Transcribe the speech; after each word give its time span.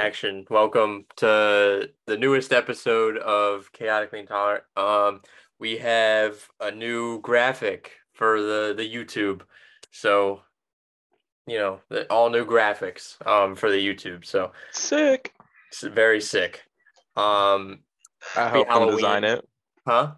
Action. 0.00 0.38
Action. 0.38 0.46
Welcome 0.48 1.04
to 1.16 1.90
the 2.06 2.16
newest 2.16 2.54
episode 2.54 3.18
of 3.18 3.70
Chaotically 3.72 4.20
Intolerant. 4.20 4.64
Um, 4.74 5.20
we 5.58 5.76
have 5.76 6.48
a 6.58 6.70
new 6.70 7.20
graphic 7.20 7.92
for 8.14 8.40
the 8.40 8.72
the 8.74 8.82
YouTube. 8.90 9.42
So, 9.90 10.40
you 11.46 11.58
know, 11.58 11.80
the, 11.90 12.06
all 12.06 12.30
new 12.30 12.46
graphics 12.46 13.24
um 13.26 13.54
for 13.54 13.70
the 13.70 13.76
YouTube. 13.76 14.24
So 14.24 14.52
Sick. 14.72 15.34
it's 15.68 15.82
very 15.82 16.22
sick. 16.22 16.62
Um, 17.14 17.80
I 18.34 18.44
Happy 18.48 18.64
helped 18.64 18.90
him 18.90 18.96
design 18.96 19.24
it. 19.24 19.46
huh? 19.86 20.12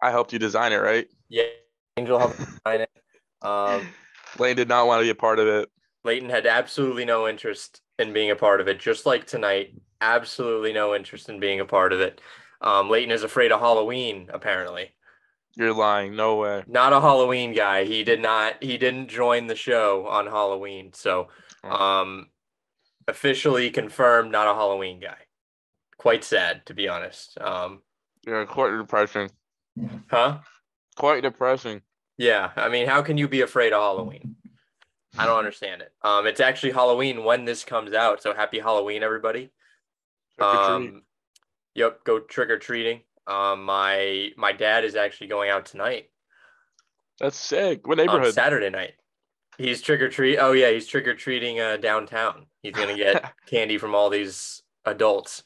I 0.00 0.10
helped 0.12 0.32
you 0.32 0.38
design 0.38 0.72
it, 0.72 0.78
right? 0.78 1.08
Yeah, 1.28 1.44
Angel 1.96 2.20
helped 2.20 2.38
design 2.38 2.82
it. 2.82 2.90
Um, 3.42 3.88
Lane 4.38 4.54
did 4.54 4.68
not 4.68 4.86
want 4.86 5.00
to 5.00 5.04
be 5.04 5.10
a 5.10 5.14
part 5.16 5.40
of 5.40 5.48
it. 5.48 5.68
Leighton 6.04 6.30
had 6.30 6.46
absolutely 6.46 7.04
no 7.04 7.26
interest 7.26 7.80
in 7.98 8.12
being 8.12 8.30
a 8.30 8.36
part 8.36 8.60
of 8.60 8.68
it, 8.68 8.78
just 8.78 9.06
like 9.06 9.26
tonight. 9.26 9.74
Absolutely 10.00 10.72
no 10.72 10.94
interest 10.94 11.28
in 11.28 11.40
being 11.40 11.60
a 11.60 11.64
part 11.64 11.92
of 11.92 12.00
it. 12.00 12.20
Um, 12.60 12.90
Leighton 12.90 13.10
is 13.12 13.22
afraid 13.22 13.52
of 13.52 13.60
Halloween, 13.60 14.28
apparently. 14.32 14.90
You're 15.56 15.72
lying. 15.72 16.16
No 16.16 16.36
way. 16.36 16.64
Not 16.66 16.92
a 16.92 17.00
Halloween 17.00 17.54
guy. 17.54 17.84
He 17.84 18.02
did 18.04 18.20
not. 18.20 18.62
He 18.62 18.76
didn't 18.76 19.08
join 19.08 19.46
the 19.46 19.54
show 19.54 20.06
on 20.08 20.26
Halloween. 20.26 20.92
So, 20.92 21.28
um, 21.62 22.26
officially 23.06 23.70
confirmed, 23.70 24.32
not 24.32 24.48
a 24.48 24.54
Halloween 24.54 25.00
guy. 25.00 25.16
Quite 25.96 26.24
sad, 26.24 26.66
to 26.66 26.74
be 26.74 26.88
honest. 26.88 27.38
Um, 27.40 27.82
You're 28.26 28.46
quite 28.46 28.76
depressing. 28.76 29.30
huh? 30.08 30.38
Quite 30.96 31.22
depressing. 31.22 31.82
Yeah. 32.18 32.50
I 32.56 32.68
mean, 32.68 32.86
how 32.88 33.02
can 33.02 33.16
you 33.16 33.28
be 33.28 33.40
afraid 33.42 33.72
of 33.72 33.80
Halloween? 33.80 34.36
I 35.18 35.26
don't 35.26 35.38
understand 35.38 35.82
it. 35.82 35.92
Um, 36.02 36.26
it's 36.26 36.40
actually 36.40 36.72
Halloween 36.72 37.24
when 37.24 37.44
this 37.44 37.64
comes 37.64 37.92
out. 37.92 38.22
So 38.22 38.34
happy 38.34 38.58
Halloween, 38.58 39.02
everybody. 39.02 39.50
Trick 40.38 40.48
or 40.48 40.78
treat. 40.78 40.90
Um, 40.90 41.02
yep, 41.74 42.04
go 42.04 42.20
trick 42.20 42.50
or 42.50 42.58
treating. 42.58 43.00
Um, 43.26 43.64
my 43.64 44.30
my 44.36 44.52
dad 44.52 44.84
is 44.84 44.96
actually 44.96 45.28
going 45.28 45.50
out 45.50 45.66
tonight. 45.66 46.10
That's 47.20 47.36
sick. 47.36 47.86
What 47.86 47.98
neighborhood? 47.98 48.34
Saturday 48.34 48.70
night. 48.70 48.94
He's 49.56 49.80
trick 49.80 50.00
or 50.00 50.08
treat. 50.08 50.38
Oh 50.38 50.52
yeah, 50.52 50.70
he's 50.70 50.86
trick 50.86 51.06
or 51.06 51.14
treating 51.14 51.60
uh, 51.60 51.76
downtown. 51.76 52.46
He's 52.62 52.74
gonna 52.74 52.96
get 52.96 53.32
candy 53.46 53.78
from 53.78 53.94
all 53.94 54.10
these 54.10 54.62
adults. 54.84 55.44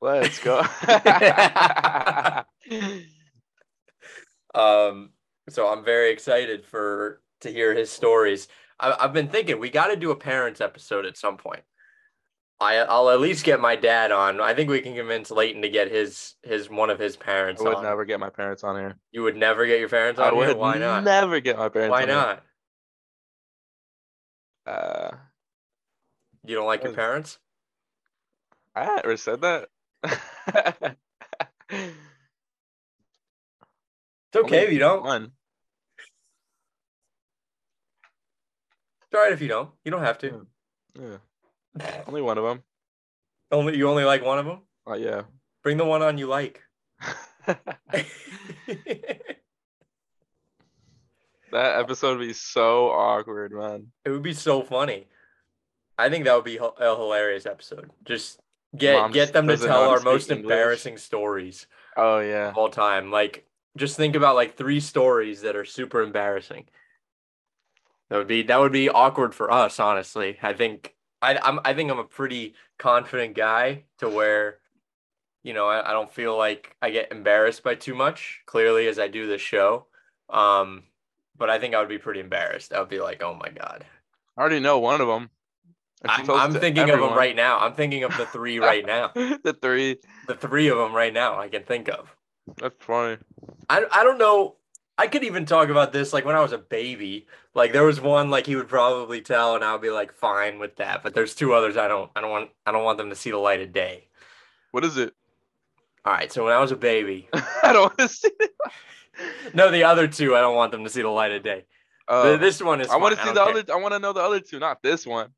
Let's 0.00 0.38
go. 0.38 0.62
Um, 4.56 5.10
so 5.50 5.68
I'm 5.68 5.84
very 5.84 6.10
excited 6.10 6.64
for 6.64 7.20
to 7.42 7.52
hear 7.52 7.74
his 7.74 7.90
stories. 7.90 8.48
I, 8.78 8.96
I've 9.00 9.12
been 9.12 9.28
thinking 9.28 9.58
we 9.58 9.70
got 9.70 9.88
to 9.88 9.96
do 9.96 10.10
a 10.10 10.16
parents 10.16 10.60
episode 10.60 11.06
at 11.06 11.16
some 11.16 11.36
point. 11.36 11.62
I 12.58 12.76
I'll 12.76 13.10
at 13.10 13.20
least 13.20 13.44
get 13.44 13.60
my 13.60 13.76
dad 13.76 14.12
on. 14.12 14.40
I 14.40 14.54
think 14.54 14.70
we 14.70 14.80
can 14.80 14.94
convince 14.94 15.30
Leighton 15.30 15.60
to 15.62 15.68
get 15.68 15.90
his 15.90 16.34
his 16.42 16.70
one 16.70 16.88
of 16.88 16.98
his 16.98 17.16
parents 17.16 17.60
I 17.60 17.64
would 17.68 17.76
on. 17.78 17.82
never 17.84 18.04
get 18.06 18.18
my 18.18 18.30
parents 18.30 18.64
on 18.64 18.76
here. 18.76 18.96
You 19.12 19.22
would 19.24 19.36
never 19.36 19.66
get 19.66 19.78
your 19.78 19.90
parents 19.90 20.18
I 20.18 20.28
on 20.28 20.34
here? 20.36 20.46
would 20.48 20.56
Why 20.56 20.78
not? 20.78 21.04
never 21.04 21.40
get 21.40 21.58
my 21.58 21.68
parents 21.68 21.90
Why 21.92 22.02
on 22.04 22.08
here. 22.08 22.16
not? 22.16 22.42
Uh, 24.66 25.10
You 26.44 26.54
don't 26.56 26.66
like 26.66 26.82
your 26.82 26.92
parents? 26.94 27.38
I 28.74 28.86
never 28.96 29.16
said 29.16 29.40
that. 29.42 29.68
It's 34.32 34.44
okay 34.44 34.64
if 34.66 34.72
you 34.72 34.78
don't. 34.78 35.02
One. 35.02 35.32
All 39.16 39.22
right 39.22 39.32
if 39.32 39.40
you 39.40 39.48
don't. 39.48 39.70
You 39.84 39.90
don't 39.90 40.02
have 40.02 40.18
to. 40.18 40.46
Hmm. 40.96 41.14
Yeah. 41.78 42.02
Only 42.06 42.22
one 42.22 42.38
of 42.38 42.44
them. 42.44 42.62
Only 43.50 43.76
you 43.76 43.88
only 43.88 44.04
like 44.04 44.24
one 44.24 44.38
of 44.38 44.46
them. 44.46 44.60
Oh 44.86 44.92
uh, 44.92 44.96
yeah. 44.96 45.22
Bring 45.62 45.76
the 45.76 45.84
one 45.84 46.02
on 46.02 46.18
you 46.18 46.26
like. 46.26 46.62
that 47.46 47.60
episode 51.52 52.18
would 52.18 52.26
be 52.26 52.32
so 52.32 52.88
awkward, 52.88 53.52
man. 53.52 53.88
It 54.04 54.10
would 54.10 54.22
be 54.22 54.32
so 54.32 54.62
funny. 54.62 55.06
I 55.98 56.08
think 56.10 56.24
that 56.24 56.34
would 56.34 56.44
be 56.44 56.58
a 56.58 56.96
hilarious 56.96 57.46
episode. 57.46 57.90
Just 58.04 58.40
get 58.76 58.94
Mom 58.94 59.12
get 59.12 59.32
them 59.32 59.48
to 59.48 59.56
tell 59.56 59.84
to 59.84 59.90
our 59.90 60.00
most 60.00 60.30
English. 60.30 60.44
embarrassing 60.44 60.98
stories 60.98 61.66
Oh 61.96 62.20
yeah. 62.20 62.52
all 62.54 62.68
time. 62.68 63.10
Like 63.10 63.46
just 63.76 63.96
think 63.96 64.16
about 64.16 64.34
like 64.34 64.56
three 64.56 64.80
stories 64.80 65.42
that 65.42 65.56
are 65.56 65.64
super 65.64 66.02
embarrassing. 66.02 66.66
That 68.10 68.18
would 68.18 68.28
be 68.28 68.42
that 68.44 68.60
would 68.60 68.72
be 68.72 68.88
awkward 68.88 69.34
for 69.34 69.50
us, 69.50 69.80
honestly. 69.80 70.38
I 70.42 70.52
think 70.52 70.94
I 71.20 71.38
I'm 71.42 71.60
I 71.64 71.74
think 71.74 71.90
I'm 71.90 71.98
a 71.98 72.04
pretty 72.04 72.54
confident 72.78 73.34
guy 73.34 73.84
to 73.98 74.08
where 74.08 74.58
you 75.46 75.52
know, 75.52 75.68
I, 75.68 75.90
I 75.90 75.92
don't 75.92 76.12
feel 76.12 76.36
like 76.36 76.74
I 76.82 76.90
get 76.90 77.12
embarrassed 77.12 77.62
by 77.62 77.76
too 77.76 77.94
much, 77.94 78.40
clearly 78.46 78.88
as 78.88 78.98
I 78.98 79.06
do 79.06 79.28
this 79.28 79.40
show. 79.40 79.86
Um, 80.28 80.82
but 81.38 81.48
I 81.48 81.60
think 81.60 81.72
I 81.72 81.78
would 81.78 81.88
be 81.88 81.98
pretty 81.98 82.18
embarrassed. 82.18 82.72
I 82.72 82.80
would 82.80 82.88
be 82.88 82.98
like, 82.98 83.22
oh 83.22 83.34
my 83.34 83.50
God. 83.50 83.84
I 84.36 84.40
already 84.40 84.58
know 84.58 84.80
one 84.80 85.00
of 85.00 85.06
them. 85.06 85.30
I'm, 86.04 86.28
I'm 86.28 86.52
thinking 86.52 86.90
of 86.90 86.98
them 86.98 87.14
right 87.14 87.36
now. 87.36 87.60
I'm 87.60 87.74
thinking 87.74 88.02
of 88.02 88.16
the 88.16 88.26
three 88.26 88.58
right 88.58 88.84
now. 88.84 89.12
the 89.14 89.56
three. 89.62 89.98
The 90.26 90.34
three 90.34 90.66
of 90.66 90.78
them 90.78 90.92
right 90.92 91.14
now 91.14 91.38
I 91.38 91.46
can 91.46 91.62
think 91.62 91.88
of. 91.88 92.12
That's 92.60 92.84
funny. 92.84 93.18
I, 93.70 93.84
I 93.92 94.02
don't 94.02 94.18
know. 94.18 94.56
I 94.98 95.08
could 95.08 95.24
even 95.24 95.44
talk 95.44 95.68
about 95.68 95.92
this 95.92 96.12
like 96.12 96.24
when 96.24 96.36
I 96.36 96.40
was 96.40 96.52
a 96.52 96.58
baby. 96.58 97.26
Like 97.54 97.72
there 97.72 97.84
was 97.84 98.00
one 98.00 98.30
like 98.30 98.46
he 98.46 98.56
would 98.56 98.68
probably 98.68 99.20
tell 99.20 99.54
and 99.54 99.64
I 99.64 99.72
would 99.72 99.82
be 99.82 99.90
like 99.90 100.12
fine 100.12 100.58
with 100.58 100.76
that. 100.76 101.02
But 101.02 101.14
there's 101.14 101.34
two 101.34 101.52
others 101.52 101.76
I 101.76 101.88
don't 101.88 102.10
I 102.16 102.20
don't 102.20 102.30
want 102.30 102.50
I 102.64 102.72
don't 102.72 102.84
want 102.84 102.98
them 102.98 103.10
to 103.10 103.16
see 103.16 103.30
the 103.30 103.38
light 103.38 103.60
of 103.60 103.72
day. 103.72 104.08
What 104.70 104.84
is 104.84 104.96
it? 104.96 105.14
All 106.04 106.12
right, 106.12 106.32
so 106.32 106.44
when 106.44 106.52
I 106.52 106.60
was 106.60 106.70
a 106.70 106.76
baby, 106.76 107.28
I 107.62 107.72
don't 107.72 107.82
want 107.82 107.98
to 107.98 108.08
see 108.08 108.30
it. 108.38 108.50
no, 109.54 109.70
the 109.70 109.84
other 109.84 110.06
two 110.06 110.36
I 110.36 110.40
don't 110.40 110.54
want 110.54 110.72
them 110.72 110.84
to 110.84 110.90
see 110.90 111.02
the 111.02 111.08
light 111.08 111.32
of 111.32 111.42
day. 111.42 111.64
Uh, 112.08 112.36
this 112.36 112.62
one 112.62 112.80
is. 112.80 112.88
I 112.88 112.96
want 112.96 113.16
to 113.16 113.22
see 113.22 113.32
the 113.32 113.44
care. 113.44 113.56
other. 113.56 113.72
I 113.72 113.76
want 113.76 113.92
to 113.92 113.98
know 113.98 114.12
the 114.12 114.20
other 114.20 114.40
two, 114.40 114.58
not 114.58 114.82
this 114.82 115.06
one. 115.06 115.30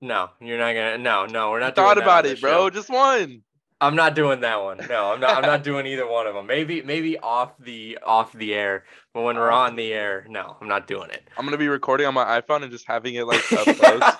No, 0.00 0.30
you're 0.40 0.58
not 0.58 0.74
gonna. 0.74 0.98
No, 0.98 1.26
no, 1.26 1.50
we're 1.50 1.60
not. 1.60 1.76
Thought 1.76 1.94
doing 1.94 2.04
about 2.04 2.26
it, 2.26 2.40
bro. 2.40 2.50
show. 2.50 2.70
Just 2.70 2.88
one. 2.88 3.42
I'm 3.84 3.96
not 3.96 4.14
doing 4.14 4.40
that 4.40 4.62
one. 4.62 4.78
No, 4.88 5.12
I'm 5.12 5.20
not. 5.20 5.36
I'm 5.36 5.42
not 5.42 5.62
doing 5.62 5.86
either 5.86 6.06
one 6.06 6.26
of 6.26 6.34
them. 6.34 6.46
Maybe, 6.46 6.82
maybe 6.82 7.18
off 7.18 7.52
the 7.58 7.98
off 8.04 8.32
the 8.32 8.54
air, 8.54 8.84
but 9.12 9.22
when 9.22 9.36
we're 9.36 9.50
uh-huh. 9.50 9.60
on 9.60 9.76
the 9.76 9.92
air, 9.92 10.26
no, 10.28 10.56
I'm 10.60 10.68
not 10.68 10.86
doing 10.86 11.10
it. 11.10 11.28
I'm 11.36 11.44
gonna 11.44 11.58
be 11.58 11.68
recording 11.68 12.06
on 12.06 12.14
my 12.14 12.40
iPhone 12.40 12.62
and 12.62 12.72
just 12.72 12.86
having 12.86 13.14
it 13.14 13.26
like 13.26 13.44
up 13.52 14.18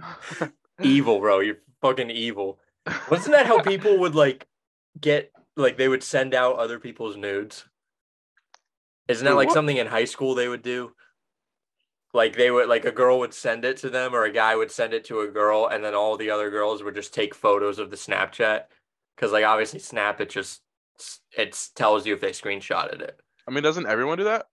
close. 0.00 0.50
evil, 0.82 1.20
bro. 1.20 1.40
You're 1.40 1.58
fucking 1.82 2.10
evil. 2.10 2.58
Wasn't 3.10 3.34
that 3.34 3.46
how 3.46 3.60
people 3.60 3.98
would 3.98 4.14
like 4.14 4.46
get 5.00 5.32
like 5.56 5.76
they 5.76 5.88
would 5.88 6.02
send 6.02 6.34
out 6.34 6.56
other 6.56 6.78
people's 6.78 7.16
nudes? 7.16 7.66
Isn't 9.08 9.24
that 9.26 9.36
like 9.36 9.48
what? 9.48 9.54
something 9.54 9.76
in 9.76 9.86
high 9.86 10.06
school 10.06 10.34
they 10.34 10.48
would 10.48 10.62
do? 10.62 10.92
Like 12.16 12.34
they 12.34 12.50
would 12.50 12.66
like 12.66 12.86
a 12.86 12.90
girl 12.90 13.18
would 13.18 13.34
send 13.34 13.66
it 13.66 13.76
to 13.78 13.90
them 13.90 14.14
or 14.14 14.24
a 14.24 14.32
guy 14.32 14.56
would 14.56 14.70
send 14.70 14.94
it 14.94 15.04
to 15.04 15.20
a 15.20 15.28
girl 15.28 15.66
and 15.66 15.84
then 15.84 15.94
all 15.94 16.16
the 16.16 16.30
other 16.30 16.48
girls 16.48 16.82
would 16.82 16.94
just 16.94 17.12
take 17.12 17.34
photos 17.34 17.78
of 17.78 17.90
the 17.90 17.96
Snapchat 17.96 18.64
cuz 19.18 19.32
like 19.32 19.44
obviously 19.44 19.80
Snap 19.80 20.18
it 20.22 20.30
just 20.30 20.62
it 21.36 21.68
tells 21.74 22.06
you 22.06 22.14
if 22.14 22.22
they 22.22 22.30
screenshotted 22.30 23.02
it. 23.02 23.20
I 23.46 23.50
mean, 23.50 23.62
doesn't 23.62 23.86
everyone 23.86 24.16
do 24.16 24.24
that? 24.24 24.46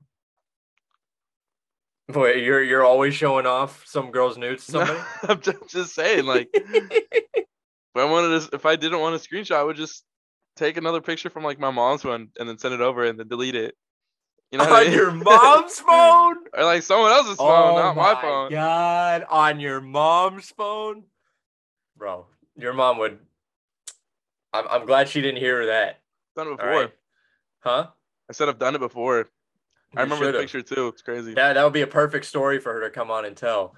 Boy, 2.10 2.34
you're 2.34 2.62
you're 2.62 2.84
always 2.84 3.16
showing 3.16 3.46
off 3.46 3.88
some 3.88 4.12
girl's 4.12 4.38
nudes 4.38 4.66
to 4.66 4.72
somebody. 4.74 5.00
I'm 5.24 5.40
just, 5.40 5.70
just 5.70 5.96
saying, 5.96 6.26
like, 6.26 6.50
if 6.54 7.46
I 7.96 8.04
wanted 8.04 8.42
to, 8.42 8.56
if 8.56 8.66
I 8.66 8.76
didn't 8.76 9.00
want 9.00 9.16
a 9.16 9.20
screenshot, 9.20 9.56
I 9.56 9.64
would 9.64 9.78
just 9.78 10.04
take 10.58 10.76
another 10.76 11.00
picture 11.00 11.30
from 11.30 11.44
like 11.44 11.60
my 11.60 11.72
mom's 11.72 12.04
one 12.04 12.28
and 12.38 12.50
then 12.50 12.58
send 12.58 12.74
it 12.74 12.82
over 12.82 13.06
and 13.06 13.18
then 13.18 13.30
delete 13.30 13.56
it. 13.56 13.76
You 14.54 14.60
know 14.60 14.66
what 14.66 14.74
I 14.74 14.80
on 14.82 14.84
mean? 14.86 14.94
your 14.94 15.12
mom's 15.12 15.80
phone? 15.80 16.36
or 16.54 16.64
like 16.64 16.84
someone 16.84 17.12
else's 17.12 17.38
phone, 17.38 17.74
oh 17.74 17.76
not 17.76 17.96
my, 17.96 18.14
phone. 18.22 18.46
Oh 18.46 18.50
God, 18.52 19.26
on 19.28 19.60
your 19.60 19.82
mom's 19.82 20.52
phone, 20.52 21.06
bro. 21.98 22.28
Your 22.56 22.74
mom 22.74 23.00
would. 23.00 23.18
I'm 24.54 24.68
I'm 24.70 24.86
glad 24.86 25.10
she 25.10 25.22
didn't 25.22 25.40
hear 25.40 25.66
that. 25.66 26.02
Done 26.36 26.50
it 26.50 26.58
before. 26.58 26.70
right, 26.70 26.92
huh? 27.62 27.88
I 28.30 28.34
said 28.34 28.48
I've 28.48 28.60
done 28.60 28.76
it 28.76 28.80
before. 28.80 29.28
I 29.98 30.02
remember 30.02 30.26
the 30.26 30.34
should've. 30.34 30.42
picture 30.42 30.62
too. 30.62 30.88
It's 30.90 31.02
crazy. 31.02 31.34
That 31.34 31.54
that 31.54 31.64
would 31.64 31.74
be 31.74 31.82
a 31.82 31.88
perfect 31.88 32.26
story 32.26 32.60
for 32.60 32.74
her 32.74 32.82
to 32.82 32.92
come 32.92 33.10
on 33.10 33.26
and 33.26 33.36
tell. 33.36 33.74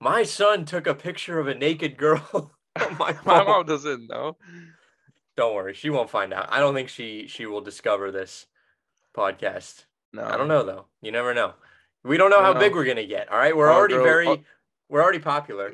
My 0.00 0.22
son 0.22 0.64
took 0.64 0.86
a 0.86 0.94
picture 0.94 1.40
of 1.40 1.48
a 1.48 1.56
naked 1.56 1.96
girl 1.96 2.22
oh 2.34 2.96
my 3.00 3.16
my 3.24 3.42
mom 3.42 3.66
doesn't 3.66 4.08
know. 4.08 4.36
Don't 5.36 5.56
worry, 5.56 5.74
she 5.74 5.90
won't 5.90 6.08
find 6.08 6.32
out. 6.32 6.46
I 6.50 6.60
don't 6.60 6.74
think 6.74 6.88
she 6.88 7.26
she 7.26 7.46
will 7.46 7.62
discover 7.62 8.12
this 8.12 8.46
podcast. 9.12 9.86
No, 10.12 10.24
I 10.24 10.36
don't 10.36 10.48
know 10.48 10.64
though. 10.64 10.86
You 11.02 11.12
never 11.12 11.34
know. 11.34 11.54
We 12.02 12.16
don't 12.16 12.30
know 12.30 12.42
how 12.42 12.52
know. 12.52 12.60
big 12.60 12.74
we're 12.74 12.84
gonna 12.84 13.06
get. 13.06 13.30
All 13.30 13.38
right, 13.38 13.56
we're 13.56 13.70
Oh, 13.70 13.74
already 13.74 13.94
girl, 13.94 14.04
very, 14.04 14.26
oh. 14.26 14.38
we're 14.88 15.02
already 15.02 15.18
popular. 15.18 15.72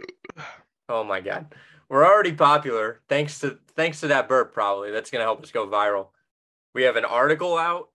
Oh 0.88 1.02
my 1.02 1.20
god, 1.20 1.54
we're 1.88 2.06
already 2.06 2.32
popular 2.32 3.00
thanks 3.08 3.40
to 3.40 3.58
thanks 3.74 4.00
to 4.00 4.08
that 4.08 4.28
burp. 4.28 4.54
Probably 4.54 4.90
that's 4.90 5.10
gonna 5.10 5.24
help 5.24 5.42
us 5.42 5.50
go 5.50 5.66
viral. 5.66 6.08
We 6.74 6.82
have 6.84 6.96
an 6.96 7.04
article 7.04 7.56
out 7.58 7.88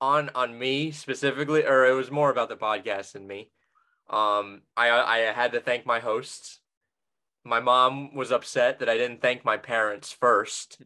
on 0.00 0.30
on 0.34 0.58
me 0.58 0.90
specifically, 0.90 1.64
or 1.64 1.86
it 1.86 1.92
was 1.92 2.10
more 2.10 2.30
about 2.30 2.48
the 2.48 2.56
podcast 2.56 3.12
than 3.12 3.26
me. 3.26 3.50
Um, 4.10 4.62
I 4.76 4.90
I 4.90 5.18
had 5.32 5.52
to 5.52 5.60
thank 5.60 5.86
my 5.86 6.00
hosts 6.00 6.62
my 7.44 7.60
mom 7.60 8.14
was 8.14 8.30
upset 8.30 8.78
that 8.78 8.88
I 8.88 8.96
didn't 8.96 9.20
thank 9.20 9.44
my 9.44 9.56
parents 9.56 10.12
first 10.12 10.82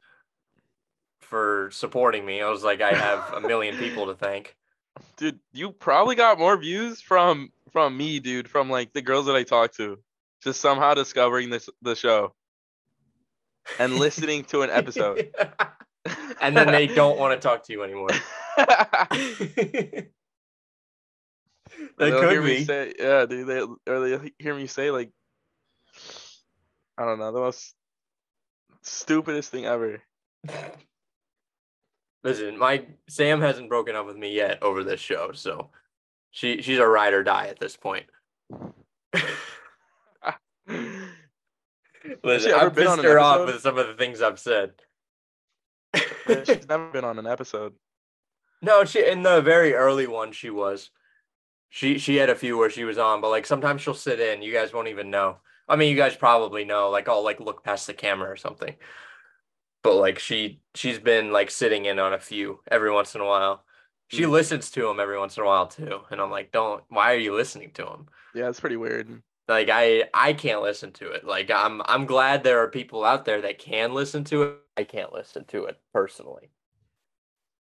for 1.21 1.71
supporting 1.73 2.25
me. 2.25 2.41
I 2.41 2.49
was 2.49 2.65
like, 2.65 2.81
I 2.81 2.93
have 2.93 3.33
a 3.35 3.41
million 3.41 3.77
people 3.77 4.07
to 4.07 4.15
thank. 4.15 4.57
Dude, 5.17 5.41
you 5.53 5.73
probably 5.73 6.15
got 6.15 6.39
more 6.39 6.57
views 6.57 7.01
from 7.01 7.51
from 7.73 7.97
me, 7.97 8.21
dude, 8.21 8.49
from 8.49 8.71
like 8.71 8.93
the 8.93 9.03
girls 9.03 9.27
that 9.27 9.37
I 9.37 9.43
talk 9.43 9.73
to. 9.75 9.99
Just 10.43 10.61
somehow 10.61 10.95
discovering 10.95 11.51
this 11.51 11.69
the 11.83 11.95
show 11.95 12.35
and 13.79 13.99
listening 13.99 14.45
to 14.45 14.63
an 14.63 14.71
episode. 14.71 15.35
and 16.41 16.57
then 16.57 16.69
they 16.69 16.87
don't 16.95 17.19
want 17.19 17.41
to 17.41 17.49
talk 17.49 17.65
to 17.65 17.73
you 17.73 17.83
anymore. 17.83 18.09
that 18.57 20.09
They'll 21.99 22.21
could 22.21 22.31
hear 22.31 22.43
me 22.43 22.65
say, 22.65 22.95
yeah, 22.99 23.27
dude. 23.27 23.47
They 23.47 23.93
or 23.93 24.09
they 24.09 24.33
hear 24.39 24.55
me 24.55 24.67
say 24.67 24.91
like, 24.91 25.11
I 26.97 27.05
don't 27.05 27.19
know, 27.19 27.33
the 27.33 27.41
most 27.41 27.75
stupidest 28.83 29.51
thing 29.51 29.67
ever. 29.67 30.03
Listen, 32.27 32.59
my 32.59 32.85
Sam 33.09 33.41
hasn't 33.41 33.69
broken 33.69 33.95
up 33.95 34.05
with 34.05 34.17
me 34.17 34.35
yet 34.35 34.61
over 34.61 34.83
this 34.83 34.99
show, 34.99 35.31
so 35.33 35.71
she 36.33 36.61
she's 36.61 36.81
a 36.81 36.87
ride 36.87 37.15
or 37.15 37.23
die 37.23 37.47
at 37.47 37.61
this 37.61 37.77
point. 37.77 38.07
Listen, 42.25 42.53
I've 42.53 42.75
pissed 42.75 43.03
her 43.03 43.21
off 43.21 43.47
with 43.47 43.61
some 43.61 43.79
of 43.79 43.87
the 43.87 43.95
things 43.95 44.21
I've 44.21 44.41
said. 44.41 44.73
She's 46.45 46.69
never 46.69 46.91
been 46.91 47.05
on 47.05 47.21
an 47.21 47.29
episode. 47.29 47.75
no, 48.61 48.85
she 48.85 49.07
in 49.07 49.23
the 49.23 49.41
very 49.41 49.75
early 49.75 50.09
one 50.09 50.33
she 50.33 50.51
was. 50.51 50.91
She 51.69 51.99
she 51.99 52.17
had 52.17 52.29
a 52.29 52.35
few 52.35 52.59
where 52.59 52.71
she 52.71 52.83
was 52.83 52.99
on, 52.99 53.21
but 53.21 53.31
like 53.31 53.47
sometimes 53.47 53.83
she'll 53.83 53.95
sit 53.95 54.19
in. 54.19 54.43
You 54.43 54.53
guys 54.53 54.73
won't 54.73 54.89
even 54.89 55.11
know. 55.11 55.37
I 55.69 55.77
mean, 55.77 55.91
you 55.91 55.97
guys 55.97 56.17
probably 56.17 56.65
know. 56.65 56.91
Like 56.91 57.09
I'll 57.09 57.23
like 57.23 57.39
look 57.39 57.63
past 57.63 57.87
the 57.87 57.95
camera 57.95 58.29
or 58.29 58.37
something. 58.37 58.75
But 59.87 59.97
like 60.01 60.19
she 60.19 60.61
she's 60.75 60.99
been 60.99 61.31
like 61.31 61.49
sitting 61.49 61.85
in 61.85 62.01
on 62.01 62.13
a 62.13 62.19
few 62.19 62.61
every 62.69 62.91
once 62.91 63.15
in 63.15 63.21
a 63.21 63.25
while. 63.25 63.65
She 64.09 64.25
Hmm. 64.25 64.31
listens 64.33 64.69
to 64.73 64.83
them 64.83 64.99
every 64.99 65.17
once 65.17 65.37
in 65.37 65.45
a 65.45 65.47
while 65.47 65.69
too, 65.69 66.01
and 66.11 66.21
I'm 66.21 66.31
like, 66.31 66.51
don't. 66.51 66.83
Why 66.89 67.13
are 67.13 67.19
you 67.19 67.37
listening 67.37 67.71
to 67.75 67.85
them? 67.85 68.09
Yeah, 68.35 68.49
it's 68.49 68.59
pretty 68.59 68.77
weird. 68.77 69.23
Like 69.47 69.69
I 69.71 70.09
I 70.13 70.33
can't 70.33 70.61
listen 70.61 70.91
to 70.95 71.13
it. 71.13 71.25
Like 71.25 71.53
I'm 71.53 71.83
I'm 71.85 72.05
glad 72.05 72.43
there 72.43 72.59
are 72.65 72.69
people 72.69 73.05
out 73.05 73.27
there 73.27 73.41
that 73.43 73.61
can 73.61 73.95
listen 73.95 74.25
to 74.25 74.43
it. 74.43 74.57
I 74.77 74.83
can't 74.83 75.13
listen 75.13 75.45
to 75.47 75.67
it 75.67 75.79
personally. 75.93 76.51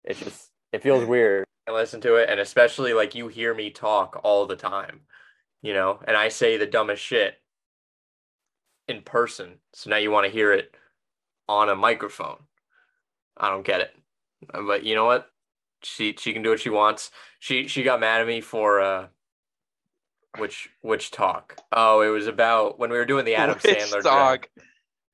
It 0.03 0.17
just 0.17 0.49
it 0.71 0.81
feels 0.81 1.05
weird. 1.05 1.45
I 1.67 1.73
listen 1.73 2.01
to 2.01 2.15
it 2.15 2.27
and 2.27 2.39
especially 2.39 2.93
like 2.93 3.13
you 3.13 3.27
hear 3.27 3.53
me 3.53 3.69
talk 3.69 4.19
all 4.23 4.47
the 4.47 4.55
time, 4.55 5.01
you 5.61 5.73
know, 5.75 5.99
and 6.07 6.17
I 6.17 6.29
say 6.29 6.57
the 6.57 6.65
dumbest 6.65 7.03
shit 7.03 7.35
in 8.87 9.03
person. 9.03 9.59
So 9.73 9.91
now 9.91 9.97
you 9.97 10.09
want 10.09 10.25
to 10.25 10.31
hear 10.31 10.51
it 10.51 10.75
on 11.47 11.69
a 11.69 11.75
microphone. 11.75 12.37
I 13.37 13.49
don't 13.49 13.65
get 13.65 13.81
it. 13.81 13.95
But 14.51 14.83
you 14.83 14.95
know 14.95 15.05
what? 15.05 15.29
She 15.83 16.15
she 16.17 16.33
can 16.33 16.41
do 16.41 16.49
what 16.49 16.59
she 16.59 16.69
wants. 16.69 17.11
She 17.39 17.67
she 17.67 17.83
got 17.83 17.99
mad 17.99 18.21
at 18.21 18.27
me 18.27 18.41
for 18.41 18.81
uh 18.81 19.07
which 20.37 20.69
which 20.81 21.11
talk? 21.11 21.57
Oh, 21.71 22.01
it 22.01 22.09
was 22.09 22.27
about 22.27 22.79
when 22.79 22.89
we 22.89 22.97
were 22.97 23.05
doing 23.05 23.25
the 23.25 23.35
Adam 23.35 23.55
Which 23.55 23.77
Sandler 23.77 24.01
talk? 24.01 24.49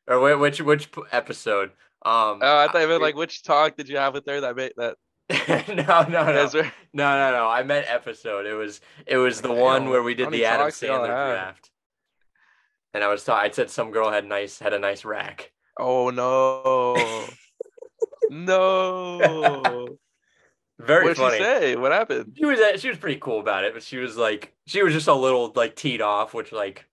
or 0.07 0.37
which 0.37 0.61
which 0.61 0.89
episode? 1.11 1.69
Um, 2.03 2.39
Oh, 2.41 2.57
I 2.57 2.67
thought 2.67 2.81
you 2.81 2.87
meant 2.87 3.01
like 3.01 3.15
which 3.15 3.43
talk 3.43 3.75
did 3.77 3.87
you 3.89 3.97
have 3.97 4.13
with 4.13 4.25
her 4.27 4.41
that 4.41 4.55
made 4.55 4.73
that? 4.77 4.97
no, 5.69 6.03
no, 6.09 6.25
no, 6.25 6.49
no, 6.51 6.71
no, 6.93 7.31
no. 7.31 7.47
I 7.47 7.63
meant 7.63 7.85
episode. 7.89 8.45
It 8.45 8.53
was 8.55 8.81
it 9.05 9.17
was 9.17 9.41
the 9.41 9.53
one 9.53 9.89
where 9.89 10.03
we 10.03 10.15
did 10.15 10.31
the 10.31 10.45
Adam 10.45 10.67
Sandler 10.67 11.07
draft. 11.07 11.69
And 12.93 13.03
I 13.03 13.07
was 13.07 13.23
ta- 13.23 13.37
I 13.37 13.49
said 13.51 13.69
some 13.69 13.91
girl 13.91 14.11
had 14.11 14.25
nice 14.25 14.59
had 14.59 14.73
a 14.73 14.79
nice 14.79 15.05
rack. 15.05 15.51
Oh 15.81 16.09
no. 16.11 17.25
no. 18.29 19.87
Very 20.79 21.03
what 21.05 21.09
did 21.09 21.17
funny. 21.17 21.37
she 21.37 21.43
say? 21.43 21.75
What 21.75 21.91
happened? 21.91 22.33
She 22.37 22.45
was 22.45 22.59
uh, 22.59 22.77
she 22.77 22.89
was 22.89 22.97
pretty 22.97 23.19
cool 23.19 23.39
about 23.39 23.63
it, 23.65 23.73
but 23.73 23.83
she 23.83 23.97
was 23.97 24.17
like 24.17 24.53
she 24.65 24.81
was 24.83 24.93
just 24.93 25.07
a 25.07 25.13
little 25.13 25.51
like 25.55 25.75
teed 25.75 26.01
off, 26.01 26.33
which 26.33 26.51
like 26.51 26.85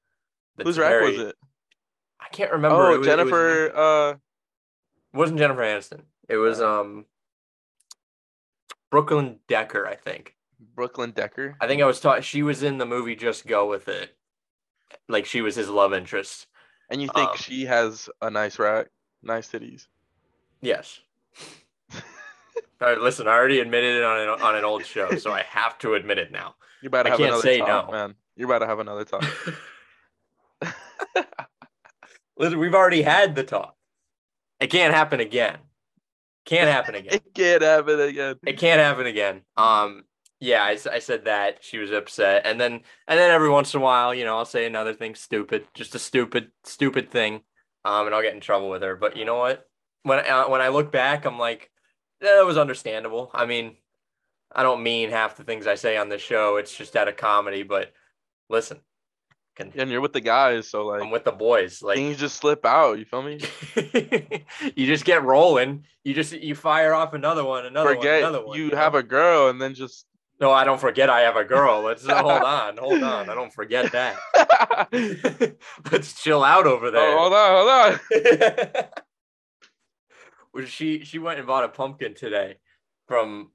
that's 0.57 0.67
Whose 0.69 0.79
rack 0.79 1.03
was 1.03 1.17
very- 1.17 1.29
it? 1.31 1.37
I 2.21 2.29
can't 2.31 2.53
remember. 2.53 2.77
Oh, 2.77 2.95
It 2.95 2.99
was- 2.99 3.07
it 3.07 3.17
was- 3.17 3.31
Jennifer. 3.31 3.77
uh, 3.77 4.11
It 4.13 5.17
wasn't 5.17 5.39
Jennifer 5.39 5.61
Aniston. 5.63 6.01
It 6.29 6.37
was 6.37 6.61
um 6.61 7.07
Brooklyn 8.91 9.39
Decker, 9.49 9.87
I 9.87 9.95
think. 9.95 10.35
Brooklyn 10.75 11.13
Decker. 11.13 11.57
I 11.61 11.67
think 11.67 11.81
I 11.83 11.87
was 11.87 12.01
taught 12.01 12.25
she 12.25 12.43
was 12.43 12.63
in 12.63 12.79
the 12.79 12.87
movie 12.87 13.15
Just 13.17 13.47
Go 13.47 13.69
With 13.69 13.89
It. 13.89 14.17
Like 15.09 15.25
she 15.27 15.41
was 15.41 15.55
his 15.57 15.69
love 15.69 15.93
interest. 15.95 16.47
And 16.91 17.03
you 17.03 17.09
think 17.15 17.31
um, 17.31 17.37
she 17.37 17.67
has 17.67 18.09
a 18.23 18.31
nice 18.31 18.59
rack, 18.59 18.87
nice 19.23 19.49
titties? 19.49 19.87
Yes. 20.61 21.01
All 21.95 22.89
right, 22.89 22.99
listen, 22.99 23.27
I 23.29 23.33
already 23.33 23.61
admitted 23.61 23.97
it 23.97 24.05
on 24.05 24.21
an, 24.21 24.29
on 24.29 24.57
an 24.57 24.65
old 24.65 24.85
show, 24.85 25.17
so 25.17 25.33
I 25.33 25.43
have 25.43 25.79
to 25.79 25.95
admit 25.95 26.19
it 26.19 26.33
now. 26.33 26.55
You 26.83 26.91
better 26.91 27.09
I 27.09 27.11
have 27.11 27.19
can't 27.19 27.29
another 27.31 27.43
say 27.43 27.59
talk, 27.59 27.87
no. 27.87 27.93
man. 27.93 28.15
You're 28.37 28.47
about 28.47 28.61
to 28.61 28.67
have 28.67 28.79
another 28.79 29.05
talk. 29.05 29.25
listen, 32.39 32.59
we've 32.59 32.75
already 32.75 33.03
had 33.03 33.35
the 33.35 33.43
talk. 33.43 33.75
It 34.61 34.69
can't 34.69 34.95
happen 34.95 35.21
again. 35.21 35.59
Can't 36.45 36.71
happen 36.71 36.95
again. 36.95 37.15
it 37.15 37.35
can't 37.35 37.63
happen 37.63 38.01
again. 38.01 38.37
it 38.47 38.59
can't 38.59 38.81
happen 38.81 39.07
again. 39.07 39.43
Um, 39.57 40.05
yeah, 40.41 40.63
I 40.63 40.77
said 40.77 41.25
that 41.25 41.59
she 41.63 41.79
was 41.79 41.91
upset, 41.91 42.43
and 42.45 42.61
then 42.61 42.73
and 43.09 43.19
then 43.19 43.31
every 43.31 43.51
once 43.51 43.75
in 43.75 43.81
a 43.81 43.85
while, 43.85 44.15
you 44.15 44.25
know, 44.25 44.37
I'll 44.37 44.45
say 44.45 44.67
another 44.67 44.95
thing 44.95 45.15
stupid, 45.15 45.67
just 45.75 45.95
a 45.95 45.99
stupid, 45.99 46.53
stupid 46.65 47.11
thing, 47.11 47.43
um, 47.85 48.07
and 48.07 48.15
I'll 48.15 48.23
get 48.23 48.35
in 48.35 48.41
trouble 48.41 48.71
with 48.71 48.83
her. 48.83 48.95
But 48.95 49.17
you 49.17 49.25
know 49.25 49.37
what? 49.37 49.69
When 50.05 50.19
uh, 50.21 50.45
when 50.45 50.61
I 50.61 50.69
look 50.69 50.93
back, 50.93 51.25
I'm 51.25 51.39
like, 51.39 51.71
that 52.21 52.43
was 52.47 52.57
understandable. 52.57 53.31
I 53.35 53.47
mean, 53.47 53.77
I 54.55 54.63
don't 54.63 54.83
mean 54.83 55.11
half 55.11 55.37
the 55.37 55.45
things 55.45 55.67
I 55.67 55.75
say 55.75 55.97
on 55.97 56.09
this 56.09 56.23
show. 56.23 56.57
It's 56.57 56.77
just 56.77 56.95
out 56.95 57.09
of 57.09 57.17
comedy. 57.17 57.65
But 57.65 57.93
listen, 58.49 58.79
can, 59.59 59.73
And 59.77 59.91
you're 59.91 60.01
with 60.01 60.13
the 60.13 60.21
guys, 60.21 60.69
so 60.71 60.87
like 60.87 61.03
I'm 61.03 61.11
with 61.11 61.25
the 61.25 61.33
boys. 61.33 61.83
Like 61.83 61.97
things 61.97 62.17
just 62.17 62.37
slip 62.37 62.65
out. 62.65 62.99
You 62.99 63.05
feel 63.05 63.23
me? 63.23 63.41
you 64.77 64.87
just 64.87 65.05
get 65.05 65.25
rolling. 65.25 65.85
You 66.05 66.15
just 66.15 66.33
you 66.33 66.55
fire 66.55 66.95
off 66.95 67.13
another 67.13 67.45
one, 67.45 67.67
another 67.67 67.97
Forget 67.97 68.23
one, 68.23 68.31
another 68.31 68.47
one. 68.47 68.57
you 68.59 68.71
know? 68.71 68.77
have 68.77 68.95
a 68.95 69.03
girl, 69.03 69.49
and 69.49 69.61
then 69.61 69.75
just. 69.75 70.07
No, 70.41 70.53
I 70.53 70.65
don't 70.65 70.81
forget 70.81 71.11
I 71.11 71.21
have 71.21 71.37
a 71.37 71.45
girl. 71.45 71.83
Let's 71.83 72.07
hold 72.09 72.43
on, 72.43 72.77
hold 72.77 73.03
on. 73.03 73.29
I 73.29 73.35
don't 73.35 73.53
forget 73.53 73.91
that. 73.93 74.17
oh, 74.37 74.87
Let's 75.93 76.21
chill 76.21 76.45
out 76.45 76.67
over 76.67 76.91
there. 76.91 77.17
Oh, 77.17 77.19
hold 77.19 77.33
on, 77.33 77.99
hold 78.11 78.75
on. 78.75 78.85
Well, 80.55 80.65
she 80.65 81.05
she 81.05 81.19
went 81.19 81.39
and 81.39 81.47
bought 81.47 81.65
a 81.65 81.69
pumpkin 81.69 82.15
today. 82.15 82.57
From 83.07 83.51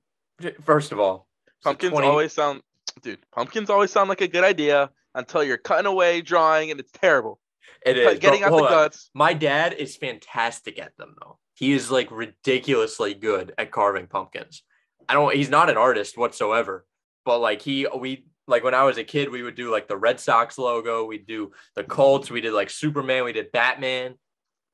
first 0.61 0.91
of 0.91 0.99
all, 0.99 1.27
Pumpkins 1.63 1.91
20 1.91 2.07
always 2.07 2.33
sound, 2.33 2.61
dude. 3.01 3.19
Pumpkins 3.31 3.69
always 3.69 3.91
sound 3.91 4.09
like 4.09 4.21
a 4.21 4.27
good 4.27 4.43
idea 4.43 4.89
until 5.15 5.43
you're 5.43 5.57
cutting 5.57 5.85
away, 5.85 6.21
drawing, 6.21 6.71
and 6.71 6.79
it's 6.79 6.91
terrible. 6.91 7.39
It 7.85 7.97
is 7.97 8.19
getting 8.19 8.41
but 8.41 8.53
out 8.53 8.57
the 8.57 8.63
on. 8.63 8.69
guts. 8.69 9.09
My 9.13 9.33
dad 9.33 9.73
is 9.73 9.95
fantastic 9.95 10.79
at 10.79 10.95
them 10.97 11.15
though. 11.19 11.37
He 11.55 11.73
is 11.73 11.91
like 11.91 12.09
ridiculously 12.11 13.13
good 13.13 13.53
at 13.57 13.71
carving 13.71 14.07
pumpkins. 14.07 14.63
I 15.07 15.13
don't 15.13 15.35
he's 15.35 15.49
not 15.49 15.69
an 15.69 15.77
artist 15.77 16.17
whatsoever, 16.17 16.85
but 17.25 17.39
like 17.39 17.61
he 17.61 17.87
we 17.97 18.25
like 18.47 18.63
when 18.63 18.73
I 18.73 18.83
was 18.83 18.97
a 18.97 19.03
kid, 19.03 19.29
we 19.29 19.43
would 19.43 19.55
do 19.55 19.71
like 19.71 19.87
the 19.87 19.97
Red 19.97 20.19
Sox 20.19 20.57
logo, 20.57 21.05
we'd 21.05 21.27
do 21.27 21.51
the 21.75 21.83
Colts, 21.83 22.29
we 22.29 22.41
did 22.41 22.53
like 22.53 22.69
Superman, 22.69 23.23
we 23.23 23.33
did 23.33 23.51
Batman. 23.51 24.15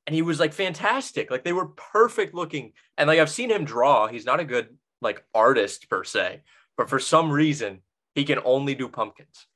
And 0.08 0.16
he 0.16 0.24
was 0.24 0.40
like 0.40 0.54
fantastic. 0.54 1.30
Like 1.30 1.44
they 1.44 1.54
were 1.54 1.68
perfect 1.68 2.34
looking. 2.34 2.74
And 2.98 3.08
like 3.08 3.20
I've 3.20 3.30
seen 3.30 3.52
him 3.52 3.64
draw. 3.64 4.08
He's 4.08 4.26
not 4.26 4.40
a 4.40 4.46
good 4.46 4.76
like 5.02 5.24
artist 5.36 5.90
per 5.90 6.04
se, 6.04 6.42
but 6.78 6.90
for 6.90 7.00
some 7.00 7.32
reason, 7.32 7.82
he 8.16 8.26
can 8.26 8.40
only 8.44 8.74
do 8.74 8.90
pumpkins. 8.90 9.48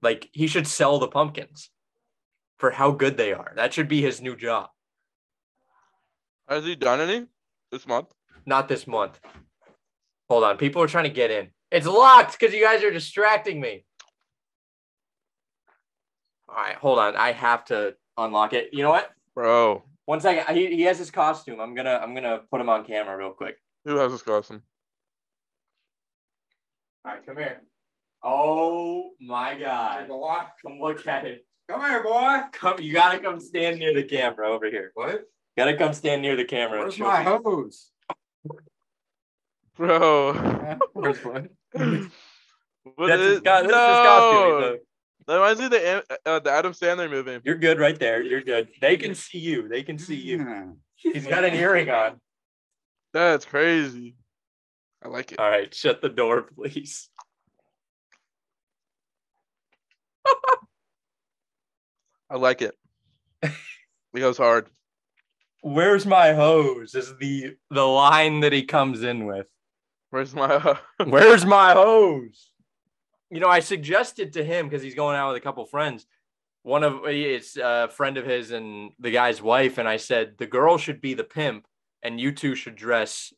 Like 0.00 0.30
he 0.32 0.46
should 0.46 0.66
sell 0.66 0.98
the 0.98 1.08
pumpkins 1.08 1.70
for 2.58 2.70
how 2.70 2.90
good 2.90 3.16
they 3.16 3.32
are. 3.32 3.52
That 3.56 3.74
should 3.74 3.88
be 3.88 4.00
his 4.00 4.22
new 4.22 4.34
job. 4.34 4.70
Has 6.48 6.64
he 6.64 6.74
done 6.74 7.00
any 7.00 7.26
this 7.70 7.86
month? 7.86 8.14
Not 8.46 8.68
this 8.68 8.86
month. 8.86 9.20
Hold 10.28 10.44
on. 10.44 10.56
People 10.56 10.82
are 10.82 10.88
trying 10.88 11.04
to 11.04 11.10
get 11.10 11.30
in. 11.30 11.48
It's 11.70 11.86
locked 11.86 12.38
because 12.38 12.54
you 12.54 12.62
guys 12.62 12.82
are 12.82 12.90
distracting 12.90 13.60
me. 13.60 13.84
All 16.48 16.56
right, 16.56 16.76
hold 16.76 16.98
on. 16.98 17.16
I 17.16 17.32
have 17.32 17.64
to 17.66 17.94
unlock 18.16 18.52
it. 18.52 18.70
You 18.72 18.82
know 18.82 18.90
what? 18.90 19.10
Bro, 19.34 19.82
One 20.06 20.20
second. 20.20 20.54
He, 20.56 20.74
he 20.74 20.82
has 20.82 20.98
his 20.98 21.10
costume. 21.10 21.60
I'm 21.60 21.74
gonna 21.74 22.00
I'm 22.02 22.14
gonna 22.14 22.40
put 22.50 22.60
him 22.60 22.68
on 22.68 22.84
camera 22.84 23.16
real 23.16 23.32
quick. 23.32 23.56
who 23.84 23.96
has 23.96 24.12
his 24.12 24.22
costume? 24.22 24.62
All 27.04 27.12
right, 27.12 27.26
come 27.26 27.36
here. 27.36 27.62
Oh 28.22 29.10
my 29.20 29.58
God! 29.58 30.08
Come 30.62 30.80
look 30.80 31.06
at 31.06 31.26
it. 31.26 31.46
Come 31.68 31.80
here, 31.82 32.02
boy. 32.02 32.40
Come, 32.52 32.80
you 32.80 32.92
gotta 32.92 33.18
come 33.18 33.40
stand 33.40 33.78
near 33.78 33.92
the 33.92 34.04
camera 34.04 34.48
over 34.48 34.70
here. 34.70 34.92
What? 34.94 35.24
Gotta 35.56 35.76
come 35.76 35.92
stand 35.92 36.22
near 36.22 36.36
the 36.36 36.44
camera. 36.44 36.80
Where's 36.80 36.98
my 36.98 37.22
hose? 37.22 37.90
Bro. 39.76 40.78
Where's 40.92 41.24
one? 41.24 41.50
What 42.94 43.08
That's 43.08 43.20
is- 43.20 43.30
his, 43.32 43.40
co- 43.40 43.62
this 43.62 43.64
is 43.64 43.66
his 43.66 43.70
no! 43.72 44.02
costume. 44.04 44.78
That 45.26 45.34
reminds 45.34 45.58
me 45.58 45.64
of 45.66 45.70
the 45.72 46.04
uh, 46.24 46.38
the 46.38 46.50
Adam 46.52 46.72
Sandler 46.72 47.10
movie. 47.10 47.40
You're 47.44 47.56
good 47.56 47.80
right 47.80 47.98
there. 47.98 48.22
You're 48.22 48.42
good. 48.42 48.68
They 48.80 48.96
can 48.96 49.12
see 49.16 49.38
you. 49.38 49.66
They 49.66 49.82
can 49.82 49.98
see 49.98 50.14
you. 50.14 50.76
He's 50.94 51.26
got 51.26 51.42
an 51.44 51.54
earring 51.54 51.90
on. 51.90 52.20
That's 53.12 53.44
crazy. 53.44 54.14
I 55.04 55.08
like 55.08 55.32
it. 55.32 55.40
All 55.40 55.50
right, 55.50 55.74
shut 55.74 56.00
the 56.00 56.08
door, 56.08 56.42
please. 56.42 57.08
I 62.30 62.36
like 62.36 62.62
it. 62.62 62.76
it 63.42 63.52
goes 64.14 64.38
hard. 64.38 64.68
Where's 65.62 66.06
my 66.06 66.32
hose? 66.34 66.94
Is 66.94 67.12
the 67.18 67.56
the 67.70 67.82
line 67.82 68.40
that 68.40 68.52
he 68.52 68.62
comes 68.62 69.02
in 69.02 69.26
with. 69.26 69.46
Where's 70.10 70.34
my? 70.34 70.78
Where's 71.06 71.44
my 71.44 71.72
hose? 71.72 72.50
You 73.30 73.40
know, 73.40 73.48
I 73.48 73.60
suggested 73.60 74.34
to 74.34 74.44
him 74.44 74.68
because 74.68 74.82
he's 74.82 74.94
going 74.94 75.16
out 75.16 75.28
with 75.32 75.36
a 75.36 75.44
couple 75.44 75.64
friends. 75.66 76.06
One 76.62 76.82
of 76.84 77.00
it's 77.06 77.56
a 77.56 77.88
friend 77.92 78.16
of 78.16 78.24
his 78.26 78.50
and 78.50 78.90
the 78.98 79.10
guy's 79.10 79.40
wife, 79.42 79.78
and 79.78 79.88
I 79.88 79.96
said 79.98 80.34
the 80.38 80.46
girl 80.46 80.78
should 80.78 81.00
be 81.00 81.14
the 81.14 81.24
pimp, 81.24 81.66
and 82.02 82.20
you 82.20 82.32
two 82.32 82.54
should 82.54 82.76
dress 82.76 83.32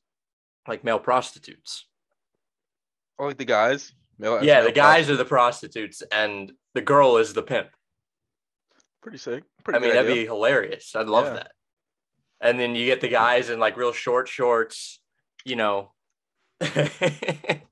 like 0.66 0.84
male 0.84 0.98
prostitutes. 0.98 1.86
Oh, 3.18 3.26
like 3.26 3.38
the 3.38 3.44
guys. 3.44 3.92
Male, 4.18 4.42
yeah, 4.44 4.56
male 4.56 4.64
the 4.66 4.72
guys 4.72 5.06
prostitutes. 5.06 5.10
are 5.10 5.16
the 5.16 5.28
prostitutes, 5.28 6.02
and 6.12 6.52
the 6.74 6.80
girl 6.82 7.16
is 7.18 7.32
the 7.34 7.42
pimp. 7.42 7.68
pretty 9.02 9.18
sick. 9.18 9.44
Pretty 9.64 9.78
I 9.78 9.80
mean, 9.80 9.90
that'd 9.90 10.10
idea. 10.10 10.22
be 10.22 10.26
hilarious. 10.26 10.94
I'd 10.96 11.06
love 11.06 11.26
Yeah. 11.26 11.32
that. 11.34 11.52
And 12.40 12.58
then 12.60 12.74
you 12.74 12.84
get 12.86 13.00
the 13.00 13.08
guys 13.08 13.48
in 13.50 13.58
like 13.58 13.76
real 13.76 13.92
short 13.92 14.28
shorts, 14.28 15.00
you 15.44 15.56
know. 15.56 15.92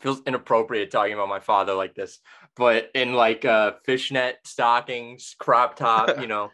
Feels 0.00 0.20
inappropriate 0.26 0.90
talking 0.90 1.12
about 1.14 1.28
my 1.28 1.40
father 1.40 1.74
like 1.74 1.94
this, 1.94 2.18
but 2.56 2.90
in 2.94 3.14
like 3.14 3.44
uh 3.44 3.72
fishnet 3.84 4.38
stockings, 4.44 5.36
crop 5.38 5.76
top, 5.76 6.20
you 6.20 6.26
know, 6.26 6.50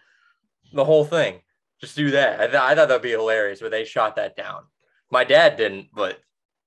the 0.73 0.85
whole 0.85 1.05
thing. 1.05 1.41
Just 1.81 1.97
do 1.97 2.11
that. 2.13 2.41
I, 2.41 2.47
th- 2.47 2.57
I 2.57 2.75
thought 2.75 2.89
that'd 2.89 3.03
be 3.03 3.11
hilarious, 3.11 3.61
but 3.61 3.71
they 3.71 3.85
shot 3.85 4.17
that 4.17 4.37
down. 4.37 4.63
My 5.11 5.25
dad 5.25 5.57
didn't, 5.57 5.89
but 5.95 6.19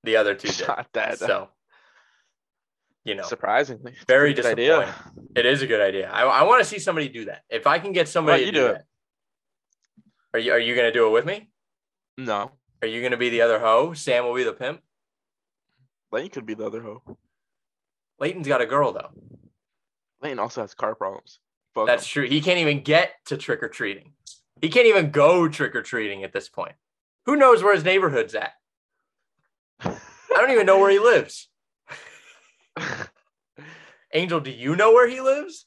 the 0.04 0.16
other 0.16 0.34
two 0.34 0.48
did. 0.48 0.56
Shot 0.56 0.86
that. 0.92 1.18
So, 1.18 1.48
you 3.04 3.14
know, 3.16 3.24
Surprisingly, 3.24 3.94
very 4.06 4.32
good 4.34 4.46
idea. 4.46 4.80
disappointing. 4.80 5.28
It 5.34 5.46
is 5.46 5.62
a 5.62 5.66
good 5.66 5.80
idea. 5.80 6.10
I, 6.10 6.22
I 6.22 6.42
want 6.44 6.62
to 6.62 6.68
see 6.68 6.78
somebody 6.78 7.08
do 7.08 7.24
that. 7.26 7.42
If 7.50 7.66
I 7.66 7.78
can 7.78 7.92
get 7.92 8.08
somebody 8.08 8.44
you 8.44 8.52
to 8.52 8.52
do, 8.52 8.58
do 8.60 8.66
it? 8.66 8.72
that, 8.72 8.84
are 10.34 10.40
you 10.40 10.52
are 10.52 10.58
you 10.58 10.74
gonna 10.76 10.92
do 10.92 11.06
it 11.08 11.10
with 11.10 11.26
me? 11.26 11.50
No, 12.16 12.52
Are 12.82 12.88
you 12.88 13.02
gonna 13.02 13.16
be 13.16 13.28
the 13.30 13.42
other 13.42 13.58
hoe? 13.60 13.92
Sam 13.94 14.24
will 14.24 14.34
be 14.34 14.44
the 14.44 14.52
pimp. 14.52 14.80
Lane 16.12 16.30
could 16.30 16.46
be 16.46 16.54
the 16.54 16.66
other 16.66 16.82
hoe. 16.82 17.02
Leighton's 18.18 18.48
got 18.48 18.60
a 18.60 18.66
girl 18.66 18.92
though. 18.92 19.10
Layton 20.22 20.38
also 20.38 20.60
has 20.60 20.74
car 20.74 20.94
problems. 20.94 21.40
Fuck 21.74 21.86
That's 21.86 22.06
true. 22.06 22.26
He 22.26 22.40
can't 22.40 22.58
even 22.58 22.82
get 22.82 23.12
to 23.26 23.36
trick 23.36 23.62
or 23.62 23.68
treating. 23.68 24.12
He 24.60 24.68
can't 24.68 24.86
even 24.86 25.10
go 25.10 25.48
trick 25.48 25.74
or 25.74 25.82
treating 25.82 26.24
at 26.24 26.32
this 26.32 26.48
point. 26.48 26.74
Who 27.26 27.36
knows 27.36 27.62
where 27.62 27.74
his 27.74 27.84
neighborhood's 27.84 28.34
at? 28.34 28.52
I 29.82 29.96
don't 30.30 30.50
even 30.50 30.66
know 30.66 30.78
where 30.78 30.90
he 30.90 30.98
lives. 31.00 31.48
Angel, 34.12 34.40
do 34.40 34.50
you 34.50 34.74
know 34.76 34.92
where 34.92 35.08
he 35.08 35.20
lives? 35.20 35.66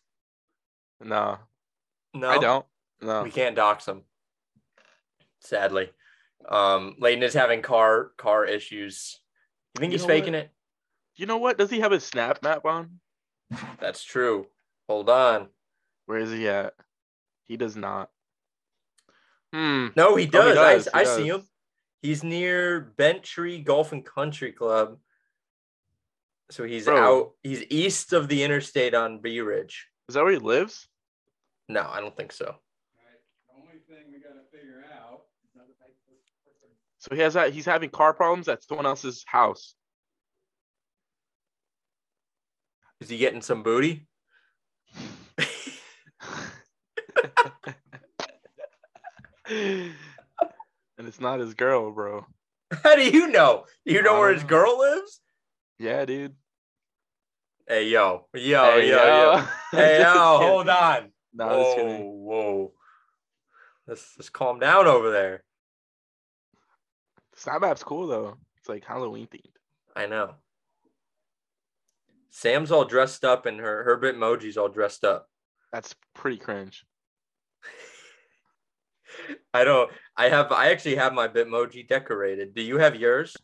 no, 1.01 1.37
No, 2.13 2.29
I 2.29 2.37
don't. 2.37 2.65
No, 3.01 3.23
We 3.23 3.31
can't 3.31 3.55
dox 3.55 3.87
him. 3.87 4.03
Sadly, 5.39 5.89
um, 6.49 6.95
Leighton 6.99 7.23
is 7.23 7.33
having 7.33 7.61
car 7.61 8.11
car 8.17 8.45
issues. 8.45 9.19
You 9.75 9.79
think 9.79 9.91
You 9.93 9.97
he's 9.99 10.05
faking 10.05 10.33
what? 10.33 10.43
it? 10.43 10.51
you 11.15 11.25
know 11.25 11.37
what? 11.37 11.57
Does 11.57 11.69
he 11.69 11.79
have 11.79 11.91
his 11.91 12.03
snap 12.03 12.41
map 12.43 12.65
on? 12.65 12.99
That's 13.79 14.03
true. 14.03 14.47
Hold 14.89 15.09
on. 15.09 15.47
Where 16.05 16.19
is 16.19 16.31
he 16.31 16.47
at? 16.47 16.73
He 17.45 17.57
does 17.57 17.75
not. 17.75 18.09
Hmm. 19.53 19.87
No, 19.95 20.15
he 20.15 20.23
Oh, 20.23 20.25
he 20.25 20.25
does. 20.25 20.55
does, 20.55 20.87
I, 20.93 21.03
he 21.03 21.05
I 21.05 21.15
see 21.15 21.27
him. 21.27 21.43
He's 22.01 22.23
near 22.23 22.81
Bent 22.97 23.23
Tree 23.23 23.59
Golf 23.61 23.91
and 23.93 24.05
Country 24.05 24.51
Club. 24.51 24.97
So 26.51 26.63
he's 26.65 26.85
Bro. 26.85 26.97
out. 26.97 27.31
He's 27.43 27.63
east 27.69 28.11
of 28.13 28.27
the 28.27 28.43
interstate 28.43 28.93
on 28.93 29.19
Bee 29.19 29.39
Ridge. 29.41 29.87
Is 30.09 30.15
that 30.15 30.23
where 30.23 30.33
he 30.33 30.39
lives? 30.39 30.87
No, 31.69 31.87
I 31.89 32.01
don't 32.01 32.15
think 32.17 32.31
so. 32.33 32.55
The 33.47 33.55
only 33.61 33.79
thing 33.87 34.11
we 34.11 34.19
gotta 34.19 34.43
figure 34.51 34.83
out. 35.01 35.21
So 37.03 37.13
he 37.13 37.21
has 37.21 37.33
that. 37.33 37.51
He's 37.51 37.65
having 37.65 37.89
car 37.89 38.13
problems 38.13 38.47
at 38.47 38.63
someone 38.63 38.85
else's 38.85 39.25
house. 39.27 39.75
Is 43.01 43.09
he 43.09 43.17
getting 43.17 43.41
some 43.41 43.61
booty? 43.61 44.07
and 49.49 49.91
it's 50.97 51.19
not 51.19 51.41
his 51.41 51.55
girl, 51.55 51.91
bro. 51.91 52.25
How 52.83 52.95
do 52.95 53.03
you 53.03 53.27
know? 53.27 53.65
Do 53.85 53.93
you 53.93 54.01
know 54.01 54.17
where 54.17 54.33
his 54.33 54.45
girl 54.45 54.79
lives? 54.79 55.19
Yeah, 55.77 56.05
dude. 56.05 56.35
Hey 57.67 57.89
yo, 57.89 58.27
yo, 58.33 58.63
Hey, 58.63 58.89
yo, 58.89 58.95
yo. 58.95 59.43
Hey 59.71 59.99
yo, 59.99 60.37
kidding. 60.37 60.53
hold 60.53 60.69
on. 60.69 61.11
No, 61.33 61.47
whoa, 61.47 61.99
whoa. 61.99 62.71
Let's 63.87 64.13
let's 64.17 64.29
calm 64.29 64.59
down 64.59 64.87
over 64.87 65.11
there. 65.11 65.43
Snap 67.43 67.59
map's 67.61 67.83
cool 67.83 68.07
though. 68.07 68.37
It's 68.57 68.69
like 68.69 68.85
Halloween 68.85 69.27
themed. 69.27 69.51
I 69.97 70.05
know. 70.05 70.35
Sam's 72.29 72.71
all 72.71 72.85
dressed 72.85 73.25
up 73.25 73.45
and 73.45 73.59
her 73.59 73.83
her 73.83 73.99
Bitmoji's 73.99 74.55
all 74.57 74.69
dressed 74.69 75.03
up. 75.03 75.27
That's 75.73 75.93
pretty 76.15 76.37
cringe. 76.37 76.85
I 79.53 79.63
don't 79.65 79.91
I 80.15 80.29
have 80.29 80.51
I 80.53 80.69
actually 80.71 80.95
have 80.95 81.13
my 81.13 81.27
Bitmoji 81.27 81.85
decorated. 81.87 82.55
Do 82.55 82.61
you 82.61 82.77
have 82.77 82.95
yours? 82.95 83.35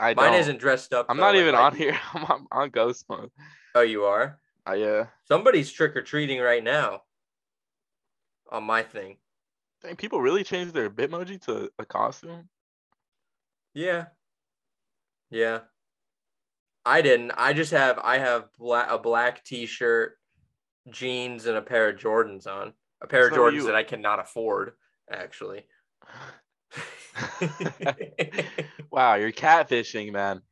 I 0.00 0.14
Mine 0.14 0.32
don't. 0.32 0.40
isn't 0.40 0.58
dressed 0.58 0.92
up. 0.92 1.06
I'm 1.08 1.16
though, 1.16 1.22
not 1.22 1.36
even 1.36 1.54
like- 1.54 1.62
on 1.62 1.76
here. 1.76 1.96
I'm 2.14 2.24
on, 2.24 2.46
on 2.50 2.70
ghost 2.70 3.04
mode. 3.08 3.30
Oh, 3.76 3.82
you 3.82 4.02
are? 4.04 4.38
I 4.66 4.82
uh, 4.82 5.06
Somebody's 5.28 5.70
trick 5.70 5.94
or 5.94 6.02
treating 6.02 6.40
right 6.40 6.64
now. 6.64 7.02
On 8.50 8.64
my 8.64 8.82
thing. 8.82 9.18
dang, 9.82 9.94
people 9.96 10.20
really 10.20 10.42
changed 10.42 10.74
their 10.74 10.90
Bitmoji 10.90 11.40
to 11.46 11.70
a 11.78 11.84
costume. 11.84 12.48
Yeah. 13.74 14.06
Yeah. 15.30 15.60
I 16.84 17.02
didn't. 17.02 17.32
I 17.36 17.52
just 17.52 17.72
have 17.72 17.98
I 17.98 18.18
have 18.18 18.48
black 18.58 18.90
a 18.90 18.98
black 18.98 19.42
t-shirt, 19.44 20.16
jeans, 20.90 21.46
and 21.46 21.56
a 21.56 21.62
pair 21.62 21.88
of 21.88 21.96
Jordans 21.96 22.46
on. 22.46 22.74
A 23.02 23.06
pair 23.06 23.26
of 23.26 23.32
Jordans 23.32 23.54
you- 23.54 23.66
that 23.66 23.74
I 23.74 23.82
cannot 23.84 24.20
afford, 24.20 24.72
actually. 25.10 25.66
wow, 28.90 29.14
you're 29.14 29.32
catfishing, 29.32 30.12
man. 30.12 30.42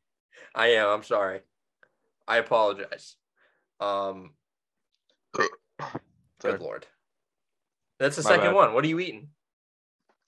I 0.55 0.67
am. 0.73 0.87
I'm 0.87 1.03
sorry. 1.03 1.41
I 2.27 2.37
apologize. 2.37 3.15
Um, 3.79 4.31
Sorry. 5.35 5.49
good 6.41 6.61
lord. 6.61 6.85
That's 7.99 8.15
the 8.15 8.23
My 8.23 8.29
second 8.29 8.47
bad. 8.47 8.55
one. 8.55 8.73
What 8.73 8.83
are 8.83 8.87
you 8.87 8.99
eating? 8.99 9.29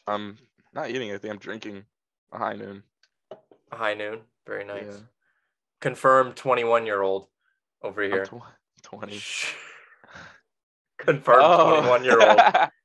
I'm 0.08 0.38
not 0.74 0.90
eating 0.90 1.10
anything. 1.10 1.32
I'm 1.32 1.38
drinking 1.38 1.84
a 2.32 2.38
high 2.38 2.54
noon. 2.54 2.84
A 3.72 3.76
high 3.76 3.94
noon. 3.94 4.20
Very 4.48 4.66
nice. 4.66 4.86
Yeah. 4.88 4.98
Confirmed 5.82 6.36
21 6.36 6.86
year 6.86 7.02
old 7.02 7.28
over 7.82 8.02
here. 8.04 8.26
tw- 8.26 8.42
20. 8.84 9.20
Confirmed 10.98 11.42
Oh. 11.44 11.82
21 11.82 12.04
year 12.04 12.20
old. 12.22 12.40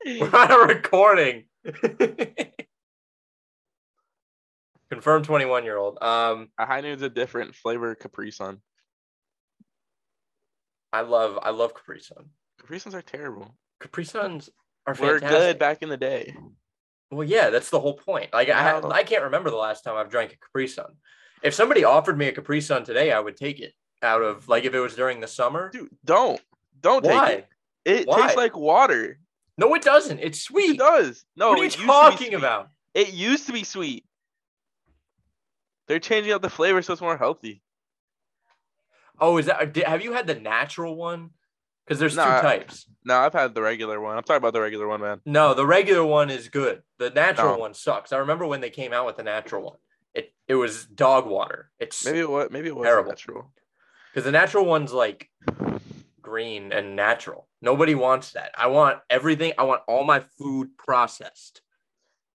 We're 0.21 0.35
on 0.39 0.51
a 0.51 0.57
recording. 0.73 1.45
Confirmed 4.89 5.25
21 5.25 5.63
year 5.63 5.77
old. 5.77 5.97
Um, 6.01 6.49
a 6.57 6.65
high 6.65 6.81
noon's 6.81 7.01
a 7.01 7.09
different 7.09 7.55
flavor 7.55 7.95
Capri 7.95 8.31
Sun. 8.31 8.61
I 10.91 11.01
love 11.01 11.39
I 11.41 11.51
love 11.51 11.73
Capri 11.73 12.01
Sun. 12.01 12.25
Capri 12.59 12.77
Suns 12.79 12.93
are 12.95 13.01
terrible. 13.01 13.55
Capri 13.79 14.03
Suns 14.03 14.49
are 14.85 14.95
We're 14.99 15.19
good 15.21 15.57
back 15.57 15.81
in 15.81 15.87
the 15.89 15.95
day. 15.97 16.35
Well, 17.11 17.27
yeah, 17.27 17.49
that's 17.49 17.69
the 17.69 17.79
whole 17.79 17.95
point. 17.95 18.31
Like 18.33 18.49
I, 18.49 18.79
Wow. 18.79 18.89
I 18.89 19.03
can't 19.03 19.23
remember 19.23 19.49
the 19.49 19.57
last 19.57 19.83
time 19.83 19.97
I've 19.97 20.09
drank 20.09 20.31
a 20.33 20.37
Capri 20.37 20.67
Sun. 20.67 20.93
If 21.43 21.53
somebody 21.53 21.83
offered 21.83 22.17
me 22.17 22.27
a 22.27 22.31
Capri 22.31 22.61
Sun 22.61 22.85
today, 22.85 23.11
I 23.11 23.19
would 23.19 23.35
take 23.35 23.59
it. 23.59 23.73
Out 24.03 24.21
of 24.23 24.47
like 24.47 24.63
if 24.63 24.73
it 24.73 24.79
was 24.79 24.95
during 24.95 25.19
the 25.19 25.27
summer. 25.27 25.69
Dude, 25.69 25.89
don't. 26.03 26.41
Don't 26.79 27.03
take 27.03 27.39
it. 27.39 27.47
It 27.85 28.07
Why? 28.07 28.21
tastes 28.21 28.37
like 28.37 28.55
water. 28.55 29.19
No, 29.57 29.75
it 29.75 29.83
doesn't. 29.83 30.19
It's 30.19 30.41
sweet. 30.41 30.71
It 30.71 30.77
does. 30.79 31.23
No, 31.35 31.49
what 31.49 31.55
are 31.55 31.57
you 31.57 31.63
it 31.63 31.65
used 31.65 31.75
to 31.77 31.81
be 31.81 31.87
talking 31.87 32.33
about? 32.33 32.69
It 32.95 33.13
used 33.13 33.45
to 33.45 33.53
be 33.53 33.63
sweet. 33.63 34.05
They're 35.87 35.99
changing 35.99 36.31
up 36.31 36.41
the 36.41 36.49
flavor 36.49 36.81
so 36.81 36.93
it's 36.93 37.01
more 37.01 37.17
healthy. 37.17 37.61
Oh, 39.19 39.37
is 39.37 39.45
that? 39.47 39.75
Have 39.85 40.03
you 40.03 40.13
had 40.13 40.25
the 40.25 40.35
natural 40.35 40.95
one? 40.95 41.31
Because 41.91 41.99
there's 41.99 42.15
Nah. 42.15 42.37
two 42.37 42.47
types. 42.47 42.87
No, 43.03 43.17
I've 43.17 43.33
had 43.33 43.53
the 43.53 43.61
regular 43.61 43.99
one. 43.99 44.15
I'm 44.15 44.23
talking 44.23 44.37
about 44.37 44.53
the 44.53 44.61
regular 44.61 44.87
one, 44.87 45.01
man. 45.01 45.19
No, 45.25 45.53
the 45.53 45.65
regular 45.65 46.05
one 46.05 46.29
is 46.29 46.47
good. 46.47 46.83
The 46.99 47.09
natural 47.09 47.55
No. 47.55 47.57
one 47.57 47.73
sucks. 47.73 48.13
I 48.13 48.17
remember 48.19 48.45
when 48.47 48.61
they 48.61 48.69
came 48.69 48.93
out 48.93 49.05
with 49.05 49.17
the 49.17 49.23
natural 49.23 49.61
one. 49.65 49.77
It 50.13 50.33
it 50.47 50.55
was 50.55 50.85
dog 50.85 51.25
water. 51.25 51.69
It's 51.79 52.05
Maybe 52.05 52.19
it 52.19 52.29
was 52.29 52.47
maybe 52.49 52.69
it 52.69 52.75
was 52.77 52.85
Terrible. 52.85 53.09
natural. 53.09 53.51
because 54.09 54.23
the 54.23 54.31
natural 54.31 54.63
one's 54.63 54.93
like 54.93 55.29
green 56.21 56.71
and 56.71 56.95
natural. 56.95 57.49
Nobody 57.61 57.93
wants 57.93 58.31
that. 58.33 58.51
I 58.55 58.67
want 58.67 58.99
everything. 59.09 59.51
I 59.57 59.63
want 59.63 59.81
all 59.85 60.05
my 60.05 60.21
food 60.37 60.77
processed. 60.77 61.59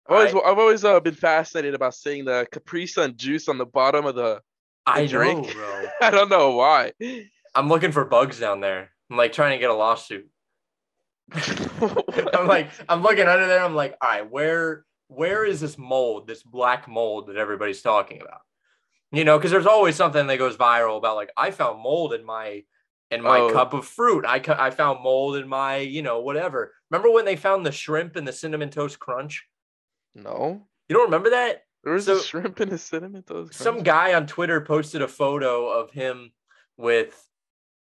I've 0.07 0.17
always, 0.17 0.35
I- 0.35 0.51
I've 0.51 0.59
always 0.59 0.85
uh, 0.85 1.01
been 1.01 1.15
fascinated 1.15 1.73
about 1.73 1.95
seeing 1.95 2.27
the 2.27 2.47
Capri 2.53 2.87
Sun 2.87 3.17
juice 3.17 3.49
on 3.49 3.57
the 3.57 3.65
bottom 3.65 4.05
of 4.05 4.17
the. 4.17 4.43
I 4.85 5.07
drink. 5.07 5.47
know. 5.57 5.87
I 6.03 6.11
don't 6.11 6.29
know 6.29 6.51
why. 6.57 6.93
I'm 7.55 7.71
looking 7.71 7.91
for 7.93 8.05
bugs 8.05 8.39
down 8.39 8.61
there. 8.61 8.91
I'm 9.11 9.17
like 9.17 9.33
trying 9.33 9.53
to 9.53 9.59
get 9.59 9.71
a 9.71 9.75
lawsuit. 9.75 10.29
I'm 11.33 12.47
like, 12.47 12.71
I'm 12.89 13.03
looking 13.03 13.27
under 13.27 13.47
there. 13.47 13.63
I'm 13.63 13.75
like, 13.75 13.97
all 14.01 14.09
right, 14.09 14.31
where 14.31 14.85
where 15.09 15.45
is 15.45 15.61
this 15.61 15.79
mold, 15.79 16.27
this 16.27 16.43
black 16.43 16.89
mold 16.89 17.29
that 17.29 17.37
everybody's 17.37 17.83
talking 17.83 18.21
about? 18.21 18.41
You 19.13 19.25
know, 19.25 19.39
because 19.39 19.51
there's 19.53 19.67
always 19.67 19.95
something 19.97 20.27
that 20.27 20.37
goes 20.39 20.57
viral 20.57 20.99
about 20.99 21.17
like 21.17 21.31
I 21.37 21.51
found 21.51 21.81
mold 21.81 22.13
in 22.13 22.25
my 22.25 22.65
in 23.11 23.23
my 23.23 23.39
Oh. 23.41 23.53
cup 23.53 23.73
of 23.73 23.87
fruit. 23.87 24.25
I 24.27 24.41
cu- 24.41 24.53
I 24.59 24.71
found 24.71 25.03
mold 25.03 25.37
in 25.37 25.49
my 25.49 25.77
you 25.79 26.03
know 26.03 26.21
whatever. 26.21 26.73
Remember 26.91 27.11
when 27.11 27.25
they 27.25 27.37
found 27.37 27.65
the 27.65 27.73
shrimp 27.73 28.17
in 28.17 28.25
the 28.25 28.33
cinnamon 28.33 28.71
toast 28.71 28.99
crunch? 28.99 29.45
no, 30.15 30.67
You 30.89 30.95
don't 30.97 31.05
remember 31.07 31.31
that? 31.31 31.63
there 31.85 31.93
was 31.93 32.07
So- 32.07 32.17
a 32.17 32.23
shrimp 32.23 32.61
in 32.61 32.73
a 32.73 32.79
cinnamon 32.79 33.23
toast. 33.23 33.51
Crunch. 33.51 33.55
Some 33.63 33.83
guy 33.83 34.15
on 34.15 34.27
Twitter 34.27 34.61
posted 34.61 35.03
a 35.03 35.09
photo 35.09 35.69
of 35.69 35.91
him 35.91 36.33
with 36.77 37.26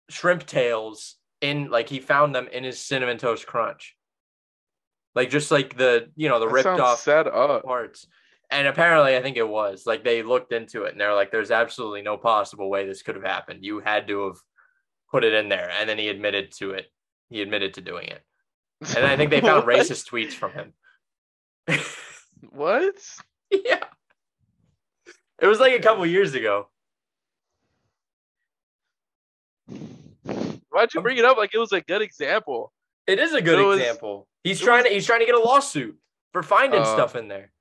shrimp 0.09 0.47
tails 0.47 1.17
in 1.41 1.71
like 1.71 1.89
he 1.89 2.01
found 2.01 2.35
them 2.35 2.49
in 2.49 2.65
his 2.65 2.79
cinnamon 2.81 3.19
toast 3.19 3.47
crunch. 3.47 3.97
Like 5.15 5.31
just 5.31 5.51
like 5.51 5.77
the 5.77 6.11
you 6.17 6.29
know 6.29 6.41
the 6.41 6.47
That 6.47 6.53
ripped 6.53 6.67
off 6.81 7.01
set 7.01 7.27
up. 7.27 7.65
parts. 7.65 8.07
And 8.51 8.67
apparently 8.67 9.17
I 9.17 9.23
think 9.23 9.37
it 9.37 9.49
was. 9.49 9.85
Like 9.87 10.05
they 10.05 10.23
looked 10.23 10.53
into 10.53 10.85
it 10.85 10.93
and 10.93 11.01
they're 11.01 11.15
like 11.15 11.31
there's 11.31 11.51
absolutely 11.51 12.03
no 12.03 12.17
possible 12.17 12.69
way 12.71 12.87
this 12.87 13.03
could 13.03 13.15
have 13.15 13.25
happened. 13.25 13.65
You 13.65 13.81
had 13.81 14.07
to 14.09 14.27
have 14.27 14.37
put 15.11 15.25
it 15.25 15.33
in 15.33 15.49
there 15.49 15.71
and 15.79 15.89
then 15.89 15.99
he 15.99 16.09
admitted 16.09 16.53
to 16.59 16.71
it. 16.71 16.87
He 17.31 17.43
admitted 17.43 17.75
to 17.75 17.81
doing 17.81 18.09
it. 18.09 18.23
And 18.97 19.07
I 19.07 19.17
think 19.17 19.31
they 19.31 19.41
found 19.41 19.65
racist 19.67 20.09
tweets 20.11 20.33
from 20.33 20.53
him. 20.53 20.73
What? 22.51 22.95
yeah. 23.51 23.85
It 25.41 25.47
was 25.47 25.61
like 25.61 25.73
a 25.73 25.83
couple 25.83 26.05
years 26.07 26.35
ago. 26.35 26.69
Why'd 30.75 30.93
you 30.93 31.01
bring 31.03 31.19
it 31.19 31.25
up 31.25 31.37
like 31.37 31.55
it 31.55 31.59
was 31.59 31.71
a 31.73 31.81
good 31.81 32.03
example? 32.03 32.73
It 33.07 33.21
is 33.21 33.33
a 33.33 33.41
good 33.41 33.65
was- 33.65 33.79
example. 33.79 34.27
He's 34.43 34.61
trying 34.61 34.83
was- 34.83 34.89
to 34.89 34.95
he's 34.95 35.07
trying 35.07 35.21
to 35.21 35.27
get 35.27 35.37
a 35.37 35.39
lawsuit 35.41 35.97
for 36.33 36.43
finding 36.43 36.81
Uh, 36.83 36.85
stuff 36.85 37.15
in 37.15 37.29
there. 37.29 37.53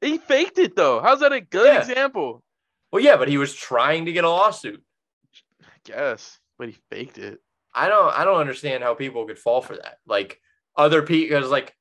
He 0.00 0.18
faked 0.18 0.58
it 0.58 0.76
though. 0.76 1.00
How's 1.00 1.20
that 1.20 1.32
a 1.32 1.40
good 1.40 1.66
Yeah. 1.66 1.80
example? 1.80 2.44
Well, 2.92 3.02
yeah, 3.02 3.16
but 3.16 3.26
he 3.28 3.36
was 3.36 3.52
trying 3.54 4.04
to 4.04 4.12
get 4.12 4.22
a 4.22 4.28
lawsuit. 4.30 4.80
I 5.64 5.72
guess, 5.84 6.38
but 6.56 6.68
he 6.68 6.76
faked 6.88 7.18
it. 7.18 7.40
I 7.74 7.88
don't 7.88 8.14
I 8.16 8.24
don't 8.24 8.38
understand 8.38 8.84
how 8.84 8.94
people 8.94 9.26
could 9.26 9.38
fall 9.38 9.60
for 9.60 9.74
that. 9.76 9.98
Like 10.06 10.40
other 10.76 11.02
people 11.02 11.36
because 11.36 11.50
like 11.50 11.74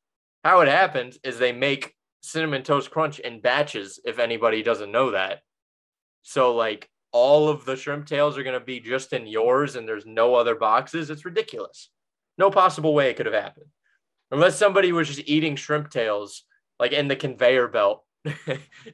how 0.44 0.62
it 0.62 0.68
happens 0.68 1.20
is 1.24 1.38
they 1.38 1.52
make 1.52 1.94
cinnamon 2.22 2.64
toast 2.64 2.90
crunch 2.90 3.20
in 3.20 3.40
batches 3.40 4.00
if 4.04 4.18
anybody 4.18 4.64
doesn't 4.64 4.92
know 4.92 5.12
that. 5.12 5.44
So 6.24 6.56
like 6.56 6.90
all 7.14 7.48
of 7.48 7.64
the 7.64 7.78
shrimp 7.78 8.06
tails 8.08 8.38
are 8.38 8.44
gonna 8.44 8.60
be 8.60 8.80
just 8.82 9.14
in 9.14 9.26
yours 9.28 9.76
and 9.78 9.88
there's 9.88 10.06
no 10.06 10.36
other 10.36 10.56
boxes. 10.56 11.10
It's 11.10 11.24
ridiculous. 11.26 11.90
No 12.38 12.50
possible 12.52 12.94
way 12.94 13.10
it 13.10 13.16
could 13.16 13.28
have 13.28 13.36
happened. 13.36 13.68
Unless 14.32 14.58
somebody 14.58 14.92
was 14.92 15.08
just 15.08 15.28
eating 15.30 15.56
shrimp 15.56 15.90
tails 15.92 16.44
like 16.80 16.92
in 16.92 17.08
the 17.08 17.16
conveyor 17.16 17.68
belt. 17.70 18.04
and 18.26 18.38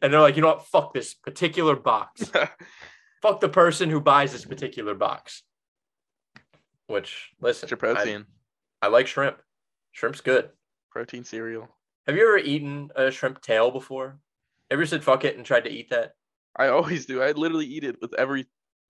they're 0.01 0.19
like, 0.19 0.35
you 0.35 0.41
know 0.41 0.49
what? 0.49 0.67
Fuck 0.67 0.93
this 0.93 1.13
particular 1.13 1.75
box. 1.75 2.29
Fuck 3.21 3.39
the 3.39 3.49
person 3.49 3.89
who 3.89 3.99
buys 4.01 4.31
this 4.33 4.45
particular 4.45 4.93
box. 4.95 5.43
Which 6.87 7.29
listen, 7.39 7.65
It's 7.65 7.71
your 7.71 7.91
I- 7.91 7.93
protein. 7.95 8.25
I 8.81 8.87
like 8.87 9.07
shrimp. 9.07 9.37
Shrimp's 9.91 10.21
good. 10.21 10.49
protein 10.91 11.23
cereal. 11.23 11.67
Have 12.07 12.15
you 12.15 12.23
ever 12.27 12.37
eaten 12.37 12.89
a 12.95 13.11
shrimp 13.11 13.41
tail 13.41 13.71
before? 13.71 14.19
Ever 14.71 14.85
said 14.85 15.03
fuck 15.03 15.25
it 15.25 15.35
and 15.37 15.45
tried 15.45 15.65
to 15.65 15.69
eat 15.69 15.89
that? 15.91 16.13
I 16.55 16.67
always 16.69 17.05
do. 17.05 17.21
I 17.21 17.31
literally 17.31 17.65
eat 17.65 17.83
it 17.83 18.01
with 18.01 18.13
every 18.15 18.47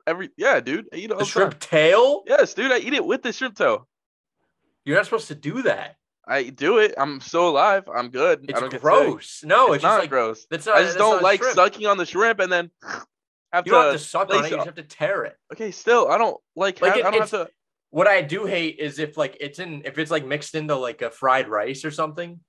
every 0.07 0.29
yeah, 0.37 0.59
dude. 0.59 0.87
I 0.93 0.97
eat 0.97 1.11
it 1.11 1.17
The 1.17 1.25
shrimp 1.25 1.51
time. 1.59 1.59
tail? 1.59 2.23
Yes, 2.27 2.53
dude. 2.53 2.71
I 2.71 2.79
eat 2.79 2.93
it 2.93 3.05
with 3.05 3.21
the 3.23 3.31
shrimp 3.33 3.55
toe. 3.55 3.85
You're 4.85 4.95
not 4.95 5.05
supposed 5.05 5.27
to 5.27 5.35
do 5.35 5.61
that. 5.63 5.95
I 6.27 6.43
do 6.43 6.77
it. 6.77 6.93
I'm 6.97 7.19
still 7.21 7.49
alive. 7.49 7.89
I'm 7.93 8.09
good. 8.09 8.39
I 8.41 8.45
It's 8.51 8.59
don't 8.59 8.81
gross. 8.81 9.41
No, 9.43 9.67
it's, 9.67 9.77
it's, 9.77 9.83
not 9.83 9.89
just 9.89 9.99
like 10.03 10.09
gross. 10.09 10.45
that's 10.49 10.65
not. 10.65 10.77
I 10.77 10.83
just 10.83 10.97
don't 10.97 11.21
like 11.23 11.41
shrimp. 11.41 11.55
sucking 11.55 11.87
on 11.87 11.97
the 11.97 12.05
shrimp 12.05 12.39
and 12.39 12.51
then 12.51 12.71
have 13.51 13.65
You 13.65 13.71
to. 13.71 13.77
don't 13.77 13.83
have 13.85 13.93
to 13.93 13.99
suck 13.99 14.29
on 14.33 14.45
it. 14.45 14.51
You 14.51 14.55
just 14.57 14.65
have 14.65 14.75
to 14.75 14.83
tear 14.83 15.25
it. 15.25 15.35
Okay, 15.53 15.71
still, 15.71 16.07
I 16.09 16.17
don't 16.17 16.37
like. 16.55 16.81
Like 16.81 16.91
have, 16.91 16.99
it- 16.99 17.05
I 17.05 17.11
don't 17.11 17.19
have 17.21 17.29
to. 17.31 17.49
What 17.91 18.07
I 18.07 18.21
do 18.21 18.45
hate 18.45 18.77
is 18.77 18.99
if 18.99 19.17
like 19.17 19.37
it's 19.39 19.57
in 19.57 19.81
if 19.85 19.97
it's 19.97 20.11
like 20.11 20.23
mixed 20.23 20.53
into 20.53 20.75
like 20.75 21.01
a 21.01 21.09
fried 21.09 21.47
rice 21.49 21.83
or 21.83 21.89
something, 21.91 22.39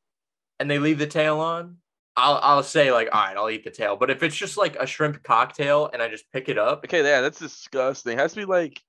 and 0.58 0.70
they 0.70 0.78
leave 0.78 0.98
the 0.98 1.06
tail 1.06 1.40
on. 1.40 1.78
I'll 2.20 2.40
I'll 2.42 2.62
say 2.62 2.92
like 2.92 3.08
all 3.12 3.20
right, 3.20 3.36
I'll 3.36 3.50
eat 3.50 3.64
the 3.64 3.70
tail. 3.70 3.96
But 3.96 4.10
if 4.10 4.22
it's 4.22 4.36
just 4.36 4.56
like 4.56 4.76
a 4.76 4.86
shrimp 4.86 5.22
cocktail 5.22 5.90
and 5.92 6.02
I 6.02 6.08
just 6.08 6.30
pick 6.32 6.48
it 6.48 6.58
up, 6.58 6.84
Okay, 6.84 7.02
yeah, 7.02 7.20
that's 7.20 7.38
disgusting. 7.38 8.14
It 8.14 8.18
has 8.18 8.32
to 8.34 8.40
be 8.40 8.44
like. 8.44 8.80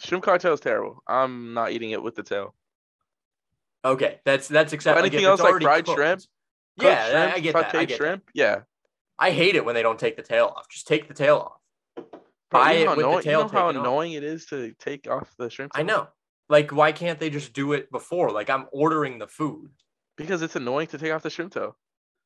Shrimp 0.00 0.24
cocktail 0.24 0.52
is 0.54 0.60
terrible. 0.60 1.02
I'm 1.06 1.54
not 1.54 1.70
eating 1.70 1.90
it 1.92 2.02
with 2.02 2.16
the 2.16 2.22
tail. 2.24 2.54
okay, 3.84 4.20
that's 4.24 4.48
that's 4.48 4.72
acceptable. 4.72 5.06
anything 5.06 5.24
else 5.24 5.40
like 5.40 5.60
fried 5.62 5.86
shrimp? 5.86 6.20
Cooked 6.20 6.28
Yeah, 6.78 7.08
shrimp, 7.10 7.34
I 7.34 7.40
get 7.40 7.52
that. 7.54 7.74
I 7.74 7.80
get 7.84 7.88
that. 7.90 7.96
shrimp. 7.96 8.24
Yeah. 8.34 8.60
I 9.18 9.30
hate 9.30 9.54
it 9.54 9.64
when 9.64 9.74
they 9.74 9.82
don't 9.82 9.98
take 10.00 10.16
the 10.16 10.22
tail 10.22 10.52
off. 10.56 10.68
Just 10.68 10.88
take 10.88 11.06
the 11.06 11.14
tail 11.14 11.36
off. 11.36 12.04
Buy 12.50 12.72
it 12.72 12.84
know 12.84 12.90
how 12.90 12.96
with 12.96 13.04
the 13.04 13.08
annoying- 13.08 13.22
tail 13.22 13.38
You 13.40 13.44
know 13.44 13.48
how 13.52 13.66
taken 13.68 13.76
off. 13.80 13.86
annoying 13.86 14.12
it 14.12 14.24
is 14.24 14.46
to 14.46 14.72
take 14.78 15.08
off 15.08 15.32
the 15.38 15.48
shrimp. 15.50 15.72
I 15.74 15.82
know. 15.82 16.08
Like, 16.48 16.72
why 16.72 16.92
can't 16.92 17.20
they 17.20 17.30
just 17.30 17.52
do 17.52 17.72
it 17.72 17.90
before? 17.92 18.30
Like, 18.30 18.50
I'm 18.50 18.66
ordering 18.72 19.18
the 19.18 19.28
food. 19.28 19.70
Because 20.16 20.42
it's 20.42 20.56
annoying 20.56 20.88
to 20.88 20.98
take 20.98 21.12
off 21.12 21.22
the 21.22 21.30
shrimp 21.30 21.52
toe. 21.52 21.76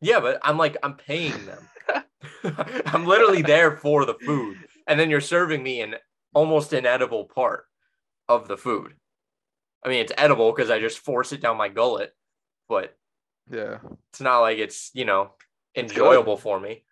Yeah, 0.01 0.21
but 0.21 0.39
I'm 0.43 0.59
like, 0.59 0.77
I'm 0.83 0.95
paying 0.95 1.35
them. 1.47 2.05
I'm 2.87 3.07
literally 3.07 3.43
there 3.43 3.77
for 3.77 4.05
the 4.05 4.15
food. 4.15 4.57
And 4.87 4.99
then 5.01 5.11
you're 5.11 5.21
serving 5.21 5.63
me 5.63 5.81
an 5.81 5.97
almost 6.35 6.73
inedible 6.73 7.25
part 7.25 7.65
of 8.29 8.49
the 8.49 8.57
food. 8.57 8.95
I 9.85 9.89
mean, 9.89 10.01
it's 10.01 10.13
edible 10.17 10.53
because 10.53 10.71
I 10.71 10.79
just 10.81 10.99
force 10.99 11.33
it 11.33 11.41
down 11.41 11.57
my 11.57 11.69
gullet, 11.69 12.13
but 12.69 12.97
Yeah. 13.51 13.79
it's 14.11 14.21
not 14.21 14.41
like 14.41 14.59
it's, 14.59 14.91
you 14.95 15.05
know, 15.05 15.33
enjoyable 15.75 16.37
for 16.37 16.59
me. 16.59 16.85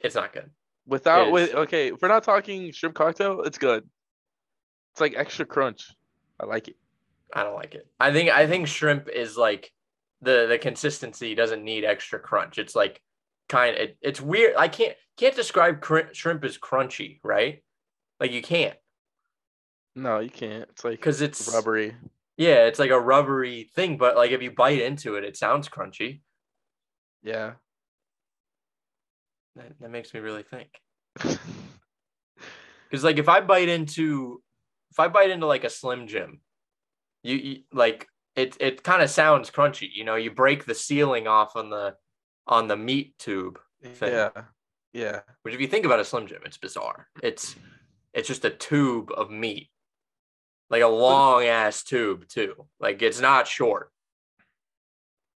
It's 0.00 0.14
not 0.14 0.32
good. 0.32 0.50
Without 0.86 1.30
with 1.32 1.54
okay, 1.54 1.88
if 1.88 2.00
we're 2.00 2.08
not 2.08 2.22
talking 2.24 2.72
shrimp 2.72 2.94
cocktail, 2.94 3.42
it's 3.42 3.58
good. 3.58 3.86
It's 4.92 5.00
like 5.00 5.14
extra 5.16 5.44
crunch. 5.44 5.90
I 6.40 6.46
like 6.46 6.68
it. 6.68 6.76
I 7.32 7.42
don't 7.42 7.54
like 7.56 7.74
it. 7.74 7.86
I 8.00 8.10
think 8.12 8.30
I 8.30 8.46
think 8.46 8.68
shrimp 8.68 9.08
is 9.08 9.36
like 9.36 9.70
the 10.22 10.46
the 10.48 10.58
consistency 10.58 11.34
doesn't 11.34 11.64
need 11.64 11.84
extra 11.84 12.18
crunch. 12.18 12.58
It's 12.58 12.74
like 12.74 13.00
kind 13.48 13.76
of 13.76 13.82
it, 13.82 13.98
it's 14.00 14.20
weird. 14.20 14.54
I 14.56 14.68
can't 14.68 14.94
can't 15.16 15.36
describe 15.36 15.80
cr- 15.80 16.12
shrimp 16.12 16.44
as 16.44 16.58
crunchy, 16.58 17.20
right? 17.22 17.62
Like 18.20 18.32
you 18.32 18.42
can't 18.42 18.76
No, 19.94 20.18
you 20.20 20.30
can't. 20.30 20.68
It's 20.70 20.84
like 20.84 20.98
because 20.98 21.20
it's 21.22 21.52
rubbery. 21.52 21.94
Yeah, 22.36 22.66
it's 22.66 22.78
like 22.78 22.90
a 22.90 23.00
rubbery 23.00 23.64
thing, 23.74 23.96
but 23.98 24.16
like 24.16 24.30
if 24.30 24.42
you 24.42 24.50
bite 24.52 24.80
into 24.80 25.16
it, 25.16 25.24
it 25.24 25.36
sounds 25.36 25.68
crunchy. 25.68 26.20
Yeah. 27.22 27.54
That, 29.56 29.72
that 29.80 29.90
makes 29.90 30.14
me 30.14 30.20
really 30.20 30.44
think. 30.44 30.68
Because 32.90 33.04
like 33.04 33.18
if 33.18 33.28
I 33.28 33.40
bite 33.40 33.68
into 33.68 34.42
if 34.90 34.98
I 34.98 35.08
bite 35.08 35.30
into 35.30 35.46
like 35.46 35.64
a 35.64 35.70
Slim 35.70 36.06
Jim, 36.06 36.40
you, 37.22 37.36
you 37.36 37.56
like 37.72 38.06
it 38.38 38.56
it 38.60 38.82
kind 38.84 39.02
of 39.02 39.10
sounds 39.10 39.50
crunchy. 39.50 39.88
You 39.92 40.04
know, 40.04 40.14
you 40.14 40.30
break 40.30 40.64
the 40.64 40.74
ceiling 40.74 41.26
off 41.26 41.56
on 41.56 41.70
the 41.70 41.96
on 42.46 42.68
the 42.68 42.76
meat 42.76 43.18
tube. 43.18 43.58
Thing. 43.82 44.12
yeah. 44.12 44.30
Yeah. 44.92 45.20
Which 45.42 45.54
if 45.54 45.60
you 45.60 45.66
think 45.66 45.84
about 45.84 46.00
a 46.00 46.04
Slim 46.04 46.26
Jim, 46.28 46.42
it's 46.44 46.56
bizarre. 46.56 47.08
It's 47.22 47.56
it's 48.14 48.28
just 48.28 48.44
a 48.44 48.50
tube 48.50 49.10
of 49.14 49.30
meat. 49.30 49.70
Like 50.70 50.82
a 50.82 50.88
long 50.88 51.44
ass 51.44 51.82
tube 51.82 52.28
too. 52.28 52.66
Like 52.78 53.02
it's 53.02 53.20
not 53.20 53.48
short. 53.48 53.90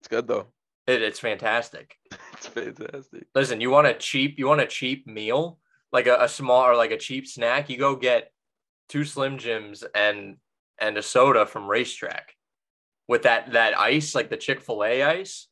It's 0.01 0.09
good 0.09 0.27
though. 0.27 0.47
It, 0.85 1.01
it's 1.01 1.19
fantastic. 1.19 1.95
It's 2.33 2.47
fantastic. 2.47 3.27
Listen, 3.35 3.59
you 3.59 3.69
want 3.69 3.87
a 3.87 3.93
cheap, 3.93 4.39
you 4.39 4.47
want 4.47 4.61
a 4.61 4.65
cheap 4.65 5.05
meal, 5.05 5.59
like 5.91 6.07
a, 6.07 6.15
a 6.21 6.29
small 6.29 6.63
or 6.63 6.77
like 6.77 6.91
a 6.91 6.97
cheap 6.97 7.27
snack. 7.27 7.69
You 7.69 7.77
go 7.77 7.97
get 7.97 8.31
two 8.87 9.03
Slim 9.03 9.37
Jims 9.37 9.83
and 9.93 10.37
and 10.79 10.97
a 10.97 11.01
soda 11.01 11.45
from 11.45 11.63
RaceTrac 11.63 12.21
with 13.09 13.23
that 13.23 13.51
that 13.53 13.77
ice, 13.77 14.15
like 14.15 14.29
the 14.29 14.37
Chick 14.37 14.61
Fil 14.61 14.85
A 14.85 15.03
ice. 15.03 15.47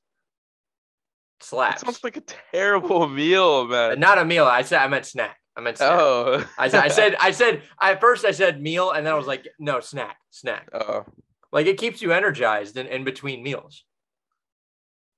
It 1.41 1.45
Slaps. 1.45 1.81
sounds 1.81 2.03
like 2.03 2.15
a 2.15 2.23
terrible 2.53 3.07
meal, 3.21 3.67
man. 3.67 3.99
Not 3.99 4.19
a 4.19 4.23
meal. 4.23 4.45
I 4.45 4.61
said 4.61 4.79
I 4.79 4.87
meant 4.87 5.05
snack. 5.05 5.37
I 5.57 5.61
meant 5.61 5.77
snack. 5.77 5.91
Oh. 5.91 6.45
I 6.57 6.69
said 6.69 6.83
I 6.83 6.87
said 6.87 7.15
I 7.19 7.31
said 7.31 7.63
at 7.81 7.99
first 7.99 8.23
I 8.23 8.31
said 8.31 8.61
meal 8.61 8.91
and 8.91 9.05
then 9.05 9.13
I 9.13 9.17
was 9.17 9.27
like 9.27 9.47
no 9.59 9.79
snack 9.79 10.17
snack. 10.29 10.69
Oh. 10.71 11.05
Like 11.51 11.65
it 11.65 11.77
keeps 11.77 12.01
you 12.01 12.13
energized 12.13 12.77
in, 12.77 12.85
in 12.85 13.03
between 13.03 13.43
meals. 13.43 13.83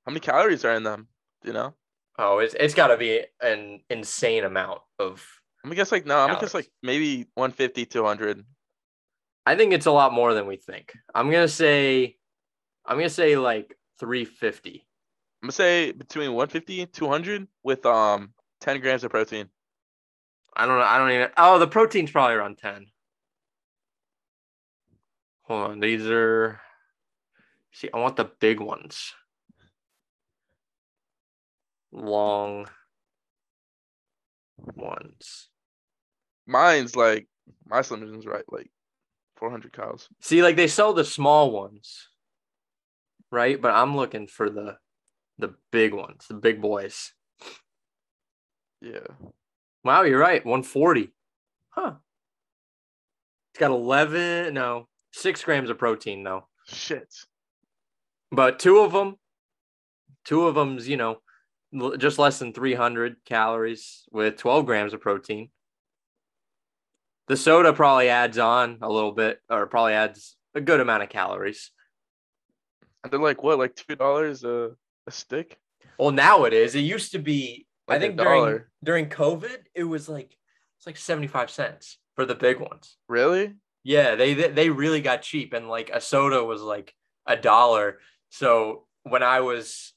How 0.06 0.12
many 0.12 0.22
calories 0.22 0.64
are 0.64 0.74
in 0.74 0.84
them? 0.84 1.08
Do 1.42 1.50
you 1.50 1.54
know? 1.54 1.76
Oh, 2.18 2.40
it's 2.40 2.56
it's 2.58 2.74
got 2.74 2.88
to 2.88 2.98
be 2.98 3.22
an 3.42 3.82
insane 3.90 4.46
amount 4.46 4.80
of 4.98 5.26
I'm 5.64 5.70
gonna 5.70 5.76
guess 5.76 5.92
like 5.92 6.06
no. 6.06 6.18
I'm 6.18 6.30
gonna 6.30 6.40
guess 6.40 6.54
like 6.54 6.70
maybe 6.82 7.28
150, 7.36 7.86
200. 7.86 8.46
I 9.46 9.56
think 9.56 9.74
it's 9.74 9.88
a 9.88 9.92
lot 9.92 10.14
more 10.14 10.34
than 10.34 10.48
we 10.48 10.58
think. 10.58 10.94
I'm 11.14 11.32
gonna 11.32 11.48
say, 11.48 12.18
I'm 12.90 12.98
gonna 12.98 13.10
say 13.10 13.38
like 13.38 13.78
350. 14.00 14.86
I'm 15.42 15.48
gonna 15.48 15.52
say 15.52 15.92
between 15.92 16.34
150 16.34 16.82
and 16.82 16.92
200 16.92 17.48
with 17.64 17.86
um 17.86 18.34
10 18.62 18.82
grams 18.82 19.04
of 19.04 19.12
protein. 19.12 19.48
I 20.56 20.66
don't 20.66 20.80
know. 20.80 20.84
I 20.84 20.98
don't 20.98 21.12
even. 21.12 21.30
Oh, 21.38 21.60
the 21.60 21.68
protein's 21.68 22.12
probably 22.12 22.36
around 22.36 22.58
10. 22.58 22.88
Hold 25.44 25.72
on. 25.72 25.80
These 25.80 26.08
are. 26.08 26.60
See, 27.72 27.90
I 27.94 28.00
want 28.00 28.16
the 28.18 28.32
big 28.40 28.60
ones. 28.60 29.14
Long 31.92 32.68
ones. 34.76 35.50
Mine's 36.48 36.96
like 36.96 37.28
my 37.68 37.84
Slim 37.84 38.02
Jim's 38.02 38.26
right, 38.26 38.44
like 38.50 38.72
400 39.38 39.72
cows. 39.72 40.10
See, 40.22 40.42
like 40.42 40.56
they 40.56 40.68
sell 40.68 40.94
the 40.94 41.06
small 41.06 41.52
ones, 41.52 42.09
right? 43.32 43.62
But 43.62 43.72
I'm 43.72 43.96
looking 43.96 44.28
for 44.28 44.50
the 44.50 44.78
the 45.38 45.56
big 45.72 45.94
ones, 45.94 46.26
the 46.28 46.36
big 46.36 46.62
boys. 46.62 47.14
Yeah. 48.82 49.08
Wow, 49.84 50.04
you're 50.04 50.20
right. 50.20 50.46
140. 50.46 51.12
Huh. 51.70 51.94
It's 53.54 53.60
got 53.60 53.72
11, 53.72 54.54
no, 54.54 54.88
six 55.14 55.44
grams 55.44 55.70
of 55.70 55.78
protein, 55.78 56.24
though. 56.24 56.48
Shit. 56.68 57.14
But 58.32 58.60
two 58.60 58.80
of 58.80 58.92
them, 58.92 59.16
two 60.26 60.46
of 60.46 60.56
them's, 60.56 60.88
you 60.88 60.98
know, 60.98 61.18
just 61.98 62.20
less 62.20 62.40
than 62.40 62.54
300 62.54 63.18
calories 63.26 64.04
with 64.12 64.38
12 64.38 64.66
grams 64.66 64.94
of 64.94 65.02
protein. 65.02 65.50
The 67.28 67.38
soda 67.38 67.74
probably 67.74 68.10
adds 68.10 68.38
on 68.38 68.80
a 68.82 68.90
little 68.90 69.12
bit, 69.12 69.40
or 69.50 69.68
probably 69.68 69.94
adds 69.94 70.36
a 70.56 70.62
good 70.62 70.80
amount 70.80 71.04
of 71.04 71.10
calories. 71.10 71.72
And 73.04 73.12
they're 73.12 73.20
like 73.20 73.44
what, 73.44 73.60
like 73.60 73.76
two 73.76 73.96
dollars 73.96 74.44
a 74.44 74.72
a 75.08 75.12
stick? 75.12 75.58
Well, 75.98 76.12
now 76.12 76.46
it 76.46 76.54
is. 76.54 76.76
It 76.76 76.82
used 76.82 77.12
to 77.14 77.20
be. 77.20 77.66
I 77.88 77.94
Like 77.94 77.98
a 77.98 78.02
think 78.02 78.18
during 78.18 78.62
during 78.84 79.10
COVID, 79.10 79.58
it 79.74 79.84
was 79.84 80.08
like 80.08 80.36
it's 80.78 80.86
like 80.86 80.98
seventy 80.98 81.28
five 81.28 81.50
cents 81.50 81.98
for 82.16 82.26
the 82.26 82.36
big 82.36 82.60
ones. 82.60 82.98
Really? 83.08 83.56
Yeah, 83.84 84.16
they 84.16 84.34
they 84.34 84.70
really 84.70 85.02
got 85.02 85.22
cheap, 85.22 85.54
and 85.54 85.68
like 85.68 85.90
a 85.92 86.02
soda 86.02 86.44
was 86.44 86.62
like 86.62 86.94
a 87.26 87.36
dollar. 87.36 88.00
So 88.30 88.86
when 89.04 89.24
I 89.24 89.42
was 89.42 89.94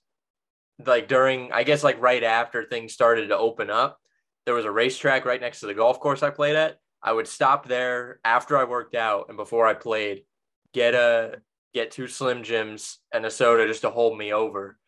like 0.85 1.09
during, 1.09 1.53
I 1.53 1.65
guess 1.65 1.85
like 1.85 2.01
right 2.01 2.23
after 2.23 2.65
things 2.65 2.93
started 2.93 3.29
to 3.29 3.39
open 3.39 3.71
up, 3.71 4.01
there 4.47 4.55
was 4.55 4.65
a 4.65 4.69
RaceTrac 4.69 5.25
right 5.25 5.41
next 5.41 5.61
to 5.61 5.67
the 5.67 5.75
golf 5.75 6.01
course 6.01 6.23
I 6.23 6.31
played 6.31 6.57
at. 6.57 6.79
I 7.03 7.13
would 7.13 7.29
stop 7.29 7.67
there 7.67 8.21
after 8.25 8.57
I 8.57 8.65
worked 8.65 8.95
out 8.95 9.27
and 9.29 9.37
before 9.37 9.67
I 9.67 9.75
played, 9.75 10.25
get 10.73 10.95
a 10.95 11.41
get 11.75 11.91
two 11.91 12.09
Slim 12.09 12.43
Jims 12.43 12.99
and 13.13 13.25
a 13.25 13.31
soda 13.31 13.67
just 13.67 13.83
to 13.83 13.91
hold 13.91 14.17
me 14.17 14.33
over, 14.33 14.79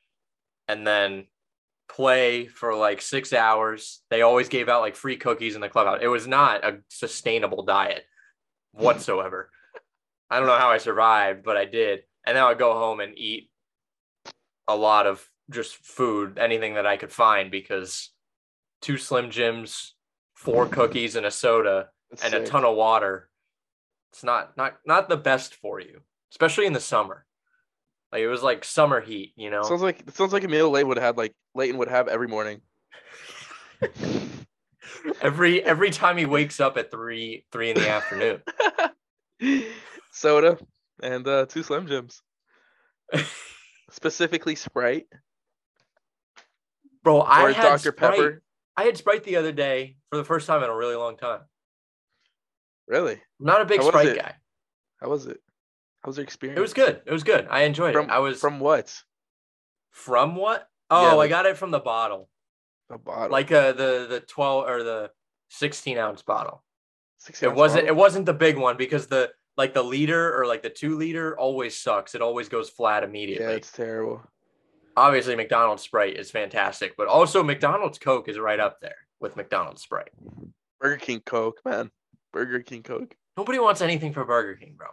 and 0.69 0.87
then 0.87 1.27
play 1.89 2.47
for 2.47 2.75
like 2.75 3.03
six 3.03 3.33
hours. 3.33 4.03
They 4.11 4.23
always 4.23 4.49
gave 4.49 4.69
out 4.69 4.81
like 4.81 4.97
free 4.97 5.17
cookies 5.17 5.55
in 5.55 5.61
the 5.61 5.69
clubhouse. 5.69 6.01
It 6.03 6.09
was 6.09 6.27
not 6.27 6.65
a 6.65 6.79
sustainable 6.89 7.65
diet 7.65 8.05
whatsoever. 8.73 9.51
I 10.31 10.39
don't 10.39 10.49
know 10.49 10.59
how 10.59 10.71
I 10.71 10.79
survived, 10.79 11.45
but 11.45 11.57
I 11.57 11.65
did. 11.65 12.01
And 12.27 12.37
then 12.37 12.45
I 12.45 12.55
go 12.55 12.73
home 12.73 13.01
and 13.01 13.17
eat 13.17 13.51
a 14.67 14.75
lot 14.75 15.07
of 15.07 15.29
just 15.51 15.77
food, 15.77 16.39
anything 16.39 16.75
that 16.75 16.87
I 16.87 16.97
could 16.97 17.13
find, 17.13 17.51
because 17.51 18.11
two 18.81 18.97
Slim 18.97 19.31
Jims, 19.31 19.95
four 20.35 20.67
cookies, 20.67 21.17
and 21.17 21.27
a 21.27 21.31
soda, 21.31 21.89
That's 22.11 22.25
and 22.25 22.35
a 22.35 22.47
ton 22.47 22.65
of 22.65 22.77
water. 22.77 23.29
It's 24.13 24.25
not 24.25 24.57
not 24.57 24.77
not 24.87 25.09
the 25.09 25.17
best 25.17 25.57
for 25.57 25.81
you, 25.81 26.01
especially 26.35 26.67
in 26.67 26.73
the 26.73 26.81
summer. 26.81 27.25
Like 28.13 28.23
it 28.23 28.29
was 28.29 28.43
like 28.43 28.65
summer 28.65 29.01
heat, 29.01 29.33
you 29.37 29.51
know. 29.51 29.63
Sounds 29.63 29.83
like 29.83 30.01
it 30.01 30.15
sounds 30.15 30.33
like 30.33 30.45
a 30.45 30.49
meal 30.49 30.71
Leighton 30.71 30.89
would 30.89 30.99
have 30.99 31.17
like 31.17 31.35
Leighton 31.55 31.79
would 31.79 31.89
have 31.89 32.09
every 32.09 32.29
morning. 32.29 32.61
every 35.23 35.63
every 35.65 35.91
time 35.91 36.17
he 36.17 36.27
wakes 36.27 36.61
up 36.61 36.77
at 36.77 36.91
three 36.91 37.45
three 37.51 37.71
in 37.71 37.77
the 37.77 37.89
afternoon. 37.89 38.41
Soda 40.13 40.59
and 41.03 41.27
uh, 41.27 41.47
two 41.47 41.63
Slim 41.63 41.87
Jims. 41.87 42.23
Specifically 43.91 44.55
Sprite 44.55 45.07
Bro, 47.05 47.23
I 47.23 47.53
had 47.53 47.63
Dr. 47.63 47.79
Sprite. 47.79 47.97
Pepper. 47.97 48.43
I 48.77 48.85
had 48.85 48.97
Sprite 48.97 49.25
the 49.25 49.37
other 49.37 49.53
day 49.53 49.97
for 50.11 50.17
the 50.17 50.25
first 50.25 50.47
time 50.47 50.63
in 50.65 50.71
a 50.71 50.75
really 50.75 50.97
long 50.97 51.17
time. 51.17 51.41
Really? 52.89 53.13
I'm 53.13 53.47
not 53.47 53.61
a 53.61 53.67
big 53.67 53.83
Sprite 53.83 54.17
guy. 54.17 54.35
How 55.01 55.11
was 55.11 55.27
it? 55.27 55.41
How 56.05 56.09
was 56.11 56.19
your 56.19 56.25
experience? 56.25 56.59
It 56.59 56.61
was 56.61 56.75
good. 56.75 57.01
It 57.07 57.13
was 57.13 57.25
good. 57.25 57.47
I 57.51 57.63
enjoyed 57.63 57.95
From 57.95 58.11
it. 58.11 58.13
I 58.13 58.19
was 58.19 58.39
from 58.41 58.61
what? 58.61 58.95
from 59.91 60.37
what? 60.37 60.69
Oh, 60.91 61.07
I 61.07 61.15
like- 61.15 61.31
got 61.31 61.47
it 61.47 61.57
from 61.57 61.71
the 61.71 61.79
bottle, 61.81 62.29
A 62.91 62.99
bottle. 62.99 63.31
like 63.31 63.51
uh, 63.51 63.73
the 63.73 64.07
the 64.09 64.21
twelve 64.21 64.69
or 64.69 64.83
the 64.83 65.11
sixteen 65.49 65.99
ounce 65.99 66.23
bottle. 66.23 66.63
16 67.19 67.47
It 67.47 67.51
ounce 67.53 67.59
wasn't. 67.59 67.87
It 67.87 67.97
wasn't 67.97 68.27
the 68.27 68.35
big 68.35 68.59
one 68.59 68.77
because 68.77 69.07
the 69.07 69.33
like 69.57 69.73
the 69.73 69.83
liter 69.83 70.39
or 70.39 70.47
like 70.47 70.63
the 70.63 70.69
two 70.69 70.99
liter 70.99 71.39
always 71.39 71.75
sucks. 71.81 72.15
It 72.15 72.21
always 72.21 72.49
goes 72.51 72.69
flat 72.69 73.03
immediately. 73.03 73.45
Yeah, 73.45 73.51
immediately. 73.53 73.57
it's 73.59 73.73
terrible. 73.73 74.23
Obviously, 74.97 75.35
McDonald's 75.37 75.83
Sprite 75.83 76.17
is 76.17 76.31
fantastic, 76.31 76.97
but 76.99 77.09
also 77.09 77.43
McDonald's 77.43 77.99
Coke 77.99 78.29
is 78.29 78.39
right 78.39 78.61
up 78.61 78.81
there 78.81 78.97
with 79.21 79.37
McDonald's 79.37 79.83
Sprite. 79.83 80.11
Burger 80.81 80.99
King 80.99 81.21
Coke, 81.25 81.61
man. 81.65 81.91
Burger 82.33 82.61
King 82.61 82.83
Coke. 82.83 83.17
Nobody 83.39 83.59
wants 83.59 83.81
anything 83.81 84.13
for 84.13 84.25
Burger 84.25 84.55
King, 84.55 84.75
bro. 84.77 84.89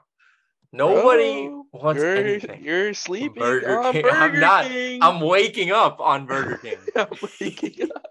Nobody 0.73 1.47
Bro, 1.47 1.65
wants 1.73 2.01
you're, 2.01 2.15
anything. 2.15 2.63
You're 2.63 2.93
sleeping 2.93 3.41
Burger 3.41 3.81
on 3.81 3.91
King. 3.93 4.01
Burger 4.03 4.15
I'm 4.15 4.39
not- 4.39 4.65
King. 4.65 5.03
I'm 5.03 5.19
waking 5.19 5.71
up 5.71 5.99
on 5.99 6.25
Burger 6.27 6.57
King. 6.57 6.77
I'm 6.95 7.07
waking 7.39 7.89
up. 7.91 8.07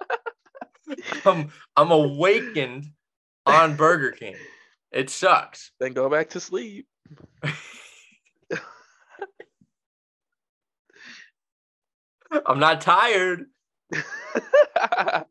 I'm 1.25 1.53
I'm 1.77 1.91
awakened 1.91 2.87
on 3.47 3.77
Burger 3.77 4.11
King. 4.13 4.37
It 4.93 5.09
sucks. 5.09 5.71
Then 5.81 5.93
go 5.93 6.09
back 6.11 6.31
to 6.31 6.41
sleep. 6.41 6.87
I'm 12.47 12.61
not 12.61 12.81
tired. 12.81 13.47
yeah, 13.93 15.25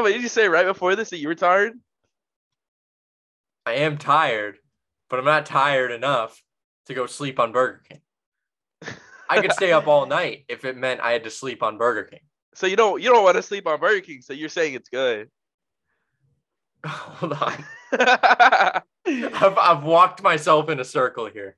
but 0.00 0.08
did 0.08 0.22
you 0.22 0.28
say 0.28 0.48
right 0.48 0.66
before 0.66 0.96
this 0.96 1.10
that 1.10 1.18
you 1.18 1.28
were 1.28 1.34
tired? 1.34 1.72
I 3.64 3.74
am 3.74 3.98
tired, 3.98 4.58
but 5.12 5.18
I'm 5.18 5.26
not 5.26 5.44
tired 5.44 5.92
enough 5.92 6.42
to 6.86 6.94
go 6.94 7.04
sleep 7.04 7.38
on 7.38 7.52
Burger 7.52 7.82
King. 7.86 8.00
I 9.28 9.42
could 9.42 9.52
stay 9.52 9.70
up 9.70 9.86
all 9.86 10.06
night 10.06 10.46
if 10.48 10.64
it 10.64 10.74
meant 10.74 11.02
I 11.02 11.12
had 11.12 11.24
to 11.24 11.30
sleep 11.30 11.62
on 11.62 11.76
Burger 11.78 12.04
King. 12.04 12.20
So 12.54 12.66
you 12.66 12.76
don't 12.76 13.00
you 13.00 13.08
don't 13.08 13.24
want 13.24 13.36
to 13.36 13.42
sleep 13.42 13.66
on 13.66 13.80
Burger 13.80 14.02
King, 14.02 14.20
so 14.20 14.34
you're 14.34 14.50
saying 14.50 14.74
it's 14.74 14.90
good. 14.90 15.30
Hold 16.86 17.32
on. 17.32 17.64
I've, 19.06 19.56
I've 19.58 19.84
walked 19.84 20.22
myself 20.22 20.68
in 20.68 20.78
a 20.78 20.84
circle 20.84 21.30
here. 21.30 21.56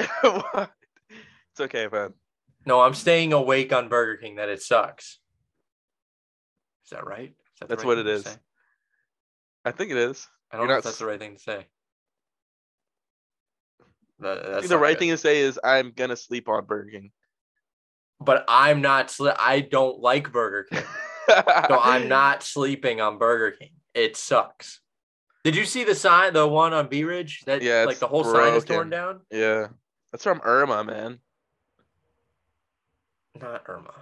It's 0.00 1.60
okay, 1.60 1.86
man. 1.92 2.14
No, 2.66 2.80
I'm 2.80 2.94
staying 2.94 3.32
awake 3.32 3.72
on 3.72 3.88
Burger 3.88 4.16
King 4.16 4.34
that 4.36 4.48
it 4.48 4.60
sucks. 4.60 5.20
Is 6.84 6.90
that 6.90 7.06
right? 7.06 7.28
Is 7.30 7.36
that 7.60 7.68
That's 7.68 7.84
right 7.84 7.86
what 7.86 7.98
it 7.98 8.08
is. 8.08 8.24
say? 8.24 8.34
I 9.64 9.70
think 9.70 9.92
it 9.92 9.96
is. 9.98 10.26
I 10.50 10.56
don't 10.56 10.64
You're 10.66 10.74
know 10.74 10.78
if 10.78 10.84
that's 10.84 10.96
s- 10.96 10.98
the 10.98 11.06
right 11.06 11.20
thing 11.20 11.36
to 11.36 11.40
say. 11.40 11.66
That- 14.20 14.44
that's 14.44 14.68
the 14.68 14.78
right 14.78 14.92
good. 14.92 14.98
thing 15.00 15.08
to 15.10 15.18
say 15.18 15.40
is 15.40 15.58
I'm 15.62 15.90
gonna 15.92 16.16
sleep 16.16 16.48
on 16.48 16.64
Burger 16.64 16.90
King. 16.90 17.10
But 18.20 18.44
I'm 18.48 18.80
not. 18.80 19.08
Sli- 19.08 19.36
I 19.38 19.60
don't 19.60 20.00
like 20.00 20.30
Burger 20.32 20.64
King, 20.70 20.84
so 21.28 21.78
I'm 21.80 22.08
not 22.08 22.42
sleeping 22.42 23.00
on 23.00 23.18
Burger 23.18 23.50
King. 23.56 23.70
It 23.92 24.16
sucks. 24.16 24.80
Did 25.42 25.56
you 25.56 25.64
see 25.66 25.84
the 25.84 25.94
sign, 25.94 26.32
the 26.32 26.46
one 26.46 26.72
on 26.72 26.88
Bee 26.88 27.04
Ridge? 27.04 27.42
That 27.46 27.60
Yeah, 27.60 27.84
like 27.84 27.98
the 27.98 28.06
whole 28.06 28.24
sign 28.24 28.54
is 28.54 28.64
torn 28.64 28.88
down. 28.88 29.20
Yeah, 29.30 29.68
that's 30.10 30.24
from 30.24 30.40
Irma, 30.42 30.84
man. 30.84 31.18
Not 33.40 33.62
Irma. 33.66 33.92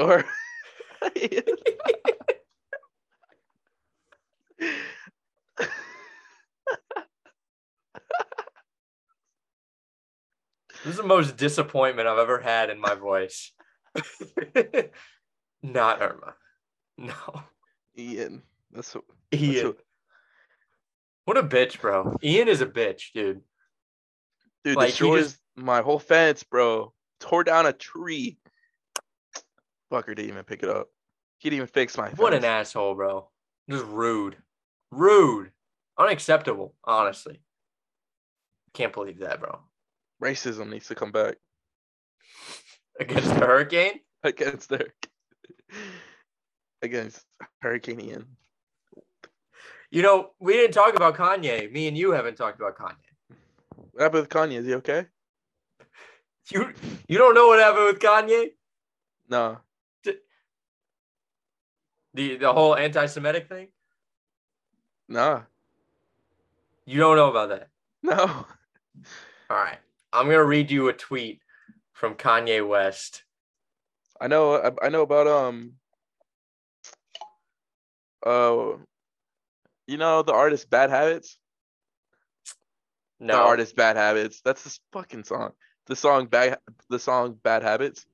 Or 0.00 0.24
This 10.84 10.92
is 10.92 10.96
the 10.96 11.02
most 11.02 11.36
disappointment 11.36 12.08
I've 12.08 12.18
ever 12.18 12.38
had 12.40 12.70
in 12.70 12.80
my 12.80 12.94
voice. 12.94 13.52
Not 15.62 16.00
Irma. 16.02 16.34
No. 16.96 17.42
Ian. 17.96 18.42
That's 18.72 18.94
what, 18.94 19.04
Ian. 19.32 19.54
that's 19.54 19.64
what 19.64 19.76
What 21.24 21.38
a 21.38 21.42
bitch, 21.42 21.80
bro. 21.80 22.16
Ian 22.22 22.48
is 22.48 22.60
a 22.60 22.66
bitch, 22.66 23.12
dude. 23.12 23.40
dude 24.64 24.76
Like, 24.76 24.88
destroys 24.90 25.32
just- 25.32 25.38
my 25.56 25.82
whole 25.82 25.98
fence, 25.98 26.42
bro. 26.44 26.92
Tore 27.20 27.42
down 27.44 27.66
a 27.66 27.72
tree. 27.72 28.38
Fucker 29.92 30.14
didn't 30.14 30.28
even 30.28 30.44
pick 30.44 30.62
it 30.62 30.68
up. 30.68 30.88
He 31.38 31.50
didn't 31.50 31.56
even 31.58 31.66
fix 31.68 31.96
my 31.96 32.08
fence. 32.08 32.18
What 32.18 32.34
an 32.34 32.44
asshole, 32.44 32.94
bro. 32.94 33.28
Just 33.68 33.84
rude. 33.86 34.36
Rude. 34.92 35.50
Unacceptable, 35.98 36.74
honestly. 36.84 37.40
Can't 38.74 38.92
believe 38.92 39.18
that, 39.20 39.40
bro. 39.40 39.58
Racism 40.22 40.68
needs 40.70 40.88
to 40.88 40.94
come 40.94 41.12
back 41.12 41.36
Against 43.00 43.28
the 43.28 43.46
hurricane? 43.46 44.00
against 44.24 44.68
their 44.68 44.88
against 46.82 47.24
Hurricane 47.62 48.00
Ian. 48.00 48.26
You 49.90 50.02
know, 50.02 50.30
we 50.40 50.54
didn't 50.54 50.74
talk 50.74 50.94
about 50.96 51.16
Kanye. 51.16 51.70
Me 51.72 51.86
and 51.88 51.96
you 51.96 52.10
haven't 52.10 52.36
talked 52.36 52.58
about 52.60 52.76
Kanye. 52.76 52.96
What 53.92 54.02
happened 54.02 54.22
with 54.22 54.28
Kanye? 54.30 54.56
Is 54.58 54.66
he 54.66 54.74
okay? 54.74 55.06
You 56.50 56.72
you 57.08 57.16
don't 57.18 57.34
know 57.34 57.46
what 57.46 57.58
happened 57.60 57.84
with 57.86 57.98
Kanye? 58.00 58.50
No. 59.28 59.58
The 62.14 62.36
the 62.38 62.52
whole 62.52 62.74
anti-Semitic 62.74 63.48
thing? 63.48 63.68
No. 65.08 65.44
You 66.86 66.98
don't 66.98 67.16
know 67.16 67.30
about 67.30 67.50
that. 67.50 67.68
No. 68.02 68.16
All 69.50 69.56
right. 69.56 69.78
I'm 70.12 70.26
gonna 70.26 70.44
read 70.44 70.70
you 70.70 70.88
a 70.88 70.92
tweet 70.92 71.40
from 71.92 72.14
Kanye 72.14 72.66
West. 72.66 73.24
I 74.20 74.28
know 74.28 74.54
I, 74.54 74.86
I 74.86 74.88
know 74.88 75.02
about 75.02 75.26
um 75.26 75.74
uh 78.24 78.72
you 79.86 79.96
know 79.96 80.22
the 80.22 80.32
artist 80.32 80.70
Bad 80.70 80.90
Habits? 80.90 81.38
No, 83.20 83.34
The 83.34 83.40
artist 83.40 83.76
Bad 83.76 83.96
Habits. 83.96 84.40
That's 84.44 84.62
this 84.62 84.80
fucking 84.92 85.24
song. 85.24 85.52
The 85.86 85.96
song 85.96 86.26
Bad 86.26 86.58
the 86.88 86.98
song 86.98 87.38
Bad 87.42 87.62
Habits. 87.62 88.06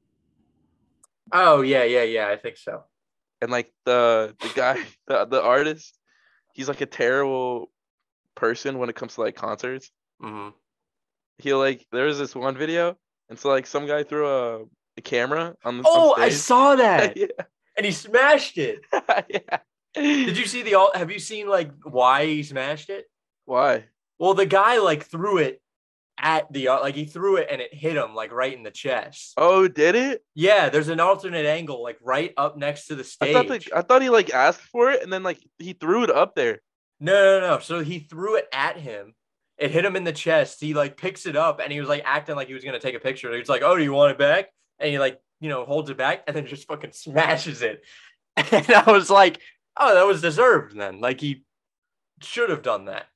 Oh 1.32 1.62
yeah, 1.62 1.84
yeah, 1.84 2.02
yeah. 2.02 2.28
I 2.28 2.36
think 2.36 2.56
so. 2.56 2.84
And 3.40 3.50
like 3.50 3.72
the 3.84 4.34
the 4.40 4.48
guy 4.48 4.80
the, 5.06 5.24
the 5.26 5.42
artist, 5.42 5.98
he's 6.54 6.68
like 6.68 6.80
a 6.80 6.86
terrible 6.86 7.70
person 8.34 8.78
when 8.78 8.88
it 8.88 8.96
comes 8.96 9.14
to 9.14 9.20
like 9.20 9.36
concerts. 9.36 9.90
hmm 10.20 10.48
He 11.38 11.52
like 11.54 11.86
there 11.92 12.06
was 12.06 12.18
this 12.18 12.34
one 12.34 12.56
video 12.56 12.96
and 13.28 13.38
so 13.38 13.48
like 13.48 13.66
some 13.66 13.86
guy 13.86 14.02
threw 14.02 14.26
a, 14.28 14.64
a 14.96 15.00
camera 15.02 15.54
on 15.64 15.78
the 15.78 15.84
Oh, 15.86 16.14
on 16.14 16.20
I 16.22 16.28
saw 16.28 16.76
that, 16.76 17.16
yeah. 17.16 17.26
and 17.76 17.84
he 17.86 17.92
smashed 17.92 18.58
it. 18.58 18.80
yeah. 19.28 19.58
Did 19.94 20.36
you 20.36 20.46
see 20.46 20.62
the? 20.62 20.74
all? 20.74 20.90
Have 20.94 21.10
you 21.10 21.18
seen 21.18 21.48
like 21.48 21.70
why 21.84 22.26
he 22.26 22.42
smashed 22.42 22.90
it? 22.90 23.06
Why? 23.44 23.84
Well, 24.18 24.34
the 24.34 24.46
guy 24.46 24.78
like 24.78 25.04
threw 25.04 25.38
it 25.38 25.60
at 26.18 26.52
the 26.52 26.68
like 26.68 26.94
he 26.94 27.04
threw 27.06 27.36
it 27.36 27.48
and 27.50 27.60
it 27.60 27.74
hit 27.74 27.96
him 27.96 28.14
like 28.14 28.32
right 28.32 28.56
in 28.56 28.62
the 28.62 28.70
chest. 28.70 29.34
Oh, 29.36 29.66
did 29.68 29.94
it? 29.96 30.24
Yeah, 30.34 30.68
there's 30.68 30.88
an 30.88 31.00
alternate 31.00 31.46
angle 31.46 31.82
like 31.82 31.98
right 32.02 32.32
up 32.36 32.56
next 32.56 32.86
to 32.86 32.94
the 32.94 33.02
I 33.02 33.04
stage. 33.04 33.32
thought 33.34 33.48
the, 33.48 33.68
I 33.76 33.82
thought 33.82 34.02
he 34.02 34.10
like 34.10 34.32
asked 34.32 34.60
for 34.62 34.90
it 34.90 35.02
and 35.02 35.12
then 35.12 35.22
like 35.22 35.38
he 35.58 35.72
threw 35.72 36.04
it 36.04 36.10
up 36.10 36.34
there. 36.34 36.60
No, 37.00 37.40
no, 37.40 37.48
no. 37.54 37.58
So 37.58 37.80
he 37.80 37.98
threw 38.00 38.36
it 38.36 38.46
at 38.52 38.76
him. 38.76 39.14
It 39.56 39.70
hit 39.70 39.84
him 39.84 39.96
in 39.96 40.04
the 40.04 40.12
chest. 40.12 40.60
He 40.60 40.74
like 40.74 40.96
picks 40.96 41.26
it 41.26 41.36
up 41.36 41.60
and 41.60 41.72
he 41.72 41.80
was 41.80 41.88
like 41.88 42.02
acting 42.04 42.36
like 42.36 42.48
he 42.48 42.54
was 42.54 42.64
gonna 42.64 42.80
take 42.80 42.94
a 42.94 43.00
picture. 43.00 43.32
He 43.32 43.38
was 43.38 43.48
like, 43.48 43.62
"Oh, 43.62 43.76
do 43.76 43.82
you 43.82 43.92
want 43.92 44.12
it 44.12 44.18
back?" 44.18 44.48
And 44.78 44.90
he 44.90 44.98
like 44.98 45.20
you 45.40 45.48
know 45.48 45.64
holds 45.64 45.90
it 45.90 45.96
back 45.96 46.24
and 46.26 46.34
then 46.36 46.46
just 46.46 46.66
fucking 46.66 46.92
smashes 46.92 47.62
it. 47.62 47.82
And 48.36 48.68
I 48.70 48.90
was 48.90 49.10
like, 49.10 49.40
"Oh, 49.76 49.94
that 49.94 50.06
was 50.06 50.20
deserved." 50.20 50.76
Then 50.76 51.00
like 51.00 51.20
he 51.20 51.44
should 52.20 52.50
have 52.50 52.62
done 52.62 52.86
that. 52.86 53.06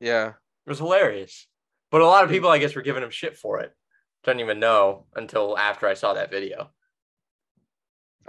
Yeah. 0.00 0.28
It 0.28 0.70
was 0.70 0.78
hilarious. 0.78 1.46
But 1.90 2.00
a 2.00 2.06
lot 2.06 2.24
of 2.24 2.30
people, 2.30 2.48
I 2.50 2.58
guess, 2.58 2.74
were 2.74 2.82
giving 2.82 3.02
him 3.02 3.10
shit 3.10 3.36
for 3.36 3.60
it. 3.60 3.72
I 4.24 4.30
Didn't 4.30 4.40
even 4.40 4.60
know 4.60 5.06
until 5.14 5.58
after 5.58 5.86
I 5.86 5.94
saw 5.94 6.14
that 6.14 6.30
video. 6.30 6.70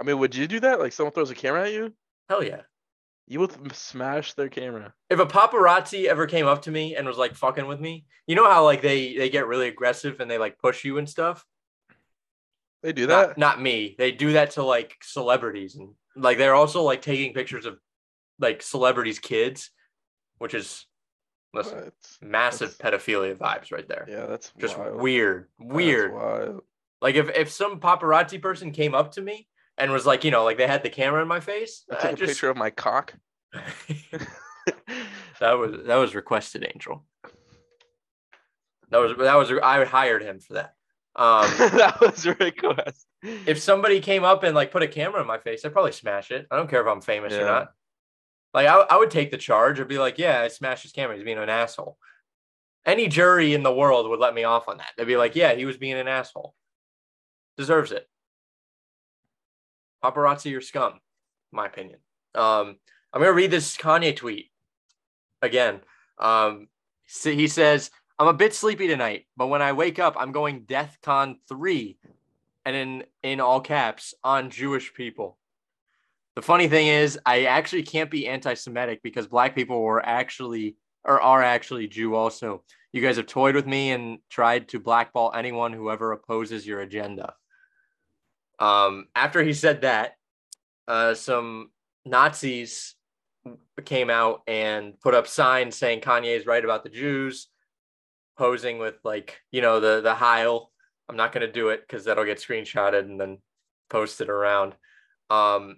I 0.00 0.04
mean, 0.04 0.18
would 0.18 0.34
you 0.34 0.46
do 0.46 0.60
that? 0.60 0.80
Like 0.80 0.92
someone 0.92 1.12
throws 1.12 1.30
a 1.30 1.34
camera 1.34 1.66
at 1.66 1.72
you, 1.72 1.94
Hell 2.28 2.42
yeah. 2.42 2.62
You 3.26 3.40
would 3.40 3.74
smash 3.74 4.34
their 4.34 4.48
camera. 4.48 4.92
If 5.10 5.18
a 5.18 5.26
paparazzi 5.26 6.04
ever 6.06 6.26
came 6.26 6.46
up 6.46 6.62
to 6.62 6.70
me 6.70 6.94
and 6.96 7.06
was 7.06 7.16
like 7.16 7.34
fucking 7.34 7.66
with 7.66 7.80
me, 7.80 8.04
you 8.26 8.34
know 8.34 8.50
how 8.50 8.64
like 8.64 8.82
they 8.82 9.16
they 9.16 9.30
get 9.30 9.46
really 9.46 9.68
aggressive 9.68 10.20
and 10.20 10.30
they 10.30 10.38
like 10.38 10.58
push 10.58 10.84
you 10.84 10.98
and 10.98 11.08
stuff. 11.08 11.44
They 12.82 12.92
do 12.92 13.06
that. 13.06 13.38
not 13.38 13.62
me. 13.62 13.94
They 13.96 14.12
do 14.12 14.32
that 14.34 14.52
to 14.52 14.62
like 14.62 14.96
celebrities 15.02 15.74
and 15.76 15.90
like 16.16 16.36
they're 16.38 16.54
also 16.54 16.82
like 16.82 17.00
taking 17.00 17.32
pictures 17.32 17.64
of 17.64 17.78
like 18.38 18.60
celebrities' 18.62 19.18
kids, 19.18 19.70
which 20.38 20.52
is 20.54 20.84
listen 21.54 21.78
What? 21.84 21.94
massive 22.20 22.76
pedophilia 22.78 23.36
vibes 23.36 23.72
right 23.72 23.88
there. 23.88 24.06
Yeah, 24.08 24.26
that's 24.26 24.52
Just 24.58 24.76
wild. 24.76 24.96
weird, 25.00 25.48
weird. 25.58 26.60
Like 27.00 27.14
if 27.14 27.30
if 27.30 27.50
some 27.50 27.80
paparazzi 27.80 28.40
person 28.40 28.70
came 28.70 28.94
up 28.94 29.12
to 29.12 29.22
me 29.22 29.48
and 29.78 29.92
was 29.92 30.06
like, 30.06 30.24
you 30.24 30.30
know, 30.30 30.44
like 30.44 30.58
they 30.58 30.66
had 30.66 30.82
the 30.82 30.90
camera 30.90 31.22
in 31.22 31.28
my 31.28 31.40
face, 31.40 31.84
I 31.90 31.94
I 31.94 32.00
took 32.00 32.12
a 32.12 32.16
just 32.16 32.30
picture 32.30 32.50
of 32.50 32.56
my 32.56 32.70
cock. 32.70 33.14
that 35.40 35.52
was 35.52 35.86
that 35.86 35.96
was 35.96 36.14
requested, 36.14 36.66
Angel. 36.72 37.04
That 38.90 38.98
was 38.98 39.16
that 39.18 39.34
was 39.34 39.52
I 39.62 39.84
hired 39.84 40.22
him 40.22 40.40
for 40.40 40.54
that. 40.54 40.74
Um, 41.16 41.46
that 41.58 42.00
was 42.00 42.26
a 42.26 42.34
request. 42.34 43.06
if 43.22 43.60
somebody 43.60 44.00
came 44.00 44.24
up 44.24 44.42
and 44.42 44.54
like 44.54 44.70
put 44.70 44.82
a 44.82 44.88
camera 44.88 45.20
in 45.20 45.26
my 45.26 45.38
face, 45.38 45.64
I'd 45.64 45.72
probably 45.72 45.92
smash 45.92 46.30
it. 46.30 46.46
I 46.50 46.56
don't 46.56 46.68
care 46.68 46.80
if 46.80 46.88
I'm 46.88 47.00
famous 47.00 47.32
or 47.34 47.44
not. 47.44 47.72
Like 48.52 48.66
I, 48.66 48.74
I 48.78 48.96
would 48.96 49.10
take 49.10 49.30
the 49.30 49.36
charge. 49.36 49.80
I'd 49.80 49.88
be 49.88 49.98
like, 49.98 50.18
yeah, 50.18 50.40
I 50.40 50.48
smashed 50.48 50.82
his 50.82 50.92
camera. 50.92 51.16
He's 51.16 51.24
being 51.24 51.38
an 51.38 51.48
asshole. 51.48 51.98
Any 52.86 53.08
jury 53.08 53.54
in 53.54 53.62
the 53.62 53.74
world 53.74 54.08
would 54.08 54.20
let 54.20 54.34
me 54.34 54.44
off 54.44 54.68
on 54.68 54.76
that. 54.78 54.90
They'd 54.96 55.06
be 55.06 55.16
like, 55.16 55.34
yeah, 55.34 55.54
he 55.54 55.64
was 55.64 55.76
being 55.76 55.94
an 55.94 56.08
asshole. 56.08 56.54
Deserves 57.56 57.92
it. 57.92 58.08
Paparazzi 60.04 60.54
or 60.56 60.60
scum, 60.60 61.00
my 61.50 61.66
opinion. 61.66 61.98
Um, 62.34 62.76
I'm 63.12 63.22
gonna 63.22 63.32
read 63.32 63.50
this 63.50 63.76
Kanye 63.76 64.14
tweet 64.14 64.50
again. 65.40 65.80
Um, 66.18 66.68
so 67.06 67.30
he 67.30 67.48
says, 67.48 67.90
"I'm 68.18 68.28
a 68.28 68.34
bit 68.34 68.52
sleepy 68.52 68.86
tonight, 68.86 69.26
but 69.36 69.46
when 69.46 69.62
I 69.62 69.72
wake 69.72 69.98
up, 69.98 70.14
I'm 70.18 70.32
going 70.32 70.64
Death 70.64 70.98
Con 71.02 71.38
three, 71.48 71.96
and 72.66 72.76
in 72.76 73.04
in 73.22 73.40
all 73.40 73.60
caps 73.60 74.14
on 74.22 74.50
Jewish 74.50 74.92
people." 74.92 75.38
The 76.34 76.42
funny 76.42 76.68
thing 76.68 76.88
is, 76.88 77.18
I 77.24 77.44
actually 77.44 77.84
can't 77.84 78.10
be 78.10 78.26
anti-Semitic 78.26 79.02
because 79.02 79.28
black 79.28 79.54
people 79.54 79.80
were 79.80 80.04
actually 80.04 80.76
or 81.04 81.20
are 81.20 81.42
actually 81.42 81.86
Jew 81.86 82.14
also. 82.14 82.64
You 82.92 83.00
guys 83.00 83.16
have 83.16 83.26
toyed 83.26 83.54
with 83.54 83.66
me 83.66 83.92
and 83.92 84.18
tried 84.30 84.68
to 84.70 84.80
blackball 84.80 85.32
anyone 85.34 85.72
who 85.72 85.90
ever 85.90 86.12
opposes 86.12 86.66
your 86.66 86.80
agenda. 86.80 87.34
Um, 88.64 89.08
after 89.14 89.42
he 89.42 89.52
said 89.52 89.82
that, 89.82 90.12
uh, 90.88 91.12
some 91.12 91.70
Nazis 92.06 92.94
came 93.84 94.08
out 94.08 94.40
and 94.46 94.98
put 95.00 95.14
up 95.14 95.26
signs 95.26 95.76
saying 95.76 96.00
Kanye 96.00 96.34
is 96.34 96.46
right 96.46 96.64
about 96.64 96.82
the 96.82 96.88
Jews, 96.88 97.48
posing 98.38 98.78
with 98.78 98.94
like 99.04 99.38
you 99.52 99.60
know 99.60 99.80
the 99.80 100.00
the 100.00 100.14
Heil. 100.14 100.70
I'm 101.10 101.16
not 101.16 101.32
gonna 101.32 101.52
do 101.52 101.68
it 101.68 101.82
because 101.86 102.06
that'll 102.06 102.24
get 102.24 102.38
screenshotted 102.38 103.00
and 103.00 103.20
then 103.20 103.38
posted 103.90 104.30
around. 104.30 104.74
Um, 105.28 105.76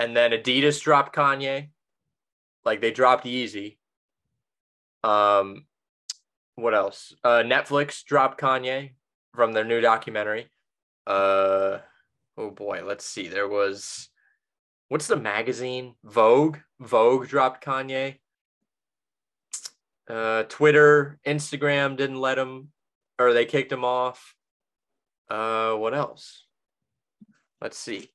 and 0.00 0.16
then 0.16 0.32
Adidas 0.32 0.82
dropped 0.82 1.14
Kanye, 1.14 1.70
like 2.64 2.80
they 2.80 2.90
dropped 2.90 3.24
Yeezy. 3.24 3.78
Um, 5.04 5.66
what 6.56 6.74
else? 6.74 7.14
Uh, 7.22 7.44
Netflix 7.44 8.02
dropped 8.02 8.40
Kanye 8.40 8.94
from 9.32 9.52
their 9.52 9.64
new 9.64 9.80
documentary. 9.80 10.48
Uh, 11.08 11.78
oh 12.36 12.50
boy, 12.50 12.82
let's 12.84 13.06
see. 13.06 13.28
There 13.28 13.48
was 13.48 14.10
what's 14.88 15.06
the 15.06 15.16
magazine? 15.16 15.94
Vogue. 16.04 16.58
Vogue 16.78 17.26
dropped 17.28 17.64
Kanye. 17.64 18.18
Uh, 20.08 20.42
Twitter, 20.44 21.18
Instagram 21.26 21.96
didn't 21.96 22.20
let 22.20 22.38
him, 22.38 22.68
or 23.18 23.32
they 23.32 23.46
kicked 23.46 23.72
him 23.72 23.84
off. 23.84 24.34
Uh, 25.30 25.72
what 25.74 25.94
else? 25.94 26.44
Let's 27.60 27.78
see. 27.78 28.10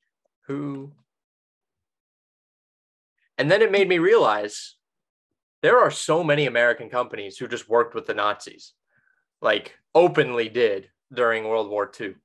Who? 0.47 0.91
And 3.37 3.49
then 3.49 3.61
it 3.63 3.71
made 3.71 3.89
me 3.89 3.97
realize 3.97 4.75
there 5.63 5.79
are 5.79 5.91
so 5.91 6.23
many 6.23 6.45
American 6.45 6.89
companies 6.89 7.37
who 7.37 7.47
just 7.47 7.69
worked 7.69 7.95
with 7.95 8.05
the 8.05 8.13
Nazis, 8.13 8.73
like 9.41 9.75
openly 9.95 10.47
did 10.47 10.89
during 11.11 11.47
World 11.47 11.69
War 11.69 11.91
II. 11.99 12.15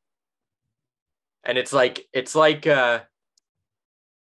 And 1.45 1.57
it's 1.57 1.73
like 1.73 2.07
it's 2.13 2.35
like 2.35 2.67
uh 2.67 3.01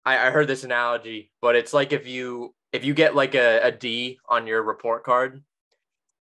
I, 0.05 0.29
I 0.29 0.31
heard 0.31 0.47
this 0.47 0.65
analogy, 0.65 1.33
but 1.43 1.57
it's 1.57 1.73
like 1.73 1.93
if 1.93 2.07
you 2.07 2.55
if 2.73 2.85
you 2.85 2.95
get 2.95 3.15
like 3.15 3.35
a, 3.35 3.61
a 3.63 3.73
D 3.73 4.19
on 4.29 4.47
your 4.47 4.63
report 4.63 5.05
card, 5.05 5.43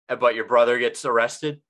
uh, 0.09 0.17
but 0.17 0.35
your 0.35 0.47
brother 0.47 0.79
gets 0.79 1.05
arrested, 1.05 1.61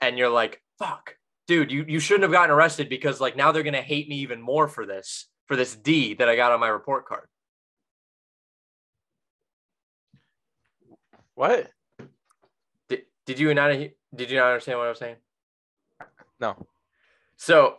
and 0.00 0.18
you're 0.18 0.28
like, 0.28 0.62
fuck, 0.78 1.16
dude, 1.46 1.70
you, 1.70 1.84
you 1.88 2.00
shouldn't 2.00 2.24
have 2.24 2.32
gotten 2.32 2.54
arrested 2.54 2.88
because 2.88 3.20
like 3.20 3.36
now 3.36 3.52
they're 3.52 3.62
gonna 3.62 3.80
hate 3.80 4.08
me 4.08 4.16
even 4.16 4.42
more 4.42 4.68
for 4.68 4.84
this, 4.84 5.26
for 5.46 5.56
this 5.56 5.74
D 5.74 6.14
that 6.14 6.28
I 6.28 6.36
got 6.36 6.52
on 6.52 6.60
my 6.60 6.68
report 6.68 7.06
card. 7.06 7.28
What? 11.34 11.70
Did, 12.88 13.02
did 13.24 13.38
you 13.38 13.52
not 13.54 13.70
did 13.70 14.30
you 14.30 14.36
not 14.36 14.48
understand 14.48 14.78
what 14.78 14.86
I 14.86 14.90
was 14.90 14.98
saying? 14.98 15.16
No. 16.40 16.66
So 17.36 17.76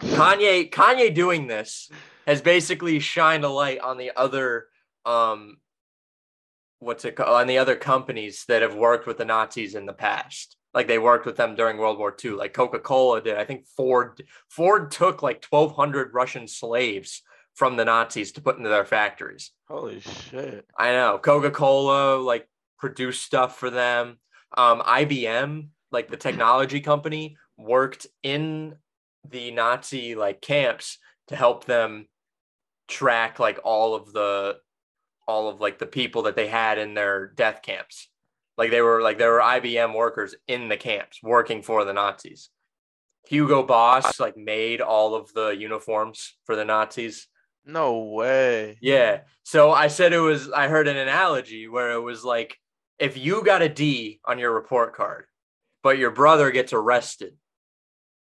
Kanye 0.00 0.70
Kanye 0.70 1.14
doing 1.14 1.46
this 1.46 1.90
has 2.26 2.40
basically 2.40 2.98
shined 3.00 3.44
a 3.44 3.48
light 3.48 3.80
on 3.80 3.98
the 3.98 4.12
other 4.16 4.66
um 5.04 5.58
what's 6.78 7.04
it 7.04 7.16
called 7.16 7.28
on 7.28 7.46
the 7.46 7.58
other 7.58 7.76
companies 7.76 8.44
that 8.48 8.62
have 8.62 8.74
worked 8.74 9.06
with 9.06 9.18
the 9.18 9.24
Nazis 9.24 9.74
in 9.74 9.86
the 9.86 9.92
past. 9.92 10.56
Like 10.72 10.88
they 10.88 10.98
worked 10.98 11.24
with 11.24 11.36
them 11.36 11.54
during 11.54 11.78
World 11.78 11.98
War 11.98 12.14
II, 12.22 12.32
like 12.32 12.52
Coca-Cola 12.52 13.22
did. 13.22 13.36
I 13.36 13.44
think 13.44 13.66
Ford 13.66 14.22
Ford 14.48 14.90
took 14.90 15.22
like 15.22 15.44
1200 15.48 16.12
Russian 16.12 16.48
slaves 16.48 17.22
from 17.54 17.76
the 17.76 17.84
Nazis 17.84 18.32
to 18.32 18.40
put 18.40 18.58
into 18.58 18.68
their 18.68 18.84
factories. 18.84 19.52
Holy 19.68 20.00
shit. 20.00 20.66
I 20.76 20.92
know. 20.92 21.18
Coca-Cola 21.22 22.16
like 22.16 22.48
produced 22.78 23.22
stuff 23.22 23.58
for 23.58 23.70
them. 23.70 24.18
Um, 24.56 24.80
IBM, 24.82 25.68
like 25.90 26.10
the 26.10 26.16
technology 26.16 26.80
company, 26.80 27.36
worked 27.56 28.06
in 28.22 28.76
the 29.28 29.50
Nazi 29.50 30.14
like 30.14 30.40
camps 30.40 30.98
to 31.28 31.36
help 31.36 31.64
them 31.64 32.06
track 32.88 33.38
like 33.38 33.58
all 33.64 33.94
of 33.94 34.12
the 34.12 34.58
all 35.26 35.48
of 35.48 35.60
like 35.60 35.78
the 35.78 35.86
people 35.86 36.22
that 36.22 36.36
they 36.36 36.46
had 36.46 36.78
in 36.78 36.94
their 36.94 37.28
death 37.28 37.62
camps. 37.62 38.08
Like 38.56 38.70
they 38.70 38.82
were 38.82 39.02
like 39.02 39.18
there 39.18 39.32
were 39.32 39.40
IBM 39.40 39.94
workers 39.94 40.34
in 40.46 40.68
the 40.68 40.76
camps 40.76 41.20
working 41.22 41.62
for 41.62 41.84
the 41.84 41.92
Nazis. 41.92 42.50
Hugo 43.26 43.62
Boss 43.62 44.20
like 44.20 44.36
made 44.36 44.80
all 44.80 45.14
of 45.14 45.32
the 45.32 45.48
uniforms 45.48 46.36
for 46.44 46.56
the 46.56 46.64
Nazis. 46.64 47.26
No 47.64 48.00
way. 48.00 48.76
Yeah. 48.80 49.20
So 49.42 49.72
I 49.72 49.88
said 49.88 50.12
it 50.12 50.18
was 50.18 50.50
I 50.50 50.68
heard 50.68 50.88
an 50.88 50.98
analogy 50.98 51.66
where 51.66 51.92
it 51.92 52.00
was 52.00 52.24
like 52.24 52.58
if 52.98 53.16
you 53.16 53.42
got 53.42 53.62
a 53.62 53.68
D 53.68 54.20
on 54.24 54.38
your 54.38 54.52
report 54.52 54.94
card, 54.94 55.24
but 55.82 55.98
your 55.98 56.10
brother 56.10 56.50
gets 56.50 56.72
arrested, 56.72 57.34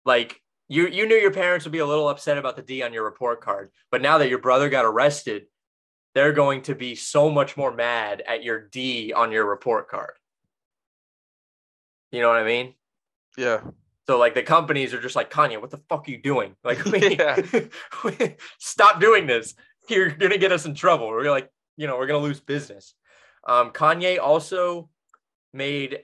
like 0.05 0.41
you 0.69 0.87
you 0.89 1.07
knew 1.07 1.17
your 1.17 1.31
parents 1.33 1.65
would 1.65 1.73
be 1.73 1.79
a 1.79 1.87
little 1.87 2.09
upset 2.09 2.39
about 2.39 2.57
the 2.57 2.63
D 2.63 2.83
on 2.83 2.93
your 2.93 3.05
report 3.05 3.41
card, 3.41 3.71
but 3.91 4.03
now 4.03 4.19
that 4.19 4.29
your 4.29 4.39
brother 4.39 4.69
got 4.69 4.85
arrested, 4.85 5.47
they're 6.15 6.33
going 6.33 6.63
to 6.63 6.75
be 6.75 6.95
so 6.95 7.31
much 7.31 7.57
more 7.57 7.73
mad 7.73 8.23
at 8.27 8.43
your 8.43 8.61
D 8.61 9.13
on 9.13 9.33
your 9.33 9.49
report 9.49 9.89
card. 9.89 10.13
You 12.13 12.21
know 12.21 12.29
what 12.29 12.39
I 12.39 12.45
mean? 12.45 12.75
Yeah. 13.37 13.61
So 14.07 14.19
like 14.19 14.35
the 14.35 14.43
companies 14.43 14.95
are 14.95 15.01
just 15.01 15.17
like 15.17 15.31
Kanye, 15.31 15.61
what 15.61 15.71
the 15.71 15.81
fuck 15.89 16.07
are 16.07 16.11
you 16.11 16.19
doing? 16.19 16.55
Like, 16.65 16.85
we, 16.85 17.17
Yeah. 17.17 17.41
stop 18.59 19.01
doing 19.01 19.27
this. 19.27 19.55
You're 19.89 20.11
gonna 20.11 20.39
get 20.39 20.53
us 20.53 20.65
in 20.65 20.75
trouble. 20.75 21.09
We're 21.09 21.31
like, 21.31 21.51
you 21.77 21.87
know, 21.87 21.97
we're 21.97 22.07
gonna 22.07 22.19
lose 22.19 22.41
business. 22.41 22.95
Um, 23.47 23.71
Kanye 23.71 24.19
also 24.19 24.89
made, 25.53 26.01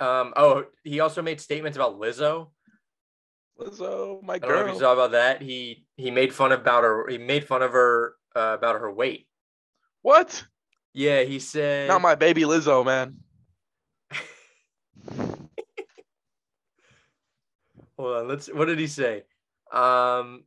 um, 0.00 0.34
oh, 0.36 0.64
he 0.82 1.00
also 1.00 1.22
made 1.22 1.40
statements 1.40 1.76
about 1.76 1.98
Lizzo. 1.98 2.48
Lizzo, 3.66 4.22
my 4.22 4.38
girl. 4.38 4.50
I 4.50 4.52
don't 4.52 4.66
know 4.66 4.68
if 4.68 4.74
you 4.74 4.80
saw 4.80 4.92
about 4.92 5.12
that. 5.12 5.42
He 5.42 5.84
he 5.96 6.10
made 6.10 6.34
fun 6.34 6.52
about 6.52 6.84
her. 6.84 7.06
He 7.08 7.18
made 7.18 7.46
fun 7.46 7.62
of 7.62 7.72
her 7.72 8.14
uh, 8.34 8.56
about 8.58 8.80
her 8.80 8.90
weight. 8.90 9.26
What? 10.02 10.44
Yeah, 10.92 11.22
he 11.22 11.38
said. 11.38 11.88
Not 11.88 12.00
my 12.00 12.14
baby 12.14 12.42
Lizzo, 12.42 12.84
man. 12.84 13.16
Hold 17.98 18.16
on, 18.16 18.28
let's. 18.28 18.48
What 18.48 18.66
did 18.66 18.78
he 18.78 18.86
say? 18.86 19.24
Um, 19.72 20.44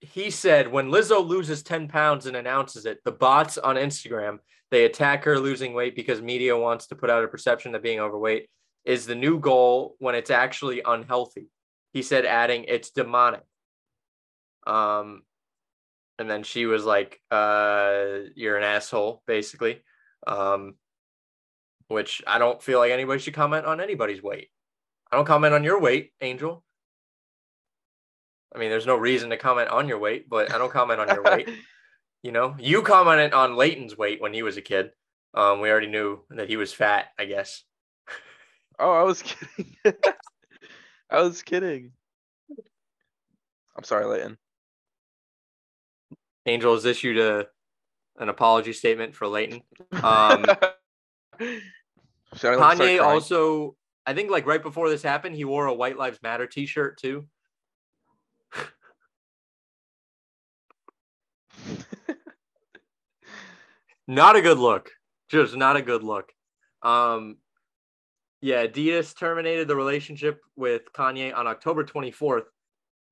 he 0.00 0.30
said 0.30 0.68
when 0.68 0.90
Lizzo 0.90 1.26
loses 1.26 1.62
ten 1.62 1.88
pounds 1.88 2.26
and 2.26 2.36
announces 2.36 2.86
it, 2.86 2.98
the 3.04 3.12
bots 3.12 3.58
on 3.58 3.76
Instagram 3.76 4.38
they 4.70 4.84
attack 4.84 5.24
her 5.24 5.38
losing 5.38 5.74
weight 5.74 5.96
because 5.96 6.22
media 6.22 6.56
wants 6.56 6.86
to 6.86 6.96
put 6.96 7.10
out 7.10 7.24
a 7.24 7.28
perception 7.28 7.72
that 7.72 7.82
being 7.82 8.00
overweight 8.00 8.48
is 8.84 9.04
the 9.04 9.14
new 9.14 9.38
goal 9.38 9.96
when 9.98 10.14
it's 10.14 10.30
actually 10.30 10.80
unhealthy. 10.84 11.48
He 11.92 12.02
said, 12.02 12.24
adding, 12.24 12.64
"It's 12.68 12.90
demonic." 12.90 13.42
Um, 14.66 15.22
and 16.18 16.30
then 16.30 16.42
she 16.42 16.66
was 16.66 16.84
like, 16.84 17.20
"Uh, 17.30 18.30
you're 18.34 18.56
an 18.56 18.64
asshole," 18.64 19.22
basically. 19.26 19.82
Um, 20.26 20.74
which 21.88 22.22
I 22.26 22.38
don't 22.38 22.62
feel 22.62 22.78
like 22.78 22.92
anybody 22.92 23.20
should 23.20 23.34
comment 23.34 23.66
on 23.66 23.80
anybody's 23.80 24.22
weight. 24.22 24.48
I 25.10 25.16
don't 25.16 25.24
comment 25.24 25.54
on 25.54 25.64
your 25.64 25.80
weight, 25.80 26.12
Angel. 26.20 26.62
I 28.54 28.58
mean, 28.58 28.70
there's 28.70 28.86
no 28.86 28.96
reason 28.96 29.30
to 29.30 29.36
comment 29.36 29.70
on 29.70 29.88
your 29.88 29.98
weight, 29.98 30.28
but 30.28 30.52
I 30.52 30.58
don't 30.58 30.72
comment 30.72 31.00
on 31.00 31.08
your 31.08 31.22
weight. 31.22 31.48
You 32.22 32.32
know, 32.32 32.54
you 32.58 32.82
commented 32.82 33.32
on 33.32 33.56
Leighton's 33.56 33.96
weight 33.96 34.20
when 34.20 34.34
he 34.34 34.42
was 34.42 34.58
a 34.58 34.60
kid. 34.60 34.90
Um, 35.32 35.60
we 35.60 35.70
already 35.70 35.86
knew 35.86 36.20
that 36.28 36.50
he 36.50 36.58
was 36.58 36.70
fat, 36.70 37.06
I 37.18 37.24
guess. 37.24 37.64
Oh, 38.78 38.92
I 38.92 39.04
was 39.04 39.22
kidding. 39.22 39.74
I 41.10 41.22
was 41.22 41.42
kidding. 41.42 41.92
I'm 43.76 43.84
sorry, 43.84 44.06
Leighton. 44.06 44.38
Angel 46.46 46.72
has 46.74 46.84
issued 46.84 47.18
a 47.18 47.48
an 48.18 48.28
apology 48.28 48.72
statement 48.72 49.16
for 49.16 49.26
Leighton. 49.26 49.62
Um, 50.02 50.44
Should 52.36 52.52
I, 52.52 52.56
like, 52.56 52.72
start 52.76 52.78
Kanye 52.78 53.02
also, 53.02 53.74
I 54.06 54.14
think, 54.14 54.30
like 54.30 54.46
right 54.46 54.62
before 54.62 54.88
this 54.90 55.02
happened, 55.02 55.34
he 55.36 55.44
wore 55.44 55.66
a 55.66 55.74
White 55.74 55.98
Lives 55.98 56.20
Matter 56.22 56.46
T-shirt 56.46 56.98
too. 56.98 57.26
not 64.06 64.36
a 64.36 64.42
good 64.42 64.58
look. 64.58 64.90
Just 65.28 65.56
not 65.56 65.76
a 65.76 65.82
good 65.82 66.02
look. 66.02 66.32
Um, 66.82 67.36
yeah, 68.40 68.66
Adidas 68.66 69.16
terminated 69.16 69.68
the 69.68 69.76
relationship 69.76 70.40
with 70.56 70.92
Kanye 70.94 71.36
on 71.36 71.46
October 71.46 71.84
24th. 71.84 72.44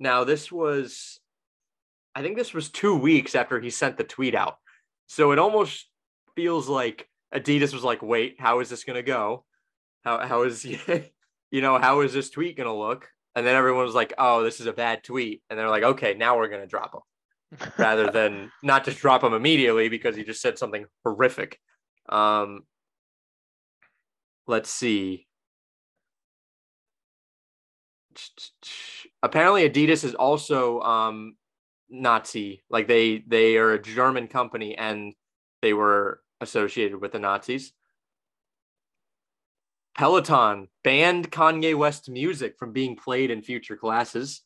Now, 0.01 0.25
this 0.25 0.51
was, 0.51 1.21
I 2.14 2.23
think 2.23 2.37
this 2.37 2.55
was 2.55 2.71
two 2.71 2.97
weeks 2.97 3.35
after 3.35 3.61
he 3.61 3.71
sent 3.71 3.99
the 3.99 4.05
tweet 4.05 4.35
out. 4.35 4.57
So 5.07 5.33
it 5.33 5.38
almost 5.38 5.87
feels 6.35 6.69
like 6.69 7.09
Adidas 7.35 7.75
was 7.75 7.85
like, 7.85 8.03
wait, 8.03 8.37
how 8.38 8.61
is 8.61 8.71
this 8.71 8.85
going 8.85 8.97
to 8.97 9.03
go? 9.03 9.45
How, 10.05 10.27
how 10.27 10.43
is, 10.45 10.64
you 11.51 11.61
know, 11.61 11.79
how 11.79 12.01
is 12.01 12.12
this 12.12 12.31
tweet 12.31 12.57
going 12.57 12.69
to 12.69 12.73
look? 12.73 13.09
And 13.35 13.47
then 13.47 13.55
everyone 13.55 13.85
was 13.85 13.95
like, 13.95 14.14
oh, 14.17 14.43
this 14.43 14.61
is 14.61 14.67
a 14.67 14.73
bad 14.73 15.05
tweet. 15.05 15.43
And 15.51 15.59
they're 15.59 15.69
like, 15.69 15.83
okay, 15.83 16.14
now 16.14 16.38
we're 16.38 16.49
going 16.49 16.62
to 16.62 16.67
drop 16.67 16.95
him 16.95 17.69
rather 17.79 18.11
than 18.11 18.51
not 18.62 18.85
just 18.85 18.99
drop 18.99 19.23
him 19.23 19.35
immediately 19.35 19.91
because 19.91 20.17
he 20.17 20.25
just 20.25 20.41
said 20.41 20.59
something 20.59 20.87
horrific. 21.05 21.59
Um, 22.09 22.62
let's 24.49 24.71
see. 24.71 25.27
Apparently, 29.23 29.69
Adidas 29.69 30.03
is 30.03 30.15
also 30.15 30.81
um, 30.81 31.37
Nazi. 31.89 32.65
Like 32.69 32.89
they 32.89 33.19
they 33.19 33.57
are 33.57 33.73
a 33.73 33.83
German 33.83 34.27
company 34.27 34.77
and 34.77 35.15
they 35.63 35.73
were 35.73 36.21
associated 36.41 37.01
with 37.01 37.13
the 37.13 37.19
Nazis. 37.19 37.73
Peloton 39.97 40.69
banned 40.85 41.31
Kanye 41.31 41.77
West 41.77 42.09
music 42.09 42.57
from 42.59 42.73
being 42.73 42.97
played 42.97 43.31
in 43.31 43.43
future 43.43 43.77
classes. 43.77 44.43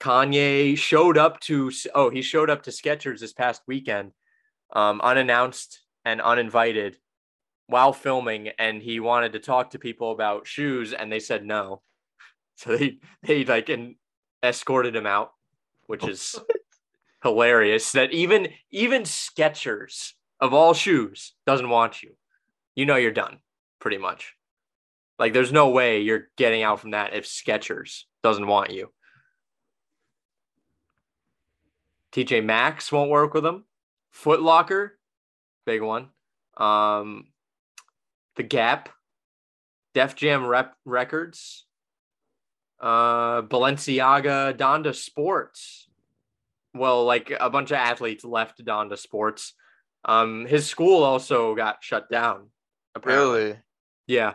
Kanye 0.00 0.76
showed 0.76 1.16
up 1.16 1.40
to 1.40 1.70
oh 1.94 2.10
he 2.10 2.22
showed 2.22 2.50
up 2.50 2.62
to 2.64 2.70
Skechers 2.70 3.20
this 3.20 3.32
past 3.32 3.62
weekend, 3.66 4.12
um, 4.72 5.00
unannounced 5.00 5.80
and 6.04 6.20
uninvited, 6.20 6.98
while 7.66 7.92
filming, 7.92 8.48
and 8.58 8.82
he 8.82 9.00
wanted 9.00 9.32
to 9.32 9.40
talk 9.40 9.70
to 9.70 9.78
people 9.78 10.12
about 10.12 10.46
shoes, 10.46 10.92
and 10.92 11.10
they 11.10 11.20
said 11.20 11.44
no, 11.44 11.82
so 12.56 12.76
they 12.76 12.98
they 13.22 13.44
like 13.44 13.68
and 13.68 13.96
escorted 14.42 14.94
him 14.94 15.06
out, 15.06 15.32
which 15.86 16.06
is 16.06 16.38
hilarious. 17.22 17.92
That 17.92 18.12
even 18.12 18.48
even 18.70 19.02
Skechers 19.02 20.12
of 20.40 20.52
all 20.52 20.74
shoes 20.74 21.34
doesn't 21.46 21.68
want 21.68 22.02
you. 22.02 22.16
You 22.74 22.86
know 22.86 22.96
you're 22.96 23.10
done, 23.10 23.38
pretty 23.80 23.98
much. 23.98 24.34
Like 25.18 25.32
there's 25.32 25.52
no 25.52 25.70
way 25.70 26.00
you're 26.00 26.28
getting 26.36 26.62
out 26.62 26.80
from 26.80 26.90
that 26.90 27.14
if 27.14 27.24
Skechers 27.24 28.02
doesn't 28.22 28.46
want 28.46 28.70
you. 28.70 28.92
TJ 32.12 32.44
Maxx 32.44 32.90
won't 32.92 33.10
work 33.10 33.34
with 33.34 33.42
them. 33.42 33.64
Foot 34.10 34.40
Locker, 34.40 34.98
big 35.66 35.82
one. 35.82 36.08
Um, 36.56 37.26
the 38.36 38.42
Gap, 38.42 38.88
Def 39.94 40.14
Jam 40.14 40.46
Rep 40.46 40.74
Records, 40.84 41.66
uh, 42.80 43.42
Balenciaga, 43.42 44.56
Donda 44.56 44.94
Sports. 44.94 45.88
Well, 46.74 47.04
like 47.04 47.32
a 47.38 47.48
bunch 47.48 47.70
of 47.70 47.78
athletes 47.78 48.24
left 48.24 48.62
Donda 48.64 48.98
Sports. 48.98 49.54
Um, 50.04 50.44
his 50.46 50.66
school 50.66 51.02
also 51.02 51.54
got 51.54 51.78
shut 51.82 52.10
down. 52.10 52.50
Apparently. 52.94 53.38
really? 53.44 53.58
Yeah. 54.06 54.34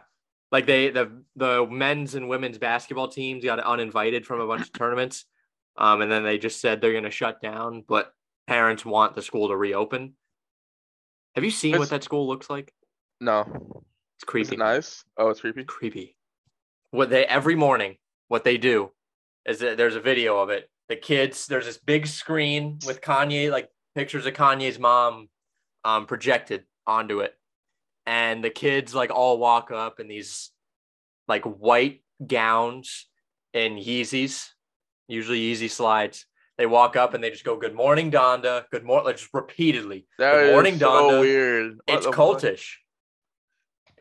Like 0.51 0.65
they 0.65 0.89
the 0.89 1.23
the 1.35 1.65
men's 1.69 2.15
and 2.15 2.27
women's 2.27 2.57
basketball 2.57 3.07
teams 3.07 3.45
got 3.45 3.59
uninvited 3.59 4.25
from 4.25 4.41
a 4.41 4.47
bunch 4.47 4.63
of 4.63 4.73
tournaments. 4.73 5.25
Um, 5.77 6.01
and 6.01 6.11
then 6.11 6.23
they 6.23 6.37
just 6.37 6.59
said 6.59 6.81
they're 6.81 6.93
gonna 6.93 7.09
shut 7.11 7.41
down, 7.41 7.83
but 7.87 8.11
parents 8.47 8.83
want 8.83 9.15
the 9.15 9.21
school 9.21 9.47
to 9.47 9.55
reopen. 9.55 10.15
Have 11.35 11.45
you 11.45 11.51
seen 11.51 11.75
It's- 11.75 11.79
what 11.79 11.89
that 11.91 12.03
school 12.03 12.27
looks 12.27 12.49
like? 12.49 12.73
No. 13.21 13.83
It's 14.21 14.27
Is 14.27 14.29
creepy. 14.29 14.55
it 14.55 14.59
nice? 14.59 15.03
Oh, 15.17 15.29
it's 15.29 15.41
creepy. 15.41 15.63
Creepy. 15.63 16.15
What 16.91 17.09
they 17.09 17.25
every 17.25 17.55
morning, 17.55 17.97
what 18.27 18.43
they 18.43 18.57
do 18.57 18.91
is 19.47 19.59
that 19.59 19.77
there's 19.77 19.95
a 19.95 19.99
video 19.99 20.37
of 20.39 20.49
it. 20.51 20.69
The 20.89 20.95
kids, 20.95 21.47
there's 21.47 21.65
this 21.65 21.79
big 21.79 22.05
screen 22.05 22.77
with 22.85 23.01
Kanye, 23.01 23.49
like 23.49 23.69
pictures 23.95 24.27
of 24.27 24.33
Kanye's 24.35 24.77
mom 24.77 25.27
um, 25.83 26.05
projected 26.05 26.65
onto 26.85 27.21
it, 27.21 27.33
and 28.05 28.43
the 28.43 28.51
kids 28.51 28.93
like 28.93 29.09
all 29.09 29.39
walk 29.39 29.71
up 29.71 29.99
in 29.99 30.07
these 30.07 30.51
like 31.27 31.43
white 31.45 32.03
gowns 32.25 33.07
and 33.55 33.79
Yeezys, 33.79 34.49
usually 35.07 35.51
Yeezy 35.51 35.69
slides. 35.69 36.27
They 36.59 36.67
walk 36.67 36.95
up 36.95 37.15
and 37.15 37.23
they 37.23 37.31
just 37.31 37.45
go, 37.45 37.57
"Good 37.57 37.73
morning, 37.73 38.11
Donda. 38.11 38.65
Good 38.71 38.83
morning," 38.83 39.05
like 39.05 39.17
just 39.17 39.33
repeatedly. 39.33 40.05
That 40.19 40.33
Good 40.33 40.45
is 40.45 40.51
morning, 40.51 40.77
so 40.77 40.85
Donda. 41.09 41.19
weird. 41.21 41.73
What 41.85 41.97
it's 41.97 42.05
cultish. 42.05 42.57
fuck? 42.73 42.77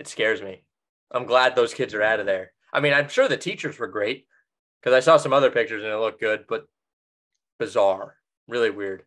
It 0.01 0.09
scares 0.09 0.41
me. 0.41 0.65
I'm 1.13 1.27
glad 1.27 1.55
those 1.55 1.75
kids 1.75 1.93
are 1.93 2.03
out 2.03 2.21
of 2.21 2.27
there. 2.27 2.53
I 2.73 2.81
mean, 2.81 2.95
I'm 2.95 3.09
sure 3.09 3.29
the 3.29 3.37
teachers 3.37 3.79
were 3.79 3.87
great 3.87 4.27
because 4.81 4.97
I 4.97 5.01
saw 5.01 5.19
some 5.19 5.35
other 5.35 5.51
pictures 5.51 5.85
and 5.85 5.93
it 5.93 5.99
looked 5.99 6.21
good, 6.21 6.47
but 6.49 6.67
bizarre, 7.59 8.17
really 8.49 8.71
weird. 8.71 9.05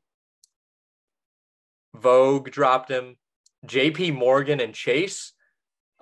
Vogue 1.96 2.52
dropped 2.52 2.92
him. 2.92 3.18
J.P. 3.66 4.12
Morgan 4.12 4.60
and 4.60 4.76
Chase. 4.76 5.34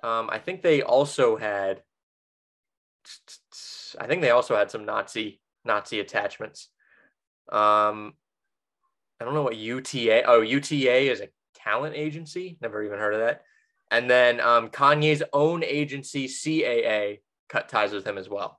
Um, 0.02 0.28
I 0.30 0.38
think 0.38 0.60
they 0.60 0.82
also 0.82 1.36
had. 1.36 1.82
I 3.98 4.06
think 4.06 4.20
they 4.20 4.30
also 4.30 4.56
had 4.56 4.70
some 4.70 4.84
Nazi 4.84 5.40
Nazi 5.64 6.00
attachments. 6.00 6.68
Um, 7.50 8.12
I 9.20 9.24
don't 9.24 9.34
know 9.34 9.42
what 9.42 9.56
UTA. 9.56 10.24
Oh, 10.26 10.42
UTA 10.42 11.10
is 11.10 11.20
a 11.20 11.28
talent 11.54 11.94
agency. 11.96 12.58
Never 12.60 12.82
even 12.82 12.98
heard 12.98 13.14
of 13.14 13.20
that. 13.20 13.42
And 13.92 14.08
then 14.08 14.40
um, 14.40 14.70
Kanye's 14.70 15.22
own 15.34 15.62
agency, 15.62 16.26
CAA, 16.26 17.20
cut 17.50 17.68
ties 17.68 17.92
with 17.92 18.06
him 18.06 18.16
as 18.16 18.26
well. 18.26 18.58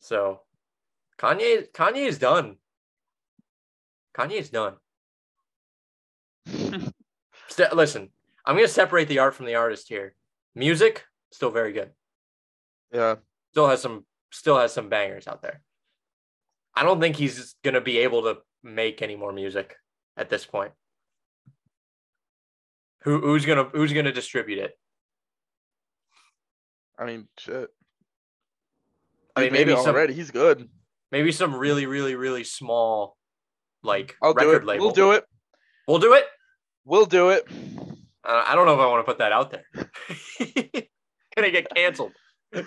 So 0.00 0.40
Kanye, 1.18 1.70
Kanye 1.70 2.08
is 2.08 2.18
done. 2.18 2.56
Kanye 4.16 4.38
is 4.40 4.48
done. 4.48 4.76
St- 7.48 7.76
listen, 7.76 8.08
I'm 8.46 8.56
gonna 8.56 8.68
separate 8.68 9.08
the 9.08 9.18
art 9.18 9.34
from 9.34 9.44
the 9.44 9.56
artist 9.56 9.90
here. 9.90 10.14
Music, 10.54 11.04
still 11.30 11.50
very 11.50 11.72
good. 11.74 11.90
yeah. 12.90 13.16
Still 13.50 13.68
has 13.68 13.82
some, 13.82 14.06
still 14.30 14.58
has 14.58 14.72
some 14.72 14.88
bangers 14.88 15.28
out 15.28 15.42
there. 15.42 15.60
I 16.74 16.84
don't 16.84 17.00
think 17.02 17.16
he's 17.16 17.54
gonna 17.62 17.82
be 17.82 17.98
able 17.98 18.22
to 18.22 18.38
make 18.62 19.02
any 19.02 19.14
more 19.14 19.30
music 19.30 19.76
at 20.16 20.30
this 20.30 20.46
point. 20.46 20.72
Who, 23.04 23.20
who's 23.20 23.46
gonna 23.46 23.64
who's 23.64 23.92
gonna 23.92 24.12
distribute 24.12 24.58
it? 24.58 24.72
I 26.98 27.06
mean, 27.06 27.28
shit. 27.38 27.68
I 29.34 29.42
mean, 29.42 29.52
made 29.52 29.66
maybe 29.66 29.76
some 29.76 29.94
already. 29.94 30.14
He's 30.14 30.30
good. 30.30 30.68
maybe 31.10 31.32
some 31.32 31.54
really 31.54 31.86
really 31.86 32.14
really 32.14 32.44
small 32.44 33.16
like 33.82 34.16
I'll 34.22 34.34
record 34.34 34.64
label. 34.64 34.86
We'll 34.86 34.94
do 34.94 35.12
it. 35.12 35.24
We'll 35.88 35.98
do 35.98 36.14
it. 36.14 36.24
We'll 36.84 37.06
do 37.06 37.30
it. 37.30 37.46
Uh, 38.24 38.44
I 38.46 38.54
don't 38.54 38.66
know 38.66 38.74
if 38.74 38.80
I 38.80 38.86
want 38.86 39.04
to 39.04 39.10
put 39.10 39.18
that 39.18 39.32
out 39.32 39.50
there. 39.50 39.64
Gonna 41.36 41.50
get 41.50 41.74
canceled. 41.74 42.12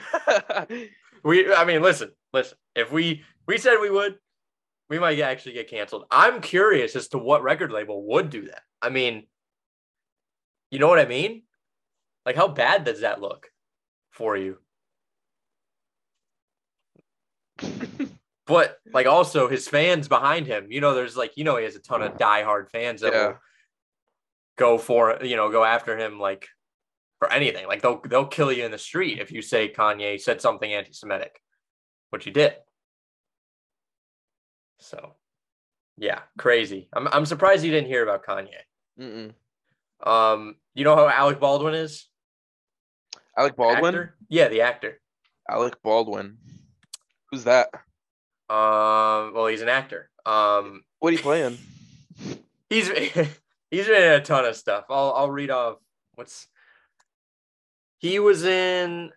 We, 1.26 1.52
I 1.52 1.66
mean, 1.66 1.82
listen, 1.82 2.12
listen. 2.34 2.56
If 2.76 2.92
we 2.92 3.24
we 3.48 3.58
said 3.58 3.78
we 3.82 3.90
would, 3.90 4.18
we 4.90 5.00
might 5.00 5.20
actually 5.20 5.54
get 5.54 5.68
canceled. 5.68 6.06
I'm 6.12 6.40
curious 6.40 6.96
as 6.96 7.08
to 7.10 7.18
what 7.18 7.42
record 7.42 7.72
label 7.72 8.06
would 8.10 8.30
do 8.30 8.46
that. 8.46 8.62
I 8.80 8.90
mean, 8.90 9.26
you 10.72 10.80
know 10.80 10.88
what 10.88 11.00
I 11.00 11.06
mean? 11.06 11.44
Like, 12.26 12.36
how 12.36 12.48
bad 12.48 12.84
does 12.84 13.02
that 13.02 13.22
look 13.22 13.48
for 14.12 14.36
you? 14.36 14.58
But 18.48 18.78
like, 18.94 19.08
also 19.08 19.48
his 19.48 19.68
fans 19.68 20.08
behind 20.08 20.46
him. 20.46 20.68
You 20.70 20.80
know, 20.82 20.94
there's 20.94 21.18
like, 21.18 21.34
you 21.36 21.44
know, 21.44 21.58
he 21.58 21.64
has 21.64 21.76
a 21.76 21.80
ton 21.80 22.02
of 22.04 22.18
diehard 22.18 22.70
fans 22.70 23.02
that 23.02 23.14
Yeah. 23.14 23.28
will 23.28 23.38
go 24.58 24.78
for 24.78 25.20
you 25.22 25.36
know 25.36 25.52
go 25.52 25.66
after 25.66 25.98
him 25.98 26.20
like 26.20 26.48
for 27.20 27.32
anything. 27.32 27.68
Like 27.68 27.82
they'll 27.82 28.02
they'll 28.08 28.28
kill 28.28 28.52
you 28.52 28.64
in 28.66 28.72
the 28.72 28.78
street 28.78 29.20
if 29.20 29.32
you 29.32 29.42
say 29.42 29.72
Kanye 29.72 30.20
said 30.22 30.42
something 30.42 30.72
anti-Semitic, 30.72 31.42
which 32.12 32.24
he 32.24 32.32
did. 32.32 32.54
So, 34.80 35.16
yeah, 35.98 36.20
crazy. 36.38 36.88
I'm 36.94 37.08
I'm 37.08 37.26
surprised 37.26 37.66
you 37.66 37.72
didn't 37.72 37.88
hear 37.90 38.04
about 38.04 38.26
Kanye. 38.26 38.50
Mm-mm. 39.00 39.34
Um, 40.06 40.56
you 40.74 40.84
know 40.84 40.96
how 40.96 41.08
Alec 41.08 41.40
Baldwin 41.40 41.74
is? 41.74 42.08
Alec 43.38 43.56
Baldwin. 43.56 43.96
Actor? 43.96 44.16
Yeah, 44.30 44.48
the 44.48 44.62
actor. 44.62 45.02
Alec 45.50 45.82
Baldwin. 45.84 46.38
Who's 47.32 47.44
that? 47.46 47.70
Um, 48.50 49.34
well, 49.34 49.48
he's 49.48 49.62
an 49.62 49.70
actor. 49.70 50.10
Um, 50.26 50.84
What 51.00 51.10
are 51.10 51.14
you 51.14 51.20
playing? 51.20 51.58
he's 52.70 52.88
he's 53.72 53.88
been 53.88 54.04
in 54.04 54.14
a 54.14 54.22
ton 54.22 54.46
of 54.46 54.56
stuff. 54.56 54.86
I'll 54.90 55.14
I'll 55.14 55.32
read 55.32 55.50
off 55.50 55.78
what's 56.16 56.48
he 57.98 58.20
was 58.20 58.44
in. 58.46 59.12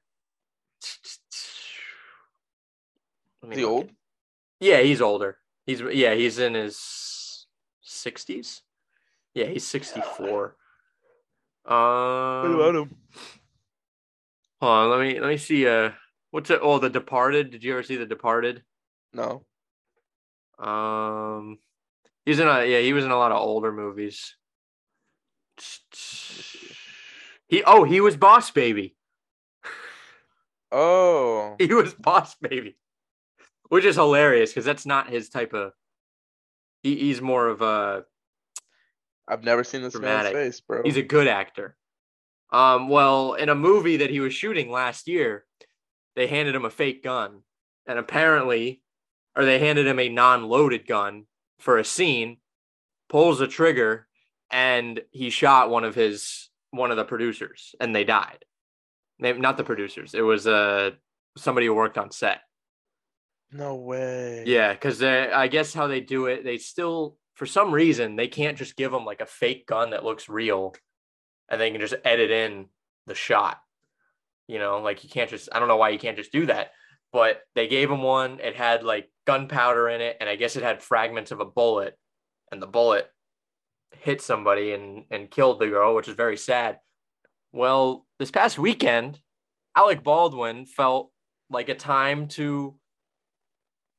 Is 3.51 3.57
he 3.57 3.64
old? 3.64 3.84
it. 3.84 3.91
Yeah, 4.61 4.80
he's 4.80 5.01
older. 5.01 5.39
He's 5.66 5.80
yeah, 5.80 6.14
he's 6.14 6.39
in 6.39 6.55
his 6.55 7.47
sixties. 7.82 8.62
Yeah, 9.34 9.47
he's 9.47 9.66
sixty 9.66 10.01
four. 10.16 10.57
What 11.68 11.76
Um, 11.76 12.54
about 12.54 12.74
him? 12.76 12.96
hold 14.60 14.72
on, 14.72 14.90
let 14.90 15.00
me 15.00 15.20
let 15.20 15.28
me 15.28 15.36
see. 15.36 15.66
Uh, 15.66 15.90
what's 16.30 16.50
it? 16.50 16.60
Oh, 16.62 16.78
The 16.78 16.88
Departed. 16.90 17.50
Did 17.50 17.62
you 17.62 17.72
ever 17.72 17.82
see 17.82 17.96
The 17.96 18.06
Departed? 18.06 18.62
No. 19.12 19.44
Um, 20.58 21.58
he's 22.24 22.38
in 22.40 22.48
a 22.48 22.64
yeah. 22.64 22.80
He 22.80 22.92
was 22.92 23.04
in 23.04 23.10
a 23.10 23.18
lot 23.18 23.32
of 23.32 23.38
older 23.38 23.70
movies. 23.72 24.34
He 27.48 27.62
oh 27.64 27.84
he 27.84 28.00
was 28.00 28.16
Boss 28.16 28.50
Baby. 28.50 28.96
Oh. 30.72 31.56
He 31.58 31.72
was 31.74 31.92
Boss 31.94 32.34
Baby, 32.36 32.76
which 33.68 33.84
is 33.84 33.96
hilarious 33.96 34.50
because 34.50 34.64
that's 34.64 34.86
not 34.86 35.10
his 35.10 35.28
type 35.28 35.52
of. 35.52 35.72
He, 36.82 36.94
he's 36.96 37.20
more 37.20 37.48
of 37.48 37.60
a 37.62 38.04
I've 39.28 39.44
never 39.44 39.62
seen 39.64 39.82
this 39.82 39.92
Dramatic. 39.92 40.32
man's 40.34 40.46
face, 40.56 40.60
bro. 40.60 40.82
he's 40.84 40.96
a 40.96 41.02
good 41.02 41.28
actor. 41.28 41.76
Um, 42.50 42.88
well, 42.88 43.34
in 43.34 43.48
a 43.50 43.54
movie 43.54 43.98
that 43.98 44.10
he 44.10 44.20
was 44.20 44.32
shooting 44.32 44.70
last 44.70 45.06
year, 45.06 45.44
they 46.16 46.26
handed 46.26 46.54
him 46.54 46.64
a 46.64 46.70
fake 46.70 47.04
gun, 47.04 47.42
and 47.86 47.98
apparently, 47.98 48.82
or 49.36 49.44
they 49.44 49.58
handed 49.58 49.86
him 49.86 49.98
a 49.98 50.08
non-loaded 50.08 50.86
gun 50.86 51.26
for 51.58 51.78
a 51.78 51.84
scene. 51.84 52.38
Pulls 53.10 53.38
the 53.38 53.46
trigger, 53.48 54.06
and 54.50 55.00
he 55.10 55.30
shot 55.30 55.70
one 55.70 55.84
of 55.84 55.94
his 55.94 56.48
one 56.70 56.90
of 56.90 56.96
the 56.96 57.04
producers, 57.04 57.74
and 57.80 57.94
they 57.94 58.04
died. 58.04 58.44
They, 59.20 59.32
not 59.32 59.56
the 59.56 59.64
producers. 59.64 60.14
It 60.14 60.22
was 60.22 60.46
uh 60.46 60.90
somebody 61.36 61.66
who 61.66 61.74
worked 61.74 61.98
on 61.98 62.10
set. 62.10 62.40
no 63.52 63.74
way. 63.76 64.44
Yeah, 64.46 64.72
because 64.72 65.02
I 65.02 65.48
guess 65.48 65.72
how 65.72 65.86
they 65.86 66.00
do 66.00 66.26
it, 66.26 66.44
they 66.44 66.58
still 66.58 67.16
for 67.39 67.47
some 67.47 67.72
reason 67.72 68.16
they 68.16 68.26
can't 68.26 68.59
just 68.59 68.76
give 68.76 68.91
them 68.91 69.05
like 69.05 69.20
a 69.20 69.26
fake 69.26 69.64
gun 69.64 69.91
that 69.91 70.05
looks 70.05 70.28
real, 70.28 70.74
and 71.49 71.61
they 71.61 71.70
can 71.70 71.80
just 71.80 71.95
edit 72.05 72.32
in 72.32 72.66
the 73.07 73.14
shot. 73.14 73.59
You 74.49 74.59
know, 74.59 74.80
like 74.80 75.05
you 75.05 75.09
can't 75.09 75.30
just 75.30 75.49
I 75.53 75.61
don't 75.61 75.68
know 75.68 75.76
why 75.76 75.91
you 75.91 76.01
can't 76.01 76.16
just 76.16 76.32
do 76.32 76.47
that, 76.47 76.72
but 77.12 77.43
they 77.55 77.68
gave 77.68 77.91
him 77.91 78.03
one. 78.03 78.41
It 78.41 78.57
had 78.57 78.82
like 78.82 79.09
gunpowder 79.24 79.89
in 79.89 80.01
it, 80.01 80.16
and 80.20 80.28
I 80.28 80.34
guess 80.34 80.57
it 80.57 80.64
had 80.64 80.82
fragments 80.82 81.30
of 81.30 81.39
a 81.39 81.45
bullet, 81.45 81.97
and 82.51 82.61
the 82.61 82.66
bullet 82.66 83.07
hit 83.93 84.20
somebody 84.20 84.72
and 84.72 85.05
and 85.12 85.30
killed 85.30 85.61
the 85.61 85.68
girl, 85.68 85.95
which 85.95 86.09
is 86.09 86.16
very 86.16 86.36
sad. 86.36 86.78
Well, 87.53 88.05
this 88.18 88.32
past 88.32 88.59
weekend, 88.59 89.20
Alec 89.76 90.03
Baldwin 90.03 90.66
felt 90.66 91.12
like 91.51 91.68
a 91.68 91.76
time 91.76 92.26
to 92.28 92.74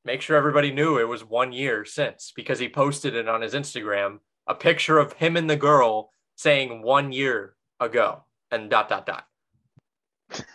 make 0.06 0.22
sure 0.22 0.38
everybody 0.38 0.72
knew 0.72 0.98
it 0.98 1.08
was 1.08 1.24
one 1.24 1.52
year 1.52 1.86
since 1.86 2.32
because 2.36 2.60
he 2.60 2.70
posted 2.70 3.16
it 3.16 3.28
on 3.28 3.42
his 3.42 3.54
Instagram, 3.54 4.20
a 4.48 4.56
picture 4.56 4.98
of 4.98 5.14
him 5.14 5.38
and 5.38 5.50
the 5.50 5.56
girl 5.56 6.12
saying 6.36 6.82
one 6.82 7.12
year 7.12 7.56
ago 7.80 8.24
and 8.52 8.70
dot 8.70 8.90
dot 8.90 9.06
dot. 9.06 9.26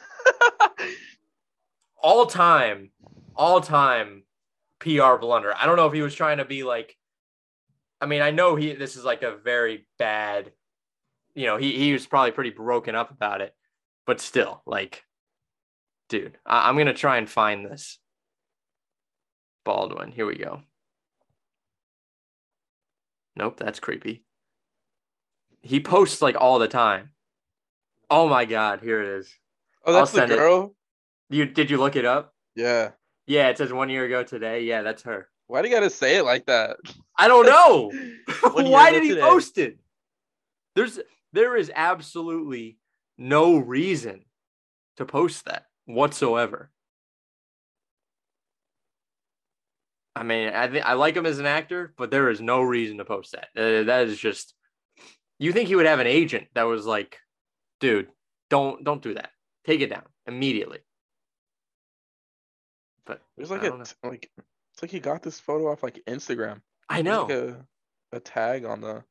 All 2.03 2.26
time, 2.26 2.90
all 3.34 3.62
time 3.62 4.24
PR 4.78 5.16
blunder. 5.18 5.55
I 5.57 5.64
don't 5.64 5.76
know 5.76 5.86
if 5.86 5.95
he 5.95 6.03
was 6.03 6.14
trying 6.14 6.36
to 6.36 6.45
be 6.45 6.62
like 6.62 6.99
I 8.05 8.07
mean, 8.07 8.20
I 8.20 8.32
know 8.32 8.55
he 8.55 8.74
this 8.74 8.97
is 8.97 9.05
like 9.05 9.22
a 9.22 9.34
very 9.36 9.86
bad, 9.99 10.53
you 11.34 11.47
know, 11.47 11.57
he 11.57 11.72
he 11.72 11.92
was 11.95 12.07
probably 12.07 12.32
pretty 12.32 12.51
broken 12.51 12.95
up 12.95 13.11
about 13.11 13.40
it, 13.40 13.55
but 14.07 14.20
still, 14.20 14.62
like, 14.66 15.05
dude, 16.11 16.36
I, 16.45 16.68
I'm 16.68 16.76
gonna 16.76 16.92
try 16.92 17.16
and 17.16 17.28
find 17.28 17.64
this. 17.64 17.99
Baldwin. 19.64 20.12
Here 20.12 20.26
we 20.26 20.36
go. 20.36 20.62
Nope, 23.36 23.56
that's 23.58 23.80
creepy. 23.80 24.24
He 25.62 25.80
posts 25.80 26.22
like 26.22 26.36
all 26.38 26.58
the 26.58 26.68
time. 26.68 27.10
Oh 28.10 28.28
my 28.28 28.44
god, 28.44 28.80
here 28.80 29.02
it 29.02 29.18
is. 29.18 29.34
oh, 29.84 29.92
that's 29.92 30.12
the 30.12 30.18
send 30.18 30.32
it. 30.32 30.36
girl. 30.38 30.74
You 31.30 31.46
did 31.46 31.70
you 31.70 31.78
look 31.78 31.96
it 31.96 32.04
up? 32.04 32.34
Yeah. 32.54 32.90
Yeah, 33.26 33.48
it 33.48 33.58
says 33.58 33.72
one 33.72 33.88
year 33.88 34.04
ago 34.04 34.22
today. 34.22 34.64
Yeah, 34.64 34.82
that's 34.82 35.02
her. 35.02 35.28
Why 35.46 35.62
do 35.62 35.68
you 35.68 35.74
gotta 35.74 35.90
say 35.90 36.16
it 36.16 36.24
like 36.24 36.46
that? 36.46 36.76
I 37.18 37.28
don't 37.28 37.46
know. 37.46 37.90
Why 38.52 38.92
did 38.92 39.02
he 39.02 39.10
today. 39.10 39.20
post 39.22 39.58
it? 39.58 39.78
There's 40.74 41.00
there 41.32 41.56
is 41.56 41.72
absolutely 41.74 42.78
no 43.18 43.56
reason 43.56 44.24
to 44.96 45.04
post 45.04 45.46
that 45.46 45.64
whatsoever. 45.86 46.70
I 50.16 50.22
mean, 50.22 50.48
I 50.48 50.68
think 50.68 50.84
I 50.86 50.92
like 50.92 51.16
him 51.16 51.26
as 51.26 51.38
an 51.38 51.46
actor, 51.46 51.92
but 51.96 52.10
there 52.10 52.30
is 52.30 52.40
no 52.40 52.62
reason 52.62 52.98
to 52.98 53.04
post 53.04 53.32
that. 53.32 53.48
Uh, 53.56 53.84
that 53.84 54.06
is 54.08 54.18
just 54.18 54.54
you 55.38 55.52
think 55.52 55.68
he 55.68 55.74
would 55.76 55.86
have 55.86 55.98
an 56.00 56.06
agent 56.06 56.46
that 56.54 56.62
was 56.64 56.86
like, 56.86 57.18
dude, 57.80 58.08
don't 58.50 58.84
don't 58.84 59.02
do 59.02 59.14
that. 59.14 59.30
Take 59.66 59.80
it 59.80 59.90
down 59.90 60.04
immediately. 60.26 60.78
But 63.06 63.20
There's 63.36 63.50
like 63.50 63.64
a 63.64 63.70
know. 63.70 63.84
like 64.04 64.30
it's 64.72 64.82
like 64.82 64.90
he 64.90 65.00
got 65.00 65.22
this 65.22 65.40
photo 65.40 65.70
off 65.70 65.82
like 65.82 66.00
Instagram. 66.08 66.60
I 66.88 67.02
know. 67.02 67.22
like 67.22 67.30
a, 67.32 67.66
a 68.12 68.20
tag 68.20 68.64
on 68.64 68.80
the 68.80 69.02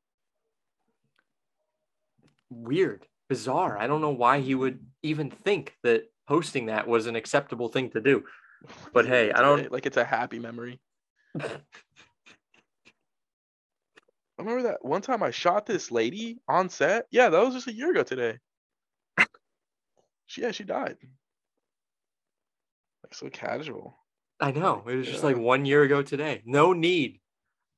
weird, 2.49 3.05
bizarre. 3.29 3.77
I 3.77 3.87
don't 3.87 4.01
know 4.01 4.11
why 4.11 4.39
he 4.39 4.55
would 4.55 4.79
even 5.01 5.29
think 5.31 5.75
that 5.83 6.03
posting 6.27 6.67
that 6.67 6.87
was 6.87 7.07
an 7.07 7.15
acceptable 7.15 7.69
thing 7.69 7.89
to 7.91 8.01
do. 8.01 8.23
But 8.93 9.05
hey, 9.05 9.29
I 9.29 9.41
don't- 9.41 9.69
like 9.73 9.85
it's 9.85 9.97
a 9.97 10.05
happy 10.05 10.39
memory. 10.39 10.79
I 11.39 11.59
remember 14.37 14.63
that 14.63 14.83
one 14.83 15.01
time 15.01 15.23
I 15.23 15.31
shot 15.31 15.65
this 15.65 15.91
lady 15.91 16.39
on 16.47 16.69
set. 16.69 17.05
Yeah, 17.11 17.29
that 17.29 17.43
was 17.43 17.53
just 17.53 17.67
a 17.67 17.73
year 17.73 17.91
ago 17.91 18.03
today. 18.03 18.39
She 20.25 20.41
yeah, 20.41 20.51
she 20.51 20.63
died. 20.63 20.97
Like 23.03 23.13
so 23.13 23.29
casual. 23.29 23.97
I 24.39 24.51
know. 24.51 24.83
It 24.87 24.95
was 24.95 25.07
just 25.07 25.23
like 25.23 25.37
one 25.37 25.65
year 25.65 25.83
ago 25.83 26.01
today. 26.01 26.41
No 26.45 26.73
need. 26.73 27.19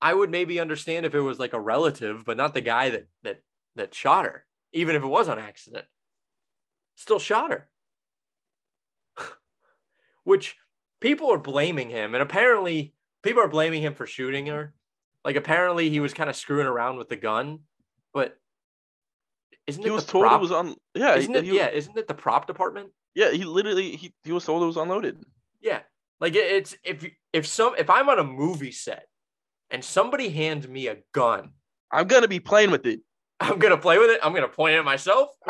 I 0.01 0.13
would 0.13 0.31
maybe 0.31 0.59
understand 0.59 1.05
if 1.05 1.13
it 1.13 1.19
was 1.19 1.39
like 1.39 1.53
a 1.53 1.59
relative, 1.59 2.23
but 2.25 2.37
not 2.37 2.53
the 2.53 2.61
guy 2.61 2.89
that 2.91 3.07
that 3.23 3.41
that 3.75 3.93
shot 3.93 4.25
her. 4.25 4.45
Even 4.73 4.95
if 4.95 5.03
it 5.03 5.07
was 5.07 5.29
on 5.29 5.37
accident. 5.39 5.85
Still 6.95 7.19
shot 7.19 7.51
her. 7.51 7.69
Which 10.23 10.55
people 11.01 11.31
are 11.31 11.37
blaming 11.37 11.89
him, 11.89 12.15
and 12.15 12.23
apparently 12.23 12.94
people 13.25 13.43
are 13.43 13.47
blaming 13.49 13.81
him 13.81 13.93
for 13.93 14.07
shooting 14.07 14.45
her. 14.47 14.73
Like 15.25 15.35
apparently 15.35 15.89
he 15.89 15.99
was 15.99 16.13
kind 16.13 16.29
of 16.29 16.35
screwing 16.35 16.67
around 16.67 16.97
with 16.97 17.09
the 17.09 17.15
gun, 17.17 17.59
but 18.13 18.37
isn't 19.67 19.81
He 19.83 19.89
it 19.89 19.91
was 19.91 20.05
the 20.05 20.11
told 20.13 20.23
prop? 20.25 20.39
it 20.39 20.41
was 20.41 20.51
on. 20.51 20.75
Yeah, 20.93 21.15
isn't 21.15 21.35
it, 21.35 21.45
yeah, 21.45 21.67
isn't 21.69 21.97
it 21.97 22.07
the 22.07 22.13
prop 22.13 22.47
department? 22.47 22.91
yeah. 23.15 23.31
He 23.31 23.43
literally 23.43 23.95
he, 23.95 24.13
he 24.23 24.31
was 24.31 24.45
told 24.45 24.63
it 24.63 24.67
was 24.67 24.77
unloaded. 24.77 25.17
Yeah. 25.61 25.79
Like 26.21 26.35
it- 26.35 26.51
it's 26.51 26.75
if 26.83 27.05
if 27.33 27.45
some 27.47 27.75
if 27.77 27.89
I'm 27.89 28.07
on 28.09 28.19
a 28.19 28.23
movie 28.23 28.71
set 28.71 29.07
and 29.71 29.83
somebody 29.83 30.29
hands 30.29 30.67
me 30.67 30.87
a 30.87 30.97
gun, 31.11 31.51
I'm 31.91 32.07
gonna 32.07 32.27
be 32.27 32.39
playing 32.39 32.69
with 32.71 32.85
it. 32.85 33.01
I'm 33.39 33.57
gonna 33.59 33.77
play 33.77 33.97
with 33.97 34.11
it. 34.11 34.19
I'm 34.23 34.33
gonna 34.33 34.47
point 34.47 34.75
it 34.75 34.77
at 34.77 34.85
myself. 34.85 35.29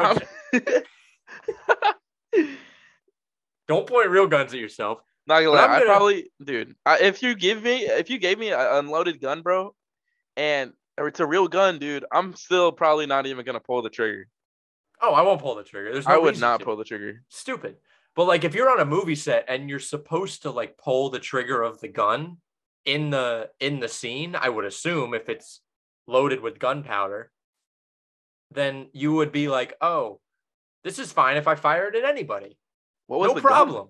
Don't 3.67 3.87
point 3.87 4.09
real 4.09 4.27
guns 4.27 4.53
at 4.53 4.59
yourself. 4.59 4.99
Not 5.27 5.39
gonna 5.39 5.51
lie, 5.51 5.77
I 5.77 5.83
probably, 5.83 6.31
dude. 6.43 6.75
I, 6.85 6.99
if 6.99 7.23
you 7.23 7.35
give 7.35 7.63
me, 7.63 7.77
if 7.85 8.09
you 8.09 8.19
gave 8.19 8.37
me 8.37 8.51
an 8.51 8.59
unloaded 8.59 9.19
gun, 9.19 9.41
bro, 9.41 9.73
and 10.37 10.73
or 10.97 11.07
it's 11.07 11.19
a 11.19 11.25
real 11.25 11.47
gun, 11.47 11.79
dude, 11.79 12.05
I'm 12.11 12.35
still 12.35 12.71
probably 12.71 13.07
not 13.07 13.25
even 13.25 13.45
gonna 13.45 13.59
pull 13.59 13.81
the 13.81 13.89
trigger. 13.89 14.27
Oh, 15.01 15.13
I 15.13 15.21
won't 15.23 15.41
pull 15.41 15.55
the 15.55 15.63
trigger. 15.63 15.91
There's 15.91 16.07
no 16.07 16.13
I 16.13 16.17
would 16.17 16.39
not 16.39 16.59
to. 16.59 16.65
pull 16.65 16.77
the 16.77 16.83
trigger. 16.83 17.23
Stupid. 17.29 17.77
But 18.15 18.25
like 18.25 18.43
if 18.43 18.55
you're 18.55 18.69
on 18.69 18.79
a 18.79 18.85
movie 18.85 19.15
set 19.15 19.45
and 19.47 19.69
you're 19.69 19.79
supposed 19.79 20.43
to 20.43 20.51
like 20.51 20.77
pull 20.77 21.09
the 21.09 21.19
trigger 21.19 21.61
of 21.61 21.81
the 21.81 21.89
gun 21.89 22.37
in 22.85 23.09
the 23.09 23.49
in 23.59 23.79
the 23.79 23.89
scene, 23.89 24.35
I 24.39 24.49
would 24.49 24.65
assume 24.65 25.13
if 25.13 25.27
it's 25.27 25.61
loaded 26.07 26.39
with 26.39 26.59
gunpowder, 26.59 27.31
then 28.51 28.89
you 28.93 29.13
would 29.13 29.31
be 29.31 29.47
like, 29.47 29.73
"Oh, 29.81 30.21
this 30.83 30.99
is 30.99 31.11
fine 31.11 31.37
if 31.37 31.47
I 31.47 31.55
fire 31.55 31.87
it 31.87 31.95
at 31.95 32.05
anybody." 32.05 32.57
What 33.07 33.19
was 33.19 33.29
no 33.29 33.35
the 33.35 33.41
gun? 33.41 33.87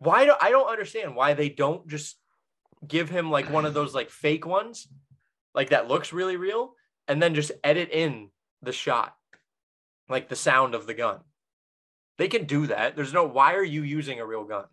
Why 0.00 0.24
do 0.24 0.34
I 0.40 0.50
don't 0.50 0.68
understand 0.68 1.14
why 1.14 1.34
they 1.34 1.50
don't 1.50 1.86
just 1.86 2.16
give 2.86 3.10
him 3.10 3.30
like 3.30 3.50
one 3.50 3.66
of 3.66 3.74
those 3.74 3.94
like 3.94 4.10
fake 4.10 4.46
ones, 4.46 4.88
like 5.54 5.70
that 5.70 5.88
looks 5.88 6.12
really 6.12 6.36
real, 6.36 6.74
and 7.06 7.22
then 7.22 7.34
just 7.34 7.52
edit 7.62 7.90
in 7.90 8.30
the 8.62 8.72
shot, 8.72 9.14
like 10.08 10.28
the 10.28 10.36
sound 10.36 10.74
of 10.74 10.86
the 10.86 10.94
gun. 10.94 11.20
They 12.16 12.28
can 12.28 12.44
do 12.44 12.66
that. 12.68 12.96
There's 12.96 13.12
no 13.12 13.24
why 13.24 13.54
are 13.54 13.62
you 13.62 13.82
using 13.82 14.20
a 14.20 14.26
real 14.26 14.44
gun? 14.44 14.64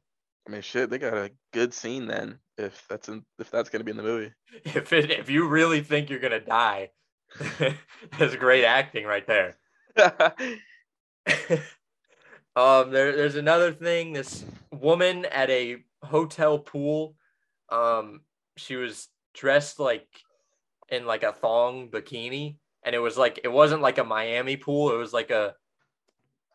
I 0.48 0.52
mean, 0.52 0.62
shit, 0.62 0.90
they 0.90 0.98
got 0.98 1.14
a 1.14 1.32
good 1.52 1.74
scene 1.74 2.08
then. 2.08 2.40
If 2.58 2.86
that's 2.90 3.10
in, 3.10 3.24
if 3.38 3.52
that's 3.52 3.70
gonna 3.70 3.84
be 3.84 3.92
in 3.92 3.98
the 3.98 4.04
movie. 4.04 4.34
If 4.64 4.94
it 4.94 5.12
if 5.12 5.30
you 5.30 5.48
really 5.48 5.82
think 5.82 6.10
you're 6.10 6.20
gonna 6.20 6.40
die, 6.40 6.92
that's 8.18 8.36
great 8.38 8.64
acting 8.64 9.06
right 9.06 9.28
there. 9.28 9.58
um, 12.58 12.90
there, 12.90 13.16
there's 13.16 13.36
another 13.36 13.72
thing. 13.72 14.14
This 14.14 14.44
woman 14.72 15.26
at 15.26 15.52
a 15.52 15.78
hotel 16.02 16.58
pool, 16.58 17.16
um, 17.70 18.22
she 18.56 18.76
was 18.76 19.08
dressed 19.36 19.80
like 19.80 20.08
in 20.90 21.06
like 21.06 21.22
a 21.22 21.32
thong 21.32 21.90
bikini, 21.90 22.58
and 22.84 22.96
it 22.96 23.00
was 23.00 23.16
like 23.16 23.42
it 23.44 23.52
wasn't 23.52 23.84
like 23.84 24.00
a 24.00 24.04
Miami 24.04 24.58
pool. 24.58 24.92
It 24.92 24.98
was 24.98 25.14
like 25.14 25.30
a 25.30 25.54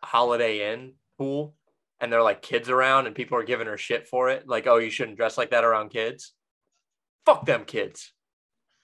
Holiday 0.02 0.72
Inn 0.72 0.94
pool, 1.18 1.54
and 2.00 2.12
there 2.12 2.18
are 2.18 2.24
like 2.24 2.42
kids 2.42 2.68
around, 2.68 3.06
and 3.06 3.14
people 3.14 3.38
are 3.38 3.44
giving 3.44 3.68
her 3.68 3.78
shit 3.78 4.08
for 4.08 4.28
it. 4.28 4.48
Like, 4.48 4.66
oh, 4.66 4.78
you 4.78 4.90
shouldn't 4.90 5.18
dress 5.18 5.38
like 5.38 5.50
that 5.50 5.62
around 5.62 5.90
kids. 5.90 6.32
Fuck 7.24 7.46
them 7.46 7.64
kids. 7.64 8.12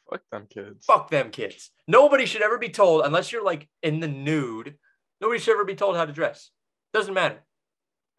Fuck 0.09 0.23
them 0.31 0.47
kids. 0.49 0.85
Fuck 0.85 1.11
them 1.11 1.33
kids. 1.33 1.73
Nobody 1.89 2.27
should 2.27 2.43
ever 2.43 2.59
be 2.59 2.69
told, 2.69 3.05
unless 3.05 3.33
you're 3.33 3.45
like 3.45 3.69
in 3.83 3.99
the 3.99 4.07
nude, 4.07 4.77
nobody 5.21 5.41
should 5.41 5.55
ever 5.55 5.65
be 5.65 5.75
told 5.75 5.97
how 5.97 6.05
to 6.05 6.13
dress. 6.13 6.53
Doesn't 6.93 7.15
matter. 7.15 7.43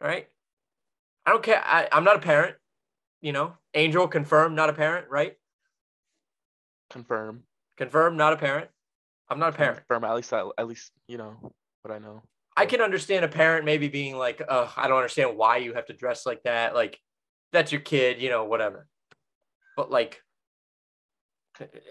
All 0.00 0.08
right. 0.08 0.26
I 1.26 1.30
don't 1.30 1.42
care. 1.42 1.62
I, 1.64 1.88
I'm 1.92 2.04
not 2.04 2.16
a 2.16 2.20
parent. 2.20 2.56
You 3.20 3.32
know, 3.32 3.54
Angel 3.74 4.08
confirmed, 4.08 4.56
not 4.56 4.70
a 4.70 4.72
parent, 4.72 5.06
right? 5.10 5.34
Confirm. 6.88 7.42
Confirm, 7.76 8.16
not 8.16 8.32
a 8.32 8.36
parent. 8.36 8.70
I'm 9.28 9.38
not 9.38 9.54
a 9.54 9.56
parent. 9.56 9.78
Confirm. 9.78 10.04
At 10.04 10.16
least, 10.16 10.32
I, 10.32 10.48
at 10.58 10.66
least 10.66 10.90
you 11.06 11.18
know 11.18 11.52
what 11.82 11.94
I 11.94 11.98
know. 11.98 12.22
I 12.56 12.66
can 12.66 12.80
understand 12.80 13.24
a 13.24 13.28
parent 13.28 13.64
maybe 13.64 13.88
being 13.88 14.16
like, 14.16 14.42
uh, 14.46 14.68
I 14.76 14.88
don't 14.88 14.96
understand 14.96 15.36
why 15.36 15.58
you 15.58 15.74
have 15.74 15.86
to 15.86 15.92
dress 15.92 16.26
like 16.26 16.42
that. 16.42 16.74
Like, 16.74 16.98
that's 17.52 17.72
your 17.72 17.80
kid, 17.80 18.20
you 18.20 18.28
know, 18.28 18.44
whatever. 18.44 18.86
But 19.76 19.90
like, 19.90 20.20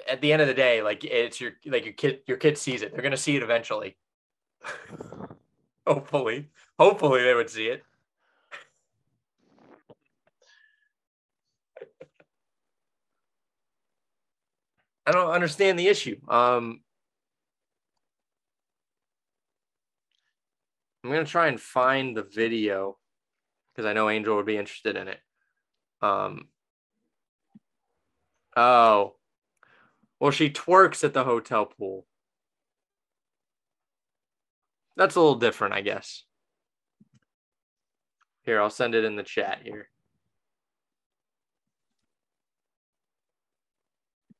at 0.07 0.21
the 0.21 0.33
end 0.33 0.41
of 0.41 0.47
the 0.47 0.53
day, 0.53 0.81
like 0.81 1.03
it's 1.03 1.39
your 1.39 1.51
like 1.65 1.85
your 1.85 1.93
kid, 1.93 2.19
your 2.27 2.37
kid 2.37 2.57
sees 2.57 2.81
it. 2.81 2.91
They're 2.91 3.03
gonna 3.03 3.17
see 3.17 3.35
it 3.35 3.43
eventually. 3.43 3.97
hopefully, 5.89 6.49
hopefully 6.77 7.23
they 7.23 7.33
would 7.33 7.49
see 7.49 7.67
it. 7.67 7.83
I 15.05 15.11
don't 15.11 15.31
understand 15.31 15.79
the 15.79 15.87
issue. 15.87 16.17
Um, 16.27 16.81
I'm 21.03 21.09
gonna 21.09 21.25
try 21.25 21.47
and 21.47 21.59
find 21.59 22.15
the 22.15 22.21
video 22.23 22.97
because 23.73 23.87
I 23.87 23.93
know 23.93 24.09
Angel 24.09 24.35
would 24.35 24.45
be 24.45 24.57
interested 24.57 24.95
in 24.95 25.07
it. 25.07 25.19
Um. 26.01 26.49
Oh. 28.55 29.15
Well, 30.19 30.31
she 30.31 30.49
twerks 30.49 31.03
at 31.03 31.13
the 31.13 31.23
hotel 31.23 31.65
pool. 31.65 32.05
That's 34.99 35.15
a 35.15 35.21
little 35.21 35.35
different, 35.35 35.73
I 35.73 35.79
guess. 35.79 36.25
Here, 38.43 38.59
I'll 38.59 38.69
send 38.69 38.95
it 38.95 39.05
in 39.05 39.15
the 39.15 39.23
chat 39.23 39.59
here. 39.63 39.87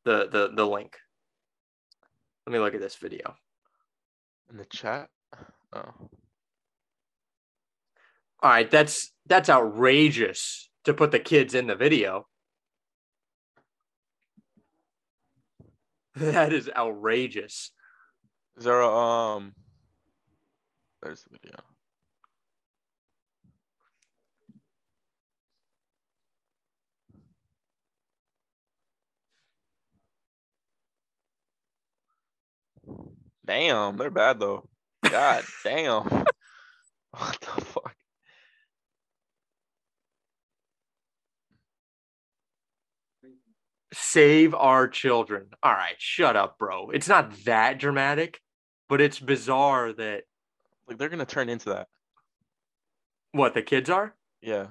The 0.03 0.28
the 0.30 0.51
the 0.53 0.66
link. 0.66 0.97
Let 2.45 2.51
me 2.51 2.60
look 2.60 2.74
at 2.74 2.82
this 2.82 2.97
video. 2.97 3.36
In 4.51 4.57
the 4.57 4.66
chat. 4.66 5.07
Oh. 5.72 5.93
All 8.41 8.43
right, 8.43 8.70
that's 8.70 9.14
that's 9.28 9.49
outrageous 9.49 10.70
to 10.84 10.93
put 10.93 11.12
the 11.12 11.20
kids 11.20 11.55
in 11.55 11.68
the 11.68 11.76
video. 11.76 12.28
That 16.16 16.51
is 16.51 16.70
outrageous. 16.76 17.72
Is 18.57 18.66
there 18.66 18.82
a 18.82 18.93
um? 18.93 19.53
There's 21.02 21.24
the 21.24 21.30
video. 21.32 21.56
Damn, 33.45 33.97
they're 33.97 34.10
bad 34.12 34.39
though. 34.39 34.70
God 35.04 35.43
damn. 35.64 36.26
What 37.12 37.39
the 37.41 37.66
fuck? 37.66 37.95
Save 43.93 44.54
our 44.54 44.88
children. 44.88 45.47
All 45.64 45.72
right, 45.74 45.95
shut 45.97 46.36
up, 46.36 46.60
bro. 46.60 46.91
It's 46.91 47.08
not 47.10 47.45
that 47.45 47.80
dramatic, 47.80 48.41
but 48.88 49.02
it's 49.02 49.20
bizarre 49.20 49.91
that 49.93 50.24
Like 50.90 50.98
they're 50.98 51.10
gonna 51.10 51.26
turn 51.26 51.48
into 51.50 51.70
that. 51.70 51.88
what 53.32 53.54
the 53.54 53.62
kids 53.62 53.90
are. 53.90 54.16
Yeah. 54.42 54.68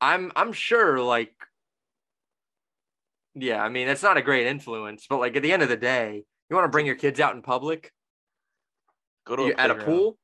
I'm 0.00 0.32
I'm 0.34 0.52
sure 0.54 0.98
like 1.00 1.34
yeah, 3.34 3.62
I 3.62 3.68
mean 3.68 3.86
that's 3.86 4.02
not 4.02 4.16
a 4.16 4.22
great 4.22 4.46
influence, 4.46 5.06
but 5.08 5.18
like 5.18 5.36
at 5.36 5.42
the 5.42 5.52
end 5.52 5.62
of 5.62 5.68
the 5.68 5.76
day, 5.76 6.24
you 6.48 6.56
want 6.56 6.64
to 6.64 6.70
bring 6.70 6.86
your 6.86 6.94
kids 6.96 7.20
out 7.20 7.34
in 7.34 7.42
public 7.42 7.92
Go 9.26 9.36
to 9.36 9.42
you- 9.48 9.54
at 9.58 9.70
a 9.70 9.74
pool, 9.74 10.18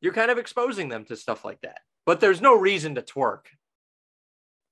you're 0.00 0.12
kind 0.12 0.30
of 0.30 0.38
exposing 0.38 0.88
them 0.88 1.04
to 1.06 1.16
stuff 1.16 1.44
like 1.44 1.60
that. 1.62 1.80
But 2.06 2.20
there's 2.20 2.40
no 2.40 2.56
reason 2.56 2.94
to 2.94 3.02
twerk 3.02 3.46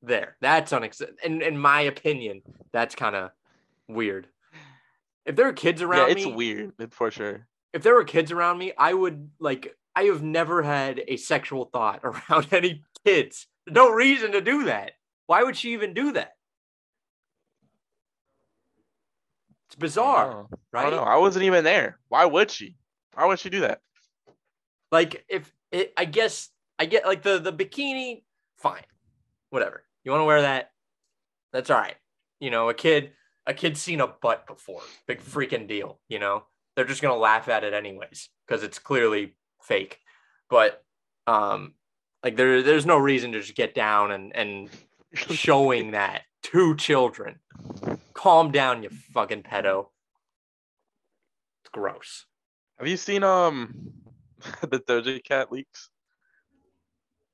there. 0.02 0.36
That's 0.40 0.72
unacceptable. 0.72 1.18
In 1.24 1.42
in 1.42 1.58
my 1.58 1.80
opinion, 1.82 2.42
that's 2.72 2.94
kind 2.94 3.16
of 3.16 3.30
weird. 3.88 4.28
If 5.26 5.34
there 5.36 5.48
are 5.48 5.52
kids 5.52 5.82
around, 5.82 6.06
Yeah, 6.08 6.12
it's 6.14 6.26
me, 6.26 6.32
weird 6.32 6.72
for 6.92 7.10
sure. 7.10 7.46
If 7.72 7.82
there 7.82 7.94
were 7.94 8.04
kids 8.04 8.32
around 8.32 8.58
me, 8.58 8.72
I 8.76 8.92
would 8.92 9.30
like 9.38 9.74
I 9.94 10.04
have 10.04 10.22
never 10.22 10.62
had 10.62 11.02
a 11.08 11.16
sexual 11.16 11.66
thought 11.66 12.00
around 12.04 12.48
any 12.52 12.82
kids. 13.04 13.46
No 13.68 13.90
reason 13.90 14.32
to 14.32 14.40
do 14.40 14.64
that. 14.64 14.92
Why 15.26 15.42
would 15.42 15.56
she 15.56 15.72
even 15.72 15.94
do 15.94 16.12
that? 16.12 16.32
It's 19.68 19.76
bizarre. 19.76 20.46
I 20.52 20.56
right? 20.72 20.90
don't 20.90 20.96
know. 20.96 21.02
I 21.04 21.16
wasn't 21.18 21.44
even 21.44 21.62
there. 21.62 21.98
Why 22.08 22.24
would 22.24 22.50
she? 22.50 22.76
Why 23.14 23.26
would 23.26 23.38
she 23.38 23.50
do 23.50 23.60
that? 23.60 23.80
Like 24.90 25.24
if 25.28 25.52
it, 25.70 25.92
I 25.96 26.04
guess 26.04 26.48
I 26.78 26.86
get 26.86 27.06
like 27.06 27.22
the 27.22 27.38
the 27.38 27.52
bikini, 27.52 28.22
fine, 28.56 28.82
whatever. 29.50 29.84
You 30.02 30.10
want 30.10 30.22
to 30.22 30.26
wear 30.26 30.42
that? 30.42 30.72
That's 31.52 31.70
all 31.70 31.78
right. 31.78 31.96
You 32.40 32.50
know, 32.50 32.68
a 32.68 32.74
kid 32.74 33.12
a 33.46 33.54
kid's 33.54 33.80
seen 33.80 34.00
a 34.00 34.06
butt 34.06 34.46
before, 34.46 34.82
big 35.06 35.20
freaking 35.20 35.68
deal. 35.68 36.00
You 36.08 36.18
know, 36.18 36.44
they're 36.80 36.88
just 36.88 37.02
gonna 37.02 37.14
laugh 37.14 37.46
at 37.50 37.62
it 37.62 37.74
anyways 37.74 38.30
because 38.46 38.62
it's 38.62 38.78
clearly 38.78 39.34
fake. 39.62 39.98
But 40.48 40.82
um, 41.26 41.74
like 42.24 42.36
there 42.36 42.62
there's 42.62 42.86
no 42.86 42.96
reason 42.96 43.32
to 43.32 43.40
just 43.40 43.54
get 43.54 43.74
down 43.74 44.12
and 44.12 44.34
and 44.34 44.70
showing 45.12 45.90
that 45.90 46.22
to 46.44 46.74
children. 46.76 47.38
Calm 48.14 48.50
down, 48.50 48.82
you 48.82 48.88
fucking 49.12 49.42
pedo. 49.42 49.88
It's 51.62 51.70
gross. 51.70 52.24
Have 52.78 52.88
you 52.88 52.96
seen 52.96 53.24
um 53.24 53.92
the 54.62 54.80
Doja 54.80 55.22
Cat 55.22 55.52
leaks? 55.52 55.90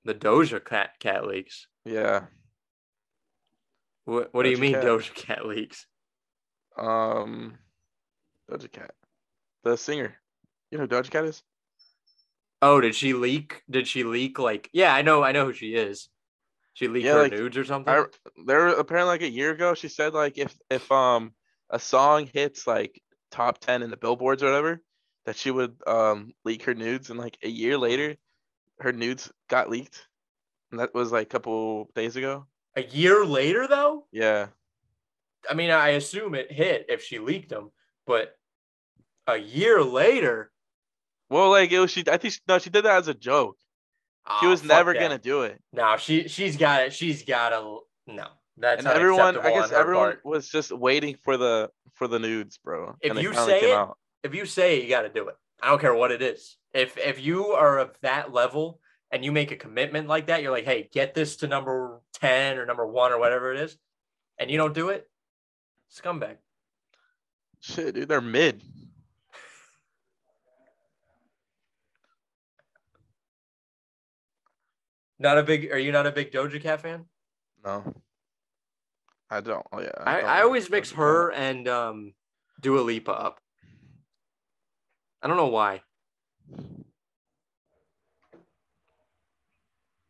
The 0.04 0.14
Doja 0.14 0.64
Cat 0.64 0.98
cat 0.98 1.24
leaks. 1.24 1.68
Yeah. 1.84 2.24
What 4.06 4.34
What 4.34 4.42
do 4.42 4.50
you 4.50 4.58
mean 4.58 4.72
Cat. 4.72 4.82
Doja 4.82 5.14
Cat 5.14 5.46
leaks? 5.46 5.86
Um 6.76 7.58
Doja 8.50 8.72
Cat. 8.72 8.90
The 9.66 9.76
singer. 9.76 10.14
You 10.70 10.78
know 10.78 10.84
who 10.84 10.88
Doja 10.88 11.10
Cat 11.10 11.24
is? 11.24 11.42
Oh, 12.62 12.80
did 12.80 12.94
she 12.94 13.14
leak? 13.14 13.64
Did 13.68 13.88
she 13.88 14.04
leak? 14.04 14.38
Like, 14.38 14.70
yeah, 14.72 14.94
I 14.94 15.02
know, 15.02 15.24
I 15.24 15.32
know 15.32 15.46
who 15.46 15.52
she 15.52 15.74
is. 15.74 16.08
She 16.74 16.86
leaked 16.86 17.06
Yeah, 17.06 17.14
her 17.14 17.22
like, 17.22 17.32
nudes 17.32 17.56
or 17.56 17.64
something. 17.64 17.92
I 17.92 18.04
there 18.46 18.68
apparently 18.68 19.08
like 19.08 19.22
a 19.22 19.28
year 19.28 19.50
ago 19.50 19.74
she 19.74 19.88
said 19.88 20.14
like 20.14 20.38
if 20.38 20.56
if 20.70 20.92
um 20.92 21.34
a 21.68 21.80
song 21.80 22.28
hits 22.32 22.64
like 22.68 23.02
top 23.32 23.58
10 23.58 23.82
in 23.82 23.90
the 23.90 23.96
billboards 23.96 24.44
or 24.44 24.46
whatever 24.46 24.80
that 25.24 25.34
she 25.34 25.50
would 25.50 25.76
um 25.88 26.32
leak 26.44 26.62
her 26.62 26.74
nudes 26.74 27.10
and 27.10 27.18
like 27.18 27.36
a 27.42 27.48
year 27.48 27.76
later 27.76 28.16
her 28.78 28.92
nudes 28.92 29.32
got 29.48 29.68
leaked 29.68 30.06
and 30.70 30.78
that 30.78 30.94
was 30.94 31.10
like 31.10 31.26
a 31.26 31.30
couple 31.30 31.90
days 31.96 32.14
ago 32.14 32.46
A 32.76 32.82
year 32.84 33.24
later, 33.24 33.66
though, 33.66 34.06
yeah 34.12 34.48
I 35.48 35.54
mean, 35.54 35.70
I 35.70 35.90
assume 35.90 36.34
it 36.34 36.52
hit 36.52 36.86
if 36.88 37.02
she 37.02 37.18
leaked 37.18 37.48
them, 37.50 37.70
but 38.06 38.36
a 39.26 39.36
year 39.36 39.82
later, 39.82 40.50
well 41.30 41.50
like 41.50 41.72
it 41.72 41.78
was 41.80 41.90
she 41.90 42.04
i 42.08 42.16
think 42.16 42.34
she, 42.34 42.40
no 42.46 42.58
she 42.58 42.70
did 42.70 42.84
that 42.84 42.96
as 42.98 43.08
a 43.08 43.14
joke 43.14 43.56
she 44.40 44.46
oh, 44.46 44.50
was 44.50 44.62
never 44.64 44.92
that. 44.92 45.00
gonna 45.00 45.18
do 45.18 45.42
it 45.42 45.60
No, 45.72 45.96
she 45.96 46.28
she's 46.28 46.56
got 46.56 46.82
it. 46.82 46.92
She's 46.92 47.22
got 47.24 47.52
a 47.52 47.78
no. 48.06 48.26
That's 48.56 48.84
and 48.84 48.88
everyone 48.88 49.36
i 49.38 49.50
guess 49.50 49.70
everyone 49.72 50.12
part. 50.12 50.24
was 50.24 50.48
just 50.48 50.72
waiting 50.72 51.16
for 51.22 51.36
the 51.36 51.70
for 51.94 52.08
the 52.08 52.18
nudes 52.18 52.58
bro 52.62 52.96
If 53.00 53.20
you 53.20 53.34
say 53.34 53.70
it, 53.70 53.74
out. 53.74 53.98
If 54.22 54.34
you 54.34 54.46
say 54.46 54.78
it, 54.78 54.84
you 54.84 54.90
got 54.90 55.02
to 55.02 55.08
do 55.08 55.28
it. 55.28 55.36
I 55.62 55.68
don't 55.68 55.80
care 55.80 55.94
what 55.94 56.10
it 56.10 56.20
is. 56.22 56.56
If 56.74 56.96
if 56.98 57.20
you 57.24 57.46
are 57.48 57.78
of 57.78 57.90
that 58.02 58.32
level 58.32 58.80
and 59.12 59.24
you 59.24 59.30
make 59.30 59.52
a 59.52 59.56
commitment 59.56 60.08
like 60.08 60.26
that, 60.26 60.42
you're 60.42 60.50
like, 60.50 60.64
hey, 60.64 60.88
get 60.92 61.14
this 61.14 61.36
to 61.38 61.46
number 61.48 62.00
ten 62.14 62.58
or 62.58 62.66
number 62.66 62.86
one 62.86 63.12
or 63.12 63.18
whatever 63.18 63.52
it 63.54 63.60
is, 63.60 63.76
and 64.38 64.50
you 64.50 64.56
don't 64.58 64.74
do 64.74 64.88
it, 64.88 65.08
scumbag. 65.94 66.36
shit 67.60 67.94
dude 67.94 68.08
they're 68.08 68.20
mid 68.20 68.62
Not 75.18 75.38
a 75.38 75.42
big. 75.42 75.70
Are 75.72 75.78
you 75.78 75.92
not 75.92 76.06
a 76.06 76.12
big 76.12 76.32
Doja 76.32 76.60
Cat 76.60 76.82
fan? 76.82 77.06
no 77.64 77.82
i 79.28 79.40
don't 79.40 79.66
oh 79.72 79.80
yeah 79.80 79.90
I, 80.04 80.20
don't 80.20 80.30
I 80.30 80.42
always 80.42 80.70
mix 80.70 80.90
Doja 80.90 80.92
Cat. 80.92 80.98
her 80.98 81.32
and 81.32 81.68
um 81.68 82.14
Dua 82.60 82.80
Lipa 82.80 83.12
up. 83.12 83.40
I 85.22 85.28
don't 85.28 85.36
know 85.36 85.48
why. 85.48 85.82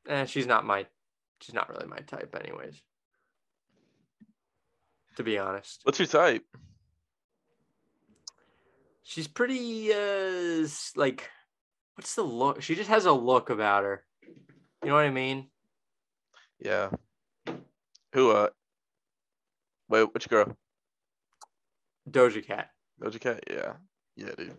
Eh, 0.09 0.27
she's 0.27 0.47
not 0.47 0.65
my. 0.65 0.87
She's 1.41 1.55
not 1.55 1.69
really 1.69 1.87
my 1.87 1.99
type, 1.99 2.37
anyways. 2.39 2.81
To 5.17 5.25
be 5.25 5.39
honest, 5.39 5.81
what's 5.85 5.99
your 5.99 6.07
type 6.07 6.45
she's 9.03 9.27
pretty. 9.29 9.93
uh 9.93 10.67
Like, 10.95 11.31
what's 11.95 12.15
the 12.15 12.23
look? 12.23 12.63
She 12.63 12.75
just 12.75 12.91
has 12.91 13.07
a 13.07 13.13
look 13.13 13.51
about 13.51 13.85
her. 13.85 14.05
You 14.87 14.91
know 14.91 14.99
what 14.99 15.07
I 15.07 15.11
mean? 15.11 15.49
Yeah. 16.61 16.91
Who? 18.13 18.31
Uh. 18.31 18.51
Wait, 19.89 20.15
which 20.15 20.29
girl? 20.29 20.57
Doja 22.09 22.47
Cat. 22.47 22.71
Doja 23.03 23.21
Cat. 23.21 23.43
Yeah. 23.51 23.73
Yeah, 24.15 24.31
dude. 24.39 24.57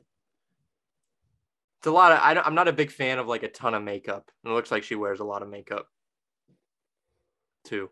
It's 1.78 1.88
a 1.88 1.91
lot 1.91 2.11
of. 2.11 2.19
I 2.21 2.34
don't, 2.34 2.45
I'm 2.45 2.55
not 2.55 2.67
a 2.67 2.73
big 2.73 2.91
fan 2.91 3.19
of 3.19 3.28
like 3.28 3.43
a 3.43 3.47
ton 3.47 3.73
of 3.73 3.84
makeup. 3.84 4.30
And 4.43 4.51
it 4.51 4.53
looks 4.53 4.69
like 4.69 4.84
she 4.84 4.95
wears 4.95 5.21
a 5.21 5.23
lot 5.23 5.43
of 5.43 5.47
makeup, 5.47 5.88
too. 7.63 7.89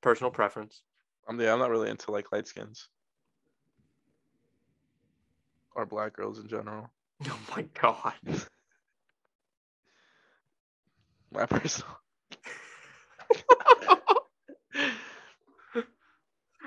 Personal 0.00 0.32
preference. 0.32 0.82
I'm 1.28 1.40
yeah. 1.40 1.52
I'm 1.52 1.60
not 1.60 1.70
really 1.70 1.90
into 1.90 2.10
like 2.10 2.32
light 2.32 2.48
skins 2.48 2.88
or 5.76 5.86
black 5.86 6.12
girls 6.12 6.40
in 6.40 6.48
general. 6.48 6.90
Oh 7.28 7.38
my 7.54 7.62
god. 7.80 8.14
My 11.34 11.46
personal. 11.46 11.90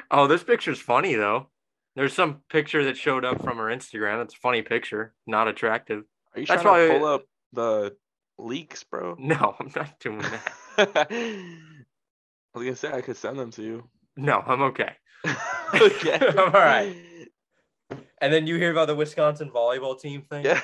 Oh, 0.09 0.27
this 0.27 0.41
picture's 0.43 0.79
funny 0.79 1.15
though. 1.15 1.47
There's 1.95 2.13
some 2.13 2.41
picture 2.49 2.85
that 2.85 2.95
showed 2.95 3.25
up 3.25 3.43
from 3.43 3.57
her 3.57 3.65
Instagram. 3.65 4.23
It's 4.23 4.35
a 4.35 4.37
funny 4.37 4.61
picture, 4.61 5.13
not 5.25 5.49
attractive. 5.49 6.03
Are 6.33 6.39
you 6.39 6.45
That's 6.45 6.61
trying 6.61 6.87
to 6.87 6.93
why- 6.93 6.99
pull 6.99 7.07
up 7.07 7.23
the 7.51 7.95
leaks, 8.37 8.83
bro? 8.85 9.15
No, 9.19 9.55
I'm 9.59 9.69
not 9.75 9.99
doing 9.99 10.19
that. 10.19 10.51
I 10.97 11.07
was 12.53 12.63
gonna 12.63 12.75
say 12.77 12.91
I 12.91 13.01
could 13.01 13.17
send 13.17 13.37
them 13.37 13.51
to 13.51 13.63
you. 13.63 13.89
No, 14.15 14.41
I'm 14.45 14.61
okay. 14.63 14.93
okay. 15.75 16.17
I'm 16.21 16.39
all 16.39 16.45
right. 16.51 16.95
And 18.21 18.31
then 18.33 18.47
you 18.47 18.55
hear 18.55 18.71
about 18.71 18.87
the 18.87 18.95
Wisconsin 18.95 19.51
volleyball 19.53 19.99
team 19.99 20.21
thing? 20.21 20.45
Yeah. 20.45 20.61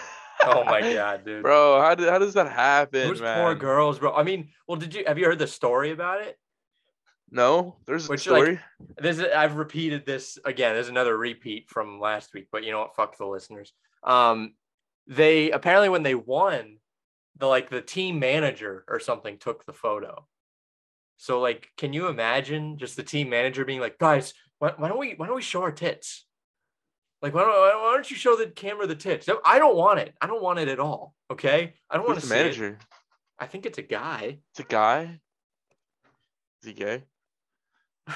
Oh 0.47 0.63
my 0.63 0.81
god, 0.93 1.25
dude. 1.25 1.43
Bro, 1.43 1.81
how 1.81 1.95
did 1.95 2.09
how 2.09 2.19
does 2.19 2.33
that 2.33 2.51
happen, 2.51 3.07
Those 3.07 3.21
man? 3.21 3.41
poor 3.41 3.55
girls, 3.55 3.99
bro. 3.99 4.13
I 4.13 4.23
mean, 4.23 4.49
well, 4.67 4.77
did 4.77 4.93
you 4.93 5.03
have 5.07 5.17
you 5.17 5.25
heard 5.25 5.39
the 5.39 5.47
story 5.47 5.91
about 5.91 6.21
it? 6.21 6.37
No, 7.31 7.77
there's 7.87 8.07
a 8.07 8.09
Which, 8.09 8.27
like, 8.27 8.43
story. 8.43 8.59
This 8.97 9.17
is, 9.17 9.25
I've 9.35 9.55
repeated 9.55 10.05
this 10.05 10.37
again. 10.45 10.75
There's 10.75 10.89
another 10.89 11.17
repeat 11.17 11.67
from 11.67 11.99
last 11.99 12.31
week, 12.33 12.47
but 12.51 12.63
you 12.63 12.71
know 12.71 12.81
what? 12.81 12.95
Fuck 12.95 13.17
the 13.17 13.25
listeners. 13.25 13.73
Um, 14.03 14.53
they 15.07 15.49
apparently 15.49 15.89
when 15.89 16.03
they 16.03 16.15
won, 16.15 16.77
the 17.37 17.47
like 17.47 17.69
the 17.69 17.81
team 17.81 18.19
manager 18.19 18.85
or 18.87 18.99
something 18.99 19.37
took 19.37 19.65
the 19.65 19.73
photo. 19.73 20.27
So 21.17 21.39
like, 21.39 21.69
can 21.77 21.93
you 21.93 22.07
imagine 22.07 22.77
just 22.77 22.95
the 22.95 23.03
team 23.03 23.29
manager 23.29 23.65
being 23.65 23.79
like, 23.79 23.97
guys, 23.97 24.33
why, 24.59 24.73
why 24.77 24.87
don't 24.87 24.99
we 24.99 25.13
why 25.17 25.25
don't 25.25 25.35
we 25.35 25.41
show 25.41 25.63
our 25.63 25.71
tits? 25.71 26.25
Like, 27.23 27.33
why 27.33 27.43
don't 27.43 27.53
why 27.53 27.93
don't 27.93 28.11
you 28.11 28.17
show 28.17 28.35
the 28.35 28.47
camera 28.47 28.85
the 28.85 28.95
tits? 28.95 29.29
I 29.45 29.57
don't 29.57 29.77
want 29.77 29.99
it. 29.99 30.13
I 30.21 30.27
don't 30.27 30.43
want 30.43 30.59
it 30.59 30.67
at 30.67 30.79
all. 30.79 31.15
Okay, 31.31 31.73
I 31.89 31.95
don't 31.95 32.05
want 32.05 32.19
to 32.19 32.21
the 32.21 32.27
see 32.27 32.35
it. 32.35 32.37
manager? 32.43 32.77
I 33.39 33.47
think 33.47 33.65
it's 33.65 33.77
a 33.77 33.81
guy. 33.83 34.39
It's 34.51 34.59
a 34.59 34.63
guy. 34.63 35.21
Is 36.61 36.67
he 36.67 36.73
gay? 36.73 37.03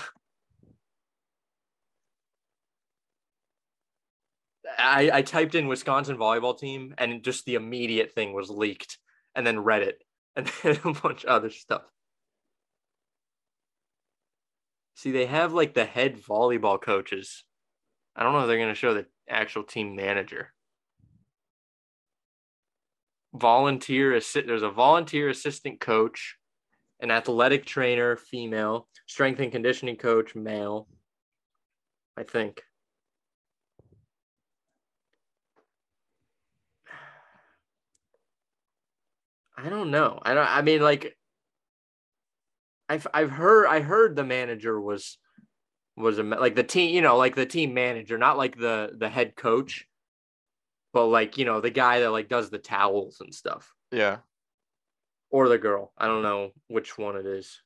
I, 4.78 5.10
I 5.14 5.22
typed 5.22 5.56
in 5.56 5.68
Wisconsin 5.68 6.18
volleyball 6.18 6.60
team 6.60 6.94
and 6.98 7.24
just 7.24 7.46
the 7.46 7.56
immediate 7.56 8.12
thing 8.12 8.34
was 8.34 8.50
leaked 8.50 8.98
and 9.34 9.48
then 9.48 9.56
Reddit 9.56 9.94
and 10.36 10.52
then 10.62 10.80
a 10.84 10.92
bunch 10.94 11.24
of 11.24 11.30
other 11.30 11.50
stuff. 11.50 11.84
See, 14.96 15.12
they 15.12 15.28
have 15.28 15.54
like 15.54 15.74
the 15.74 15.86
head 15.86 16.18
volleyball 16.22 16.82
coaches. 16.82 17.46
I 18.18 18.24
don't 18.24 18.34
know 18.34 18.42
if 18.42 18.48
they're 18.48 18.58
going 18.58 18.70
to 18.70 18.76
show 18.76 18.96
the 18.96 19.06
actual 19.30 19.64
team 19.64 19.96
manager. 19.96 20.52
Volunteer 23.34 24.14
assi- 24.14 24.48
there's 24.48 24.64
a 24.64 24.72
volunteer 24.72 25.30
assistant 25.30 25.80
coach, 25.80 26.36
an 27.00 27.12
athletic 27.12 27.64
trainer, 27.66 28.18
female, 28.18 28.88
strength 29.06 29.40
and 29.40 29.52
conditioning 29.52 29.98
coach, 29.98 30.34
male. 30.34 30.88
I 32.18 32.24
think. 32.24 32.64
I 39.56 39.70
don't 39.70 39.92
know. 39.92 40.20
I 40.24 40.34
don't. 40.34 40.48
I 40.48 40.64
mean, 40.64 40.82
like, 40.82 41.16
I've 42.90 43.06
I've 43.14 43.32
heard 43.32 43.68
I 43.68 43.82
heard 43.82 44.16
the 44.16 44.24
manager 44.24 44.80
was 44.82 45.20
was 45.98 46.20
a 46.20 46.24
like 46.24 46.56
the 46.56 46.64
team, 46.64 46.94
you 46.94 47.02
know, 47.02 47.18
like 47.18 47.36
the 47.36 47.46
team 47.46 47.74
manager, 47.74 48.18
not 48.18 48.38
like 48.38 48.58
the 48.58 48.92
the 48.98 49.10
head 49.10 49.36
coach, 49.36 49.88
but 50.94 51.08
like 51.08 51.38
you 51.38 51.44
know 51.46 51.60
the 51.60 51.72
guy 51.72 52.00
that 52.02 52.12
like 52.12 52.30
does 52.30 52.50
the 52.50 52.60
towels 52.60 53.20
and 53.20 53.34
stuff, 53.34 53.74
Yeah. 53.92 54.18
or 55.32 55.50
the 55.50 55.58
girl. 55.58 55.92
I 55.98 56.06
don't 56.08 56.22
know 56.24 56.52
which 56.68 56.98
one 56.98 57.18
it 57.18 57.26
is. 57.26 57.60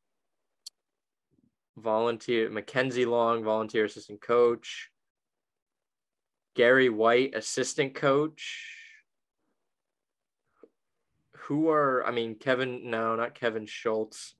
Volunteer 1.77 2.49
Mackenzie 2.49 3.05
Long, 3.05 3.43
volunteer 3.43 3.85
assistant 3.85 4.21
coach. 4.21 4.89
Gary 6.55 6.89
White, 6.89 7.33
assistant 7.35 7.95
coach. 7.95 8.77
Who 11.47 11.69
are 11.69 12.05
I 12.05 12.11
mean 12.11 12.35
Kevin? 12.35 12.89
No, 12.89 13.15
not 13.15 13.35
Kevin 13.35 13.65
Schultz. 13.65 14.35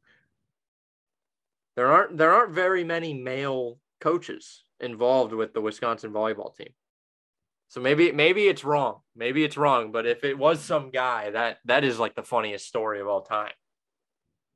There 1.82 1.92
aren't 1.92 2.16
there 2.16 2.32
aren't 2.32 2.54
very 2.54 2.84
many 2.84 3.16
male 3.16 3.80
coaches 4.00 4.66
involved 4.80 5.34
with 5.34 5.52
the 5.56 5.62
Wisconsin 5.62 6.14
volleyball 6.14 6.56
team. 6.56 6.70
So 7.70 7.82
maybe 7.82 8.12
maybe 8.12 8.48
it's 8.48 8.64
wrong. 8.64 9.00
Maybe 9.16 9.44
it's 9.44 9.58
wrong, 9.58 9.92
but 9.92 10.06
if 10.06 10.24
it 10.24 10.38
was 10.38 10.60
some 10.62 10.92
guy, 10.92 11.32
that 11.32 11.58
that 11.66 11.84
is 11.84 11.98
like 11.98 12.14
the 12.14 12.22
funniest 12.22 12.68
story 12.68 13.02
of 13.02 13.08
all 13.08 13.24
time. 13.24 13.54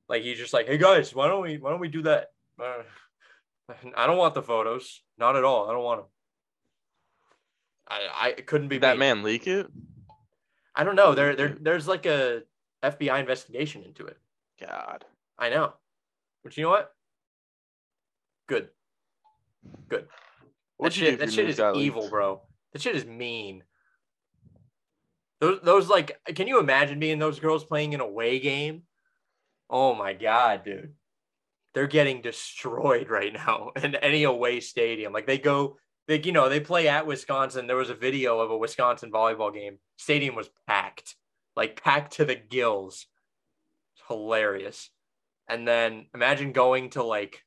Like 0.08 0.22
he's 0.22 0.38
just 0.38 0.54
like, 0.54 0.68
"Hey 0.68 0.78
guys, 0.78 1.16
why 1.16 1.28
don't 1.28 1.42
we 1.42 1.58
why 1.58 1.72
don't 1.72 1.80
we 1.80 1.88
do 1.88 2.04
that?" 2.04 2.28
Uh, 2.62 2.84
I 3.98 4.06
don't 4.06 4.20
want 4.20 4.36
the 4.36 4.44
photos. 4.44 5.02
Not 5.18 5.36
at 5.36 5.44
all. 5.44 5.68
I 5.68 5.74
don't 5.74 5.84
want 5.84 6.02
them. 6.02 6.10
I 7.88 8.28
I 8.28 8.32
couldn't 8.34 8.68
be 8.68 8.78
that 8.78 8.98
me. 8.98 9.00
man 9.00 9.24
leak 9.24 9.48
it? 9.48 9.66
I 10.76 10.84
don't 10.84 10.96
know. 10.96 11.16
There 11.16 11.36
there 11.36 11.58
there's 11.60 11.88
like 11.88 12.06
a 12.06 12.44
FBI 12.84 13.20
investigation 13.20 13.82
into 13.82 14.06
it. 14.06 14.20
God. 14.62 15.06
I 15.40 15.50
know. 15.50 15.74
But 16.44 16.56
you 16.56 16.62
know 16.62 16.70
what? 16.70 16.95
Good. 18.48 18.70
Good. 19.90 20.08
That 20.80 20.96
you 20.96 21.06
do 21.06 21.10
shit, 21.12 21.20
that 21.20 21.34
shit 21.34 21.50
is 21.50 21.60
evil, 21.76 22.10
bro. 22.10 22.42
That 22.74 22.82
shit 22.82 22.96
is 22.96 23.06
mean. 23.06 23.64
Those, 25.40 25.60
those 25.64 25.90
like, 25.90 26.20
can 26.36 26.48
you 26.48 26.60
imagine 26.60 27.00
being 27.00 27.20
those 27.20 27.40
girls 27.40 27.64
playing 27.64 27.94
an 27.94 28.02
away 28.02 28.40
game? 28.40 28.84
Oh 29.70 29.96
my 29.96 30.14
god, 30.14 30.64
dude, 30.64 30.94
they're 31.74 31.88
getting 31.88 32.22
destroyed 32.22 33.10
right 33.10 33.34
now 33.34 33.72
in 33.84 33.96
any 33.96 34.24
away 34.24 34.60
stadium. 34.60 35.14
Like 35.14 35.28
they 35.28 35.38
go, 35.38 35.78
they 36.08 36.22
you 36.22 36.32
know 36.32 36.50
they 36.50 36.60
play 36.60 36.88
at 36.88 37.08
Wisconsin. 37.08 37.68
There 37.68 37.76
was 37.76 37.90
a 37.90 37.96
video 37.96 38.40
of 38.40 38.52
a 38.52 38.58
Wisconsin 38.58 39.12
volleyball 39.12 39.54
game. 39.54 39.78
Stadium 39.98 40.36
was 40.36 40.50
packed, 40.68 41.16
like 41.56 41.82
packed 41.82 42.14
to 42.14 42.26
the 42.26 42.36
gills. 42.36 43.08
It's 43.96 44.04
hilarious. 44.08 44.90
And 45.48 45.68
then 45.68 46.08
imagine 46.14 46.52
going 46.52 46.92
to 46.92 47.04
like 47.04 47.45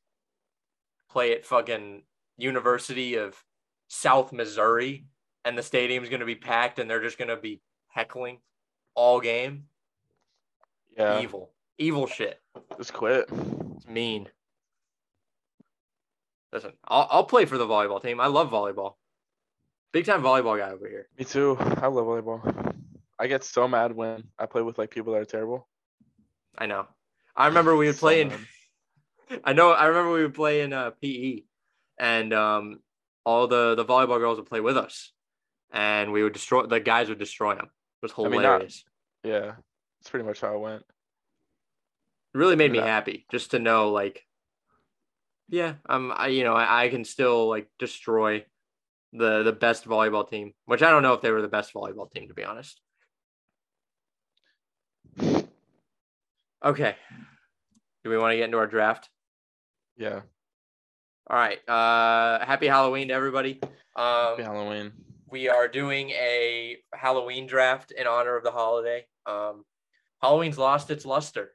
play 1.09 1.33
at 1.33 1.45
fucking 1.45 2.03
University 2.37 3.15
of 3.15 3.43
South 3.87 4.31
Missouri 4.31 5.05
and 5.45 5.57
the 5.57 5.63
stadium's 5.63 6.09
going 6.09 6.19
to 6.19 6.25
be 6.25 6.35
packed 6.35 6.79
and 6.79 6.89
they're 6.89 7.01
just 7.01 7.17
going 7.17 7.29
to 7.29 7.37
be 7.37 7.61
heckling 7.87 8.39
all 8.95 9.19
game. 9.19 9.65
Yeah. 10.97 11.21
Evil. 11.21 11.51
Evil 11.77 12.07
shit. 12.07 12.39
Just 12.77 12.93
quit. 12.93 13.29
It's 13.77 13.87
mean. 13.87 14.27
Listen, 16.51 16.73
I'll, 16.87 17.07
I'll 17.09 17.23
play 17.23 17.45
for 17.45 17.57
the 17.57 17.67
volleyball 17.67 18.01
team. 18.01 18.19
I 18.19 18.27
love 18.27 18.49
volleyball. 18.49 18.95
Big 19.91 20.05
time 20.05 20.21
volleyball 20.21 20.57
guy 20.57 20.71
over 20.71 20.87
here. 20.87 21.07
Me 21.17 21.25
too. 21.25 21.57
I 21.59 21.87
love 21.87 22.05
volleyball. 22.05 22.75
I 23.19 23.27
get 23.27 23.43
so 23.43 23.67
mad 23.67 23.95
when 23.95 24.23
I 24.37 24.45
play 24.45 24.61
with 24.61 24.77
like 24.77 24.91
people 24.91 25.13
that 25.13 25.19
are 25.19 25.25
terrible. 25.25 25.67
I 26.57 26.65
know. 26.65 26.87
I 27.35 27.47
remember 27.47 27.75
we 27.75 27.87
would 27.87 27.95
So 27.95 28.01
play 28.01 28.21
in. 28.21 28.31
I 29.43 29.53
know. 29.53 29.71
I 29.71 29.85
remember 29.85 30.11
we 30.11 30.23
would 30.23 30.33
play 30.33 30.61
in 30.61 30.73
uh, 30.73 30.91
PE, 31.01 31.43
and 31.99 32.33
um, 32.33 32.79
all 33.25 33.47
the 33.47 33.75
the 33.75 33.85
volleyball 33.85 34.17
girls 34.19 34.37
would 34.37 34.47
play 34.49 34.59
with 34.61 34.77
us, 34.77 35.11
and 35.71 36.11
we 36.11 36.23
would 36.23 36.33
destroy 36.33 36.65
the 36.65 36.79
guys 36.79 37.09
would 37.09 37.19
destroy 37.19 37.55
them. 37.55 37.65
It 37.65 38.01
was 38.01 38.13
I 38.17 38.23
mean, 38.23 38.41
not- 38.41 38.51
hilarious. 38.53 38.83
Yeah. 39.23 39.53
It's 40.01 40.09
pretty 40.09 40.25
much 40.25 40.39
how 40.41 40.55
it 40.55 40.59
went. 40.59 40.81
It 40.81 42.37
really 42.37 42.55
made 42.55 42.71
me 42.71 42.77
Yeah. 42.79 42.85
happy 42.85 43.25
just 43.31 43.51
to 43.51 43.59
know 43.59 43.91
like 43.91 44.25
yeah 45.51 45.73
um 45.89 46.13
i 46.15 46.27
you 46.27 46.43
know 46.43 46.53
I, 46.53 46.83
I 46.85 46.89
can 46.89 47.03
still 47.03 47.49
like 47.49 47.67
destroy 47.79 48.45
the 49.13 49.41
the 49.41 49.51
best 49.51 49.85
volleyball 49.85 50.29
team 50.29 50.53
which 50.65 50.83
i 50.83 50.91
don't 50.91 51.01
know 51.01 51.13
if 51.13 51.21
they 51.21 51.31
were 51.31 51.41
the 51.41 51.47
best 51.47 51.73
volleyball 51.73 52.07
team 52.11 52.27
to 52.27 52.35
be 52.35 52.43
honest 52.43 52.79
okay 56.63 56.95
do 58.03 58.09
we 58.11 58.17
want 58.17 58.31
to 58.31 58.37
get 58.37 58.45
into 58.45 58.57
our 58.59 58.67
draft 58.67 59.09
Yeah. 59.99 60.21
all 61.29 61.37
right 61.37 61.59
uh 61.69 62.43
happy 62.45 62.67
halloween 62.67 63.09
to 63.09 63.13
everybody 63.13 63.59
um 63.95 64.37
Happy 64.37 64.43
Halloween. 64.43 64.93
we 65.29 65.49
are 65.49 65.67
doing 65.67 66.09
a 66.11 66.77
halloween 66.93 67.45
draft 67.45 67.91
in 67.91 68.07
honor 68.07 68.35
of 68.35 68.43
the 68.43 68.51
holiday 68.51 69.05
um 69.25 69.65
halloween's 70.21 70.57
lost 70.57 70.89
its 70.89 71.05
luster 71.05 71.51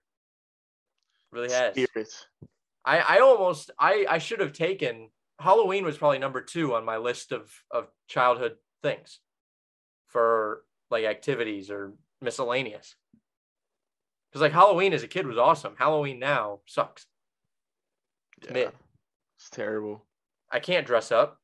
really 1.32 1.50
has 1.50 1.74
Spirit. 1.74 2.08
I, 2.84 2.98
I 2.98 3.18
almost 3.20 3.70
I, 3.78 4.06
I 4.08 4.18
should 4.18 4.40
have 4.40 4.52
taken 4.52 5.08
Halloween 5.40 5.84
was 5.84 5.98
probably 5.98 6.18
number 6.18 6.40
two 6.40 6.74
on 6.74 6.84
my 6.84 6.98
list 6.98 7.32
of 7.32 7.50
of 7.70 7.88
childhood 8.08 8.56
things 8.82 9.20
for 10.06 10.62
like 10.90 11.04
activities 11.04 11.70
or 11.70 11.94
miscellaneous. 12.20 12.94
Because 14.30 14.42
like 14.42 14.52
Halloween 14.52 14.92
as 14.92 15.02
a 15.02 15.08
kid 15.08 15.26
was 15.26 15.38
awesome. 15.38 15.74
Halloween 15.78 16.18
now 16.18 16.60
sucks. 16.66 17.06
Yeah. 18.52 18.70
It's 19.36 19.50
terrible. 19.50 20.04
I 20.50 20.60
can't 20.60 20.86
dress 20.86 21.12
up. 21.12 21.40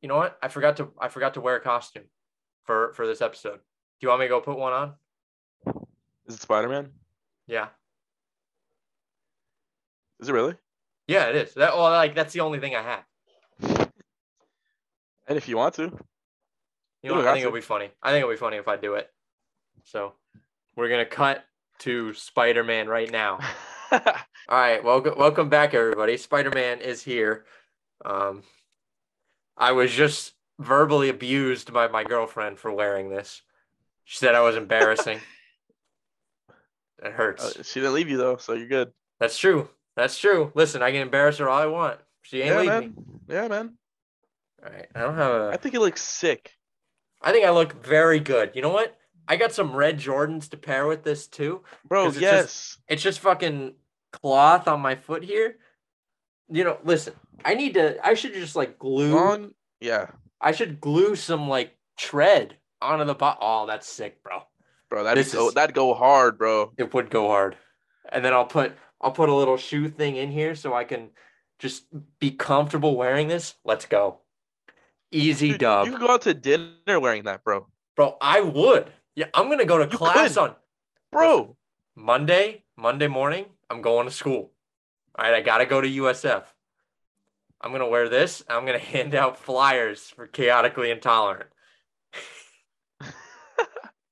You 0.00 0.08
know 0.08 0.16
what? 0.16 0.38
I 0.42 0.48
forgot 0.48 0.76
to 0.78 0.88
I 1.00 1.08
forgot 1.08 1.34
to 1.34 1.40
wear 1.40 1.56
a 1.56 1.60
costume 1.60 2.04
for 2.64 2.92
for 2.94 3.06
this 3.06 3.22
episode. 3.22 3.56
Do 3.56 3.60
you 4.02 4.08
want 4.08 4.20
me 4.20 4.26
to 4.26 4.30
go 4.30 4.40
put 4.40 4.58
one 4.58 4.72
on? 4.72 4.94
Is 6.26 6.34
it 6.34 6.40
Spider 6.40 6.68
Man? 6.68 6.90
Yeah. 7.46 7.68
Is 10.20 10.28
it 10.28 10.32
really? 10.32 10.54
Yeah, 11.06 11.26
it 11.26 11.36
is. 11.36 11.54
That 11.54 11.76
well, 11.76 11.90
like 11.90 12.14
that's 12.14 12.32
the 12.32 12.40
only 12.40 12.60
thing 12.60 12.74
I 12.74 12.82
have. 12.82 13.88
And 15.26 15.38
if 15.38 15.48
you 15.48 15.56
want 15.56 15.74
to. 15.76 15.84
You 17.02 17.10
know, 17.10 17.16
what? 17.16 17.26
I 17.26 17.32
think 17.32 17.46
it'll 17.46 17.54
be 17.54 17.62
funny. 17.62 17.90
I 18.02 18.10
think 18.10 18.22
it'll 18.22 18.34
be 18.34 18.36
funny 18.36 18.58
if 18.58 18.68
I 18.68 18.76
do 18.76 18.94
it. 18.94 19.10
So 19.84 20.12
we're 20.76 20.88
gonna 20.88 21.06
cut 21.06 21.44
to 21.80 22.12
Spider 22.14 22.64
Man 22.64 22.88
right 22.88 23.10
now. 23.10 23.38
All 23.92 24.00
right, 24.48 24.82
welcome 24.82 25.14
welcome 25.18 25.48
back, 25.48 25.74
everybody. 25.74 26.16
Spider 26.16 26.50
Man 26.50 26.80
is 26.80 27.02
here. 27.02 27.44
Um, 28.04 28.42
I 29.56 29.72
was 29.72 29.92
just 29.92 30.34
verbally 30.58 31.08
abused 31.08 31.72
by 31.72 31.88
my 31.88 32.04
girlfriend 32.04 32.58
for 32.58 32.72
wearing 32.72 33.10
this. 33.10 33.42
She 34.04 34.18
said 34.18 34.34
I 34.34 34.40
was 34.40 34.56
embarrassing. 34.56 35.20
it 37.04 37.12
hurts. 37.12 37.56
Uh, 37.56 37.62
she 37.62 37.80
didn't 37.80 37.94
leave 37.94 38.08
you 38.08 38.16
though, 38.16 38.36
so 38.36 38.54
you're 38.54 38.68
good. 38.68 38.92
That's 39.20 39.38
true. 39.38 39.68
That's 39.96 40.18
true. 40.18 40.50
Listen, 40.54 40.82
I 40.82 40.90
can 40.90 41.02
embarrass 41.02 41.38
her 41.38 41.48
all 41.48 41.60
I 41.60 41.66
want. 41.66 42.00
She 42.22 42.40
ain't 42.40 42.50
Yeah, 42.50 42.60
leaving 42.60 42.80
man. 42.80 42.94
me. 43.28 43.34
Yeah, 43.34 43.48
man. 43.48 43.74
All 44.64 44.72
right, 44.72 44.86
I 44.94 45.00
don't 45.00 45.16
have 45.16 45.32
a. 45.32 45.50
I 45.52 45.56
think 45.56 45.74
it 45.74 45.80
looks 45.80 46.02
sick. 46.02 46.52
I 47.22 47.32
think 47.32 47.46
I 47.46 47.50
look 47.50 47.84
very 47.84 48.20
good. 48.20 48.52
You 48.54 48.62
know 48.62 48.70
what? 48.70 48.96
I 49.26 49.36
got 49.36 49.52
some 49.52 49.74
red 49.74 49.98
Jordans 49.98 50.50
to 50.50 50.56
pair 50.56 50.86
with 50.86 51.02
this 51.02 51.26
too. 51.26 51.62
bro. 51.86 52.06
it's 52.06 52.14
just- 52.18 52.22
yes. 52.22 52.78
It's 52.88 53.02
just 53.02 53.20
fucking 53.20 53.74
cloth 54.12 54.68
on 54.68 54.80
my 54.80 54.94
foot 54.96 55.24
here. 55.24 55.56
You 56.48 56.64
know, 56.64 56.78
listen, 56.84 57.14
I 57.44 57.54
need 57.54 57.74
to 57.74 58.04
I 58.06 58.14
should 58.14 58.34
just 58.34 58.54
like 58.56 58.78
glue 58.78 59.14
Long, 59.14 59.54
yeah. 59.80 60.08
I 60.40 60.52
should 60.52 60.80
glue 60.80 61.16
some 61.16 61.48
like 61.48 61.74
tread 61.96 62.56
onto 62.82 63.04
the 63.04 63.14
bot. 63.14 63.38
Oh, 63.40 63.66
that's 63.66 63.88
sick, 63.88 64.22
bro. 64.22 64.42
Bro, 64.90 65.04
that'd 65.04 65.24
This 65.24 65.32
go 65.32 65.48
is- 65.48 65.54
that'd 65.54 65.74
go 65.74 65.94
hard, 65.94 66.36
bro. 66.38 66.72
It 66.76 66.92
would 66.92 67.08
go 67.10 67.28
hard. 67.28 67.56
And 68.12 68.24
then 68.24 68.34
I'll 68.34 68.44
put 68.44 68.72
I'll 69.00 69.10
put 69.12 69.28
a 69.30 69.34
little 69.34 69.56
shoe 69.56 69.88
thing 69.88 70.16
in 70.16 70.30
here 70.30 70.54
so 70.54 70.74
I 70.74 70.84
can 70.84 71.10
just 71.58 71.86
be 72.18 72.30
comfortable 72.30 72.96
wearing 72.96 73.28
this. 73.28 73.54
Let's 73.64 73.86
go. 73.86 74.18
Easy 75.10 75.50
Dude, 75.50 75.60
dub. 75.60 75.86
You 75.86 75.92
could 75.92 76.00
go 76.00 76.10
out 76.10 76.22
to 76.22 76.34
dinner 76.34 77.00
wearing 77.00 77.24
that, 77.24 77.42
bro. 77.44 77.66
Bro, 77.96 78.16
I 78.20 78.40
would. 78.40 78.92
Yeah, 79.16 79.26
I'm 79.34 79.48
gonna 79.48 79.64
go 79.64 79.78
to 79.78 79.84
You 79.90 79.96
class 79.96 80.34
could. 80.34 80.42
on 80.42 80.54
Bro, 81.12 81.56
Monday, 81.94 82.64
Monday 82.76 83.06
morning, 83.06 83.46
I'm 83.70 83.80
going 83.82 84.06
to 84.06 84.12
school. 84.12 84.50
All 85.16 85.24
right, 85.24 85.34
I 85.34 85.40
gotta 85.40 85.66
go 85.66 85.80
to 85.80 85.88
USF. 85.88 86.42
I'm 87.60 87.72
gonna 87.72 87.88
wear 87.88 88.08
this. 88.08 88.44
I'm 88.48 88.66
gonna 88.66 88.78
hand 88.94 89.14
out 89.14 89.38
flyers 89.38 90.10
for 90.10 90.26
chaotically 90.26 90.90
intolerant. 90.90 91.50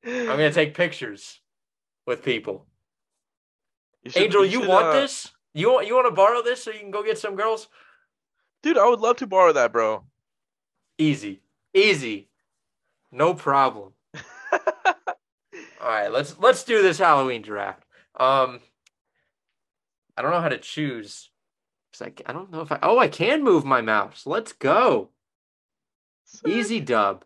I'm 0.05 0.26
gonna 0.26 0.53
take 0.53 0.74
pictures 0.74 1.40
with 2.07 2.22
people. 2.24 2.66
You 4.05 4.11
should- 4.11 4.22
Angel, 4.22 4.44
you 4.44 4.61
should, 4.61 4.68
want 4.68 4.86
uh, 4.86 4.92
this? 4.92 5.30
You 5.55 5.72
want 5.72 5.86
you 5.86 5.94
want 5.94 6.07
to 6.07 6.14
borrow 6.14 6.42
this 6.42 6.62
so 6.64 6.70
you 6.70 6.80
can 6.80 6.90
go 6.90 7.03
get 7.03 7.18
some 7.18 7.36
girls? 7.36 7.68
dude? 8.62 8.78
I 8.78 8.88
would 8.88 9.00
love 9.00 9.16
to 9.16 9.26
borrow 9.26 9.53
that, 9.53 9.72
bro. 9.72 10.05
Easy, 10.98 11.42
easy, 11.74 12.28
no 13.11 13.34
problem. 13.34 13.92
All 15.83 15.89
right, 15.89 16.12
let's 16.12 16.39
let's 16.39 16.62
do 16.64 16.80
this 16.80 16.99
Halloween 16.99 17.43
draft. 17.43 17.83
Um, 18.18 18.61
I 20.16 20.22
don't 20.22 20.30
know 20.30 20.41
how 20.41 20.49
to 20.49 20.59
choose. 20.59 21.30
'Cause 21.93 22.09
I, 22.09 22.12
I 22.30 22.33
don't 22.33 22.51
know 22.53 22.61
if 22.62 22.70
I. 22.72 22.78
Oh, 22.83 22.99
I 22.99 23.09
can 23.09 23.43
move 23.43 23.64
my 23.64 23.80
mouse. 23.83 24.24
Let's 24.24 24.53
go. 24.53 25.11
Easy 26.47 26.80
dub. 26.80 27.24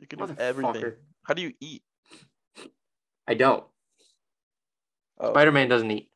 You 0.00 0.06
can 0.06 0.18
do 0.20 0.34
everything. 0.38 0.92
How 1.24 1.34
do 1.34 1.42
you 1.42 1.52
eat? 1.60 1.82
I 3.28 3.34
don't. 3.34 3.64
Oh, 5.18 5.32
Spider 5.32 5.52
Man 5.52 5.68
doesn't 5.68 5.90
eat. 5.90 6.10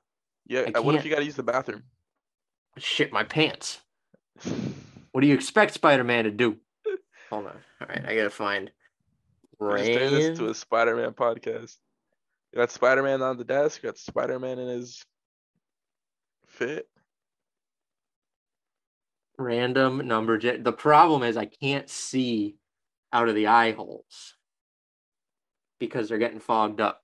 yeah. 0.46 0.60
I 0.74 0.78
uh, 0.78 0.82
What 0.82 0.94
if 0.94 1.04
you 1.04 1.10
gotta 1.10 1.24
use 1.24 1.36
the 1.36 1.42
bathroom? 1.42 1.82
Shit 2.78 3.12
my 3.12 3.24
pants. 3.24 3.80
What 5.12 5.22
do 5.22 5.28
you 5.28 5.34
expect 5.34 5.72
Spider 5.72 6.04
Man 6.04 6.24
to 6.24 6.30
do? 6.30 6.58
Hold 7.30 7.46
on. 7.46 7.56
All 7.80 7.86
right, 7.88 8.04
I 8.06 8.14
gotta 8.14 8.28
find. 8.28 8.70
Just 9.60 9.84
this 9.84 10.38
Ran- 10.40 10.50
a 10.50 10.54
Spider-Man 10.54 11.12
podcast. 11.12 11.76
You 12.52 12.58
got 12.58 12.70
Spider-Man 12.70 13.22
on 13.22 13.36
the 13.38 13.44
desk. 13.44 13.82
You 13.82 13.88
got 13.88 13.98
Spider-Man 13.98 14.58
in 14.58 14.68
his 14.68 15.04
fit. 16.46 16.86
random 19.38 20.06
number. 20.06 20.38
gen- 20.38 20.62
The 20.62 20.72
problem 20.72 21.22
is 21.22 21.36
I 21.36 21.44
can't 21.44 21.88
see 21.90 22.56
out 23.12 23.28
of 23.28 23.34
the 23.34 23.48
eye 23.48 23.72
holes 23.72 24.34
because 25.78 26.08
they're 26.08 26.16
getting 26.18 26.40
fogged 26.40 26.80
up. 26.80 27.02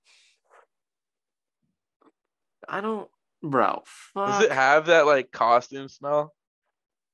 I 2.67 2.81
don't, 2.81 3.07
bro. 3.43 3.83
Does 4.15 4.43
it 4.45 4.51
have 4.51 4.87
that 4.87 5.05
like 5.05 5.31
costume 5.31 5.87
smell? 5.89 6.33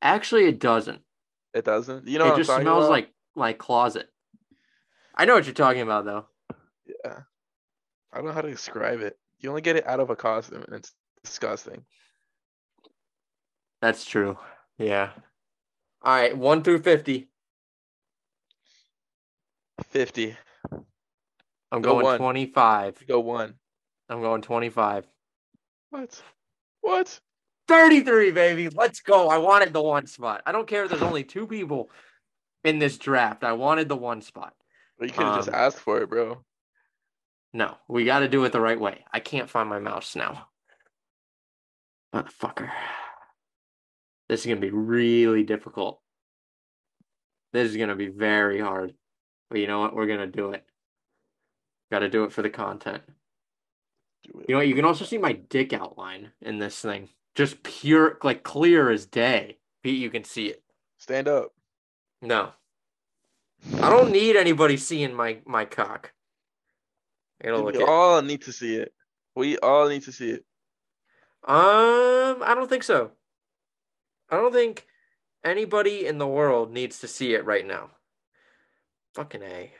Actually, 0.01 0.45
it 0.45 0.59
doesn't. 0.59 1.01
It 1.53 1.65
doesn't. 1.65 2.07
You 2.07 2.19
know 2.19 2.33
it 2.33 2.37
just 2.37 2.49
smells 2.49 2.85
about? 2.85 2.89
like 2.91 3.13
like 3.35 3.57
closet. 3.57 4.07
I 5.19 5.25
know 5.25 5.33
what 5.33 5.45
you're 5.45 5.53
talking 5.53 5.81
about, 5.81 6.05
though. 6.05 6.25
Yeah. 6.87 7.17
I 8.13 8.17
don't 8.17 8.25
know 8.25 8.31
how 8.31 8.39
to 8.39 8.49
describe 8.49 9.01
it. 9.01 9.19
You 9.41 9.49
only 9.49 9.61
get 9.61 9.75
it 9.75 9.85
out 9.85 9.99
of 9.99 10.09
a 10.09 10.15
costume, 10.15 10.63
and 10.63 10.73
it's 10.73 10.93
disgusting. 11.25 11.83
That's 13.81 14.05
true. 14.05 14.37
Yeah. 14.77 15.09
All 16.03 16.13
right, 16.13 16.37
one 16.37 16.63
through 16.63 16.83
fifty. 16.83 17.27
Fifty. 19.89 20.37
I'm 20.71 21.81
Go 21.81 21.95
going 21.95 22.05
one. 22.05 22.17
twenty-five. 22.17 23.05
Go 23.05 23.19
one. 23.19 23.55
I'm 24.07 24.21
going 24.21 24.41
twenty-five. 24.41 25.05
What? 25.89 26.21
What? 26.79 27.19
33, 27.67 28.31
baby. 28.31 28.69
Let's 28.69 29.01
go. 29.01 29.27
I 29.27 29.37
wanted 29.37 29.73
the 29.73 29.81
one 29.81 30.07
spot. 30.07 30.41
I 30.45 30.53
don't 30.53 30.65
care 30.65 30.85
if 30.85 30.89
there's 30.89 31.01
only 31.03 31.25
two 31.25 31.45
people 31.45 31.91
in 32.63 32.79
this 32.79 32.97
draft. 32.97 33.43
I 33.43 33.51
wanted 33.51 33.89
the 33.89 33.97
one 33.97 34.21
spot. 34.21 34.53
You 35.01 35.09
could 35.09 35.25
have 35.25 35.37
just 35.37 35.49
Um, 35.49 35.55
asked 35.55 35.79
for 35.79 36.01
it, 36.01 36.09
bro. 36.09 36.43
No, 37.53 37.77
we 37.87 38.05
got 38.05 38.19
to 38.19 38.27
do 38.27 38.43
it 38.43 38.51
the 38.51 38.61
right 38.61 38.79
way. 38.79 39.05
I 39.11 39.19
can't 39.19 39.49
find 39.49 39.69
my 39.69 39.79
mouse 39.79 40.15
now. 40.15 40.49
Motherfucker. 42.13 42.69
This 44.27 44.41
is 44.41 44.45
going 44.45 44.61
to 44.61 44.67
be 44.67 44.71
really 44.71 45.43
difficult. 45.43 46.01
This 47.53 47.69
is 47.69 47.77
going 47.77 47.89
to 47.89 47.95
be 47.95 48.07
very 48.07 48.59
hard. 48.59 48.93
But 49.49 49.59
you 49.59 49.67
know 49.67 49.79
what? 49.79 49.95
We're 49.95 50.05
going 50.05 50.19
to 50.19 50.27
do 50.27 50.51
it. 50.51 50.63
Got 51.91 51.99
to 51.99 52.09
do 52.09 52.23
it 52.25 52.31
for 52.31 52.43
the 52.43 52.49
content. 52.51 53.01
Do 54.23 54.39
it. 54.39 54.45
You 54.49 54.53
know 54.53 54.59
what? 54.59 54.67
You 54.67 54.75
can 54.75 54.85
also 54.85 55.05
see 55.05 55.17
my 55.17 55.33
dick 55.33 55.73
outline 55.73 56.31
in 56.41 56.59
this 56.59 56.79
thing. 56.79 57.09
Just 57.33 57.63
pure, 57.63 58.19
like 58.23 58.43
clear 58.43 58.91
as 58.91 59.07
day. 59.07 59.57
Pete, 59.81 59.99
you 59.99 60.11
can 60.11 60.23
see 60.23 60.47
it. 60.47 60.61
Stand 60.99 61.27
up. 61.27 61.53
No. 62.21 62.51
I 63.75 63.89
don't 63.89 64.11
need 64.11 64.35
anybody 64.35 64.77
seeing 64.77 65.13
my 65.13 65.39
my 65.45 65.65
cock. 65.65 66.13
I 67.43 67.61
we 67.61 67.73
at. 67.73 67.87
all 67.87 68.21
need 68.21 68.41
to 68.43 68.51
see 68.51 68.75
it. 68.75 68.93
We 69.35 69.57
all 69.59 69.87
need 69.87 70.03
to 70.03 70.11
see 70.11 70.31
it. 70.31 70.45
Um, 71.47 72.43
I 72.43 72.53
don't 72.55 72.69
think 72.69 72.83
so. 72.83 73.11
I 74.29 74.35
don't 74.35 74.51
think 74.51 74.85
anybody 75.43 76.05
in 76.05 76.17
the 76.17 76.27
world 76.27 76.71
needs 76.71 76.99
to 76.99 77.07
see 77.07 77.33
it 77.33 77.45
right 77.45 77.65
now. 77.65 77.91
Fucking 79.13 79.41
A. 79.41 79.71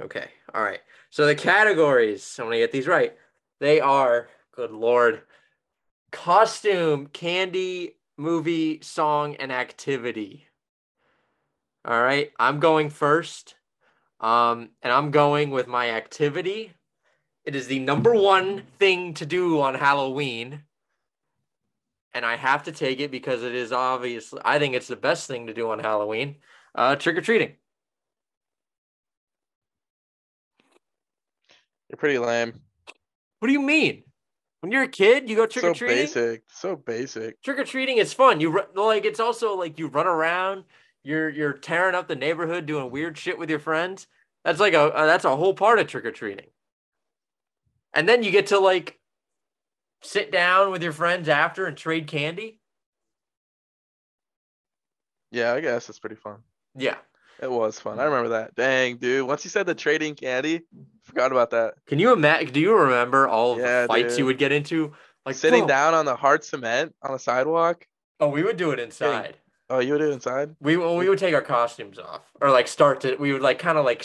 Okay. 0.00 0.28
All 0.54 0.62
right. 0.62 0.80
So 1.10 1.26
the 1.26 1.34
categories, 1.34 2.36
I'm 2.38 2.46
gonna 2.46 2.56
get 2.56 2.72
these 2.72 2.86
right. 2.86 3.14
They 3.60 3.80
are, 3.80 4.28
good 4.52 4.70
lord, 4.70 5.22
costume, 6.10 7.08
candy, 7.08 7.96
movie, 8.16 8.80
song, 8.82 9.36
and 9.36 9.52
activity. 9.52 10.46
All 11.84 12.00
right. 12.00 12.30
I'm 12.38 12.60
going 12.60 12.90
first. 12.90 13.54
Um, 14.20 14.70
and 14.82 14.92
I'm 14.92 15.10
going 15.10 15.50
with 15.50 15.66
my 15.66 15.90
activity. 15.90 16.72
It 17.44 17.54
is 17.54 17.66
the 17.66 17.78
number 17.78 18.14
one 18.14 18.64
thing 18.78 19.14
to 19.14 19.26
do 19.26 19.60
on 19.60 19.74
Halloween. 19.74 20.62
And 22.12 22.26
I 22.26 22.36
have 22.36 22.64
to 22.64 22.72
take 22.72 23.00
it 23.00 23.10
because 23.10 23.42
it 23.42 23.54
is 23.54 23.72
obviously, 23.72 24.40
I 24.44 24.58
think 24.58 24.74
it's 24.74 24.88
the 24.88 24.96
best 24.96 25.26
thing 25.26 25.46
to 25.46 25.54
do 25.54 25.70
on 25.70 25.78
Halloween 25.78 26.36
uh, 26.74 26.96
trick 26.96 27.16
or 27.16 27.20
treating. 27.20 27.54
You're 31.88 31.96
pretty 31.96 32.18
lame. 32.18 32.60
What 33.38 33.48
do 33.48 33.52
you 33.52 33.62
mean? 33.62 34.04
When 34.60 34.70
you're 34.70 34.82
a 34.82 34.88
kid, 34.88 35.28
you 35.28 35.36
go 35.36 35.46
trick 35.46 35.62
so 35.62 35.70
or 35.70 35.74
treating? 35.74 35.96
basic. 35.96 36.42
So 36.52 36.76
basic. 36.76 37.42
Trick 37.42 37.58
or 37.58 37.64
treating 37.64 37.96
is 37.96 38.12
fun. 38.12 38.40
You 38.40 38.62
like 38.74 39.06
it's 39.06 39.20
also 39.20 39.56
like 39.56 39.78
you 39.78 39.88
run 39.88 40.06
around, 40.06 40.64
you're 41.02 41.28
you're 41.28 41.52
tearing 41.52 41.94
up 41.94 42.08
the 42.08 42.16
neighborhood 42.16 42.66
doing 42.66 42.90
weird 42.90 43.16
shit 43.16 43.38
with 43.38 43.50
your 43.50 43.58
friends. 43.58 44.06
That's 44.44 44.60
like 44.60 44.74
a 44.74 44.80
uh, 44.82 45.06
that's 45.06 45.24
a 45.24 45.36
whole 45.36 45.54
part 45.54 45.78
of 45.78 45.86
trick 45.86 46.04
or 46.04 46.12
treating. 46.12 46.46
And 47.94 48.08
then 48.08 48.22
you 48.22 48.30
get 48.30 48.48
to 48.48 48.58
like 48.58 48.98
sit 50.02 50.30
down 50.30 50.70
with 50.70 50.82
your 50.82 50.92
friends 50.92 51.28
after 51.28 51.66
and 51.66 51.76
trade 51.76 52.06
candy. 52.06 52.60
Yeah, 55.30 55.52
I 55.54 55.60
guess 55.60 55.88
it's 55.88 55.98
pretty 55.98 56.16
fun. 56.16 56.38
Yeah. 56.76 56.96
It 57.42 57.50
was 57.50 57.80
fun. 57.80 57.98
I 57.98 58.04
remember 58.04 58.30
that. 58.30 58.54
Dang, 58.54 58.96
dude. 58.96 59.26
Once 59.26 59.44
you 59.44 59.50
said 59.50 59.64
the 59.64 59.74
trading 59.74 60.14
candy, 60.14 60.62
forgot 61.04 61.32
about 61.32 61.50
that. 61.50 61.74
Can 61.86 61.98
you 61.98 62.12
imagine? 62.12 62.52
Do 62.52 62.60
you 62.60 62.76
remember 62.76 63.26
all 63.28 63.58
Yeah, 63.58 63.82
the 63.82 63.88
fights 63.88 64.18
you 64.18 64.26
would 64.26 64.36
get 64.38 64.52
into? 64.52 64.92
Like 65.24 65.36
Sitting 65.36 65.60
bro- 65.60 65.68
down 65.68 65.94
on 65.94 66.04
the 66.04 66.16
hard 66.16 66.44
cement 66.44 66.94
on 67.02 67.12
the 67.12 67.18
sidewalk. 67.18 67.86
Oh, 68.18 68.28
we 68.28 68.42
would 68.42 68.58
do 68.58 68.72
it 68.72 68.78
inside. 68.80 69.36
Oh, 69.70 69.78
you 69.78 69.92
would 69.92 70.00
do 70.00 70.10
it 70.10 70.12
inside? 70.12 70.56
We 70.60 70.76
well, 70.76 70.96
we 70.96 71.08
would 71.08 71.18
take 71.20 71.32
our 71.34 71.40
costumes 71.42 71.98
off, 71.98 72.22
or 72.40 72.50
like 72.50 72.66
start 72.66 73.00
to. 73.02 73.14
We 73.16 73.32
would 73.32 73.40
like 73.40 73.60
kind 73.60 73.78
of 73.78 73.84
like, 73.84 74.04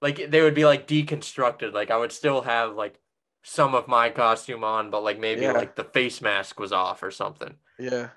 like 0.00 0.30
they 0.30 0.40
would 0.40 0.54
be 0.54 0.64
like 0.64 0.88
deconstructed. 0.88 1.74
Like 1.74 1.90
I 1.90 1.98
would 1.98 2.10
still 2.10 2.40
have 2.40 2.74
like 2.74 2.98
some 3.44 3.74
of 3.74 3.86
my 3.86 4.08
costume 4.08 4.64
on, 4.64 4.90
but 4.90 5.02
like 5.04 5.18
maybe 5.18 5.42
Yeah. 5.42 5.52
like 5.52 5.76
the 5.76 5.84
face 5.84 6.22
mask 6.22 6.58
was 6.58 6.72
off 6.72 7.02
or 7.02 7.10
something. 7.10 7.54
Yeah. 7.78 8.08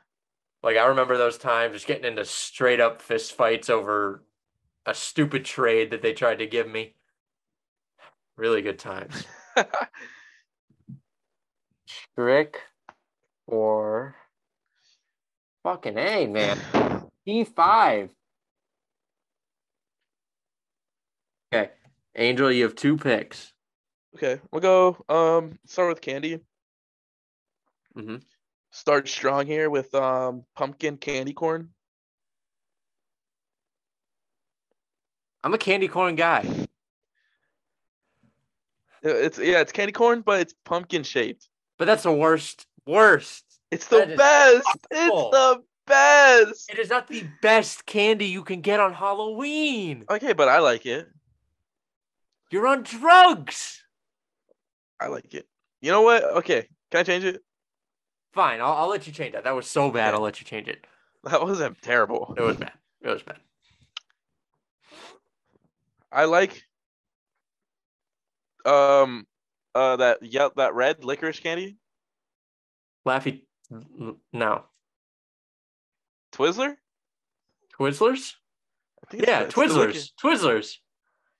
Like 0.63 0.77
I 0.77 0.85
remember 0.85 1.17
those 1.17 1.37
times 1.37 1.73
just 1.73 1.87
getting 1.87 2.05
into 2.05 2.23
straight 2.25 2.79
up 2.79 3.01
fist 3.01 3.33
fights 3.33 3.69
over 3.69 4.23
a 4.85 4.93
stupid 4.93 5.43
trade 5.43 5.91
that 5.91 6.01
they 6.01 6.13
tried 6.13 6.39
to 6.39 6.47
give 6.47 6.69
me. 6.69 6.95
Really 8.37 8.61
good 8.61 8.79
times. 8.79 9.25
Trick 12.15 12.61
or 13.47 14.15
fucking 15.65 15.97
A, 15.97 16.27
man. 16.27 16.59
P5. 17.27 18.09
Okay. 21.51 21.71
Angel, 22.15 22.51
you 22.51 22.63
have 22.63 22.75
two 22.75 22.97
picks. 22.97 23.51
okay, 24.15 24.39
we'll 24.51 24.61
go. 24.61 25.03
Um, 25.09 25.57
start 25.65 25.89
with 25.89 26.01
candy. 26.01 26.39
Mhm. 27.97 28.21
Start 28.71 29.07
strong 29.07 29.47
here 29.47 29.69
with 29.71 29.93
um 29.95 30.43
pumpkin 30.55 30.97
candy 30.97 31.33
corn. 31.33 31.69
I'm 35.43 35.53
a 35.53 35.57
candy 35.57 35.87
corn 35.87 36.15
guy. 36.15 36.45
Uh, 39.03 39.09
It's 39.09 39.39
yeah, 39.39 39.61
it's 39.61 39.71
candy 39.71 39.93
corn, 39.93 40.21
but 40.21 40.41
it's 40.41 40.53
pumpkin 40.63 41.03
shaped. 41.03 41.49
But 41.79 41.85
that's 41.85 42.03
the 42.03 42.11
worst. 42.13 42.67
Worst. 42.85 43.44
It's 43.75 43.87
the 43.87 44.15
best. 44.17 44.65
awful. 44.65 44.79
It's 44.91 45.31
the 45.31 45.63
best. 45.85 46.71
It 46.71 46.79
is 46.79 46.89
not 46.89 47.07
the 47.07 47.25
best 47.41 47.85
candy 47.85 48.25
you 48.25 48.43
can 48.43 48.61
get 48.61 48.79
on 48.79 48.93
Halloween. 48.93 50.05
Okay, 50.09 50.31
but 50.31 50.47
I 50.47 50.59
like 50.59 50.85
it. 50.85 51.09
You're 52.51 52.67
on 52.67 52.83
drugs. 52.83 53.83
I 54.99 55.07
like 55.07 55.33
it. 55.33 55.45
You 55.81 55.91
know 55.91 56.03
what? 56.03 56.23
Okay, 56.23 56.69
can 56.89 57.01
I 57.01 57.03
change 57.03 57.25
it? 57.25 57.41
Fine, 58.33 58.61
I'll, 58.61 58.73
I'll 58.73 58.89
let 58.89 59.07
you 59.07 59.13
change 59.13 59.33
that. 59.33 59.43
That 59.43 59.55
was 59.55 59.67
so 59.67 59.91
bad. 59.91 60.13
I'll 60.13 60.21
let 60.21 60.39
you 60.39 60.45
change 60.45 60.69
it. 60.69 60.85
That 61.25 61.41
wasn't 61.41 61.81
terrible. 61.81 62.33
It 62.37 62.41
was 62.41 62.55
bad. 62.55 62.73
It 63.01 63.09
was 63.09 63.23
bad. 63.23 63.37
I 66.11 66.25
like 66.25 66.63
um 68.65 69.27
uh 69.75 69.97
that 69.97 70.19
yeah 70.21 70.49
that 70.55 70.73
red 70.73 71.03
licorice 71.03 71.39
candy 71.39 71.77
Laffy, 73.05 73.44
no. 74.33 74.63
Twizzler. 76.33 76.75
Twizzlers? 77.79 78.33
It's 79.11 79.27
Yeah, 79.27 79.41
it's 79.41 79.53
Twizzlers. 79.53 80.11
Twizzlers. 80.21 80.75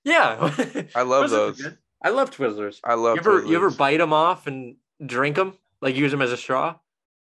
Yeah. 0.04 0.52
I 0.94 1.02
love 1.02 1.26
Twizzlers 1.26 1.30
those. 1.30 1.68
I 2.02 2.10
love 2.10 2.30
Twizzlers. 2.30 2.80
I 2.84 2.94
love. 2.94 3.16
You 3.16 3.20
ever 3.20 3.44
you 3.44 3.56
ever 3.56 3.70
bite 3.70 3.98
them 3.98 4.12
off 4.12 4.46
and 4.46 4.76
drink 5.04 5.36
them? 5.36 5.54
Like 5.80 5.96
use 5.96 6.10
them 6.10 6.22
as 6.22 6.32
a 6.32 6.36
straw? 6.36 6.76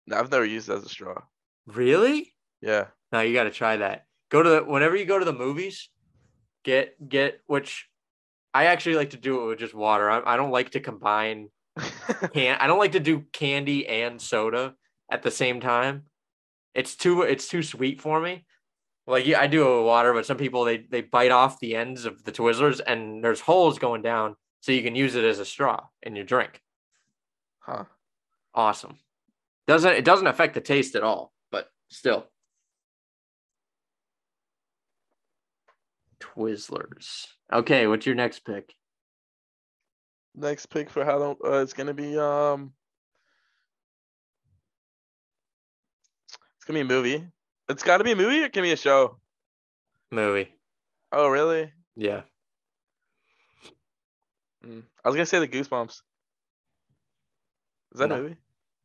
No, 0.08 0.18
I've 0.18 0.32
never 0.32 0.46
used 0.46 0.70
it 0.70 0.74
as 0.74 0.84
a 0.84 0.90
straw. 0.90 1.22
Really? 1.68 2.34
Yeah. 2.62 2.88
No, 3.12 3.22
you 3.22 3.34
got 3.34 3.44
to 3.46 3.52
try 3.52 3.78
that. 3.78 4.06
Go 4.30 4.44
to 4.44 4.50
the 4.50 4.64
whenever 4.64 4.96
you 4.96 5.06
go 5.06 5.18
to 5.18 5.26
the 5.26 5.34
movies, 5.34 5.90
get 6.64 6.96
get 7.08 7.42
which 7.48 7.88
I 8.54 8.66
actually 8.66 8.96
like 8.96 9.12
to 9.12 9.18
do 9.18 9.44
it 9.44 9.48
with 9.48 9.60
just 9.60 9.74
water. 9.74 10.10
I, 10.10 10.34
I 10.34 10.38
don't 10.38 10.52
like 10.52 10.72
to 10.72 10.80
combine 10.80 11.50
can 12.34 12.58
I 12.60 12.68
don't 12.68 12.80
like 12.80 12.94
to 12.94 13.00
do 13.00 13.24
candy 13.32 13.88
and 13.88 14.22
soda 14.22 14.76
at 15.10 15.24
the 15.24 15.32
same 15.32 15.60
time. 15.60 16.04
It's 16.74 16.96
too 16.96 17.22
it's 17.22 17.48
too 17.48 17.64
sweet 17.64 18.02
for 18.02 18.20
me. 18.20 18.46
Like 19.08 19.26
yeah, 19.26 19.40
I 19.40 19.48
do 19.48 19.68
it 19.68 19.78
with 19.78 19.86
water, 19.86 20.14
but 20.14 20.26
some 20.26 20.38
people 20.38 20.64
they 20.66 20.78
they 20.78 21.02
bite 21.02 21.32
off 21.32 21.60
the 21.60 21.76
ends 21.76 22.06
of 22.06 22.24
the 22.24 22.32
Twizzlers 22.32 22.82
and 22.86 23.24
there's 23.24 23.40
holes 23.40 23.80
going 23.80 24.02
down, 24.02 24.36
so 24.62 24.72
you 24.72 24.84
can 24.84 24.96
use 24.96 25.16
it 25.16 25.24
as 25.24 25.40
a 25.40 25.46
straw 25.46 25.86
in 26.04 26.16
your 26.16 26.26
drink. 26.26 26.62
huh. 27.60 27.86
Awesome. 28.54 28.98
Doesn't 29.68 29.94
it 29.94 30.06
doesn't 30.06 30.28
affect 30.28 30.54
the 30.54 30.62
taste 30.62 30.96
at 30.96 31.04
all, 31.04 31.34
but 31.52 31.70
still. 31.90 32.28
Twizzlers. 36.20 37.28
Okay, 37.54 37.88
what's 37.88 38.06
your 38.06 38.16
next 38.16 38.40
pick? 38.40 38.74
Next 40.36 40.66
pick 40.66 40.90
for 40.90 41.06
Halloween 41.06 41.38
uh, 41.46 41.60
it's 41.60 41.74
gonna 41.74 41.94
be 41.94 42.18
um. 42.18 42.74
It's 46.66 46.72
gonna 46.72 46.84
be 46.84 46.94
a 46.94 46.98
movie. 46.98 47.24
It's 47.70 47.84
got 47.84 48.00
to 48.00 48.04
be 48.04 48.14
a 48.14 48.16
movie 48.16 48.42
or 48.44 48.50
can 48.50 48.64
be 48.64 48.72
a 48.72 48.76
show? 48.76 49.18
Movie. 50.10 50.52
Oh 51.12 51.28
really? 51.28 51.72
Yeah. 51.96 52.22
Mm. 54.66 54.82
I 55.04 55.08
was 55.08 55.16
gonna 55.16 55.28
say 55.28 55.38
the 55.38 55.48
Goosebumps. 55.48 55.92
Is 55.92 56.02
that 58.00 58.10
No. 58.10 58.16
a 58.16 58.22
movie? 58.24 58.38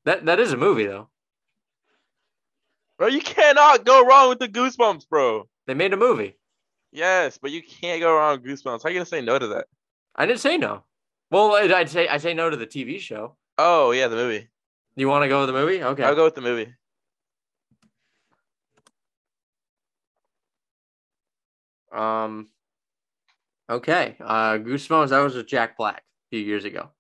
That 0.05 0.27
that 0.27 0.41
is 0.41 0.53
a 0.53 0.59
movie 0.59 0.85
though. 0.85 1.09
Bro, 2.99 3.09
you 3.09 3.23
cannot 3.23 3.87
go 3.87 4.05
wrong 4.05 4.29
with 4.29 4.41
the 4.41 4.49
Goosebumps, 4.49 5.09
bro. 5.09 5.49
They 5.67 5.73
made 5.73 5.95
a 5.95 5.97
movie. 5.97 6.37
Yes, 6.93 7.39
but 7.39 7.51
you 7.51 7.63
can't 7.63 8.03
go 8.03 8.15
wrong 8.15 8.43
with 8.43 8.45
Goosebumps. 8.45 8.83
How 8.83 8.89
are 8.89 8.91
you 8.91 8.99
gonna 8.99 9.07
say 9.07 9.23
no 9.23 9.39
to 9.39 9.47
that? 9.47 9.69
I 10.15 10.27
didn't 10.27 10.41
say 10.41 10.59
no. 10.59 10.85
Well, 11.31 11.55
I'd 11.55 11.73
I'd 11.73 11.89
say 11.89 12.09
I 12.09 12.19
say 12.19 12.35
no 12.35 12.51
to 12.51 12.59
the 12.59 12.67
TV 12.67 13.01
show. 13.01 13.37
Oh 13.57 13.93
yeah, 13.93 14.09
the 14.09 14.17
movie. 14.17 14.51
You 14.97 15.09
want 15.09 15.23
to 15.23 15.29
go 15.29 15.41
with 15.41 15.47
the 15.47 15.55
movie? 15.55 15.83
Okay. 15.83 16.03
I'll 16.03 16.15
go 16.15 16.25
with 16.25 16.35
the 16.35 16.43
movie. 16.43 16.75
Um. 21.93 22.49
Okay. 23.69 24.17
Uh, 24.21 24.55
Goosebumps. 24.55 25.11
That 25.11 25.21
was 25.21 25.35
with 25.35 25.47
Jack 25.47 25.77
Black 25.77 25.99
a 25.99 26.29
few 26.31 26.41
years 26.41 26.65
ago. 26.65 26.91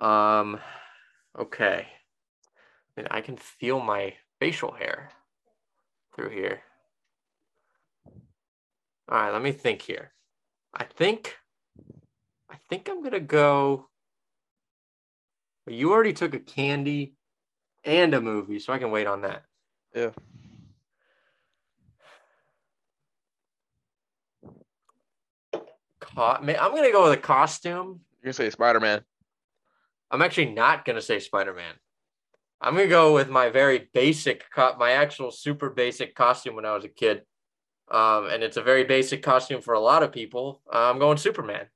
Um. 0.00 0.58
Okay. 1.38 1.86
And 2.96 3.08
I 3.10 3.20
can 3.20 3.36
feel 3.36 3.80
my 3.80 4.14
facial 4.40 4.72
hair 4.72 5.10
through 6.14 6.30
here. 6.30 6.62
All 9.08 9.18
right. 9.18 9.32
Let 9.32 9.42
me 9.42 9.52
think 9.52 9.82
here. 9.82 10.12
I 10.74 10.84
think. 10.84 11.36
I 12.50 12.56
think 12.68 12.88
I'm 12.88 13.02
gonna 13.02 13.20
go. 13.20 13.88
You 15.66 15.92
already 15.92 16.12
took 16.12 16.34
a 16.34 16.38
candy 16.38 17.16
and 17.84 18.14
a 18.14 18.20
movie, 18.20 18.58
so 18.58 18.72
I 18.72 18.78
can 18.78 18.90
wait 18.90 19.06
on 19.06 19.22
that. 19.22 19.44
Yeah. 19.94 20.10
I'm 26.16 26.74
gonna 26.74 26.92
go 26.92 27.04
with 27.04 27.18
a 27.18 27.22
costume. 27.22 28.00
You're 28.22 28.24
gonna 28.24 28.32
say 28.32 28.50
Spider 28.50 28.80
Man. 28.80 29.02
I'm 30.10 30.22
actually 30.22 30.52
not 30.52 30.84
gonna 30.84 31.02
say 31.02 31.18
Spider 31.18 31.54
Man. 31.54 31.74
I'm 32.60 32.74
gonna 32.74 32.88
go 32.88 33.14
with 33.14 33.28
my 33.28 33.50
very 33.50 33.88
basic, 33.92 34.44
co- 34.50 34.76
my 34.78 34.92
actual 34.92 35.30
super 35.30 35.70
basic 35.70 36.14
costume 36.14 36.56
when 36.56 36.64
I 36.64 36.74
was 36.74 36.84
a 36.84 36.88
kid. 36.88 37.22
Um, 37.90 38.26
and 38.26 38.42
it's 38.42 38.56
a 38.56 38.62
very 38.62 38.84
basic 38.84 39.22
costume 39.22 39.60
for 39.60 39.74
a 39.74 39.80
lot 39.80 40.02
of 40.02 40.10
people. 40.10 40.62
Uh, 40.72 40.90
I'm 40.90 40.98
going 40.98 41.18
Superman. 41.18 41.66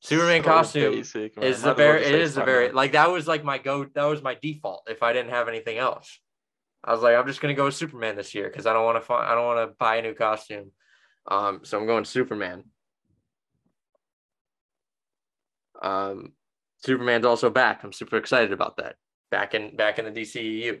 Superman 0.00 0.42
costume 0.42 0.94
basic, 0.96 1.36
is 1.42 1.62
the 1.62 1.74
very 1.74 2.02
it 2.02 2.14
is 2.14 2.30
is 2.30 2.36
very 2.36 2.72
like 2.72 2.92
that 2.92 3.10
was 3.10 3.28
like 3.28 3.44
my 3.44 3.58
go 3.58 3.84
that 3.84 4.04
was 4.04 4.22
my 4.22 4.36
default 4.40 4.84
if 4.88 5.02
I 5.02 5.12
didn't 5.12 5.30
have 5.30 5.48
anything 5.48 5.76
else. 5.78 6.18
I 6.82 6.92
was 6.92 7.02
like, 7.02 7.14
I'm 7.14 7.26
just 7.26 7.40
gonna 7.40 7.54
go 7.54 7.66
with 7.66 7.74
Superman 7.74 8.16
this 8.16 8.34
year 8.34 8.48
because 8.48 8.66
I 8.66 8.72
don't 8.72 8.84
want 8.84 9.04
to 9.04 9.12
I 9.12 9.34
don't 9.34 9.46
want 9.46 9.70
to 9.70 9.76
buy 9.78 9.96
a 9.96 10.02
new 10.02 10.14
costume. 10.14 10.72
Um, 11.26 11.60
so 11.62 11.78
I'm 11.78 11.86
going 11.86 12.04
Superman. 12.04 12.64
Um, 15.82 16.32
Superman's 16.78 17.26
also 17.26 17.50
back. 17.50 17.82
I'm 17.84 17.92
super 17.92 18.16
excited 18.16 18.52
about 18.52 18.76
that. 18.78 18.96
Back 19.30 19.54
in 19.54 19.76
back 19.76 19.98
in 19.98 20.06
the 20.12 20.20
DCEU. 20.20 20.80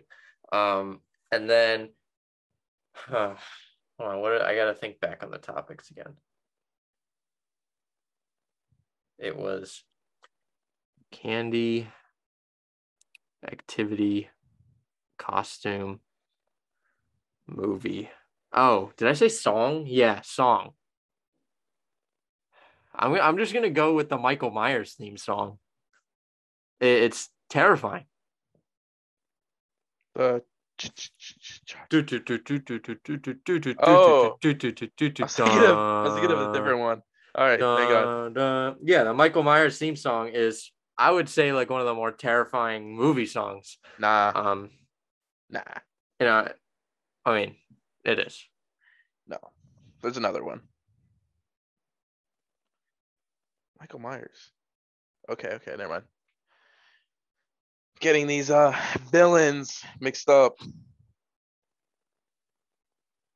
Um, 0.52 1.00
and 1.30 1.48
then 1.48 1.90
uh, 3.10 3.34
hold 3.98 4.12
on, 4.12 4.20
what 4.20 4.42
I 4.42 4.54
gotta 4.54 4.74
think 4.74 5.00
back 5.00 5.22
on 5.22 5.30
the 5.30 5.38
topics 5.38 5.90
again. 5.90 6.14
It 9.18 9.36
was 9.36 9.84
candy, 11.12 11.88
activity, 13.46 14.30
costume, 15.18 16.00
movie. 17.46 18.10
Oh, 18.52 18.92
did 18.96 19.08
I 19.08 19.12
say 19.12 19.28
song? 19.28 19.84
Yeah, 19.86 20.22
song. 20.22 20.72
I'm 23.00 23.14
I'm 23.14 23.38
just 23.38 23.52
gonna 23.54 23.70
go 23.70 23.94
with 23.94 24.08
the 24.10 24.18
Michael 24.18 24.50
Myers 24.50 24.92
theme 24.94 25.16
song. 25.16 25.58
It- 26.80 27.02
It's 27.04 27.28
terrifying. 27.48 28.04
The 30.14 30.42
Oh, 33.78 34.36
Oh. 34.36 34.38
I 35.22 35.24
was 35.26 35.36
thinking 35.36 35.58
of, 35.70 35.76
I 35.78 36.02
was 36.04 36.12
thinking 36.14 36.30
of 36.36 36.50
a 36.50 36.52
different 36.52 36.80
one. 36.80 37.02
All 37.34 37.44
right, 37.46 37.60
thank 37.60 37.90
God. 37.90 38.04
Dun, 38.04 38.32
dun. 38.34 38.76
Yeah, 38.82 39.04
the 39.04 39.14
Michael 39.14 39.42
Myers 39.42 39.78
theme 39.78 39.96
song 39.96 40.28
is, 40.28 40.70
I 40.98 41.10
would 41.10 41.28
say, 41.28 41.52
like 41.52 41.70
one 41.70 41.80
of 41.80 41.86
the 41.86 41.94
more 41.94 42.12
terrifying 42.12 42.94
movie 42.96 43.26
songs. 43.26 43.78
Nah, 43.98 44.32
Um, 44.34 44.70
nah, 45.48 45.62
you 46.18 46.26
know, 46.26 46.48
I 47.24 47.34
mean, 47.34 47.56
it 48.04 48.18
is. 48.18 48.44
no. 49.26 49.38
There's 50.02 50.16
another 50.16 50.42
one. 50.42 50.62
Michael 53.80 53.98
Myers. 53.98 54.52
Okay, 55.30 55.48
okay, 55.54 55.74
never 55.76 55.88
mind. 55.88 56.04
Getting 57.98 58.26
these 58.26 58.50
uh 58.50 58.76
villains 59.10 59.82
mixed 60.00 60.28
up. 60.28 60.58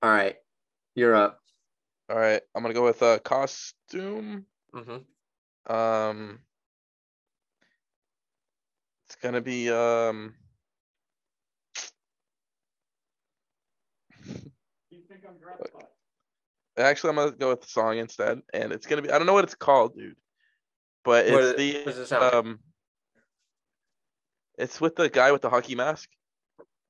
All 0.02 0.10
right, 0.10 0.36
you're 0.94 1.14
up. 1.14 1.40
All 2.10 2.16
right, 2.18 2.42
I'm 2.54 2.62
gonna 2.62 2.74
go 2.74 2.84
with 2.84 3.02
uh 3.02 3.18
costume. 3.20 4.44
Mm-hmm. 4.74 5.74
Um, 5.74 6.40
it's 9.06 9.16
gonna 9.16 9.40
be 9.40 9.70
um. 9.70 10.34
You 14.90 15.00
think 15.08 15.22
I'm? 15.26 15.36
Actually, 16.76 17.10
I'm 17.10 17.16
gonna 17.16 17.30
go 17.30 17.50
with 17.50 17.62
the 17.62 17.68
song 17.68 17.98
instead, 17.98 18.42
and 18.52 18.72
it's 18.72 18.86
gonna 18.86 19.00
be 19.00 19.10
I 19.10 19.16
don't 19.16 19.26
know 19.26 19.32
what 19.32 19.44
it's 19.44 19.54
called, 19.54 19.96
dude, 19.96 20.16
but 21.04 21.26
What 21.30 21.42
it's 21.44 21.50
is- 21.50 21.56
the 21.56 21.74
what 21.78 21.84
does 21.86 21.98
it 21.98 22.06
sound 22.06 22.24
like? 22.24 22.34
um. 22.34 22.58
It's 24.56 24.80
with 24.80 24.94
the 24.96 25.08
guy 25.08 25.32
with 25.32 25.42
the 25.42 25.50
hockey 25.50 25.74
mask, 25.74 26.08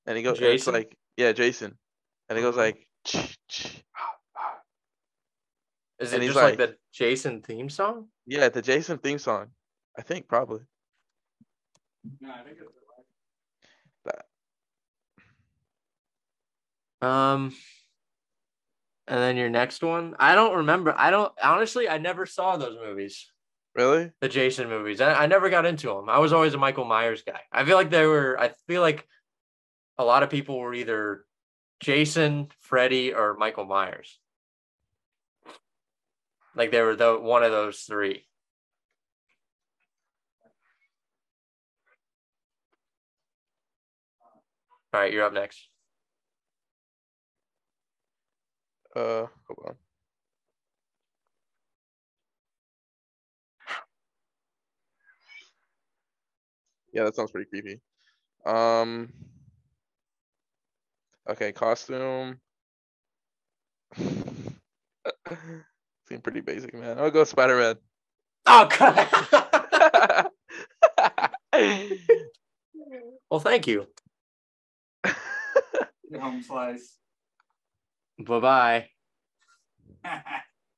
and 0.06 0.16
he 0.16 0.22
goes. 0.22 0.38
and 0.38 0.46
It's 0.48 0.66
like 0.66 0.96
yeah, 1.16 1.32
Jason, 1.32 1.78
and 2.28 2.38
he 2.38 2.42
goes 2.42 2.54
Mhm. 2.54 2.58
like. 2.58 2.88
"Ch- 3.06 3.38
ch- 3.48 3.84
ah, 3.96 4.16
ah." 4.36 4.60
Is 5.98 6.12
it 6.12 6.20
he's 6.22 6.30
just 6.32 6.42
like, 6.42 6.58
like- 6.58 6.70
the 6.70 6.78
Jason 6.92 7.42
theme 7.42 7.68
song? 7.70 8.10
Yeah, 8.26 8.48
the 8.50 8.62
Jason 8.62 8.98
theme 8.98 9.18
song. 9.18 9.54
I 9.96 10.02
think 10.02 10.28
probably. 10.28 10.60
No, 12.20 12.30
I 12.32 12.42
think 12.42 12.58
it's 12.60 12.70
That. 14.04 14.26
Um, 17.06 17.54
and 19.06 19.18
then 19.18 19.36
your 19.36 19.48
next 19.50 19.82
one, 19.82 20.14
I 20.18 20.34
don't 20.34 20.56
remember. 20.56 20.94
I 20.96 21.10
don't 21.10 21.32
honestly. 21.42 21.88
I 21.88 21.96
never 21.98 22.26
saw 22.26 22.56
those 22.56 22.76
movies. 22.76 23.30
Really? 23.74 24.12
the 24.20 24.28
Jason 24.28 24.68
movies. 24.68 25.00
I, 25.00 25.14
I 25.14 25.26
never 25.26 25.50
got 25.50 25.66
into 25.66 25.88
them. 25.88 26.08
I 26.08 26.18
was 26.18 26.32
always 26.32 26.54
a 26.54 26.58
Michael 26.58 26.84
Myers 26.84 27.22
guy. 27.22 27.40
I 27.50 27.64
feel 27.64 27.76
like 27.76 27.90
they 27.90 28.06
were. 28.06 28.38
I 28.38 28.52
feel 28.68 28.82
like 28.82 29.06
a 29.98 30.04
lot 30.04 30.22
of 30.22 30.30
people 30.30 30.58
were 30.58 30.74
either 30.74 31.24
Jason, 31.80 32.48
Freddy, 32.60 33.12
or 33.12 33.34
Michael 33.34 33.64
Myers. 33.64 34.18
Like 36.54 36.70
they 36.70 36.82
were 36.82 36.94
the 36.94 37.18
one 37.18 37.42
of 37.42 37.50
those 37.50 37.80
three. 37.80 38.24
All 44.92 45.00
right, 45.00 45.12
you're 45.12 45.24
up 45.24 45.32
next. 45.32 45.68
Uh, 48.94 49.26
hold 49.48 49.58
on. 49.66 49.83
Yeah, 56.94 57.04
that 57.04 57.16
sounds 57.16 57.32
pretty 57.32 57.50
creepy. 57.50 57.80
Um. 58.46 59.12
Okay, 61.28 61.52
costume. 61.52 62.38
Seem 66.08 66.20
pretty 66.22 66.40
basic, 66.40 66.72
man. 66.74 66.98
I'll 66.98 67.10
go 67.10 67.24
Spider-Man. 67.24 67.76
Oh, 68.46 68.68
God. 68.78 70.30
well, 73.30 73.40
thank 73.40 73.66
you. 73.66 73.86
Home 76.20 76.42
slice. 76.42 76.98
Bye 78.18 78.40
bye. 78.40 78.88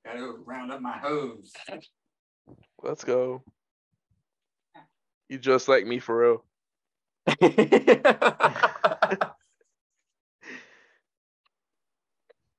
Gotta 0.05 0.35
round 0.47 0.71
up 0.73 0.81
my 0.81 0.97
hose. 0.97 1.53
Let's 2.83 3.05
go. 3.05 3.43
You 5.29 5.39
just 5.39 5.69
like 5.69 5.87
me 5.87 5.99
for 5.99 6.19
real. 6.19 6.45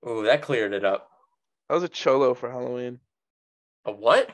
Ooh, 0.07 0.23
that 0.25 0.41
cleared 0.41 0.73
it 0.73 0.85
up. 0.85 1.09
I 1.69 1.73
was 1.73 1.83
a 1.83 1.89
cholo 1.89 2.33
for 2.33 2.49
Halloween. 2.49 2.99
A 3.85 3.91
what? 3.91 4.29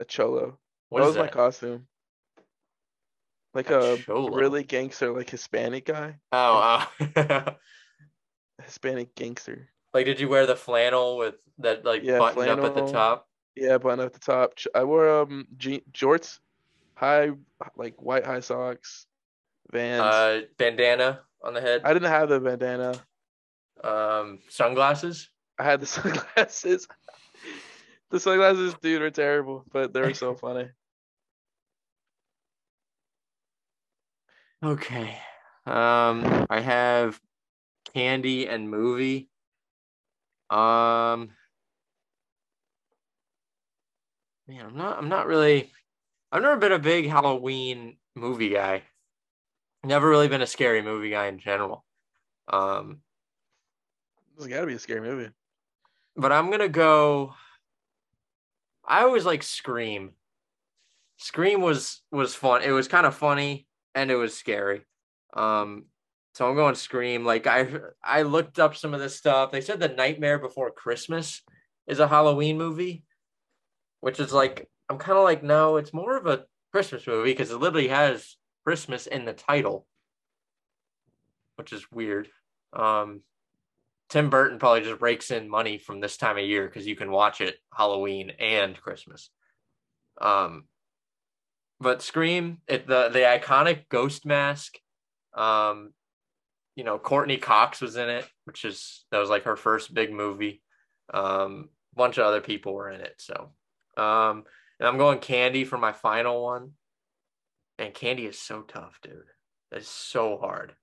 A 0.00 0.04
cholo. 0.04 0.58
What 0.88 1.00
that 1.00 1.06
was 1.06 1.16
my 1.16 1.28
costume. 1.28 1.86
Like 3.54 3.70
A 3.70 3.94
a 4.08 4.30
really 4.30 4.64
gangster, 4.64 5.12
like 5.12 5.30
Hispanic 5.30 5.86
guy. 5.86 6.16
Oh, 6.32 6.86
uh, 7.16 7.54
Hispanic 8.62 9.14
gangster. 9.14 9.68
like 9.94 10.04
did 10.04 10.20
you 10.20 10.28
wear 10.28 10.46
the 10.46 10.56
flannel 10.56 11.16
with 11.16 11.36
that 11.58 11.84
like 11.84 12.02
Yeah, 12.02 12.18
buttoned 12.18 12.50
up 12.50 12.58
at 12.58 12.74
the 12.74 12.92
top? 12.92 13.28
Yeah, 13.54 13.78
button 13.78 14.00
up 14.04 14.12
the 14.12 14.18
top. 14.18 14.58
I 14.74 14.84
wore 14.84 15.08
um 15.08 15.46
je- 15.56 15.84
jorts, 15.92 16.38
high 16.96 17.30
like 17.76 18.00
white 18.02 18.26
high 18.26 18.40
socks, 18.40 19.06
Vans. 19.70 20.00
Uh, 20.00 20.40
bandana 20.58 21.20
on 21.42 21.54
the 21.54 21.60
head. 21.60 21.82
I 21.84 21.92
didn't 21.92 22.10
have 22.10 22.28
the 22.28 22.40
bandana. 22.40 22.94
Um, 23.84 24.40
sunglasses. 24.48 25.30
I 25.58 25.64
had 25.64 25.80
the 25.80 25.86
sunglasses. 25.86 26.88
the 28.10 28.18
sunglasses, 28.18 28.74
dude, 28.82 29.02
are 29.02 29.10
terrible, 29.10 29.64
but 29.72 29.92
they 29.92 30.00
were 30.00 30.14
so 30.14 30.34
funny. 30.36 30.68
Okay. 34.64 35.18
Um, 35.66 36.46
I 36.48 36.60
have 36.60 37.20
candy 37.94 38.48
and 38.48 38.70
movie. 38.70 39.28
Um, 40.48 41.30
man, 44.48 44.66
I'm 44.66 44.76
not. 44.76 44.98
I'm 44.98 45.08
not 45.08 45.26
really. 45.26 45.70
I've 46.32 46.42
never 46.42 46.56
been 46.56 46.72
a 46.72 46.78
big 46.78 47.08
Halloween 47.08 47.96
movie 48.14 48.50
guy. 48.50 48.82
Never 49.84 50.08
really 50.08 50.28
been 50.28 50.42
a 50.42 50.46
scary 50.46 50.82
movie 50.82 51.10
guy 51.10 51.26
in 51.26 51.38
general. 51.38 51.84
Um, 52.48 53.00
This 54.36 54.46
got 54.48 54.60
to 54.62 54.66
be 54.66 54.74
a 54.74 54.78
scary 54.78 55.00
movie. 55.00 55.30
but 56.16 56.32
I'm 56.32 56.50
gonna 56.50 56.68
go. 56.68 57.34
I 58.84 59.02
always 59.02 59.24
like 59.24 59.42
Scream. 59.42 60.12
Scream 61.18 61.60
was 61.60 62.02
was 62.10 62.34
fun. 62.34 62.62
It 62.62 62.70
was 62.70 62.88
kind 62.88 63.06
of 63.06 63.14
funny 63.14 63.66
and 63.94 64.10
it 64.10 64.16
was 64.16 64.36
scary. 64.36 64.82
Um, 65.34 65.86
so 66.34 66.48
I'm 66.48 66.54
going 66.56 66.74
Scream. 66.74 67.24
Like 67.24 67.46
I 67.46 67.68
I 68.02 68.22
looked 68.22 68.58
up 68.58 68.76
some 68.76 68.94
of 68.94 69.00
this 69.00 69.16
stuff. 69.16 69.50
They 69.52 69.60
said 69.60 69.80
The 69.80 69.88
Nightmare 69.88 70.38
Before 70.38 70.70
Christmas 70.70 71.42
is 71.86 71.98
a 72.00 72.08
Halloween 72.08 72.58
movie, 72.58 73.04
which 74.00 74.20
is 74.20 74.32
like 74.32 74.68
I'm 74.88 74.98
kind 74.98 75.18
of 75.18 75.24
like 75.24 75.42
no, 75.42 75.76
it's 75.76 75.92
more 75.92 76.16
of 76.16 76.26
a 76.26 76.44
Christmas 76.72 77.06
movie 77.06 77.32
because 77.32 77.50
it 77.50 77.58
literally 77.58 77.88
has 77.88 78.36
Christmas 78.64 79.06
in 79.06 79.24
the 79.24 79.32
title, 79.32 79.86
which 81.56 81.72
is 81.72 81.90
weird. 81.90 82.28
Um, 82.72 83.22
Tim 84.08 84.30
Burton 84.30 84.58
probably 84.58 84.82
just 84.82 85.00
rakes 85.00 85.30
in 85.30 85.48
money 85.48 85.78
from 85.78 86.00
this 86.00 86.16
time 86.16 86.38
of 86.38 86.44
year 86.44 86.66
because 86.66 86.86
you 86.86 86.94
can 86.94 87.10
watch 87.10 87.40
it 87.40 87.56
Halloween 87.74 88.30
and 88.38 88.80
Christmas. 88.80 89.30
Um, 90.20 90.64
but 91.80 92.02
Scream, 92.02 92.58
it 92.68 92.86
the 92.86 93.08
the 93.08 93.20
iconic 93.20 93.88
ghost 93.88 94.24
mask. 94.24 94.78
Um, 95.34 95.92
you 96.74 96.84
know, 96.84 96.98
Courteney 96.98 97.38
Cox 97.38 97.80
was 97.80 97.96
in 97.96 98.08
it, 98.08 98.28
which 98.44 98.64
is 98.64 99.04
that 99.10 99.18
was 99.18 99.30
like 99.30 99.44
her 99.44 99.56
first 99.56 99.92
big 99.92 100.12
movie. 100.12 100.62
Um, 101.12 101.70
a 101.94 101.96
bunch 101.96 102.18
of 102.18 102.26
other 102.26 102.40
people 102.40 102.74
were 102.74 102.90
in 102.90 103.00
it. 103.00 103.14
So, 103.18 103.50
um, 103.96 104.44
and 104.78 104.88
I'm 104.88 104.98
going 104.98 105.18
Candy 105.18 105.64
for 105.64 105.78
my 105.78 105.92
final 105.92 106.42
one. 106.42 106.72
And 107.78 107.92
Candy 107.92 108.24
is 108.26 108.38
so 108.38 108.62
tough, 108.62 108.98
dude. 109.02 109.24
It's 109.70 109.88
so 109.88 110.38
hard 110.38 110.74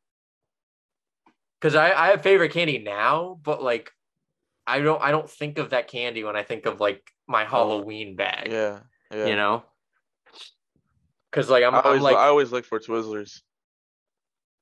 because 1.63 1.75
I, 1.75 1.93
I 1.93 2.07
have 2.07 2.21
favorite 2.21 2.51
candy 2.51 2.77
now, 2.79 3.39
but 3.41 3.63
like 3.63 3.89
I 4.67 4.79
don't 4.79 5.01
I 5.01 5.11
don't 5.11 5.29
think 5.29 5.57
of 5.57 5.69
that 5.69 5.87
candy 5.87 6.25
when 6.25 6.35
I 6.35 6.43
think 6.43 6.65
of 6.65 6.81
like 6.81 7.01
my 7.25 7.45
oh, 7.45 7.47
Halloween 7.47 8.17
bag. 8.17 8.51
Yeah, 8.51 8.79
yeah. 9.13 9.25
You 9.27 9.37
know? 9.37 9.63
Cause 11.31 11.49
like 11.49 11.63
I'm, 11.63 11.73
I 11.73 11.79
always, 11.79 11.99
I'm 11.99 12.03
like 12.03 12.17
I 12.17 12.27
always 12.27 12.51
look 12.51 12.65
for 12.65 12.79
Twizzlers. 12.79 13.39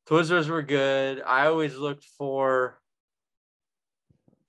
Twizzlers 0.07 0.47
were 0.47 0.61
good. 0.61 1.23
I 1.25 1.47
always 1.47 1.75
looked 1.75 2.05
for 2.19 2.79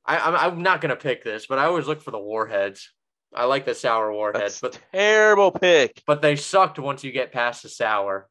I, 0.04 0.18
I'm 0.18 0.36
I'm 0.36 0.62
not 0.62 0.82
gonna 0.82 0.94
pick 0.94 1.24
this, 1.24 1.46
but 1.46 1.58
I 1.58 1.64
always 1.64 1.86
look 1.86 2.02
for 2.02 2.10
the 2.10 2.18
warheads. 2.18 2.92
I 3.34 3.44
like 3.46 3.64
the 3.64 3.74
sour 3.74 4.12
warheads, 4.12 4.60
That's 4.60 4.60
but 4.60 4.78
terrible 4.92 5.50
pick. 5.50 6.02
but 6.06 6.20
they 6.22 6.36
sucked 6.36 6.78
once 6.78 7.02
you 7.04 7.12
get 7.12 7.32
past 7.32 7.62
the 7.62 7.68
sour. 7.68 8.28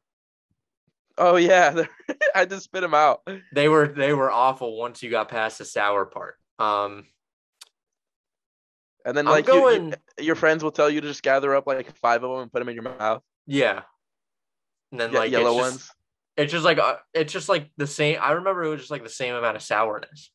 Oh 1.18 1.36
yeah, 1.36 1.84
I 2.34 2.44
just 2.46 2.64
spit 2.64 2.80
them 2.82 2.94
out. 2.94 3.20
They 3.52 3.68
were 3.68 3.88
they 3.88 4.12
were 4.12 4.30
awful 4.30 4.78
once 4.78 5.02
you 5.02 5.10
got 5.10 5.28
past 5.28 5.58
the 5.58 5.64
sour 5.64 6.06
part. 6.06 6.36
Um 6.58 7.06
And 9.04 9.16
then 9.16 9.26
I'm 9.26 9.32
like 9.32 9.46
you- 9.46 9.54
you- 9.54 9.60
going- 9.60 9.94
your 10.18 10.36
friends 10.36 10.62
will 10.62 10.70
tell 10.72 10.88
you 10.88 11.00
to 11.00 11.06
just 11.08 11.22
gather 11.22 11.54
up 11.54 11.66
like 11.66 11.94
five 11.96 12.22
of 12.22 12.30
them 12.30 12.40
and 12.42 12.52
put 12.52 12.60
them 12.60 12.68
in 12.68 12.74
your 12.74 12.84
mouth. 12.84 13.22
yeah. 13.46 13.82
And 14.92 15.00
then 15.00 15.10
Ye- 15.12 15.18
like 15.18 15.30
yellow 15.32 15.50
it's 15.50 15.56
just, 15.58 15.70
ones. 15.72 15.90
it's 16.36 16.52
just 16.52 16.64
like 16.66 16.78
uh, 16.78 16.96
it's 17.14 17.32
just 17.32 17.48
like 17.48 17.70
the 17.78 17.86
same 17.86 18.18
i 18.20 18.32
remember 18.32 18.62
it 18.62 18.68
was 18.68 18.80
just 18.80 18.90
like 18.90 19.02
the 19.02 19.08
same 19.08 19.34
amount 19.34 19.56
of 19.56 19.62
sourness 19.62 20.30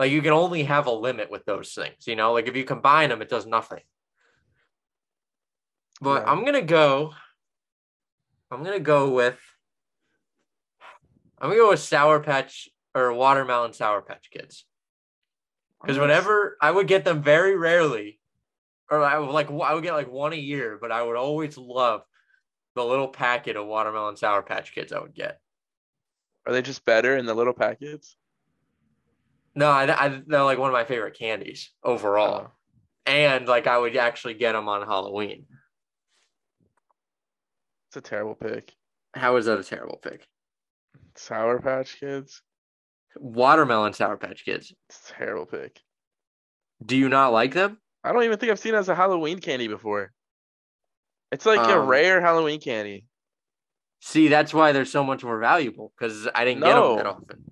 like 0.00 0.10
you 0.10 0.20
can 0.20 0.32
only 0.32 0.64
have 0.64 0.88
a 0.88 0.90
limit 0.90 1.30
with 1.30 1.44
those 1.44 1.72
things 1.74 2.08
you 2.08 2.16
know 2.16 2.32
like 2.32 2.48
if 2.48 2.56
you 2.56 2.64
combine 2.64 3.08
them 3.10 3.22
it 3.22 3.28
does 3.28 3.46
nothing 3.46 3.82
but 6.04 6.26
i'm 6.28 6.44
gonna 6.44 6.62
go 6.62 7.12
i'm 8.50 8.62
gonna 8.62 8.78
go 8.78 9.10
with 9.10 9.38
i'm 11.38 11.48
gonna 11.50 11.60
go 11.60 11.70
with 11.70 11.80
sour 11.80 12.20
patch 12.20 12.68
or 12.94 13.12
watermelon 13.12 13.72
sour 13.72 14.02
patch 14.02 14.28
kids 14.30 14.64
because 15.80 15.98
whenever 15.98 16.56
i 16.60 16.70
would 16.70 16.86
get 16.86 17.04
them 17.04 17.22
very 17.22 17.56
rarely 17.56 18.20
or 18.90 19.02
i 19.02 19.18
would 19.18 19.30
like 19.30 19.50
i 19.50 19.74
would 19.74 19.82
get 19.82 19.94
like 19.94 20.10
one 20.10 20.32
a 20.32 20.36
year 20.36 20.78
but 20.80 20.92
i 20.92 21.02
would 21.02 21.16
always 21.16 21.56
love 21.56 22.02
the 22.74 22.84
little 22.84 23.08
packet 23.08 23.56
of 23.56 23.66
watermelon 23.66 24.16
sour 24.16 24.42
patch 24.42 24.74
kids 24.74 24.92
i 24.92 24.98
would 25.00 25.14
get 25.14 25.40
Are 26.46 26.52
they 26.52 26.62
just 26.62 26.84
better 26.84 27.16
in 27.16 27.24
the 27.26 27.34
little 27.34 27.54
packets? 27.54 28.16
No, 29.56 29.70
I, 29.70 29.84
I 30.06 30.20
they're 30.26 30.42
like 30.42 30.58
one 30.58 30.68
of 30.68 30.72
my 30.74 30.84
favorite 30.84 31.16
candies 31.16 31.70
overall, 31.84 32.46
Oh. 32.48 32.50
and 33.06 33.46
like 33.46 33.68
I 33.68 33.78
would 33.78 33.96
actually 33.96 34.34
get 34.34 34.52
them 34.52 34.68
on 34.68 34.82
Halloween. 34.84 35.46
It's 37.94 38.04
a 38.04 38.10
terrible 38.10 38.34
pick. 38.34 38.72
How 39.14 39.36
is 39.36 39.46
that 39.46 39.60
a 39.60 39.62
terrible 39.62 40.00
pick? 40.02 40.26
Sour 41.14 41.60
Patch 41.60 42.00
Kids. 42.00 42.42
Watermelon 43.14 43.92
Sour 43.92 44.16
Patch 44.16 44.44
Kids. 44.44 44.74
It's 44.88 45.10
a 45.10 45.12
terrible 45.12 45.46
pick. 45.46 45.78
Do 46.84 46.96
you 46.96 47.08
not 47.08 47.32
like 47.32 47.54
them? 47.54 47.78
I 48.02 48.12
don't 48.12 48.24
even 48.24 48.36
think 48.36 48.50
I've 48.50 48.58
seen 48.58 48.74
it 48.74 48.78
as 48.78 48.88
a 48.88 48.96
Halloween 48.96 49.38
candy 49.38 49.68
before. 49.68 50.12
It's 51.30 51.46
like 51.46 51.60
a 51.60 51.78
Um, 51.78 51.86
rare 51.86 52.20
Halloween 52.20 52.60
candy. 52.60 53.06
See, 54.00 54.26
that's 54.26 54.52
why 54.52 54.72
they're 54.72 54.84
so 54.86 55.04
much 55.04 55.22
more 55.22 55.38
valuable 55.38 55.92
because 55.96 56.26
I 56.34 56.44
didn't 56.44 56.64
get 56.64 56.74
them 56.74 56.96
that 56.96 57.06
often. 57.06 57.44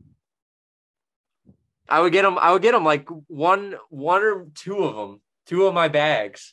I 1.89 2.01
would 2.01 2.13
get 2.13 2.23
them. 2.23 2.37
I 2.37 2.51
would 2.51 2.63
get 2.63 2.73
them 2.73 2.85
like 2.85 3.09
one, 3.29 3.77
one 3.91 4.25
or 4.25 4.47
two 4.57 4.83
of 4.83 4.97
them, 4.97 5.21
two 5.47 5.67
of 5.67 5.75
my 5.75 5.87
bags, 5.87 6.53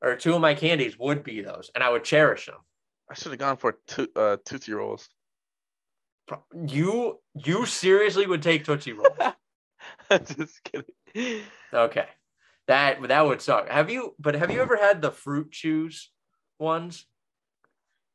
or 0.00 0.16
two 0.16 0.34
of 0.34 0.40
my 0.40 0.54
candies 0.54 0.98
would 0.98 1.22
be 1.22 1.42
those, 1.42 1.70
and 1.74 1.84
I 1.84 1.90
would 1.90 2.04
cherish 2.04 2.46
them. 2.46 2.56
I 3.10 3.14
should 3.14 3.32
have 3.32 3.38
gone 3.38 3.56
for 3.56 3.78
two, 3.86 4.08
uh, 4.14 4.36
Tootsie 4.44 4.72
Rolls. 4.72 5.08
You 6.52 7.20
you 7.34 7.64
seriously 7.64 8.26
would 8.26 8.42
take 8.42 8.64
Tootsie 8.64 8.92
Rolls? 8.92 9.16
Just 10.36 10.62
kidding. 10.64 11.42
okay, 11.72 12.06
that 12.66 13.00
that 13.08 13.26
would 13.26 13.40
suck. 13.40 13.68
Have 13.68 13.88
you? 13.90 14.14
But 14.18 14.34
have 14.34 14.50
you 14.50 14.60
ever 14.60 14.76
had 14.76 15.00
the 15.00 15.10
fruit 15.10 15.50
chews 15.52 16.10
ones? 16.58 17.06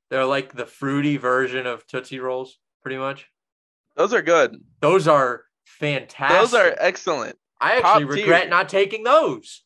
They're 0.10 0.26
like 0.26 0.54
the 0.54 0.68
fruity 0.68 1.18
version 1.18 1.66
of 1.66 1.88
Tootsie 1.88 2.20
Rolls, 2.20 2.60
pretty 2.84 2.98
much. 2.98 3.28
Those 3.96 4.14
are 4.14 4.22
good. 4.22 4.58
Those 4.80 5.08
are 5.08 5.46
fantastic. 5.66 6.40
Those 6.40 6.54
are 6.54 6.76
excellent. 6.78 7.36
I 7.60 7.82
top 7.82 7.96
actually 7.96 8.22
regret 8.22 8.42
tier. 8.44 8.50
not 8.50 8.70
taking 8.70 9.04
those. 9.04 9.64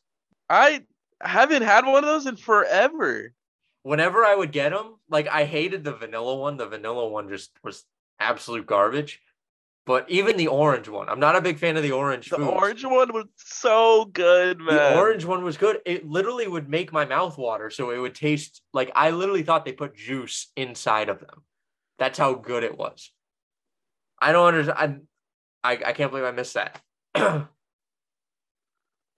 I 0.48 0.84
haven't 1.20 1.62
had 1.62 1.84
one 1.84 2.04
of 2.04 2.08
those 2.08 2.24
in 2.26 2.36
forever. 2.36 3.34
Whenever 3.88 4.22
I 4.22 4.34
would 4.34 4.52
get 4.52 4.68
them, 4.72 4.96
like 5.08 5.28
I 5.28 5.44
hated 5.44 5.82
the 5.82 5.94
vanilla 5.94 6.36
one. 6.36 6.58
The 6.58 6.66
vanilla 6.66 7.08
one 7.08 7.30
just 7.30 7.50
was 7.64 7.84
absolute 8.20 8.66
garbage. 8.66 9.18
But 9.86 10.10
even 10.10 10.36
the 10.36 10.48
orange 10.48 10.90
one, 10.90 11.08
I'm 11.08 11.20
not 11.20 11.36
a 11.36 11.40
big 11.40 11.56
fan 11.58 11.78
of 11.78 11.82
the 11.82 11.92
orange. 11.92 12.28
The 12.28 12.36
foods. 12.36 12.50
orange 12.50 12.84
one 12.84 13.10
was 13.14 13.24
so 13.36 14.04
good, 14.04 14.58
man. 14.58 14.76
The 14.76 14.98
orange 14.98 15.24
one 15.24 15.42
was 15.42 15.56
good. 15.56 15.78
It 15.86 16.06
literally 16.06 16.46
would 16.46 16.68
make 16.68 16.92
my 16.92 17.06
mouth 17.06 17.38
water, 17.38 17.70
so 17.70 17.88
it 17.90 17.96
would 17.96 18.14
taste 18.14 18.60
like 18.74 18.92
I 18.94 19.12
literally 19.12 19.42
thought 19.42 19.64
they 19.64 19.72
put 19.72 19.96
juice 19.96 20.52
inside 20.54 21.08
of 21.08 21.20
them. 21.20 21.44
That's 21.98 22.18
how 22.18 22.34
good 22.34 22.64
it 22.64 22.76
was. 22.76 23.10
I 24.20 24.32
don't 24.32 24.48
understand. 24.48 25.06
I, 25.64 25.72
I, 25.72 25.78
I 25.86 25.92
can't 25.94 26.10
believe 26.10 26.26
I 26.26 26.32
missed 26.32 26.58
that. 26.60 26.82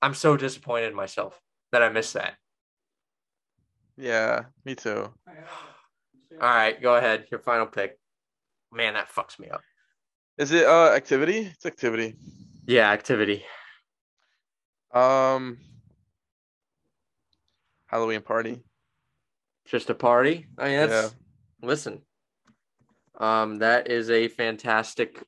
I'm 0.01 0.15
so 0.15 0.37
disappointed 0.37 0.91
in 0.91 0.95
myself 0.95 1.41
that 1.73 1.83
I 1.83 1.89
missed 1.89 2.15
that. 2.15 2.37
Yeah, 4.01 4.45
me 4.65 4.75
too. 4.75 5.13
All 5.29 5.35
right, 6.41 6.81
go 6.81 6.97
ahead. 6.97 7.27
Your 7.31 7.41
final 7.41 7.67
pick. 7.67 7.99
Man, 8.73 8.95
that 8.95 9.11
fucks 9.13 9.39
me 9.39 9.49
up. 9.51 9.61
Is 10.39 10.53
it 10.53 10.65
uh 10.67 10.93
activity? 10.95 11.51
It's 11.53 11.67
activity. 11.67 12.15
Yeah, 12.67 12.91
activity. 12.91 13.45
Um 14.93 15.59
Halloween 17.87 18.23
party. 18.23 18.63
Just 19.67 19.91
a 19.91 19.95
party. 19.95 20.47
I 20.57 20.65
mean, 20.69 20.77
that's 20.89 21.13
Yeah. 21.13 21.69
listen. 21.69 22.03
Um, 23.19 23.59
that 23.59 23.91
is 23.91 24.09
a 24.09 24.29
fantastic 24.29 25.23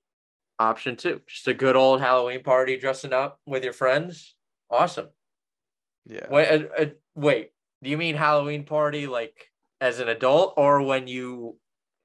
option 0.59 0.97
too. 0.97 1.21
Just 1.27 1.47
a 1.49 1.53
good 1.55 1.77
old 1.77 2.01
Halloween 2.01 2.43
party, 2.43 2.79
dressing 2.79 3.13
up 3.13 3.39
with 3.45 3.65
your 3.65 3.75
friends. 3.75 4.35
Awesome. 4.71 5.09
Yeah. 6.07 6.27
Wait, 6.31 6.49
uh, 6.49 6.67
uh, 6.79 6.87
wait. 7.15 7.51
Do 7.83 7.91
you 7.91 7.97
mean 7.97 8.15
Halloween 8.15 8.65
party 8.65 9.07
like 9.07 9.51
as 9.81 9.99
an 9.99 10.09
adult, 10.09 10.55
or 10.57 10.83
when 10.83 11.09
you 11.09 11.57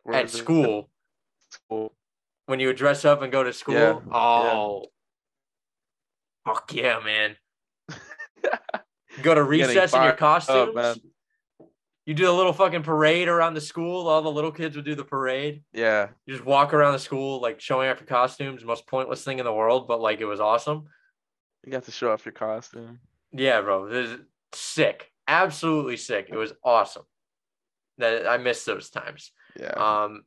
Where 0.03 0.17
at 0.17 0.29
school 0.29 0.89
School. 1.49 1.93
when 2.47 2.59
you 2.59 2.67
would 2.67 2.75
dress 2.77 3.05
up 3.05 3.21
and 3.21 3.31
go 3.31 3.43
to 3.43 3.53
school? 3.53 3.75
Yeah, 3.75 3.99
Oh, 4.11 4.85
fuck 6.45 6.73
yeah, 6.73 6.99
man! 7.03 7.35
go 9.21 9.35
to 9.35 9.43
recess 9.43 9.93
in 9.93 10.03
your 10.03 10.13
costumes. 10.13 10.75
up. 10.75 10.97
You 12.05 12.13
do 12.13 12.31
a 12.31 12.31
little 12.31 12.53
fucking 12.53 12.83
parade 12.83 13.27
around 13.27 13.53
the 13.53 13.61
school. 13.61 14.07
All 14.07 14.21
the 14.21 14.31
little 14.31 14.51
kids 14.51 14.77
would 14.77 14.85
do 14.85 14.95
the 14.95 15.03
parade. 15.03 15.63
Yeah. 15.73 16.07
You 16.25 16.35
just 16.35 16.45
walk 16.45 16.73
around 16.73 16.93
the 16.93 16.99
school 16.99 17.41
like 17.41 17.59
showing 17.59 17.89
off 17.89 17.99
your 17.99 18.07
costumes. 18.07 18.63
Most 18.63 18.87
pointless 18.87 19.25
thing 19.25 19.39
in 19.39 19.45
the 19.45 19.53
world, 19.53 19.89
but 19.89 19.99
like 19.99 20.21
it 20.21 20.25
was 20.25 20.39
awesome. 20.39 20.85
You 21.65 21.71
got 21.73 21.83
to 21.83 21.91
show 21.91 22.13
off 22.13 22.25
your 22.25 22.31
costume. 22.31 22.99
Yeah, 23.33 23.59
bro, 23.59 23.89
this 23.89 24.09
is 24.11 24.19
sick. 24.53 25.11
Absolutely 25.27 25.97
sick. 25.97 26.29
It 26.31 26.37
was 26.37 26.53
awesome. 26.63 27.03
That 27.97 28.27
I 28.27 28.37
missed 28.37 28.65
those 28.65 28.89
times. 28.89 29.31
Yeah. 29.59 29.71
Um, 29.71 30.23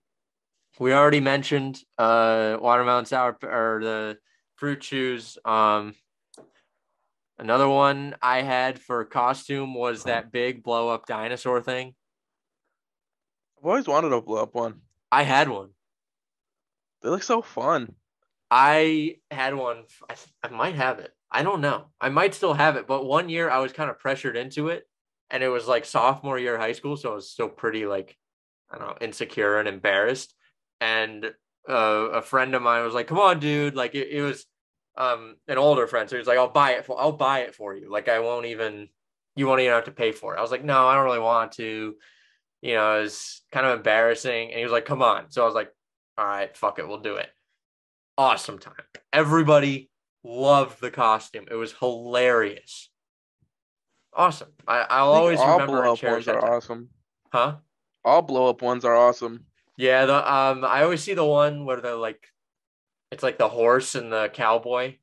we 0.78 0.92
already 0.92 1.20
mentioned 1.20 1.78
uh 1.98 2.56
watermelon 2.60 3.04
sour 3.04 3.36
or 3.42 3.80
the 3.82 4.18
fruit 4.56 4.80
chews. 4.80 5.38
Um, 5.44 5.94
another 7.38 7.68
one 7.68 8.16
I 8.20 8.42
had 8.42 8.78
for 8.78 9.04
costume 9.04 9.74
was 9.74 10.04
that 10.04 10.32
big 10.32 10.62
blow 10.62 10.88
up 10.88 11.06
dinosaur 11.06 11.62
thing. 11.62 11.94
I've 13.58 13.66
always 13.66 13.86
wanted 13.86 14.12
a 14.12 14.20
blow 14.20 14.42
up 14.42 14.54
one. 14.54 14.80
I 15.12 15.22
had 15.22 15.48
one. 15.48 15.70
They 17.02 17.08
look 17.08 17.22
so 17.22 17.40
fun. 17.40 17.94
I 18.50 19.16
had 19.30 19.54
one. 19.54 19.84
I, 20.08 20.14
I 20.42 20.48
might 20.48 20.74
have 20.74 20.98
it. 20.98 21.12
I 21.30 21.42
don't 21.42 21.60
know. 21.60 21.86
I 22.00 22.08
might 22.08 22.34
still 22.34 22.54
have 22.54 22.76
it, 22.76 22.86
but 22.86 23.04
one 23.04 23.28
year 23.28 23.48
I 23.48 23.58
was 23.58 23.72
kind 23.72 23.90
of 23.90 23.98
pressured 23.98 24.36
into 24.36 24.68
it, 24.68 24.88
and 25.30 25.42
it 25.42 25.48
was 25.48 25.66
like 25.66 25.84
sophomore 25.84 26.38
year 26.38 26.58
high 26.58 26.72
school, 26.72 26.96
so 26.96 27.12
I 27.12 27.14
was 27.14 27.30
still 27.30 27.48
pretty 27.48 27.86
like 27.86 28.16
I 28.70 28.78
don't 28.78 28.88
know, 28.88 28.96
insecure 29.00 29.58
and 29.58 29.68
embarrassed. 29.68 30.34
And 30.80 31.32
uh, 31.68 31.72
a 31.72 32.22
friend 32.22 32.54
of 32.54 32.62
mine 32.62 32.84
was 32.84 32.94
like, 32.94 33.06
"Come 33.08 33.18
on, 33.18 33.40
dude!" 33.40 33.74
Like 33.74 33.94
it, 33.94 34.08
it 34.08 34.22
was 34.22 34.46
um 34.96 35.36
an 35.48 35.58
older 35.58 35.86
friend, 35.86 36.08
so 36.08 36.16
he 36.16 36.18
was 36.18 36.28
like, 36.28 36.38
"I'll 36.38 36.48
buy 36.48 36.72
it 36.72 36.86
for 36.86 37.00
I'll 37.00 37.12
buy 37.12 37.40
it 37.40 37.54
for 37.54 37.74
you. 37.74 37.90
Like 37.90 38.08
I 38.08 38.20
won't 38.20 38.46
even 38.46 38.88
you 39.36 39.46
won't 39.46 39.60
even 39.60 39.72
have 39.72 39.84
to 39.84 39.92
pay 39.92 40.12
for 40.12 40.34
it." 40.34 40.38
I 40.38 40.42
was 40.42 40.50
like, 40.50 40.64
"No, 40.64 40.86
I 40.86 40.94
don't 40.94 41.04
really 41.04 41.18
want 41.18 41.52
to." 41.52 41.94
You 42.62 42.74
know, 42.74 42.98
it 42.98 43.02
was 43.02 43.42
kind 43.52 43.66
of 43.66 43.76
embarrassing, 43.78 44.50
and 44.50 44.58
he 44.58 44.64
was 44.64 44.72
like, 44.72 44.84
"Come 44.86 45.02
on!" 45.02 45.30
So 45.30 45.42
I 45.42 45.46
was 45.46 45.54
like, 45.54 45.72
"All 46.18 46.26
right, 46.26 46.56
fuck 46.56 46.78
it, 46.78 46.88
we'll 46.88 47.00
do 47.00 47.16
it." 47.16 47.28
Awesome 48.18 48.58
time. 48.58 48.74
Everybody 49.12 49.90
loved 50.22 50.80
the 50.80 50.90
costume. 50.90 51.46
It 51.50 51.54
was 51.54 51.72
hilarious. 51.72 52.89
Awesome. 54.12 54.48
I, 54.66 54.80
I'll 54.90 55.12
I 55.12 55.16
always 55.16 55.38
all 55.38 55.52
remember 55.52 55.82
blow 55.82 55.92
and 55.92 55.98
up 55.98 56.02
ones 56.02 56.28
are 56.28 56.40
time. 56.40 56.50
awesome. 56.50 56.88
Huh? 57.32 57.56
All 58.04 58.22
blow 58.22 58.48
up 58.50 58.62
ones 58.62 58.84
are 58.84 58.96
awesome. 58.96 59.44
Yeah, 59.76 60.06
the 60.06 60.14
um 60.32 60.64
I 60.64 60.82
always 60.82 61.02
see 61.02 61.14
the 61.14 61.24
one 61.24 61.64
where 61.64 61.80
they're 61.80 61.94
like 61.94 62.26
it's 63.10 63.22
like 63.22 63.38
the 63.38 63.48
horse 63.48 63.94
and 63.94 64.12
the 64.12 64.28
cowboy. 64.32 64.96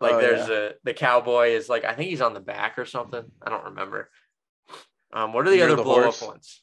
Like 0.00 0.14
Oh, 0.14 0.20
there's 0.20 0.48
a 0.48 0.74
the 0.84 0.94
cowboy 0.94 1.50
is 1.50 1.68
like 1.68 1.84
I 1.84 1.94
think 1.94 2.10
he's 2.10 2.20
on 2.20 2.34
the 2.34 2.40
back 2.40 2.78
or 2.78 2.84
something. 2.84 3.24
I 3.40 3.50
don't 3.50 3.64
remember. 3.64 4.10
Um 5.12 5.32
what 5.32 5.46
are 5.46 5.50
the 5.50 5.56
You're 5.58 5.66
other 5.68 5.76
the 5.76 5.82
blow 5.84 6.08
up 6.08 6.20
ones? 6.22 6.62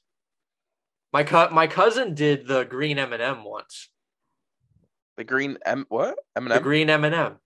My 1.14 1.24
co- 1.24 1.50
my 1.52 1.68
cousin 1.68 2.14
did 2.14 2.48
the 2.48 2.66
green 2.66 3.00
M&M 3.00 3.44
once. 3.44 3.90
The 5.18 5.24
green 5.24 5.58
M 5.66 5.86
what? 5.90 6.18
M 6.36 6.44
and 6.44 6.48
M? 6.48 6.50
The 6.50 6.56
M. 6.58 6.64
green 6.64 6.90
M&M. 6.90 7.38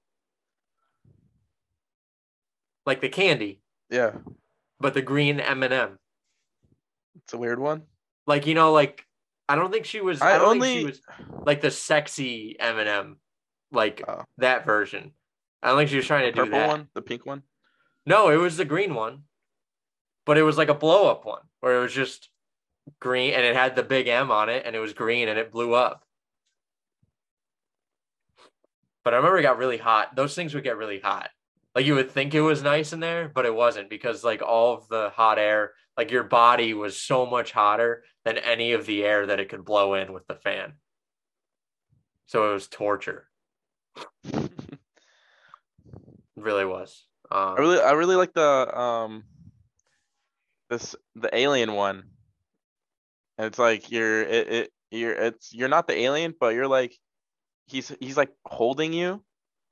Like 2.86 3.02
the 3.02 3.10
candy, 3.10 3.62
Yeah, 3.90 4.12
but 4.80 4.94
the 4.94 5.02
green 5.02 5.40
M&M. 5.40 5.98
it's 7.24 7.34
a 7.34 7.38
weird 7.38 7.60
one. 7.60 7.84
Like 8.28 8.46
you 8.46 8.54
know 8.56 8.72
like 8.74 9.06
I 9.50 9.56
don't 9.56 9.72
think 9.72 9.86
she 9.86 10.02
was 10.02 10.22
I, 10.22 10.36
I 10.36 10.38
don't 10.40 10.60
think 10.60 10.66
she 10.66 10.70
only- 10.80 10.86
was 10.86 11.02
like 11.46 11.62
the 11.62 11.72
sexy 11.72 12.56
M&M 12.60 13.18
like 13.72 14.04
Oh. 14.08 14.24
that 14.38 14.66
version. 14.66 15.12
I 15.62 15.70
don't 15.70 15.78
think 15.78 15.90
she 15.90 15.96
was 15.98 16.06
trying 16.08 16.32
to 16.34 16.44
do 16.44 16.50
that. 16.52 16.68
one, 16.68 16.88
the 16.94 17.02
pink 17.02 17.26
one. 17.26 17.44
No, 18.06 18.30
it 18.30 18.36
was 18.38 18.58
the 18.58 18.66
green 18.66 18.94
one. 18.96 19.24
But 20.26 20.38
it 20.38 20.44
was 20.44 20.58
like 20.58 20.70
a 20.70 20.74
blow 20.74 21.10
up 21.10 21.26
one 21.26 21.42
where 21.62 21.78
it 21.78 21.82
was 21.82 21.94
just 21.94 22.30
green 23.00 23.34
and 23.34 23.46
it 23.46 23.56
had 23.56 23.76
the 23.76 23.84
big 23.84 24.08
M 24.08 24.30
on 24.32 24.50
it 24.50 24.64
and 24.66 24.76
it 24.76 24.80
was 24.80 24.94
green 24.94 25.28
and 25.30 25.38
it 25.40 25.52
blew 25.52 25.74
up. 25.74 26.04
But 29.04 29.14
I 29.14 29.18
remember 29.18 29.38
it 29.38 29.44
got 29.44 29.58
really 29.58 29.78
hot. 29.78 30.16
Those 30.16 30.34
things 30.36 30.54
would 30.54 30.64
get 30.64 30.78
really 30.78 31.00
hot. 31.00 31.30
Like 31.76 31.86
you 31.86 31.96
would 31.96 32.12
think 32.12 32.34
it 32.36 32.42
was 32.42 32.62
nice 32.62 32.94
in 32.94 33.00
there, 33.00 33.30
but 33.34 33.46
it 33.46 33.54
wasn't 33.54 33.90
because 33.90 34.24
like 34.24 34.42
all 34.42 34.76
of 34.76 34.88
the 34.90 35.10
hot 35.10 35.40
air, 35.40 35.72
like 35.98 36.12
your 36.12 36.24
body 36.24 36.74
was 36.74 37.00
so 37.00 37.26
much 37.26 37.52
hotter 37.52 38.04
than 38.26 38.38
any 38.38 38.74
of 38.74 38.86
the 38.86 39.04
air 39.04 39.26
that 39.26 39.40
it 39.40 39.50
could 39.50 39.66
blow 39.66 39.96
in 39.96 40.14
with 40.14 40.28
the 40.28 40.36
fan. 40.36 40.74
So 42.28 42.50
it 42.50 42.54
was 42.54 42.68
torture. 42.68 43.28
It 46.36 46.44
really 46.44 46.66
was. 46.66 47.06
Um, 47.32 47.56
I 47.58 47.62
really, 47.62 47.80
I 47.80 47.92
really 47.92 48.16
like 48.16 48.34
the 48.34 48.78
um, 48.78 49.24
this 50.70 50.96
the 51.16 51.36
alien 51.36 51.74
one. 51.74 52.04
And 53.38 53.48
it's 53.48 53.60
like 53.60 53.92
you're 53.92 54.22
it, 54.24 54.48
it 54.48 54.74
you're 54.92 55.14
it's 55.14 55.54
you're 55.54 55.70
not 55.70 55.88
the 55.88 55.98
alien, 55.98 56.34
but 56.40 56.54
you're 56.54 56.68
like 56.68 56.98
he's 57.68 57.96
he's 58.00 58.18
like 58.18 58.32
holding 58.46 58.94
you. 58.94 59.24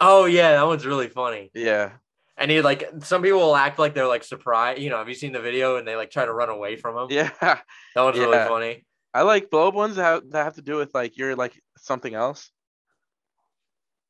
Oh 0.03 0.25
yeah, 0.25 0.53
that 0.53 0.65
one's 0.65 0.85
really 0.85 1.07
funny. 1.07 1.51
Yeah, 1.53 1.91
And 2.35 2.49
he 2.49 2.61
like 2.61 2.89
some 3.03 3.21
people 3.21 3.39
will 3.39 3.55
act 3.55 3.77
like 3.77 3.93
they're 3.93 4.07
like 4.07 4.23
surprised. 4.23 4.81
You 4.81 4.89
know, 4.89 4.97
have 4.97 5.07
you 5.07 5.13
seen 5.13 5.31
the 5.31 5.39
video 5.39 5.77
and 5.77 5.87
they 5.87 5.95
like 5.95 6.09
try 6.09 6.25
to 6.25 6.33
run 6.33 6.49
away 6.49 6.75
from 6.75 6.97
him? 6.97 7.07
yeah. 7.09 7.29
That 7.95 8.01
one's 8.01 8.17
really 8.17 8.37
funny. 8.39 8.85
I 9.13 9.21
like 9.21 9.51
blow 9.51 9.67
up 9.67 9.75
ones 9.75 9.97
that 9.97 10.03
have, 10.03 10.29
that 10.31 10.43
have 10.43 10.55
to 10.55 10.61
do 10.61 10.77
with 10.77 10.95
like 10.95 11.17
you're 11.17 11.35
like 11.35 11.53
something 11.77 12.15
else. 12.15 12.49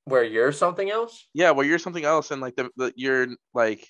Where 0.05 0.23
you're 0.23 0.53
something 0.53 0.89
else? 0.89 1.27
Yeah, 1.33 1.51
where 1.51 1.65
you're 1.65 1.79
something 1.79 2.05
else 2.05 2.31
and 2.31 2.41
like 2.41 2.55
the, 2.55 2.69
the 2.77 2.93
you're 2.95 3.27
like 3.53 3.85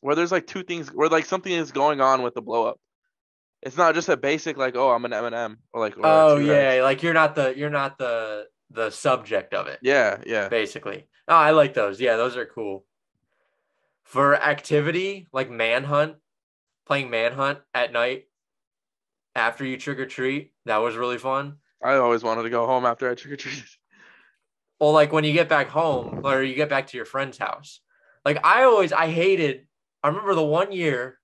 where 0.00 0.14
there's 0.14 0.32
like 0.32 0.46
two 0.46 0.62
things 0.62 0.88
where 0.88 1.08
like 1.08 1.24
something 1.24 1.52
is 1.52 1.72
going 1.72 2.02
on 2.02 2.22
with 2.22 2.34
the 2.34 2.42
blow 2.42 2.66
up. 2.66 2.78
It's 3.62 3.78
not 3.78 3.94
just 3.94 4.10
a 4.10 4.16
basic 4.16 4.58
like 4.58 4.76
oh 4.76 4.90
I'm 4.90 5.06
an 5.06 5.14
M&M 5.14 5.56
or 5.72 5.80
like 5.80 5.96
or 5.96 6.02
Oh 6.04 6.36
yeah, 6.36 6.80
like 6.82 7.02
you're 7.02 7.14
not 7.14 7.34
the 7.34 7.56
you're 7.56 7.70
not 7.70 7.96
the 7.96 8.46
the 8.70 8.90
subject 8.90 9.54
of 9.54 9.68
it, 9.68 9.78
yeah 9.80 10.18
yeah 10.26 10.48
basically. 10.48 11.06
Oh, 11.28 11.34
I 11.34 11.50
like 11.52 11.74
those. 11.74 12.00
Yeah, 12.00 12.16
those 12.16 12.36
are 12.36 12.46
cool. 12.46 12.84
For 14.04 14.36
activity 14.36 15.26
like 15.32 15.50
manhunt, 15.50 16.16
playing 16.86 17.10
manhunt 17.10 17.60
at 17.74 17.92
night 17.92 18.26
after 19.34 19.64
you 19.64 19.76
trick 19.76 19.98
or 19.98 20.06
treat, 20.06 20.52
that 20.66 20.78
was 20.78 20.96
really 20.96 21.18
fun. 21.18 21.56
I 21.82 21.94
always 21.96 22.22
wanted 22.22 22.44
to 22.44 22.50
go 22.50 22.66
home 22.66 22.84
after 22.84 23.10
I 23.10 23.14
trick 23.14 23.34
or 23.34 23.36
treated. 23.36 23.64
Well, 24.80 24.92
like 24.92 25.12
when 25.12 25.24
you 25.24 25.32
get 25.32 25.48
back 25.48 25.68
home 25.68 26.22
or 26.24 26.42
you 26.42 26.54
get 26.56 26.68
back 26.68 26.88
to 26.88 26.96
your 26.96 27.06
friend's 27.06 27.38
house. 27.38 27.80
Like 28.24 28.44
I 28.44 28.64
always 28.64 28.92
I 28.92 29.08
hated 29.08 29.66
I 30.02 30.08
remember 30.08 30.34
the 30.34 30.42
one 30.42 30.72
year, 30.72 31.18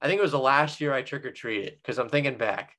I 0.00 0.08
think 0.08 0.18
it 0.18 0.22
was 0.22 0.32
the 0.32 0.38
last 0.38 0.80
year 0.80 0.92
I 0.92 1.02
trick 1.02 1.24
or 1.24 1.30
treated 1.30 1.78
because 1.80 1.98
I'm 1.98 2.08
thinking 2.08 2.36
back. 2.36 2.76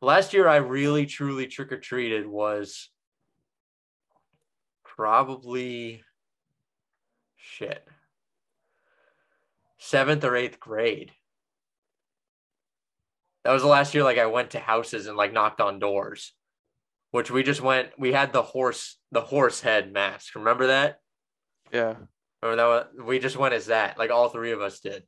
Last 0.00 0.32
year 0.32 0.48
I 0.48 0.56
really 0.56 1.06
truly 1.06 1.48
trick 1.48 1.72
or 1.72 1.78
treated 1.78 2.26
was 2.26 2.88
probably 4.96 6.02
shit. 7.36 7.86
Seventh 9.78 10.24
or 10.24 10.36
eighth 10.36 10.60
grade. 10.60 11.12
That 13.44 13.52
was 13.52 13.62
the 13.62 13.68
last 13.68 13.94
year 13.94 14.04
like 14.04 14.18
I 14.18 14.26
went 14.26 14.50
to 14.50 14.58
houses 14.58 15.06
and 15.06 15.16
like 15.16 15.32
knocked 15.32 15.60
on 15.60 15.78
doors. 15.78 16.32
Which 17.12 17.30
we 17.30 17.42
just 17.42 17.60
went 17.60 17.90
we 17.98 18.12
had 18.12 18.32
the 18.32 18.42
horse 18.42 18.98
the 19.10 19.22
horse 19.22 19.60
head 19.60 19.92
mask. 19.92 20.34
Remember 20.34 20.68
that? 20.68 20.98
Yeah. 21.72 21.94
Remember 22.42 22.56
that 22.56 22.66
was, 22.98 23.06
we 23.06 23.18
just 23.18 23.36
went 23.36 23.54
as 23.54 23.66
that. 23.66 23.98
Like 23.98 24.10
all 24.10 24.28
three 24.28 24.52
of 24.52 24.60
us 24.60 24.80
did. 24.80 25.04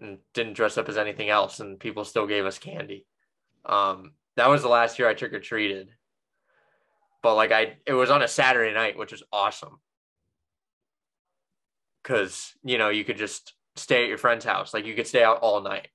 And 0.00 0.18
didn't 0.34 0.54
dress 0.54 0.76
up 0.76 0.88
as 0.88 0.98
anything 0.98 1.28
else 1.28 1.60
and 1.60 1.78
people 1.78 2.04
still 2.04 2.26
gave 2.26 2.44
us 2.44 2.58
candy. 2.58 3.06
Um 3.64 4.12
that 4.36 4.48
was 4.48 4.62
the 4.62 4.68
last 4.68 4.98
year 4.98 5.08
I 5.08 5.14
trick 5.14 5.32
or 5.32 5.40
treated. 5.40 5.90
But 7.22 7.34
like 7.36 7.52
I 7.52 7.76
it 7.86 7.92
was 7.94 8.10
on 8.10 8.22
a 8.22 8.28
Saturday 8.28 8.74
night, 8.74 8.98
which 8.98 9.12
was 9.12 9.22
awesome. 9.32 9.78
Cause 12.04 12.52
you 12.64 12.78
know, 12.78 12.88
you 12.88 13.04
could 13.04 13.16
just 13.16 13.54
stay 13.76 14.02
at 14.02 14.08
your 14.08 14.18
friend's 14.18 14.44
house. 14.44 14.74
Like 14.74 14.86
you 14.86 14.94
could 14.94 15.06
stay 15.06 15.22
out 15.22 15.38
all 15.40 15.60
night 15.62 15.88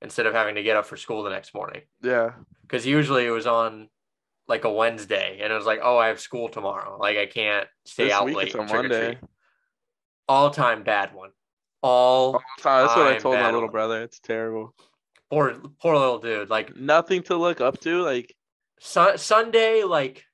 instead 0.00 0.26
of 0.26 0.32
having 0.34 0.54
to 0.54 0.62
get 0.62 0.76
up 0.76 0.86
for 0.86 0.96
school 0.96 1.22
the 1.22 1.30
next 1.30 1.54
morning. 1.54 1.82
Yeah. 2.02 2.30
Because 2.62 2.86
usually 2.86 3.26
it 3.26 3.30
was 3.30 3.46
on 3.46 3.88
like 4.48 4.64
a 4.64 4.72
Wednesday 4.72 5.40
and 5.42 5.52
it 5.52 5.56
was 5.56 5.66
like, 5.66 5.80
oh, 5.82 5.98
I 5.98 6.08
have 6.08 6.20
school 6.20 6.48
tomorrow. 6.48 6.96
Like 6.98 7.18
I 7.18 7.26
can't 7.26 7.68
stay 7.84 8.04
This 8.04 8.12
out 8.14 8.24
week 8.24 8.36
late. 8.36 8.46
it's 8.48 8.56
on 8.56 8.66
Monday. 8.66 9.18
All 10.28 10.50
time 10.50 10.82
bad 10.84 11.14
one. 11.14 11.30
All 11.82 12.34
All 12.34 12.42
time. 12.60 12.86
That's 12.86 12.96
what 12.96 13.06
I 13.08 13.18
told 13.18 13.34
my 13.34 13.46
little 13.46 13.62
one. 13.62 13.70
brother. 13.72 14.02
It's 14.02 14.20
terrible. 14.20 14.74
poor 15.30 15.54
poor 15.82 15.94
little 15.96 16.18
dude. 16.18 16.48
Like 16.48 16.74
Nothing 16.74 17.22
to 17.24 17.36
look 17.36 17.60
up 17.60 17.78
to. 17.80 18.02
Like 18.02 18.34
Sun 18.80 19.18
Sunday, 19.18 19.82
like 19.84 20.24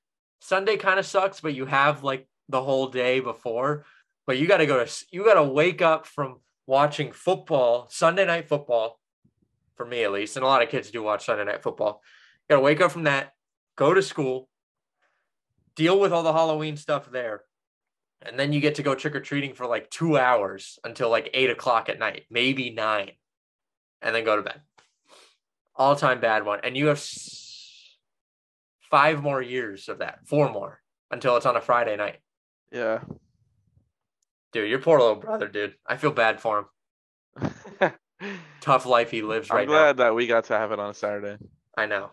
Sunday 0.42 0.76
kind 0.76 0.98
of 0.98 1.06
sucks, 1.06 1.40
but 1.40 1.54
you 1.54 1.66
have 1.66 2.02
like 2.02 2.26
the 2.48 2.60
whole 2.60 2.88
day 2.88 3.20
before. 3.20 3.84
But 4.26 4.38
you 4.38 4.48
got 4.48 4.56
to 4.56 4.66
go 4.66 4.84
to 4.84 5.04
you 5.12 5.24
got 5.24 5.34
to 5.34 5.44
wake 5.44 5.80
up 5.80 6.04
from 6.04 6.40
watching 6.66 7.12
football, 7.12 7.86
Sunday 7.90 8.26
night 8.26 8.48
football, 8.48 8.98
for 9.76 9.86
me 9.86 10.02
at 10.02 10.10
least, 10.10 10.36
and 10.36 10.44
a 10.44 10.48
lot 10.48 10.62
of 10.62 10.68
kids 10.68 10.90
do 10.90 11.02
watch 11.02 11.26
Sunday 11.26 11.44
night 11.44 11.62
football. 11.62 12.02
You 12.48 12.54
got 12.54 12.56
to 12.56 12.64
wake 12.64 12.80
up 12.80 12.90
from 12.90 13.04
that, 13.04 13.34
go 13.76 13.94
to 13.94 14.02
school, 14.02 14.48
deal 15.76 15.98
with 15.98 16.12
all 16.12 16.24
the 16.24 16.32
Halloween 16.32 16.76
stuff 16.76 17.10
there, 17.10 17.42
and 18.20 18.38
then 18.38 18.52
you 18.52 18.60
get 18.60 18.76
to 18.76 18.82
go 18.82 18.96
trick 18.96 19.14
or 19.14 19.20
treating 19.20 19.54
for 19.54 19.66
like 19.66 19.90
two 19.90 20.18
hours 20.18 20.78
until 20.82 21.08
like 21.08 21.30
eight 21.34 21.50
o'clock 21.50 21.88
at 21.88 22.00
night, 22.00 22.24
maybe 22.30 22.70
nine, 22.70 23.12
and 24.00 24.12
then 24.12 24.24
go 24.24 24.36
to 24.36 24.42
bed. 24.42 24.60
All 25.76 25.94
time 25.94 26.20
bad 26.20 26.44
one, 26.44 26.60
and 26.64 26.76
you 26.76 26.86
have 26.88 26.98
five 28.92 29.22
more 29.22 29.42
years 29.42 29.88
of 29.88 29.98
that, 29.98 30.20
four 30.26 30.52
more 30.52 30.78
until 31.10 31.36
it's 31.36 31.46
on 31.46 31.56
a 31.56 31.60
Friday 31.60 31.96
night. 31.96 32.18
yeah. 32.70 33.00
Dude, 34.52 34.68
your 34.68 34.80
poor 34.80 35.00
little 35.00 35.16
brother, 35.16 35.48
dude. 35.48 35.76
I 35.86 35.96
feel 35.96 36.12
bad 36.12 36.38
for 36.38 36.68
him. 37.40 37.92
Tough 38.60 38.84
life 38.84 39.10
he 39.10 39.22
lives 39.22 39.50
I'm 39.50 39.56
right 39.56 39.66
now. 39.66 39.74
I'm 39.74 39.80
glad 39.80 39.96
that 39.96 40.14
we 40.14 40.26
got 40.26 40.44
to 40.44 40.58
have 40.58 40.72
it 40.72 40.78
on 40.78 40.90
a 40.90 40.94
Saturday. 40.94 41.42
I 41.74 41.86
know. 41.86 42.10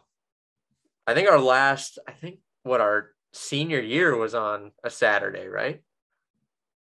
I 1.05 1.13
think 1.13 1.29
our 1.29 1.37
last, 1.37 1.99
I 2.07 2.13
think 2.13 2.39
what 2.63 2.79
our 2.79 3.09
senior 3.33 3.81
year 3.81 4.15
was 4.15 4.33
on 4.33 4.71
a 4.85 4.89
Saturday, 4.89 5.47
right? 5.47 5.83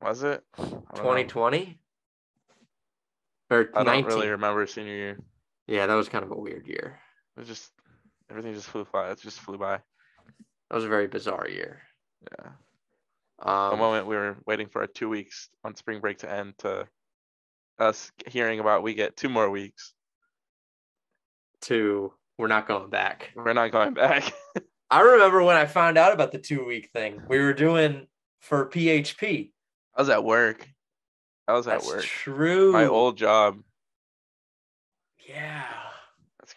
Was 0.04 0.22
it? 0.22 0.44
I 0.56 0.62
don't 0.62 0.72
know. 0.72 1.02
2020 1.02 1.80
or 3.50 3.70
I 3.74 3.84
don't 3.84 3.86
19. 3.88 4.06
really 4.06 4.30
remember 4.30 4.68
senior 4.68 4.94
year. 4.94 5.20
Yeah, 5.66 5.88
that 5.88 5.96
was 5.96 6.10
kind 6.10 6.24
of 6.24 6.30
a 6.32 6.40
weird 6.40 6.68
year. 6.68 7.00
It 7.36 7.40
was 7.40 7.50
just 7.50 7.72
everything 8.30 8.54
just 8.54 8.68
flew 8.68 8.86
by. 8.92 9.10
It 9.12 9.20
just 9.22 9.40
flew 9.40 9.58
by. 9.58 9.78
That 10.70 10.76
was 10.76 10.84
a 10.86 10.90
very 10.90 11.08
bizarre 11.08 11.48
year. 11.48 11.82
Yeah. 12.32 12.50
the 13.44 13.50
Um, 13.50 13.80
moment 13.80 14.08
we 14.08 14.16
were 14.16 14.38
waiting 14.46 14.68
for 14.68 14.82
our 14.82 14.88
two 14.88 15.10
weeks 15.10 15.50
on 15.64 15.76
spring 15.76 16.00
break 16.00 16.20
to 16.20 16.32
end 16.32 16.54
to 16.60 16.88
us 17.80 18.12
hearing 18.28 18.60
about 18.60 18.84
we 18.84 18.94
get 18.94 19.16
two 19.16 19.30
more 19.30 19.50
weeks. 19.50 19.94
to 21.62 22.14
we're 22.38 22.48
not 22.48 22.68
going 22.68 22.90
back. 22.90 23.32
We're 23.36 23.52
not 23.54 23.72
going 23.72 23.94
back. 23.94 24.32
I 24.92 25.02
remember 25.02 25.44
when 25.44 25.58
I 25.58 25.66
found 25.66 25.98
out 25.98 26.14
about 26.14 26.32
the 26.32 26.40
two 26.40 26.66
week 26.66 26.90
thing. 26.94 27.22
We 27.28 27.40
were 27.40 27.54
doing 27.54 28.08
for 28.40 28.70
PHP. 28.70 29.52
I 29.96 30.02
was 30.02 30.10
at 30.10 30.24
work. 30.24 30.68
I 31.48 31.54
was 31.54 31.68
at 31.68 31.84
work. 31.84 32.02
true. 32.04 32.72
My 32.72 32.86
old 32.86 33.18
job. 33.18 33.60
Yeah. 35.28 35.66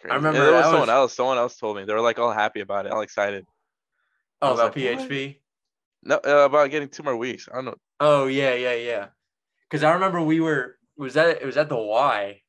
That's 0.03 0.11
crazy. 0.11 0.25
remember 0.25 0.39
And 0.39 0.49
it 0.49 0.57
was 0.57 0.65
that 0.65 0.71
someone 0.71 0.89
else. 0.89 1.15
Someone 1.15 1.37
else 1.37 1.57
told 1.57 1.77
me. 1.77 1.85
They 1.85 1.93
were 1.93 2.01
like 2.01 2.19
all 2.19 2.31
happy 2.31 2.59
about 2.59 2.85
it, 2.85 2.91
all 2.91 3.01
excited. 3.01 3.45
Oh, 4.41 4.53
about 4.53 4.75
like, 4.75 4.97
what? 4.97 5.09
PHP. 5.09 5.37
No, 6.03 6.15
uh, 6.15 6.45
about 6.45 6.69
getting 6.69 6.89
two 6.89 7.03
more 7.03 7.15
weeks. 7.15 7.47
I 7.49 7.55
don't 7.55 7.65
know. 7.65 7.75
Oh 7.99 8.27
yeah, 8.27 8.53
yeah, 8.53 8.73
yeah. 8.73 9.07
Because 9.69 9.83
I 9.83 9.93
remember 9.93 10.21
we 10.21 10.39
were 10.39 10.77
was 10.97 11.13
that 11.13 11.41
it 11.41 11.45
was 11.45 11.57
at 11.57 11.69
the 11.69 11.77
Y, 11.77 12.41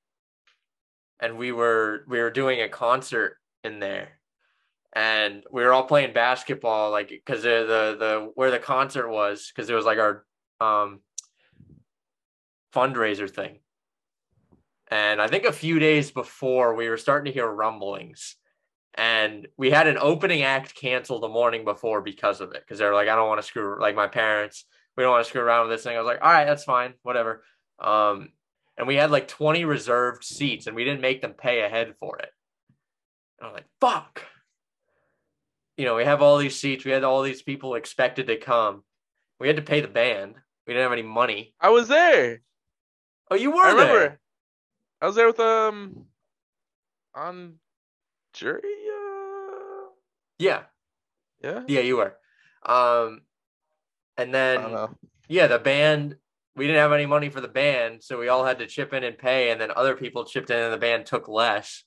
and 1.21 1.39
we 1.39 1.53
were 1.53 2.05
we 2.09 2.21
were 2.21 2.31
doing 2.31 2.61
a 2.61 2.69
concert 2.69 3.37
in 3.63 3.79
there, 3.79 4.19
and 4.93 5.45
we 5.53 5.63
were 5.63 5.73
all 5.73 5.85
playing 5.85 6.13
basketball 6.13 6.91
like 6.91 7.09
because 7.09 7.45
the, 7.45 7.49
the 7.49 7.97
the 7.99 8.33
where 8.35 8.51
the 8.51 8.59
concert 8.59 9.09
was 9.09 9.53
because 9.55 9.71
it 9.71 9.75
was 9.75 9.87
like 9.87 9.99
our 9.99 10.25
um 10.61 11.01
fundraiser 12.75 13.31
thing, 13.31 13.61
and 14.95 15.21
I 15.21 15.29
think 15.29 15.45
a 15.45 15.53
few 15.53 15.79
days 15.79 16.11
before 16.11 16.75
we 16.75 16.89
were 16.89 16.97
starting 16.97 17.31
to 17.31 17.33
hear 17.33 17.49
rumblings. 17.49 18.37
And 18.97 19.49
we 19.57 19.71
had 19.71 19.89
an 19.89 19.99
opening 20.01 20.43
act 20.43 20.77
canceled 20.77 21.23
the 21.23 21.29
morning 21.29 21.65
before 21.65 22.01
because 22.01 22.41
of 22.41 22.53
it. 22.53 22.63
Because 22.65 22.79
they 22.79 22.85
were 22.85 22.95
like, 22.95 23.09
I 23.09 23.17
don't 23.17 23.27
want 23.29 23.41
to 23.41 23.47
screw 23.47 23.81
like 23.81 23.97
my 23.97 24.07
parents 24.07 24.67
we 24.97 25.03
don't 25.03 25.13
want 25.13 25.25
to 25.25 25.29
screw 25.29 25.43
around 25.43 25.69
with 25.69 25.77
this 25.77 25.85
thing. 25.85 25.97
I 25.97 26.01
was 26.01 26.07
like, 26.07 26.23
all 26.23 26.31
right, 26.31 26.45
that's 26.45 26.65
fine, 26.65 26.95
whatever. 27.03 27.43
Um, 27.79 28.31
and 28.77 28.87
we 28.87 28.97
had 28.97 29.11
like 29.11 29.29
20 29.29 29.65
reserved 29.65 30.25
seats 30.25 30.67
and 30.67 30.77
we 30.77 30.85
didn't 30.85 31.01
make 31.01 31.21
them 31.21 31.33
pay 31.33 31.63
ahead 31.63 31.95
for 31.99 32.19
it. 32.19 32.31
And 33.39 33.49
I'm 33.49 33.55
like, 33.55 33.67
fuck. 33.81 34.23
You 35.77 35.85
know, 35.85 35.97
we 35.97 36.05
have 36.05 36.23
all 36.23 36.39
these 36.39 36.59
seats, 36.59 36.85
we 36.85 36.93
had 36.93 37.05
all 37.05 37.23
these 37.23 37.43
people 37.43 37.75
expected 37.75 38.29
to 38.29 38.37
come. 38.37 38.85
We 39.41 39.49
had 39.49 39.57
to 39.57 39.63
pay 39.63 39.81
the 39.81 39.89
band. 39.89 40.37
We 40.67 40.73
didn't 40.73 40.85
have 40.85 40.93
any 40.93 41.03
money. 41.03 41.55
I 41.61 41.71
was 41.71 41.89
there. 41.89 42.41
Oh, 43.31 43.35
you 43.35 43.51
were 43.51 43.65
I 43.65 43.71
remember. 43.73 43.99
there. 43.99 44.21
I 45.01 45.07
was 45.07 45.15
there 45.17 45.27
with 45.27 45.41
um 45.41 46.07
on 47.15 47.55
jury. 48.33 48.61
Uh, 48.63 49.89
Yeah, 50.39 50.63
yeah. 51.43 51.63
yeah, 51.67 51.81
you 51.81 51.97
were. 51.97 52.17
Um, 52.65 53.23
and 54.17 54.33
then 54.35 54.89
yeah, 55.29 55.47
the 55.47 55.59
band, 55.59 56.17
we 56.57 56.67
didn't 56.67 56.81
have 56.81 56.93
any 56.93 57.07
money 57.07 57.29
for 57.29 57.41
the 57.41 57.49
band, 57.49 58.03
so 58.03 58.19
we 58.19 58.29
all 58.29 58.45
had 58.45 58.59
to 58.59 58.67
chip 58.67 58.93
in 58.93 59.05
and 59.05 59.19
pay, 59.19 59.51
and 59.51 59.61
then 59.61 59.71
other 59.75 59.95
people 59.95 60.25
chipped 60.25 60.51
in 60.51 60.59
and 60.59 60.73
the 60.73 60.79
band 60.79 61.07
took 61.07 61.29
less. 61.29 61.85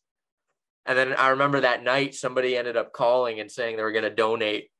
And 0.85 0.97
then 0.97 1.13
I 1.13 1.29
remember 1.29 1.61
that 1.61 1.83
night 1.83 2.15
somebody 2.15 2.55
ended 2.55 2.77
up 2.77 2.93
calling 2.93 3.39
and 3.39 3.51
saying 3.51 3.75
they 3.75 3.83
were 3.83 3.91
gonna 3.91 4.09
donate 4.13 4.71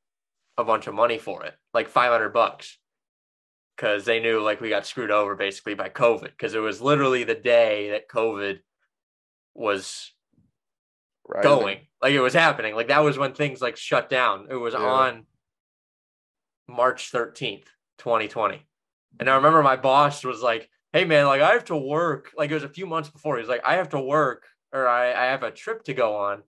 a 0.56 0.64
bunch 0.64 0.86
of 0.86 0.94
money 0.94 1.18
for 1.18 1.44
it, 1.44 1.54
like 1.74 1.88
500 1.88 2.30
bucks. 2.30 2.78
Cause 3.78 4.04
they 4.04 4.18
knew 4.18 4.40
like 4.42 4.60
we 4.60 4.68
got 4.70 4.86
screwed 4.86 5.12
over 5.12 5.36
basically 5.36 5.74
by 5.74 5.88
COVID. 5.88 6.36
Cause 6.36 6.54
it 6.54 6.58
was 6.58 6.82
literally 6.82 7.22
the 7.24 7.36
day 7.36 7.90
that 7.90 8.08
COVID 8.08 8.58
was 9.54 10.12
going. 11.42 11.78
Like 12.02 12.12
it 12.12 12.20
was 12.20 12.34
happening. 12.34 12.74
Like 12.74 12.88
that 12.88 13.04
was 13.04 13.16
when 13.16 13.34
things 13.34 13.60
like 13.62 13.76
shut 13.76 14.10
down. 14.10 14.48
It 14.50 14.56
was 14.56 14.74
Yeah. 14.74 14.80
on 14.80 15.26
march 16.70 17.10
13th 17.10 17.64
2020 17.96 18.62
and 19.18 19.30
i 19.30 19.36
remember 19.36 19.62
my 19.62 19.74
boss 19.74 20.22
was 20.22 20.42
like 20.42 20.68
hey 20.92 21.02
man 21.06 21.24
like 21.24 21.40
i 21.40 21.52
have 21.52 21.64
to 21.64 21.74
work. 21.76 22.30
Like 22.36 22.50
it 22.50 22.54
was 22.54 22.62
a 22.62 22.68
few 22.68 22.84
months 22.84 23.08
before. 23.08 23.36
He 23.36 23.40
was 23.40 23.48
like 23.48 23.64
i 23.64 23.76
have 23.76 23.88
to 23.90 24.00
work 24.00 24.44
or 24.72 24.86
i, 24.86 25.10
I 25.10 25.26
have 25.30 25.42
a 25.42 25.50
trip 25.50 25.84
to 25.84 25.94
go 25.94 26.16
on 26.16 26.42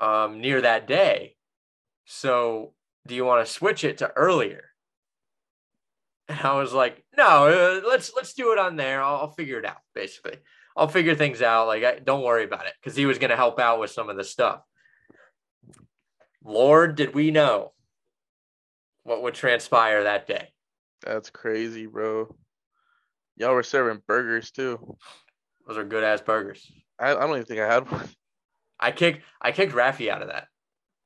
um 0.00 0.40
near 0.40 0.60
that 0.60 0.86
day. 0.86 1.34
So 2.04 2.74
do 3.06 3.14
you 3.14 3.24
want 3.24 3.44
to 3.44 3.52
switch 3.52 3.82
it 3.84 3.98
to 3.98 4.12
earlier 4.12 4.70
and 6.28 6.40
i 6.40 6.54
was 6.54 6.72
like 6.72 7.04
no 7.16 7.46
uh, 7.46 7.88
let's 7.88 8.12
let's 8.16 8.34
do 8.34 8.52
it 8.52 8.58
on 8.58 8.76
there 8.76 9.02
I'll, 9.02 9.16
I'll 9.16 9.30
figure 9.32 9.58
it 9.58 9.66
out 9.66 9.78
basically 9.94 10.38
I'll 10.76 10.88
figure 10.88 11.14
things 11.14 11.42
out. 11.42 11.66
Like, 11.68 11.84
I, 11.84 11.98
don't 11.98 12.24
worry 12.24 12.44
about 12.44 12.66
it, 12.66 12.74
because 12.80 12.96
he 12.96 13.06
was 13.06 13.18
going 13.18 13.30
to 13.30 13.36
help 13.36 13.60
out 13.60 13.80
with 13.80 13.90
some 13.90 14.10
of 14.10 14.16
the 14.16 14.24
stuff. 14.24 14.60
Lord, 16.44 16.96
did 16.96 17.14
we 17.14 17.30
know 17.30 17.72
what 19.04 19.22
would 19.22 19.34
transpire 19.34 20.04
that 20.04 20.26
day? 20.26 20.48
That's 21.02 21.30
crazy, 21.30 21.86
bro. 21.86 22.34
Y'all 23.36 23.54
were 23.54 23.62
serving 23.62 24.02
burgers 24.06 24.50
too. 24.50 24.96
Those 25.66 25.78
are 25.78 25.84
good 25.84 26.04
ass 26.04 26.20
burgers. 26.20 26.70
I, 26.98 27.12
I 27.12 27.20
don't 27.20 27.30
even 27.30 27.44
think 27.44 27.60
I 27.60 27.72
had 27.72 27.90
one. 27.90 28.08
I 28.78 28.90
kicked 28.92 29.24
I 29.40 29.52
kicked 29.52 29.72
Raffy 29.72 30.10
out 30.10 30.22
of 30.22 30.28
that. 30.28 30.46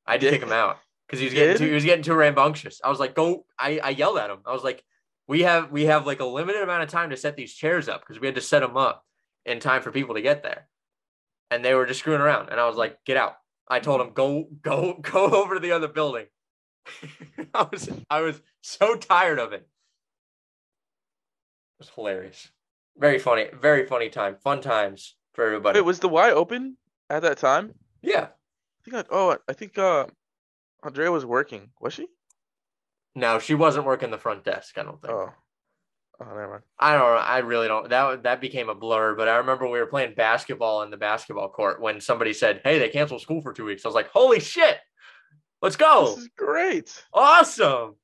I 0.06 0.12
had 0.12 0.20
to 0.20 0.26
Did- 0.26 0.34
kick 0.34 0.42
him 0.42 0.52
out 0.52 0.78
because 1.06 1.20
he 1.20 1.26
was 1.26 1.34
getting 1.34 1.56
too 1.56 1.66
he 1.66 1.74
was 1.74 1.84
getting 1.84 2.02
too 2.02 2.14
rambunctious. 2.14 2.80
I 2.84 2.90
was 2.90 2.98
like, 2.98 3.14
go. 3.14 3.44
I, 3.58 3.78
I 3.78 3.90
yelled 3.90 4.18
at 4.18 4.30
him. 4.30 4.38
I 4.44 4.52
was 4.52 4.62
like, 4.64 4.84
we 5.28 5.42
have 5.42 5.70
we 5.70 5.84
have 5.84 6.06
like 6.06 6.20
a 6.20 6.24
limited 6.24 6.62
amount 6.62 6.82
of 6.82 6.88
time 6.88 7.10
to 7.10 7.16
set 7.16 7.36
these 7.36 7.54
chairs 7.54 7.88
up 7.88 8.00
because 8.00 8.20
we 8.20 8.26
had 8.26 8.34
to 8.34 8.40
set 8.40 8.60
them 8.60 8.76
up 8.76 9.04
in 9.44 9.60
time 9.60 9.82
for 9.82 9.92
people 9.92 10.14
to 10.14 10.22
get 10.22 10.42
there. 10.42 10.66
And 11.50 11.64
they 11.64 11.74
were 11.74 11.86
just 11.86 12.00
screwing 12.00 12.20
around. 12.20 12.48
And 12.48 12.58
I 12.58 12.66
was 12.66 12.76
like, 12.76 13.04
get 13.04 13.16
out. 13.16 13.36
I 13.68 13.80
told 13.80 14.00
them 14.00 14.12
go, 14.14 14.48
go, 14.62 14.94
go 15.00 15.26
over 15.26 15.54
to 15.54 15.60
the 15.60 15.72
other 15.72 15.88
building. 15.88 16.26
I 17.54 17.66
was 17.70 17.88
I 18.10 18.22
was 18.22 18.40
so 18.62 18.96
tired 18.96 19.38
of 19.38 19.52
it. 19.52 19.60
It 19.60 19.68
was 21.78 21.90
hilarious. 21.90 22.48
Very 22.96 23.18
funny, 23.18 23.46
very 23.52 23.86
funny 23.86 24.08
time. 24.08 24.36
Fun 24.42 24.60
times 24.60 25.14
for 25.34 25.44
everybody. 25.44 25.78
Wait, 25.78 25.86
was 25.86 26.00
the 26.00 26.08
Y 26.08 26.32
open 26.32 26.76
at 27.10 27.22
that 27.22 27.38
time? 27.38 27.74
yeah. 28.02 28.28
I 28.80 28.90
think 28.90 28.96
I, 28.96 29.14
oh, 29.14 29.36
I 29.46 29.52
think 29.52 29.76
uh, 29.76 30.06
Andrea 30.82 31.12
was 31.12 31.26
working. 31.26 31.68
Was 31.80 31.92
she? 31.92 32.06
No, 33.14 33.38
she 33.38 33.54
wasn't 33.54 33.86
working 33.86 34.10
the 34.10 34.18
front 34.18 34.44
desk. 34.44 34.78
I 34.78 34.82
don't 34.84 35.00
think. 35.00 35.12
Oh, 35.12 35.30
oh, 36.20 36.24
never 36.24 36.48
mind. 36.50 36.62
I 36.78 36.92
don't 36.92 37.00
know. 37.02 37.16
I 37.16 37.38
really 37.38 37.68
don't. 37.68 37.88
That 37.90 38.22
that 38.24 38.40
became 38.40 38.68
a 38.68 38.74
blur. 38.74 39.14
But 39.14 39.28
I 39.28 39.36
remember 39.36 39.66
we 39.68 39.78
were 39.80 39.86
playing 39.86 40.14
basketball 40.14 40.82
in 40.82 40.90
the 40.90 40.96
basketball 40.96 41.48
court 41.48 41.80
when 41.80 42.00
somebody 42.00 42.32
said, 42.32 42.60
"Hey, 42.64 42.78
they 42.78 42.88
canceled 42.88 43.20
school 43.22 43.42
for 43.42 43.52
two 43.52 43.64
weeks." 43.64 43.84
I 43.84 43.88
was 43.88 43.94
like, 43.94 44.10
"Holy 44.10 44.40
shit! 44.40 44.78
Let's 45.62 45.76
go! 45.76 46.10
This 46.14 46.18
is 46.24 46.30
great. 46.36 47.04
Awesome!" 47.12 47.96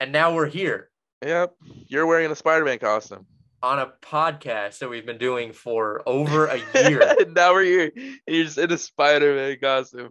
And 0.00 0.10
now 0.12 0.34
we're 0.34 0.48
here 0.48 0.90
Yep, 1.24 1.54
you're 1.86 2.06
wearing 2.06 2.30
a 2.32 2.34
Spider-Man 2.34 2.78
costume. 2.80 3.26
on 3.62 3.78
a 3.78 3.92
podcast 4.02 4.80
that 4.80 4.88
we've 4.88 5.06
been 5.06 5.18
doing 5.18 5.52
for 5.52 6.02
over 6.06 6.46
a 6.46 6.56
year. 6.88 7.14
now 7.28 7.52
we're 7.52 7.62
here. 7.62 7.92
You're 8.26 8.44
just 8.44 8.58
in 8.58 8.72
a 8.72 8.78
Spider-Man 8.78 9.58
costume. 9.60 10.10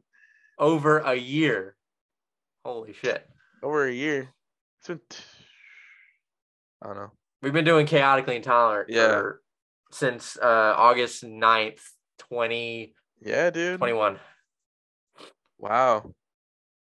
over 0.57 0.99
a 0.99 1.15
year. 1.15 1.75
Holy 2.63 2.93
shit! 2.93 3.27
Over 3.63 3.87
a 3.87 3.91
year. 3.93 4.29
It's 4.79 4.87
been. 4.87 4.99
T- 5.09 5.17
I 6.81 6.87
don't 6.87 6.95
know. 6.95 7.11
We've 7.41 7.53
been 7.53 7.65
doing 7.65 7.85
chaotically 7.85 8.35
intolerant 8.35 8.89
Yeah. 8.89 9.07
for 9.07 9.41
since 9.91 10.37
uh, 10.41 10.73
August 10.77 11.23
9th, 11.23 11.81
twenty. 12.17 12.95
Yeah, 13.21 13.49
dude. 13.51 13.77
Twenty 13.77 13.93
one. 13.93 14.19
Wow. 15.59 16.13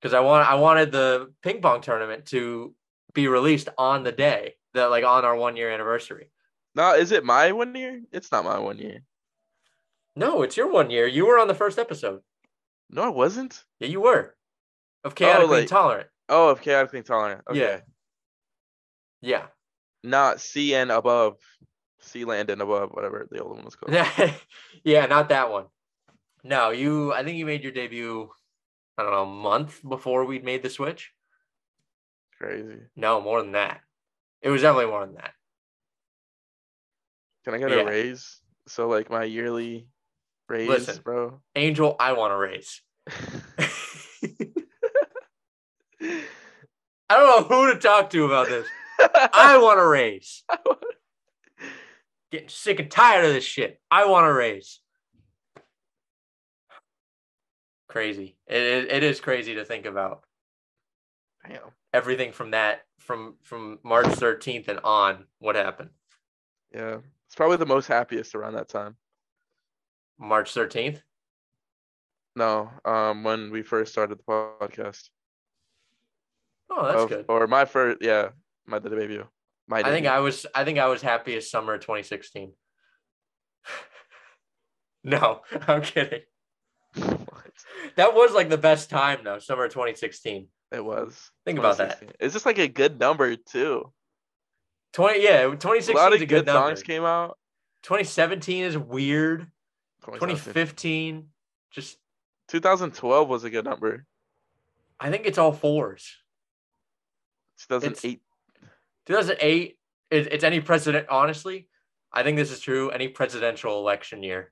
because 0.01 0.13
I 0.13 0.19
want 0.19 0.49
I 0.49 0.55
wanted 0.55 0.91
the 0.91 1.33
ping 1.41 1.61
pong 1.61 1.81
tournament 1.81 2.25
to 2.27 2.75
be 3.13 3.27
released 3.29 3.69
on 3.77 4.03
the 4.03 4.11
day 4.11 4.55
that 4.73 4.89
like 4.89 5.05
on 5.05 5.23
our 5.25 5.35
one 5.35 5.55
year 5.55 5.71
anniversary. 5.71 6.29
No, 6.75 6.93
is 6.93 7.11
it 7.11 7.23
my 7.23 7.53
one 7.53 7.73
year? 7.75 8.01
It's 8.11 8.31
not 8.31 8.43
my 8.43 8.59
one 8.59 8.77
year. 8.77 9.03
No, 10.15 10.41
it's 10.41 10.57
your 10.57 10.69
one 10.71 10.89
year. 10.89 11.07
You 11.07 11.25
were 11.27 11.39
on 11.39 11.47
the 11.47 11.55
first 11.55 11.79
episode. 11.79 12.21
No, 12.89 13.03
I 13.03 13.09
wasn't. 13.09 13.63
Yeah, 13.79 13.87
you 13.87 14.01
were 14.01 14.35
of 15.03 15.15
chaotically 15.15 15.47
like- 15.55 15.61
intolerant. 15.63 16.07
Oh, 16.29 16.49
of 16.49 16.61
chaotically 16.61 16.99
intolerant. 16.99 17.41
Okay. 17.49 17.59
Yeah. 17.59 17.79
Yeah, 19.19 19.47
Not 20.03 20.39
C 20.39 20.75
and 20.75 20.91
above. 20.91 21.37
C 21.99 22.23
land 22.23 22.51
and 22.51 22.61
above, 22.61 22.91
whatever 22.91 23.27
the 23.31 23.39
old 23.41 23.55
one 23.55 23.65
was 23.65 23.75
called. 23.75 23.97
yeah, 24.83 25.07
not 25.07 25.29
that 25.29 25.51
one. 25.51 25.65
No, 26.43 26.69
you. 26.69 27.11
I 27.11 27.23
think 27.23 27.37
you 27.37 27.45
made 27.45 27.63
your 27.63 27.71
debut. 27.71 28.29
I 28.97 29.03
don't 29.03 29.11
know, 29.11 29.23
a 29.23 29.25
month 29.25 29.81
before 29.87 30.25
we'd 30.25 30.43
made 30.43 30.61
the 30.63 30.69
switch. 30.69 31.11
Crazy. 32.39 32.77
No, 32.95 33.19
more 33.19 33.41
than 33.41 33.53
that. 33.53 33.81
It 34.41 34.49
was 34.49 34.61
definitely 34.61 34.91
more 34.91 35.05
than 35.05 35.15
that. 35.15 35.33
Can 37.43 37.55
I 37.55 37.57
get 37.57 37.71
Yeah. 37.71 37.81
a 37.81 37.85
raise? 37.85 38.39
So 38.67 38.87
like 38.87 39.09
my 39.09 39.23
yearly 39.23 39.87
raise, 40.47 40.69
Listen. 40.69 41.01
bro. 41.03 41.41
Angel, 41.55 41.95
I 41.99 42.13
want 42.13 42.33
a 42.33 42.37
raise. 42.37 42.81
I 47.09 47.15
don't 47.15 47.49
know 47.49 47.55
who 47.55 47.73
to 47.73 47.79
talk 47.79 48.09
to 48.11 48.25
about 48.25 48.47
this. 48.47 48.67
I 49.33 49.57
want 49.61 49.79
to 49.79 49.85
raise. 49.85 50.43
Getting 52.31 52.49
sick 52.49 52.79
and 52.79 52.91
tired 52.91 53.25
of 53.25 53.33
this 53.33 53.43
shit. 53.43 53.79
I 53.89 54.05
want 54.07 54.25
to 54.25 54.33
raise. 54.33 54.81
Crazy. 57.87 58.35
It, 58.47 58.61
it, 58.61 58.91
it 58.91 59.03
is 59.03 59.21
crazy 59.21 59.55
to 59.55 59.63
think 59.63 59.85
about 59.85 60.23
Damn. 61.47 61.59
everything 61.93 62.33
from 62.33 62.51
that 62.51 62.81
from 62.99 63.35
from 63.43 63.79
March 63.83 64.07
13th 64.07 64.67
and 64.67 64.79
on 64.83 65.25
what 65.39 65.55
happened. 65.55 65.91
Yeah. 66.73 66.97
It's 67.27 67.35
probably 67.35 67.57
the 67.57 67.65
most 67.65 67.87
happiest 67.87 68.35
around 68.35 68.53
that 68.53 68.69
time. 68.69 68.95
March 70.19 70.53
13th. 70.53 71.01
No, 72.35 72.69
um, 72.85 73.23
when 73.23 73.51
we 73.51 73.63
first 73.63 73.91
started 73.91 74.19
the 74.19 74.23
podcast. 74.23 75.09
Oh, 76.77 76.85
that's 76.85 77.01
Of- 77.03 77.09
good. 77.09 77.25
Or 77.27 77.47
my 77.47 77.65
first, 77.65 77.97
yeah, 78.01 78.29
my 78.65 78.79
debut. 78.79 79.25
My 79.67 79.79
I 79.79 79.83
think. 79.83 80.05
I 80.07 80.19
was 80.19 80.45
I 80.53 80.63
think 80.63 80.77
I 80.77 80.87
was 80.87 81.01
happiest 81.01 81.49
summer 81.51 81.73
of 81.73 81.81
2016. 81.81 82.53
no, 85.03 85.41
I'm 85.67 85.81
kidding. 85.81 86.21
What? 86.95 87.17
That 87.95 88.13
was 88.13 88.31
like 88.33 88.49
the 88.49 88.57
best 88.59 88.89
time 88.91 89.19
though, 89.23 89.39
summer 89.39 89.65
of 89.65 89.71
2016. 89.71 90.47
It 90.71 90.85
was. 90.85 91.31
Think 91.45 91.57
about 91.57 91.77
that. 91.77 91.99
2016. 91.99 92.15
It's 92.19 92.33
just 92.33 92.45
like 92.45 92.59
a 92.59 92.67
good 92.67 92.99
number 92.99 93.35
too. 93.35 93.91
20 94.93 95.23
yeah, 95.23 95.41
2016 95.43 95.53
A 95.53 95.57
2016 95.57 95.95
lot 95.95 96.13
is 96.13 96.15
of 96.17 96.21
a 96.21 96.25
good 96.25 96.27
good 96.27 96.45
number. 96.45 96.67
songs 96.69 96.83
came 96.83 97.03
out. 97.03 97.37
2017 97.83 98.63
is 98.65 98.77
weird. 98.77 99.47
2015 100.05 101.29
just 101.71 101.97
2012 102.49 103.27
was 103.27 103.43
a 103.43 103.49
good 103.49 103.65
number. 103.65 104.05
I 104.99 105.09
think 105.09 105.25
it's 105.25 105.37
all 105.37 105.51
fours. 105.51 106.15
2008. 107.57 108.21
2008 109.07 109.77
it, 110.09 110.33
it's 110.33 110.43
any 110.43 110.59
president 110.59 111.07
honestly. 111.09 111.67
I 112.13 112.23
think 112.23 112.37
this 112.37 112.51
is 112.51 112.59
true 112.59 112.89
any 112.89 113.07
presidential 113.07 113.79
election 113.79 114.23
year. 114.23 114.51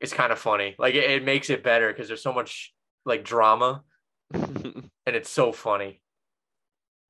It's 0.00 0.12
kind 0.12 0.32
of 0.32 0.38
funny. 0.38 0.74
Like 0.78 0.94
it, 0.94 1.10
it 1.10 1.24
makes 1.24 1.50
it 1.50 1.62
better 1.62 1.88
because 1.88 2.08
there's 2.08 2.22
so 2.22 2.32
much 2.32 2.72
like 3.04 3.24
drama 3.24 3.82
and 4.32 4.90
it's 5.06 5.30
so 5.30 5.52
funny. 5.52 6.00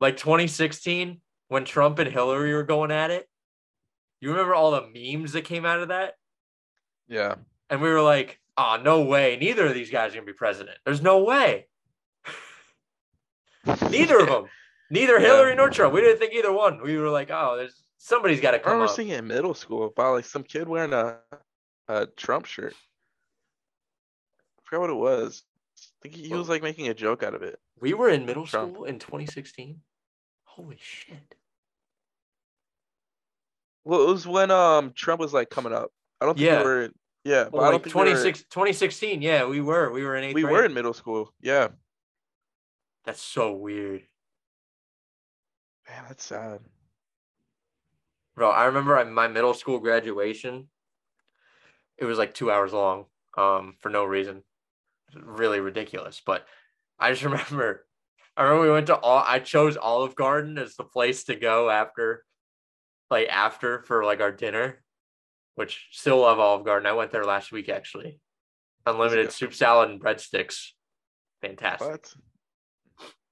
Like 0.01 0.17
2016 0.17 1.21
when 1.49 1.65
Trump 1.65 1.99
and 1.99 2.11
Hillary 2.11 2.55
were 2.55 2.63
going 2.63 2.91
at 2.91 3.11
it. 3.11 3.29
You 4.21 4.31
remember 4.31 4.55
all 4.55 4.73
the 4.73 4.89
memes 4.95 5.33
that 5.33 5.43
came 5.43 5.65
out 5.65 5.81
of 5.81 5.89
that? 5.89 6.15
yeah. 7.09 7.37
And 7.71 7.81
we 7.81 7.89
were 7.91 8.03
like, 8.03 8.41
oh, 8.57 8.79
no 8.83 9.03
way. 9.03 9.37
Neither 9.41 9.67
of 9.67 9.75
these 9.75 9.91
guys 9.91 10.13
are 10.13 10.17
going 10.17 10.27
to 10.27 10.33
be 10.33 10.37
president. 10.37 10.77
There's 10.85 11.03
no 11.03 11.23
way. 11.23 11.69
Neither 13.91 14.19
of 14.21 14.27
them. 14.29 14.45
Neither 14.91 15.15
Yeah. 15.21 15.27
Hillary 15.27 15.55
nor 15.55 15.71
Trump. 15.71 15.95
We 15.95 16.01
didn't 16.01 16.19
think 16.19 16.33
either 16.35 16.53
one. 16.53 16.81
We 16.83 16.97
were 16.97 17.11
like, 17.11 17.31
oh, 17.31 17.57
there's 17.57 17.83
somebody's 17.99 18.41
got 18.41 18.53
to 18.53 18.57
I 18.57 18.61
come 18.61 18.73
remember 18.75 18.91
up. 18.91 18.97
seeing 18.97 19.09
it 19.11 19.19
in 19.19 19.27
middle 19.27 19.55
school 19.55 19.85
about 19.87 20.15
like 20.15 20.25
some 20.25 20.43
kid 20.43 20.69
wearing 20.69 20.93
a, 20.93 21.19
a 21.89 22.07
Trump 22.07 22.47
shirt. 22.47 22.75
I 24.59 24.61
forgot 24.65 24.81
what 24.83 24.91
it 24.91 24.95
was. 24.95 25.43
I 25.77 25.81
think 26.09 26.15
he, 26.15 26.29
he 26.29 26.35
was 26.35 26.49
like 26.49 26.63
making 26.63 26.89
a 26.89 26.95
joke 26.95 27.23
out 27.23 27.35
of 27.35 27.43
it. 27.43 27.59
We 27.81 27.95
were 27.95 28.09
in 28.09 28.25
middle 28.27 28.47
Trump. 28.47 28.73
school 28.75 28.85
in 28.85 28.99
2016. 28.99 29.81
Holy 30.45 30.79
shit. 30.81 31.35
Well, 33.85 34.03
it 34.03 34.13
was 34.13 34.27
when 34.27 34.51
um 34.51 34.93
Trump 34.95 35.21
was 35.21 35.33
like 35.33 35.51
coming 35.51 35.73
up. 35.73 35.91
I 36.21 36.27
don't 36.27 36.37
think 36.37 36.47
Yeah. 36.47 36.59
we 36.59 36.65
were. 36.65 36.89
Yeah, 37.25 37.45
but 37.45 37.53
Well, 37.53 37.63
I 37.63 37.65
like 37.67 37.73
don't 37.75 37.83
think 37.85 37.95
we 37.95 38.01
were- 38.13 38.33
2016. 38.33 39.23
Yeah, 39.23 39.45
we 39.47 39.61
were. 39.61 39.91
We 39.91 40.03
were 40.05 40.17
in 40.17 40.25
eighth 40.25 40.35
we 40.35 40.43
grade. 40.43 40.53
were 40.53 40.65
in 40.65 40.75
middle 40.75 40.95
school. 40.95 41.33
Yeah. 41.41 41.69
That's 43.09 43.23
so 43.23 43.53
weird. 43.55 44.03
Man, 45.89 46.05
that's 46.09 46.25
sad. 46.25 46.61
Bro, 48.37 48.51
I 48.51 48.67
remember 48.67 49.03
my 49.07 49.29
middle 49.29 49.55
school 49.55 49.79
graduation. 49.79 50.69
It 51.97 52.05
was 52.05 52.19
like 52.19 52.35
two 52.35 52.51
hours 52.51 52.75
long, 52.75 53.07
um, 53.35 53.77
for 53.81 53.89
no 53.89 54.05
reason. 54.05 54.43
Really 55.15 55.59
ridiculous. 55.59 56.21
But 56.23 56.45
I 56.99 57.13
just 57.13 57.23
remember, 57.25 57.87
I 58.37 58.43
remember 58.43 58.65
we 58.65 58.73
went 58.73 58.89
to 58.89 58.97
all. 58.99 59.25
I 59.27 59.39
chose 59.39 59.79
Olive 59.79 60.15
Garden 60.15 60.59
as 60.59 60.77
the 60.77 60.85
place 60.85 61.25
to 61.25 61.35
go 61.35 61.71
after, 61.71 62.27
like 63.11 63.29
after 63.31 63.85
for 63.85 64.05
like 64.05 64.21
our 64.21 64.33
dinner, 64.33 64.83
which 65.55 65.89
still 65.93 66.19
love 66.19 66.39
Olive 66.39 66.67
Garden. 66.67 66.87
I 66.87 66.93
went 66.93 67.11
there 67.11 67.25
last 67.25 67.53
week 67.53 67.71
actually. 67.71 68.21
Unlimited 68.85 69.33
soup 69.33 69.55
salad 69.55 69.89
and 69.89 69.99
breadsticks, 69.99 70.73
fantastic. 71.41 71.89
What? 71.89 72.15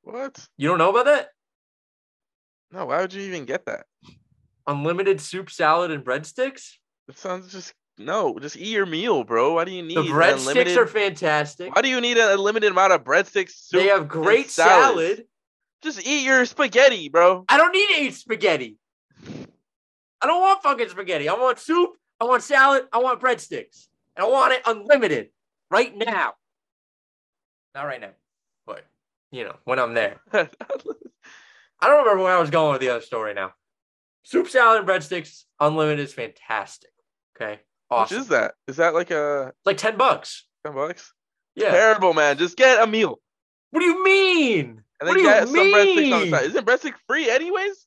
What? 0.07 0.47
You 0.57 0.69
don't 0.69 0.79
know 0.79 0.91
about 0.91 1.07
that? 1.07 1.31
No, 2.71 2.87
why 2.87 3.01
would 3.01 3.13
you 3.13 3.23
even 3.23 3.45
get 3.45 3.67
that? 3.67 3.87
Unlimited 4.69 5.21
soup 5.21 5.51
salad 5.51 5.91
and 5.91 6.05
breadsticks. 6.05 6.75
It 7.09 7.19
sounds 7.19 7.51
just 7.51 7.75
no. 7.99 8.39
Just 8.39 8.57
eat 8.57 8.69
your 8.69 8.87
meal, 8.87 9.25
bro. 9.25 9.55
Why 9.55 9.65
do 9.65 9.73
you 9.73 9.83
need 9.83 9.97
The 9.97 10.03
breadsticks 10.03 10.77
are 10.77 10.87
fantastic. 10.87 11.75
Why 11.75 11.83
do 11.83 11.89
you 11.89 12.01
need 12.01 12.19
a 12.19 12.37
limited 12.37 12.71
amount 12.71 12.93
of 12.93 13.03
breadsticks? 13.03 13.69
They 13.71 13.89
have 13.89 14.07
great 14.07 14.49
salad. 14.49 15.25
Just 15.83 16.07
eat 16.07 16.25
your 16.25 16.45
spaghetti, 16.47 17.09
bro. 17.09 17.45
I 17.49 17.57
don't 17.57 17.73
need 17.73 17.89
to 17.89 18.03
eat 18.03 18.15
spaghetti. 18.15 18.77
I 20.23 20.27
don't 20.29 20.41
want 20.41 20.63
fucking 20.63 20.89
spaghetti. 20.89 21.29
I 21.29 21.35
want 21.35 21.59
soup. 21.59 21.91
I 22.21 22.27
want 22.27 22.45
salad. 22.45 22.85
I 22.93 22.99
want 22.99 23.21
breadsticks. 23.21 23.89
And 24.15 24.25
I 24.25 24.29
want 24.29 24.53
it 24.53 24.63
unlimited 24.67 25.31
right 25.69 25.93
now. 25.97 26.35
Not 27.75 27.87
right 27.87 28.01
now, 28.01 28.13
but 28.67 28.87
you 29.37 29.45
know, 29.45 29.57
when 29.65 29.79
I'm 29.79 29.95
there. 29.95 30.21
I 30.33 30.49
don't 31.89 31.99
remember 32.05 32.25
where 32.25 32.37
I 32.37 32.41
was 32.41 32.51
going 32.51 32.73
with 32.73 32.81
the 32.81 32.89
other 32.91 33.01
story 33.03 33.35
now. 33.35 33.53
Soup, 34.23 34.49
salad, 34.49 34.81
and 34.81 34.89
breadsticks 34.89 35.45
unlimited 35.61 36.01
is 36.05 36.15
fantastic. 36.15 36.91
Okay. 37.37 37.61
Awesome. 37.91 38.19
is 38.19 38.29
that? 38.29 38.55
Is 38.67 38.77
that 38.77 38.95
like 38.95 39.11
a 39.11 39.49
It's 39.49 39.67
like 39.67 39.77
10 39.77 39.97
bucks. 39.97 40.47
ten 40.65 40.75
bucks? 40.75 41.13
Yeah. 41.55 41.71
Terrible, 41.71 42.15
man. 42.15 42.39
Just 42.39 42.57
get 42.57 42.83
a 42.83 42.87
meal 42.87 43.21
What 43.71 43.81
do 43.81 43.87
you 43.87 44.03
mean? 44.03 44.83
and 45.01 45.09
What 45.09 45.15
then 45.15 45.15
do 45.17 45.21
you 45.21 45.27
get 45.29 45.47
some 45.47 45.55
breadsticks 45.57 46.13
on 46.13 46.19
the 46.21 46.25
mean? 46.25 46.31
side. 46.31 46.45
Isn't 46.47 46.67
breadstick 46.67 46.95
free 47.07 47.31
anyways? 47.31 47.87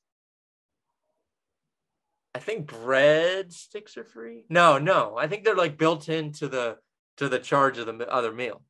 I 2.34 2.38
think 2.38 2.66
breadsticks 2.70 3.96
are 3.96 4.04
free. 4.04 4.44
No, 4.48 4.78
no. 4.78 5.16
I 5.18 5.26
think 5.26 5.44
they're 5.44 5.56
like 5.56 5.76
built 5.76 6.08
into 6.08 6.46
the 6.48 6.76
to 7.16 7.28
the 7.28 7.38
charge 7.40 7.76
of 7.78 7.86
the 7.86 8.08
other 8.08 8.32
meal. 8.32 8.62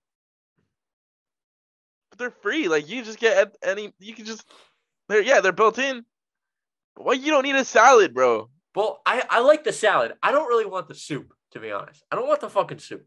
They're 2.20 2.30
free. 2.30 2.68
Like 2.68 2.88
you 2.88 3.02
just 3.02 3.18
get 3.18 3.56
any. 3.64 3.92
You 3.98 4.14
can 4.14 4.26
just. 4.26 4.44
They're 5.08 5.22
yeah, 5.22 5.40
they're 5.40 5.52
built 5.52 5.78
in. 5.78 6.04
Why 6.96 7.14
you 7.14 7.30
don't 7.32 7.44
need 7.44 7.56
a 7.56 7.64
salad, 7.64 8.12
bro? 8.14 8.50
Well, 8.76 9.00
I, 9.06 9.24
I 9.28 9.40
like 9.40 9.64
the 9.64 9.72
salad. 9.72 10.12
I 10.22 10.30
don't 10.30 10.46
really 10.48 10.66
want 10.66 10.86
the 10.86 10.94
soup, 10.94 11.32
to 11.52 11.60
be 11.60 11.72
honest. 11.72 12.04
I 12.12 12.16
don't 12.16 12.28
want 12.28 12.40
the 12.40 12.50
fucking 12.50 12.78
soup. 12.78 13.04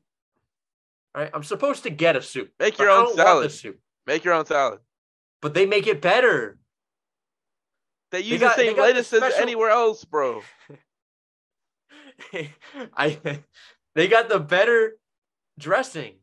All 1.15 1.21
right. 1.21 1.31
I'm 1.33 1.43
supposed 1.43 1.83
to 1.83 1.91
get 1.91 2.15
a 2.15 2.21
soup. 2.21 2.49
Make 2.59 2.79
your 2.79 2.89
own 2.89 3.15
salad. 3.15 3.51
soup. 3.51 3.77
Make 4.07 4.23
your 4.25 4.33
own 4.33 4.45
salad. 4.47 4.79
But 5.41 5.53
they 5.53 5.65
make 5.67 5.85
it 5.87 6.01
better. 6.01 6.57
They 8.11 8.21
use 8.21 8.39
got- 8.39 8.55
the 8.57 8.63
they 8.63 8.67
same 8.69 8.75
got 8.75 8.81
the 8.81 8.87
lettuce 8.93 9.13
as 9.13 9.19
special- 9.19 9.39
anywhere 9.41 9.69
else, 9.69 10.03
bro. 10.03 10.41
I 12.97 13.19
they 13.95 14.07
got 14.07 14.27
the 14.27 14.39
better 14.39 14.93
dressing. 15.59 16.15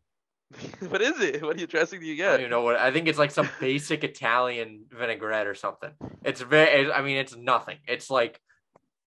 what 0.89 1.01
is 1.01 1.21
it? 1.21 1.43
What 1.43 1.57
are 1.57 1.61
you 1.61 1.67
dressing 1.67 2.01
do 2.01 2.07
you 2.07 2.17
get? 2.17 2.35
I 2.35 2.37
don't 2.39 2.51
know 2.51 2.63
what 2.63 2.77
I 2.77 2.91
think 2.93 3.09
it's 3.09 3.19
like 3.19 3.31
some 3.31 3.49
basic 3.61 4.05
Italian 4.05 4.85
vinaigrette 4.91 5.47
or 5.47 5.55
something. 5.55 5.91
It's 6.25 6.41
very 6.41 6.91
I 6.91 7.03
mean 7.03 7.17
it's 7.17 7.37
nothing. 7.37 7.79
It's 7.87 8.11
like 8.11 8.41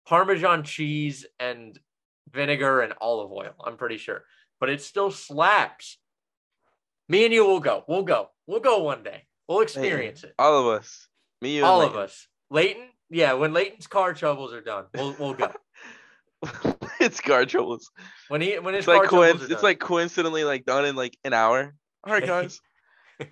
Parmesan 0.06 0.64
cheese 0.64 1.27
and 1.39 1.78
vinegar 2.32 2.81
and 2.81 2.94
olive 3.01 3.31
oil, 3.31 3.55
I'm 3.64 3.77
pretty 3.77 3.98
sure. 3.98 4.24
But 4.60 4.70
it 4.70 4.82
still 4.82 5.10
slaps. 5.10 5.98
Me 7.09 7.24
and 7.24 7.35
you 7.35 7.44
will 7.44 7.60
go. 7.60 7.85
We'll 7.89 8.05
go. 8.05 8.31
We'll 8.47 8.60
go 8.60 8.82
one 8.82 9.02
day. 9.02 9.24
We'll 9.48 9.60
experience 9.60 10.24
it. 10.24 10.35
All 10.39 10.60
of 10.60 10.66
us. 10.81 11.09
Me, 11.40 11.56
you, 11.56 11.64
All 11.64 11.82
of 11.82 11.97
us. 11.97 12.28
Leighton, 12.51 12.86
yeah, 13.10 13.32
when 13.32 13.52
Leighton's 13.52 13.89
car 13.89 14.14
troubles 14.14 14.52
are 14.52 14.60
done, 14.60 14.85
we'll 14.94 15.16
we'll 15.19 15.35
go. 15.35 15.52
it's 17.03 17.20
car 17.20 17.45
troubles. 17.45 17.91
When 18.29 18.41
he 18.41 18.59
when 18.59 18.74
It's 18.74 18.87
like 18.87 19.09
coinc- 19.09 19.51
It's 19.51 19.62
like 19.62 19.79
coincidentally 19.79 20.45
like 20.45 20.65
done 20.65 20.87
in 20.87 20.97
like 20.97 21.16
an 21.24 21.33
hour. 21.33 21.74
All 22.05 22.12
right, 22.12 22.27
guys. 22.27 22.61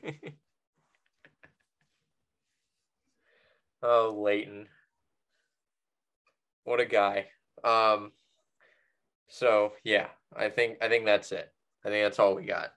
oh, 3.83 4.21
Leighton. 4.23 4.69
What 6.65 6.81
a 6.81 6.87
guy. 6.87 7.27
Um 7.65 8.13
so 9.29 9.73
yeah, 9.85 10.09
I 10.37 10.49
think 10.49 10.79
I 10.83 10.89
think 10.89 11.05
that's 11.07 11.33
it. 11.33 11.51
I 11.85 11.89
think 11.89 12.05
that's 12.05 12.19
all 12.19 12.35
we 12.35 12.45
got. 12.45 12.73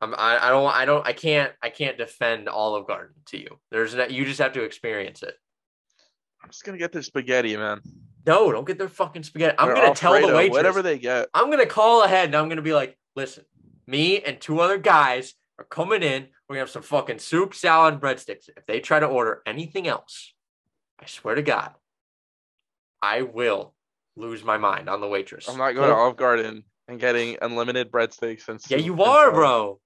I'm, 0.00 0.14
I, 0.14 0.48
I 0.48 0.50
don't 0.50 0.66
I 0.74 0.84
don't 0.84 1.06
I 1.06 1.12
can't 1.12 1.52
I 1.62 1.70
can't 1.70 1.96
defend 1.96 2.48
Olive 2.48 2.86
Garden 2.86 3.14
to 3.26 3.38
you. 3.38 3.58
There's 3.70 3.94
no, 3.94 4.06
you 4.06 4.24
just 4.24 4.40
have 4.40 4.52
to 4.54 4.64
experience 4.64 5.22
it. 5.22 5.34
I'm 6.42 6.50
just 6.50 6.64
gonna 6.64 6.78
get 6.78 6.92
their 6.92 7.02
spaghetti, 7.02 7.56
man. 7.56 7.80
No, 8.26 8.52
don't 8.52 8.66
get 8.66 8.78
their 8.78 8.88
fucking 8.88 9.22
spaghetti. 9.24 9.56
I'm 9.58 9.68
Or 9.70 9.74
gonna 9.74 9.94
tell 9.94 10.12
the 10.12 10.18
Alfredo, 10.18 10.36
waitress. 10.36 10.56
whatever 10.56 10.82
they 10.82 10.98
get. 10.98 11.28
I'm 11.34 11.50
gonna 11.50 11.66
call 11.66 12.02
ahead 12.04 12.26
and 12.26 12.36
I'm 12.36 12.48
gonna 12.48 12.62
be 12.62 12.74
like, 12.74 12.96
listen, 13.16 13.44
me 13.86 14.20
and 14.22 14.40
two 14.40 14.60
other 14.60 14.78
guys 14.78 15.34
are 15.58 15.64
coming 15.64 16.02
in. 16.02 16.28
We're 16.48 16.54
gonna 16.54 16.60
have 16.60 16.70
some 16.70 16.82
fucking 16.82 17.18
soup, 17.18 17.54
salad, 17.54 17.94
and 17.94 18.02
breadsticks. 18.02 18.48
If 18.56 18.66
they 18.66 18.80
try 18.80 19.00
to 19.00 19.06
order 19.06 19.42
anything 19.46 19.88
else, 19.88 20.32
I 21.00 21.06
swear 21.06 21.34
to 21.34 21.42
God, 21.42 21.72
I 23.00 23.22
will 23.22 23.74
lose 24.16 24.44
my 24.44 24.58
mind 24.58 24.88
on 24.88 25.00
the 25.00 25.08
waitress. 25.08 25.48
I'm 25.48 25.56
not 25.58 25.72
going 25.72 25.88
to 25.88 25.94
Olive 25.94 26.16
Garden 26.16 26.64
and 26.86 27.00
getting 27.00 27.38
unlimited 27.40 27.90
breadsticks 27.90 28.48
and 28.48 28.60
Yeah, 28.68 28.76
you 28.76 28.92
and 28.92 29.00
are, 29.02 29.22
salad. 29.24 29.34
bro. 29.34 29.80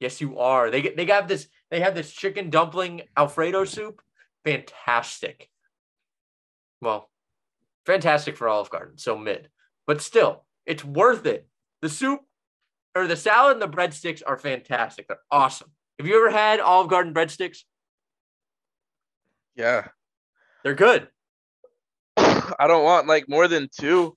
Yes, 0.00 0.20
you 0.20 0.38
are. 0.38 0.70
They 0.70 0.80
they 0.80 1.04
got 1.04 1.28
this. 1.28 1.46
They 1.70 1.80
have 1.80 1.94
this 1.94 2.10
chicken 2.10 2.48
dumpling 2.50 3.02
Alfredo 3.16 3.66
soup. 3.66 4.00
Fantastic. 4.44 5.50
Well, 6.80 7.09
fantastic 7.90 8.36
for 8.36 8.48
Olive 8.48 8.70
Garden. 8.70 8.98
So 8.98 9.16
mid, 9.16 9.48
but 9.86 10.00
still, 10.00 10.44
it's 10.66 10.84
worth 10.84 11.26
it. 11.26 11.46
The 11.82 11.88
soup 11.88 12.20
or 12.94 13.06
the 13.06 13.16
salad 13.16 13.54
and 13.54 13.62
the 13.62 13.68
breadsticks 13.68 14.22
are 14.24 14.38
fantastic. 14.38 15.08
They're 15.08 15.18
awesome. 15.30 15.70
Have 15.98 16.06
you 16.06 16.16
ever 16.16 16.30
had 16.30 16.60
Olive 16.60 16.88
Garden 16.88 17.12
breadsticks? 17.12 17.58
Yeah. 19.56 19.88
They're 20.62 20.74
good. 20.74 21.08
I 22.16 22.66
don't 22.66 22.84
want 22.84 23.06
like 23.06 23.28
more 23.28 23.48
than 23.48 23.68
two 23.78 24.16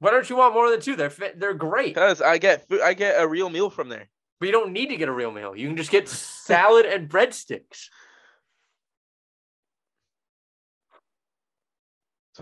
Why 0.00 0.10
don't 0.10 0.28
you 0.28 0.36
want 0.36 0.54
more 0.54 0.70
than 0.70 0.80
two? 0.80 0.96
They're 0.96 1.12
they're 1.36 1.54
great. 1.54 1.94
because 1.94 2.20
I 2.20 2.38
get 2.38 2.68
food, 2.68 2.80
I 2.82 2.94
get 2.94 3.22
a 3.22 3.26
real 3.26 3.48
meal 3.48 3.70
from 3.70 3.88
there. 3.88 4.08
But 4.40 4.46
you 4.46 4.52
don't 4.52 4.72
need 4.72 4.88
to 4.88 4.96
get 4.96 5.08
a 5.08 5.12
real 5.12 5.30
meal. 5.30 5.54
You 5.54 5.68
can 5.68 5.76
just 5.76 5.92
get 5.92 6.08
salad 6.08 6.84
and 6.84 7.08
breadsticks. 7.08 7.88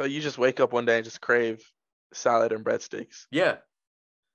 So 0.01 0.07
you 0.07 0.23
just 0.23 0.39
wake 0.39 0.61
up 0.61 0.73
one 0.73 0.87
day 0.87 0.97
and 0.97 1.05
just 1.05 1.21
crave 1.21 1.63
salad 2.15 2.53
and 2.53 2.65
breadsticks. 2.65 3.27
Yeah. 3.31 3.57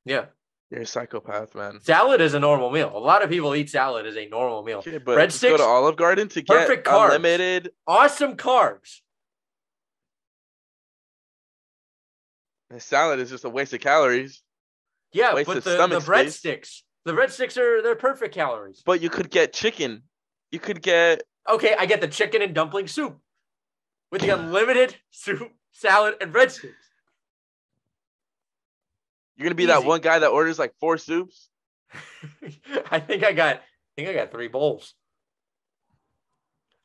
Yeah. 0.06 0.26
You're 0.70 0.82
a 0.82 0.86
psychopath, 0.86 1.56
man. 1.56 1.80
Salad 1.82 2.22
is 2.22 2.36
a 2.36 2.40
normal 2.40 2.70
meal. 2.70 2.92
A 2.96 3.00
lot 3.00 3.24
of 3.24 3.32
people 3.32 3.56
eat 3.56 3.72
salad 3.72 4.06
as 4.06 4.16
a 4.16 4.28
normal 4.28 4.62
meal. 4.62 4.78
Okay, 4.86 5.00
but 5.00 5.18
just 5.28 5.42
go 5.42 5.58
to 5.58 5.64
Olive 5.64 5.96
Garden 5.96 6.28
to 6.30 6.44
get 6.44 6.56
perfect 6.56 6.86
carbs. 6.86 7.06
unlimited. 7.16 7.72
Awesome 7.88 8.36
carbs. 8.36 9.00
and 12.70 12.80
Salad 12.80 13.20
is 13.20 13.32
just 13.32 13.44
a 13.44 13.50
waste 13.50 13.74
of 13.74 13.80
calories, 13.80 14.44
Yeah, 15.14 15.34
Waste 15.34 15.48
but 15.48 15.64
the, 15.64 15.78
the 15.88 16.00
breadsticks, 16.00 16.84
the 17.06 17.14
breadsticks 17.14 17.58
are 17.58 17.82
they're 17.82 17.96
perfect 17.96 18.36
calories. 18.36 18.84
but 18.86 19.02
you 19.02 19.10
could 19.10 19.32
get 19.32 19.52
chicken. 19.52 20.04
You 20.52 20.60
could 20.60 20.84
get 20.84 21.24
Okay, 21.50 21.74
I 21.76 21.88
get 21.88 22.02
the 22.02 22.08
chicken 22.08 22.44
and 22.44 22.54
dumpling 22.54 22.88
soup 22.88 23.20
with 24.16 24.22
the 24.22 24.30
unlimited 24.30 24.96
soup, 25.12 25.52
salad, 25.74 26.16
and 26.22 26.34
breadsticks. 26.34 26.72
you're 29.36 29.44
gonna 29.44 29.56
be 29.56 29.66
that 29.66 29.84
one 29.84 30.00
guy 30.00 30.20
that 30.20 30.30
orders 30.30 30.58
like 30.58 30.74
four 30.80 30.98
soups. 30.98 31.50
I 32.92 33.00
think 33.02 33.26
I 33.26 33.34
got 33.34 33.58
I 33.58 33.62
think 33.98 34.08
I 34.08 34.14
got 34.14 34.32
three 34.32 34.48
bowls. 34.48 34.94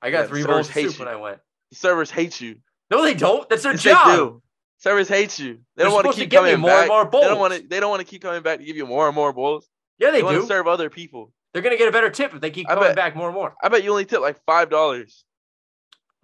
I 0.02 0.10
got 0.10 0.22
Yeah, 0.22 0.26
three 0.26 0.44
bowls 0.44 0.68
of 0.68 0.74
soup 0.74 0.98
you. 0.98 1.04
when 1.04 1.06
I 1.06 1.14
went. 1.16 1.38
The 1.70 1.76
servers 1.76 2.10
hate 2.10 2.40
you. 2.40 2.56
No, 2.90 3.00
they 3.04 3.14
don't. 3.14 3.48
That's 3.48 3.62
their 3.62 3.74
Yes, 3.74 3.82
job. 3.84 4.08
they 4.08 4.16
do. 4.16 4.42
Servers 4.78 5.06
hate 5.08 5.38
you. 5.38 5.54
They 5.54 5.60
They're 5.76 5.86
don't 5.86 5.94
want 6.04 6.12
to 6.12 6.20
keep 6.20 6.32
coming 6.32 6.58
more 6.58 6.70
and 6.72 6.80
back. 6.80 6.88
more 6.88 7.04
They 7.20 7.28
don't 7.28 7.38
want 7.38 7.54
to. 7.54 7.62
They 7.68 7.78
don't 7.78 7.90
want 7.90 8.00
to 8.00 8.06
keep 8.06 8.22
coming 8.22 8.42
back 8.42 8.58
to 8.58 8.64
give 8.64 8.76
you 8.76 8.86
more 8.86 9.06
and 9.06 9.14
more 9.14 9.32
bowls. 9.32 9.68
Yeah, 10.00 10.10
they, 10.10 10.16
They, 10.16 10.22
want 10.24 10.40
to 10.40 10.46
serve 10.48 10.66
other 10.66 10.90
people. 10.90 11.32
They're 11.52 11.62
gonna 11.62 11.76
get 11.76 11.86
a 11.86 11.92
better 11.92 12.10
tip 12.10 12.34
if 12.34 12.40
they 12.40 12.50
keep 12.50 12.68
I 12.68 12.74
coming 12.74 12.88
bet- 12.88 12.96
back 12.96 13.14
more 13.14 13.28
and 13.28 13.36
more. 13.36 13.54
I 13.62 13.68
bet 13.68 13.84
you 13.84 13.90
only 13.90 14.04
tip 14.04 14.20
like 14.20 14.42
five 14.46 14.68
dollars. 14.68 15.24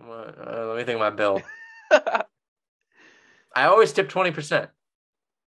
Uh, 0.01 0.67
let 0.69 0.77
me 0.77 0.85
think 0.85 0.97
of 0.97 1.01
my 1.01 1.11
bill. 1.11 1.43
I 1.91 3.65
always 3.65 3.93
tip 3.93 4.09
twenty 4.09 4.31
percent. 4.31 4.71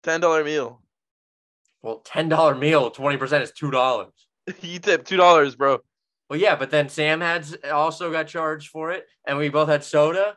Ten 0.03 0.21
dollar 0.21 0.43
meal. 0.45 0.83
Well, 1.83 1.99
ten 1.99 2.29
dollar 2.29 2.55
meal, 2.55 2.91
twenty 2.91 3.17
percent 3.17 3.43
is 3.45 3.53
two 3.53 3.71
dollars. 3.71 4.13
you 4.61 4.79
tip 4.79 5.05
two 5.05 5.17
dollars, 5.17 5.55
bro. 5.55 5.79
Well, 6.29 6.39
yeah, 6.39 6.57
but 6.57 6.71
then 6.71 6.89
Sam 6.89 7.21
had 7.21 7.47
also 7.71 8.11
got 8.11 8.27
charged 8.27 8.69
for 8.71 8.91
it, 8.91 9.07
and 9.27 9.39
we 9.39 9.49
both 9.49 9.69
had 9.69 9.85
soda 9.85 10.37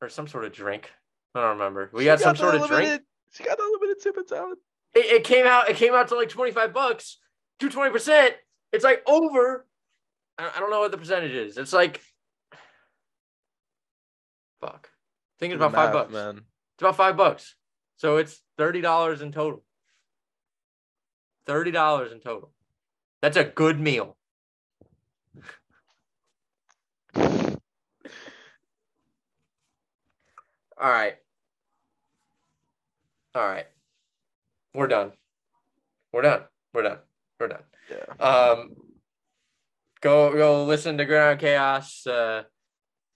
or 0.00 0.08
some 0.08 0.26
sort 0.26 0.44
of 0.44 0.52
drink. 0.52 0.90
I 1.34 1.40
don't 1.42 1.58
remember. 1.58 1.90
We 1.92 2.02
She 2.02 2.06
got 2.06 2.20
some 2.20 2.36
sort 2.36 2.54
of 2.54 2.66
drink. 2.66 3.02
She 3.32 3.44
got 3.44 3.58
the 3.58 3.64
unlimited 3.64 4.02
tip 4.02 4.16
and 4.16 4.28
salad. 4.28 4.58
It, 4.94 5.06
it 5.06 5.24
came 5.24 5.46
out. 5.46 5.68
It 5.68 5.76
came 5.76 5.94
out 5.94 6.08
to 6.08 6.16
like 6.16 6.28
twenty 6.28 6.50
five 6.50 6.72
bucks. 6.72 7.18
Do 7.58 7.68
twenty 7.68 7.92
percent. 7.92 8.34
It's 8.72 8.84
like 8.84 9.02
over. 9.06 9.66
I, 10.38 10.50
I 10.56 10.60
don't 10.60 10.70
know 10.70 10.80
what 10.80 10.90
the 10.90 10.98
percentage 10.98 11.32
is. 11.32 11.56
It's 11.58 11.72
like, 11.72 12.00
fuck. 14.60 14.90
I 14.92 15.36
think 15.38 15.52
it's 15.52 15.58
about 15.62 15.72
five 15.72 15.92
bucks. 15.92 16.12
man. 16.12 16.36
It's 16.36 16.82
about 16.82 16.96
five 16.96 17.16
bucks. 17.16 17.54
So 17.96 18.16
it's 18.16 18.42
thirty 18.56 18.80
dollars 18.80 19.20
in 19.20 19.32
total. 19.32 19.62
Thirty 21.46 21.70
dollars 21.70 22.12
in 22.12 22.20
total. 22.20 22.52
That's 23.22 23.36
a 23.36 23.44
good 23.44 23.78
meal. 23.78 24.16
All 30.80 30.90
right. 30.90 31.16
All 33.34 33.46
right. 33.46 33.66
We're 34.74 34.86
done. 34.86 35.12
We're 36.12 36.22
done. 36.22 36.42
We're 36.72 36.82
done. 36.82 36.98
We're 37.38 37.48
done. 37.48 37.62
Yeah. 37.90 38.24
Um, 38.24 38.76
go 40.00 40.32
go 40.32 40.64
listen 40.64 40.96
to 40.98 41.04
Gridiron 41.04 41.38
Chaos. 41.38 42.06
Uh, 42.06 42.44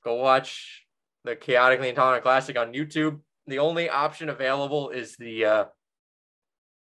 go 0.03 0.15
watch 0.17 0.84
the 1.25 1.35
Chaotically 1.37 1.89
Intolerant 1.89 2.23
Classic 2.23 2.57
on 2.57 2.73
YouTube. 2.73 3.21
The 3.47 3.59
only 3.59 3.89
option 3.89 4.29
available 4.29 4.91
is 4.91 5.17
the 5.17 5.45
uh 5.45 5.65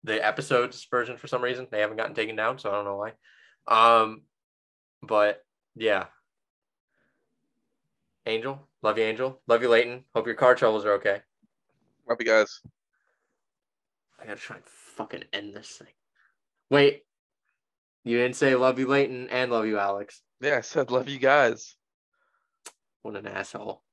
the 0.03 0.25
episodes 0.25 0.87
version 0.89 1.17
for 1.17 1.27
some 1.27 1.43
reason. 1.43 1.67
They 1.69 1.81
haven't 1.81 1.97
gotten 1.97 2.15
taken 2.15 2.35
down, 2.35 2.59
so 2.59 2.69
I 2.69 2.73
don't 2.73 2.85
know 2.85 2.97
why. 2.97 3.13
Um 3.67 4.21
but 5.01 5.43
yeah. 5.75 6.05
Angel, 8.25 8.67
love 8.81 8.97
you, 8.97 9.05
Angel. 9.05 9.41
Love 9.47 9.61
you, 9.61 9.69
Leighton. 9.69 10.03
Hope 10.13 10.25
your 10.25 10.35
car 10.35 10.55
troubles 10.55 10.85
are 10.85 10.93
okay. 10.93 11.21
Love 12.07 12.17
you 12.19 12.25
guys. 12.25 12.61
I 14.19 14.25
gotta 14.25 14.39
try 14.39 14.57
and 14.57 14.65
fucking 14.65 15.23
end 15.33 15.55
this 15.55 15.69
thing. 15.69 15.93
Wait. 16.69 17.03
You 18.03 18.17
didn't 18.17 18.37
say 18.37 18.55
love 18.55 18.79
you, 18.79 18.87
Leighton, 18.87 19.29
and 19.29 19.51
love 19.51 19.65
you, 19.65 19.77
Alex. 19.77 20.21
Yeah, 20.41 20.57
I 20.57 20.61
said 20.61 20.91
love 20.91 21.09
you 21.09 21.19
guys. 21.19 21.75
What 23.01 23.15
an 23.15 23.27
asshole. 23.27 23.83